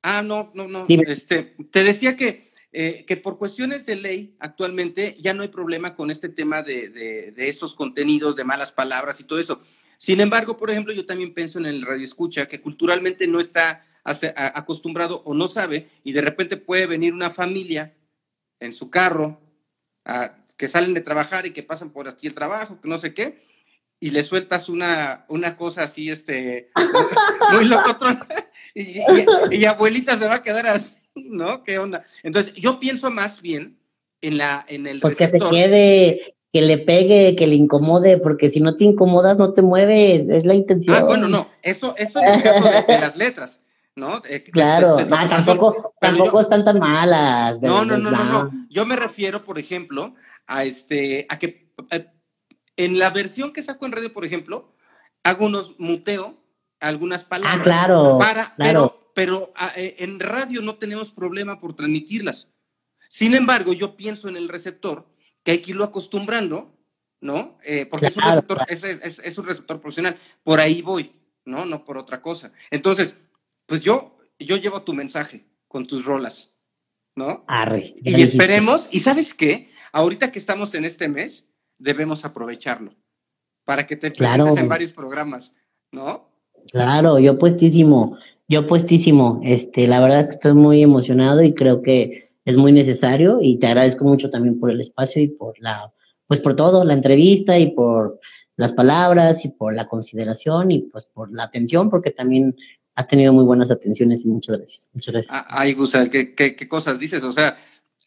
ah, 0.02 0.23
no, 0.23 0.51
no, 0.55 0.66
no. 0.66 0.86
Dime. 0.86 1.05
Este, 1.06 1.56
te 1.70 1.85
decía 1.85 2.16
que, 2.16 2.51
eh, 2.74 3.05
que 3.07 3.19
por 3.19 3.36
cuestiones 3.36 3.85
de 3.85 3.97
ley, 3.97 4.35
actualmente 4.39 5.15
ya 5.20 5.35
no 5.35 5.43
hay 5.43 5.49
problema 5.49 5.94
con 5.94 6.11
este 6.11 6.31
tema 6.31 6.62
de, 6.62 6.89
de, 6.89 7.49
estos 7.49 7.74
contenidos, 7.74 8.35
de 8.35 8.44
malas 8.44 8.73
palabras 8.73 9.20
y 9.20 9.24
todo 9.24 9.39
eso. 9.39 9.61
Sin 9.99 10.20
embargo, 10.20 10.57
por 10.57 10.70
ejemplo, 10.70 10.94
yo 10.94 11.05
también 11.05 11.35
pienso 11.35 11.59
en 11.59 11.66
el 11.66 11.82
radio 11.82 12.03
escucha, 12.03 12.49
que 12.49 12.62
culturalmente 12.62 13.27
no 13.27 13.40
está 13.40 13.85
acostumbrado 14.05 15.23
o 15.27 15.35
no 15.35 15.49
sabe, 15.49 15.90
y 16.03 16.12
de 16.12 16.23
repente 16.23 16.57
puede 16.57 16.86
venir 16.86 17.12
una 17.12 17.31
familia 17.31 17.94
en 18.59 18.73
su 18.73 18.89
carro, 18.89 19.39
que 20.57 20.66
salen 20.66 20.94
de 20.94 21.03
trabajar 21.03 21.44
y 21.44 21.53
que 21.53 21.62
pasan 21.62 21.90
por 21.90 22.09
aquí 22.09 22.27
el 22.27 22.35
trabajo, 22.35 22.81
que 22.81 22.89
no 22.89 22.97
sé 22.97 23.12
qué, 23.12 23.43
y 24.01 24.11
le 24.11 24.24
sueltas 24.24 24.70
una, 24.70 25.27
una 25.28 25.57
cosa 25.59 25.85
así, 25.85 26.11
este, 26.11 26.70
muy 27.53 27.66
locotrón, 27.66 28.24
y, 28.74 29.01
y, 29.01 29.05
y 29.51 29.65
abuelita 29.66 30.16
se 30.16 30.27
va 30.27 30.36
a 30.36 30.43
quedar 30.43 30.66
así, 30.66 30.97
¿no? 31.16 31.62
¿Qué 31.64 31.78
onda? 31.78 32.02
Entonces, 32.22 32.55
yo 32.55 32.80
pienso 32.80 33.10
más 33.10 33.40
bien 33.43 33.78
en 34.20 34.39
la, 34.39 34.64
en 34.68 34.86
el 34.86 35.01
Pues 35.01 35.16
que 35.16 35.24
se 35.26 35.32
receptor. 35.32 35.51
quede, 35.51 36.36
que 36.52 36.62
le 36.62 36.78
pegue, 36.78 37.34
que 37.36 37.47
le 37.47 37.55
incomode, 37.56 38.18
porque 38.18 38.51
si 38.51 38.60
no 38.60 38.76
te 38.76 38.84
incomodas, 38.84 39.36
no 39.39 39.52
te 39.55 39.62
mueves. 39.62 40.28
Es 40.28 40.44
la 40.44 40.55
intención. 40.55 40.97
Ah, 40.97 41.05
bueno, 41.05 41.28
no, 41.28 41.48
eso, 41.62 41.94
eso 41.97 42.20
en 42.20 42.34
el 42.34 42.43
caso 42.43 42.64
de, 42.64 42.82
de 42.94 43.01
las 43.01 43.16
letras, 43.16 43.60
¿no? 43.97 44.22
Eh, 44.28 44.43
Claro, 44.44 44.97
de- 44.97 45.05
de- 45.05 45.10
no, 45.10 45.28
tampoco, 45.28 45.74
yo- 45.76 45.94
tampoco 46.01 46.40
están 46.40 46.64
tan 46.64 46.78
malas. 46.78 47.60
No, 47.62 47.84
no, 47.84 47.98
no, 47.98 48.10
no, 48.10 48.24
no. 48.24 48.51
Yo 48.70 48.86
me 48.86 48.97
refiero, 48.97 49.44
por 49.44 49.59
ejemplo, 49.59 50.14
a 50.47 50.64
este, 50.64 51.26
a 51.28 51.39
que 51.39 51.72
eh, 51.90 52.06
en 52.76 52.98
la 52.98 53.10
versión 53.10 53.52
que 53.52 53.62
saco 53.62 53.86
en 53.86 53.93
radio, 53.93 54.12
por 54.12 54.24
ejemplo, 54.24 54.72
hago 55.24 55.47
unos 55.47 55.74
muteo 55.78 56.36
algunas 56.80 57.24
palabras. 57.24 57.59
Ah, 57.60 57.62
claro, 57.62 58.18
Para, 58.18 58.55
claro. 58.56 58.56
pero, 58.98 59.01
pero 59.14 59.52
ah, 59.56 59.72
eh, 59.76 59.97
en 59.98 60.20
radio 60.20 60.60
no 60.62 60.76
tenemos 60.76 61.10
problema 61.10 61.60
por 61.60 61.74
transmitirlas. 61.74 62.48
Sin 63.09 63.34
embargo, 63.34 63.72
yo 63.72 63.97
pienso 63.97 64.28
en 64.28 64.36
el 64.36 64.48
receptor 64.48 65.06
que 65.43 65.52
hay 65.52 65.59
que 65.59 65.72
irlo 65.72 65.84
acostumbrando, 65.84 66.76
¿no? 67.20 67.59
Eh, 67.64 67.86
porque 67.86 68.06
es, 68.06 68.16
un 68.16 68.22
receptor, 68.22 68.59
es, 68.68 68.84
es- 68.84 69.18
es 69.18 69.39
un 69.39 69.47
receptor 69.47 69.80
profesional. 69.80 70.16
Por 70.43 70.60
ahí 70.60 70.82
voy, 70.82 71.12
¿no? 71.44 71.64
No 71.64 71.84
por 71.84 71.98
otra 71.98 72.22
cosa. 72.22 72.52
Entonces, 72.70 73.16
pues 73.66 73.80
yo, 73.80 74.18
yo 74.39 74.56
llevo 74.56 74.82
tu 74.82 74.93
mensaje 74.94 75.47
con 75.68 75.86
tus 75.86 76.05
rolas, 76.05 76.55
¿no? 77.16 77.44
Arre. 77.48 77.94
Y 77.97 78.02
dijiste. 78.12 78.36
esperemos, 78.39 78.89
y 78.90 79.01
sabes 79.01 79.34
qué, 79.34 79.68
ahorita 79.93 80.32
que 80.32 80.39
estamos 80.39 80.74
en 80.74 80.84
este 80.84 81.09
mes, 81.09 81.47
debemos 81.78 82.24
aprovecharlo 82.24 82.94
para 83.64 83.86
que 83.86 83.97
te 83.97 84.10
Claro. 84.10 84.44
presentes 84.44 84.62
en 84.62 84.68
varios 84.68 84.93
programas, 84.93 85.52
¿no? 85.93 86.30
Claro, 86.70 87.18
yo 87.18 87.39
puestísimo, 87.39 88.16
yo 88.48 88.66
puestísimo. 88.66 89.40
Este, 89.43 89.86
la 89.86 90.01
verdad 90.01 90.27
que 90.27 90.32
estoy 90.32 90.55
muy 90.55 90.82
emocionado 90.82 91.43
y 91.43 91.55
creo 91.55 91.82
que 91.82 92.32
es 92.44 92.56
muy 92.56 92.73
necesario 92.73 93.39
y 93.40 93.59
te 93.59 93.66
agradezco 93.69 94.05
mucho 94.05 94.31
también 94.31 94.59
por 94.59 94.70
el 94.70 94.81
espacio 94.81 95.23
y 95.23 95.28
por 95.28 95.55
la, 95.60 95.93
pues 96.27 96.40
por 96.40 96.56
todo, 96.56 96.85
la 96.85 96.94
entrevista 96.94 97.59
y 97.59 97.70
por 97.73 98.20
las 98.56 98.73
palabras 98.73 99.44
y 99.44 99.48
por 99.48 99.74
la 99.74 99.86
consideración 99.86 100.70
y 100.70 100.81
pues 100.81 101.06
por 101.06 101.32
la 101.32 101.44
atención, 101.44 101.89
porque 101.89 102.10
también 102.10 102.56
has 102.94 103.06
tenido 103.06 103.32
muy 103.32 103.44
buenas 103.44 103.70
atenciones 103.70 104.24
y 104.24 104.28
muchas 104.28 104.56
gracias. 104.59 104.89
Muchas 104.93 105.12
gracias. 105.12 105.39
Ah, 105.39 105.47
Ay, 105.48 105.73
Gusa, 105.74 106.10
¿qué, 106.10 106.35
qué, 106.35 106.69
cosas 106.69 106.98
dices? 106.98 107.24
O 107.24 107.32
sea, 107.32 107.56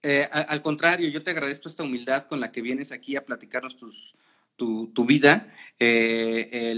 eh, 0.03 0.27
al 0.31 0.61
contrario, 0.61 1.09
yo 1.09 1.23
te 1.23 1.31
agradezco 1.31 1.67
esta 1.67 1.83
humildad 1.83 2.27
con 2.27 2.39
la 2.39 2.51
que 2.51 2.61
vienes 2.61 2.91
aquí 2.91 3.15
a 3.15 3.25
platicarnos 3.25 3.77
tus, 3.77 4.13
tu, 4.55 4.87
tu 4.93 5.05
vida 5.05 5.51
eh, 5.79 6.75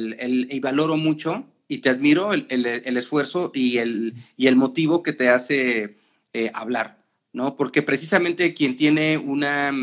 y 0.50 0.60
valoro 0.60 0.96
mucho 0.96 1.46
y 1.68 1.80
te 1.80 1.90
admiro 1.90 2.34
el, 2.34 2.46
el- 2.50 2.98
esfuerzo 2.98 3.52
y 3.54 3.78
el, 3.78 4.14
y 4.38 4.48
el 4.48 4.56
motivo 4.56 5.04
que 5.04 5.14
te 5.14 5.30
hace 5.30 5.98
eh, 6.34 6.52
hablar, 6.54 7.04
¿no? 7.34 7.56
Porque 7.56 7.82
precisamente 7.82 8.54
quien 8.54 8.76
tiene 8.78 9.18
una, 9.18 9.74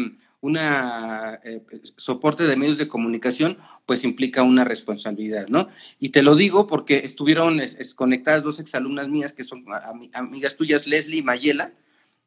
una 0.40 1.40
eh, 1.44 1.62
soporte 1.96 2.44
de 2.44 2.56
medios 2.56 2.78
de 2.78 2.88
comunicación, 2.88 3.58
pues 3.86 4.04
implica 4.04 4.42
una 4.42 4.64
responsabilidad, 4.64 5.48
¿no? 5.48 5.68
Y 5.98 6.08
te 6.10 6.22
lo 6.22 6.36
digo 6.36 6.66
porque 6.66 6.98
estuvieron 7.04 7.60
es- 7.60 7.74
es 7.78 7.94
conectadas 7.94 8.42
dos 8.42 8.60
exalumnas 8.60 9.08
mías 9.08 9.32
que 9.32 9.44
son 9.44 9.64
ami- 9.66 10.10
amigas 10.14 10.56
tuyas, 10.56 10.86
Leslie 10.86 11.18
y 11.18 11.22
Mayela, 11.22 11.72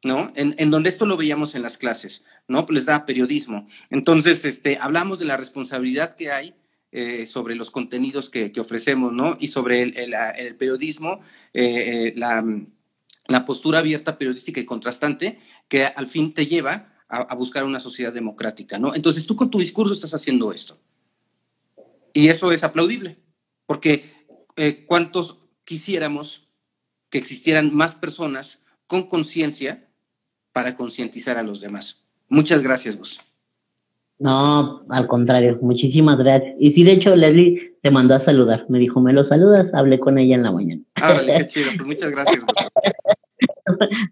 ¿no? 0.04 0.30
En, 0.36 0.54
en 0.58 0.70
donde 0.70 0.88
esto 0.88 1.04
lo 1.06 1.16
veíamos 1.16 1.56
en 1.56 1.62
las 1.62 1.76
clases, 1.78 2.22
¿no? 2.46 2.64
Les 2.70 2.84
da 2.86 3.04
periodismo. 3.06 3.66
Entonces, 3.90 4.44
este, 4.44 4.78
hablamos 4.80 5.18
de 5.18 5.24
la 5.24 5.36
responsabilidad 5.36 6.14
que 6.14 6.30
hay 6.30 6.54
eh, 6.90 7.26
sobre 7.26 7.54
los 7.54 7.70
contenidos 7.70 8.30
que, 8.30 8.50
ofrecemos, 8.58 9.12
¿no? 9.12 9.36
Y 9.38 9.48
sobre 9.48 9.82
el, 9.82 10.14
el 10.14 10.56
periodismo, 10.56 11.20
eh, 11.52 12.14
eh, 12.14 12.14
la, 12.16 13.44
postura 13.44 13.80
abierta, 13.80 14.16
periodística 14.16 14.58
y 14.58 14.64
contrastante 14.64 15.38
que 15.68 15.84
al 15.84 16.06
fin 16.06 16.32
te 16.32 16.46
lleva 16.46 16.94
a, 17.10 17.34
buscar 17.34 17.64
una 17.64 17.78
sociedad 17.78 18.10
democrática, 18.10 18.78
¿no? 18.78 18.94
Entonces, 18.94 19.26
tú 19.26 19.36
con 19.36 19.50
tu 19.50 19.58
discurso 19.58 19.92
estás 19.92 20.14
haciendo 20.14 20.50
esto. 20.50 20.78
Y 22.14 22.28
eso 22.28 22.52
es 22.52 22.64
aplaudible, 22.64 23.18
porque 23.66 24.26
¿cuántos 24.86 25.36
quisiéramos 25.66 26.48
que 27.10 27.18
existieran 27.18 27.74
más 27.74 27.94
personas 27.94 28.60
con 28.86 29.08
conciencia 29.08 29.90
para 30.52 30.74
concientizar 30.74 31.36
a 31.36 31.42
los 31.42 31.60
demás? 31.60 32.04
Muchas 32.28 32.62
gracias, 32.62 32.96
Gus. 32.96 33.20
No, 34.20 34.84
al 34.88 35.06
contrario, 35.06 35.58
muchísimas 35.62 36.18
gracias. 36.18 36.56
Y 36.58 36.70
sí, 36.70 36.82
de 36.82 36.92
hecho, 36.92 37.14
Leslie 37.14 37.76
te 37.82 37.90
mandó 37.90 38.14
a 38.14 38.20
saludar. 38.20 38.66
Me 38.68 38.78
dijo, 38.80 39.00
¿me 39.00 39.12
lo 39.12 39.22
saludas? 39.22 39.74
Hablé 39.74 40.00
con 40.00 40.18
ella 40.18 40.34
en 40.34 40.42
la 40.42 40.50
mañana. 40.50 40.82
Ah, 40.96 41.20
qué 41.24 41.46
chido. 41.48 41.66
Pues 41.76 41.86
muchas 41.86 42.10
gracias. 42.10 42.44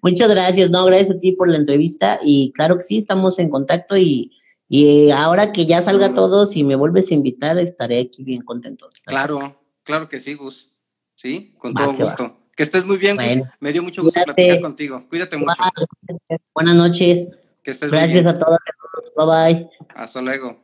Muchas 0.02 0.30
gracias, 0.30 0.70
no, 0.70 0.84
gracias 0.84 1.16
a 1.16 1.20
ti 1.20 1.32
por 1.32 1.48
la 1.48 1.56
entrevista 1.56 2.20
y 2.22 2.52
claro 2.52 2.76
que 2.76 2.82
sí, 2.82 2.98
estamos 2.98 3.38
en 3.38 3.48
contacto 3.50 3.96
y, 3.96 4.30
y 4.68 5.10
ahora 5.10 5.50
que 5.50 5.66
ya 5.66 5.82
salga 5.82 6.14
todo, 6.14 6.46
si 6.46 6.62
me 6.62 6.76
vuelves 6.76 7.10
a 7.10 7.14
invitar, 7.14 7.58
estaré 7.58 7.98
aquí 8.00 8.22
bien 8.22 8.42
contento. 8.42 8.88
Claro, 9.04 9.60
claro 9.82 10.08
que 10.08 10.20
sí, 10.20 10.34
Gus. 10.34 10.72
Sí, 11.14 11.54
con 11.58 11.72
Va, 11.72 11.84
todo 11.86 11.96
que 11.96 12.02
va. 12.04 12.08
gusto. 12.10 12.36
Que 12.54 12.62
estés 12.62 12.84
muy 12.84 12.98
bien, 12.98 13.16
Gus. 13.16 13.48
Me 13.60 13.72
dio 13.72 13.82
mucho 13.82 14.02
gusto 14.02 14.20
Cuídate. 14.20 14.34
platicar 14.34 14.60
contigo. 14.60 15.04
Cuídate 15.08 15.36
mucho. 15.38 15.52
Buenas 16.54 16.76
noches, 16.76 17.38
Que 17.66 17.72
estés 17.72 17.90
muy 17.90 17.98
gracias 17.98 18.22
bien. 18.22 18.36
a 18.36 18.38
todos, 18.38 18.60
bye 19.16 19.26
bye. 19.26 19.70
Hasta 19.96 20.22
luego. 20.22 20.56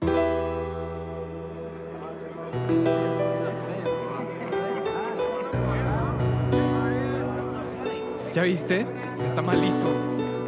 ¿Ya 8.32 8.42
viste? 8.44 8.86
Está 9.26 9.42
malito. 9.42 9.88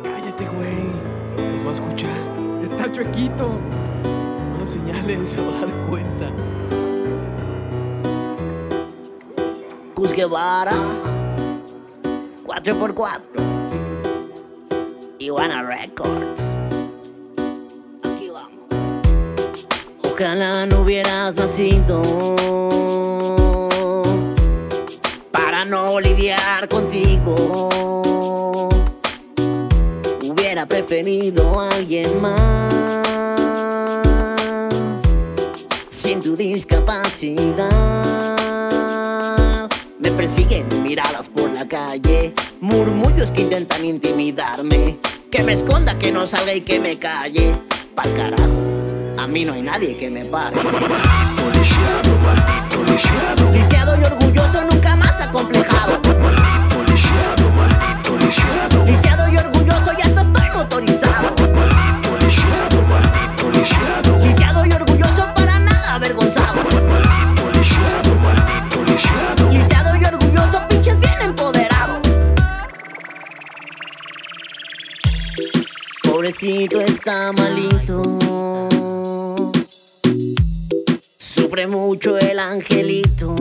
Cállate, 0.04 0.46
güey. 0.46 1.54
Nos 1.54 1.66
va 1.66 1.70
a 1.70 1.74
escuchar. 1.74 2.62
Está 2.62 2.92
chuequito. 2.92 3.48
No 4.52 4.58
nos 4.60 4.70
señales, 4.70 5.30
se 5.30 5.44
va 5.44 5.56
a 5.58 5.60
dar 5.66 5.70
cuenta. 5.88 6.30
Cus 9.94 10.12
Guevara 10.12 10.70
4x4 12.46 13.33
Iguana 15.24 15.62
Records 15.62 16.54
Aquí 18.02 18.28
vamos 18.28 18.66
Ojalá 20.02 20.66
no 20.66 20.82
hubieras 20.82 21.34
nacido 21.34 22.02
para 25.32 25.64
no 25.64 25.98
lidiar 25.98 26.68
contigo. 26.68 28.68
Hubiera 30.22 30.66
preferido 30.66 31.58
a 31.58 31.70
alguien 31.70 32.20
más 32.20 32.34
sin 35.88 36.20
tu 36.20 36.36
discapacidad. 36.36 37.70
Me 39.98 40.10
persiguen 40.12 40.66
miradas 40.82 41.28
por 41.28 41.43
la 41.64 41.68
calle, 41.68 42.34
murmullos 42.60 43.30
que 43.30 43.42
intentan 43.42 43.84
intimidarme. 43.84 44.98
Que 45.30 45.42
me 45.42 45.54
esconda, 45.54 45.98
que 45.98 46.12
no 46.12 46.26
salga 46.26 46.54
y 46.54 46.60
que 46.60 46.78
me 46.78 46.98
calle. 46.98 47.56
Pa'l 47.94 48.14
carajo, 48.14 48.52
a 49.18 49.26
mí 49.26 49.44
no 49.44 49.54
hay 49.54 49.62
nadie 49.62 49.96
que 49.96 50.10
me 50.10 50.24
pare. 50.24 50.56
Lisiado 53.52 53.96
y 53.96 54.04
orgulloso, 54.04 54.62
nunca 54.70 54.96
más 54.96 55.20
acomplejado. 55.20 55.63
Pobrecito 76.24 76.80
está 76.80 77.32
malito. 77.32 78.02
Sufre 81.18 81.66
mucho 81.66 82.16
el 82.16 82.38
angelito. 82.38 83.34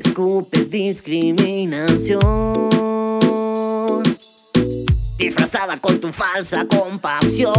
Escupes 0.00 0.70
discriminación. 0.70 2.22
Disfrazada 5.18 5.78
con 5.78 6.00
tu 6.00 6.10
falsa 6.10 6.64
compasión. 6.66 7.52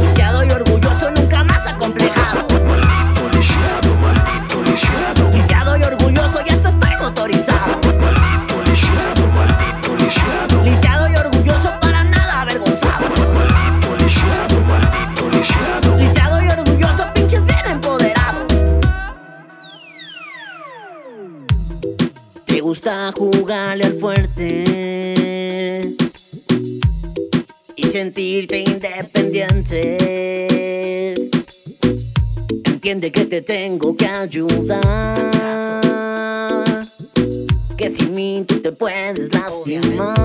Lisiado 0.00 0.42
y 0.42 0.50
orgulloso, 0.52 1.10
nunca 1.10 1.44
más 1.44 1.66
acomplejado. 1.66 2.48
Lisiado 5.34 5.76
y 5.76 5.82
orgulloso, 5.82 6.15
motorizado. 7.26 7.80
Lisiado 10.64 11.10
y 11.10 11.16
orgulloso, 11.16 11.72
para 11.80 12.04
nada 12.04 12.42
avergonzado. 12.42 13.06
Lisiado 15.98 16.40
y 16.42 16.48
orgulloso, 16.48 17.04
pinches 17.14 17.44
bien 17.46 17.66
empoderado. 17.68 18.46
Te 22.44 22.60
gusta 22.60 23.10
jugarle 23.12 23.86
al 23.86 23.94
fuerte 23.94 25.96
y 27.74 27.86
sentirte 27.86 28.60
independiente. 28.60 31.30
Entiende 32.64 33.10
que 33.10 33.26
te 33.26 33.42
tengo 33.42 33.96
que 33.96 34.06
ayudar. 34.06 35.26
Que 37.86 37.92
sin 37.92 38.16
mí 38.16 38.42
tú 38.44 38.58
te 38.58 38.72
puedes 38.72 39.32
lastimar. 39.32 40.18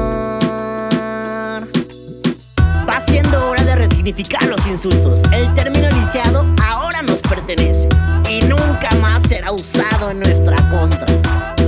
Va 2.90 3.02
siendo 3.06 3.50
hora 3.50 3.64
de 3.64 3.76
resignificar 3.76 4.44
los 4.48 4.66
insultos. 4.66 5.22
El 5.32 5.54
término 5.54 5.88
lisiado 5.92 6.44
ahora 6.66 7.04
nos 7.04 7.22
pertenece 7.22 7.88
y 8.28 8.40
nunca 8.46 8.90
más 9.00 9.22
será 9.30 9.52
usado 9.52 10.10
en 10.10 10.22
nuestra 10.22 10.58
contra. 10.72 11.06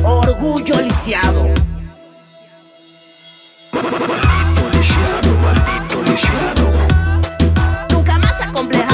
Orgullo 0.03 0.81
lisiado. 0.81 1.47
Nunca 7.91 8.17
más 8.17 8.41
acomplejado. 8.41 8.92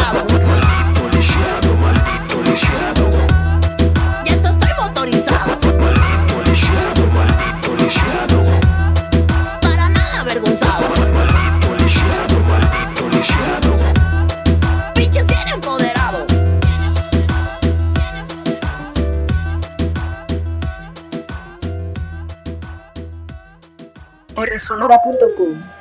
rsonora.com 24.45 25.78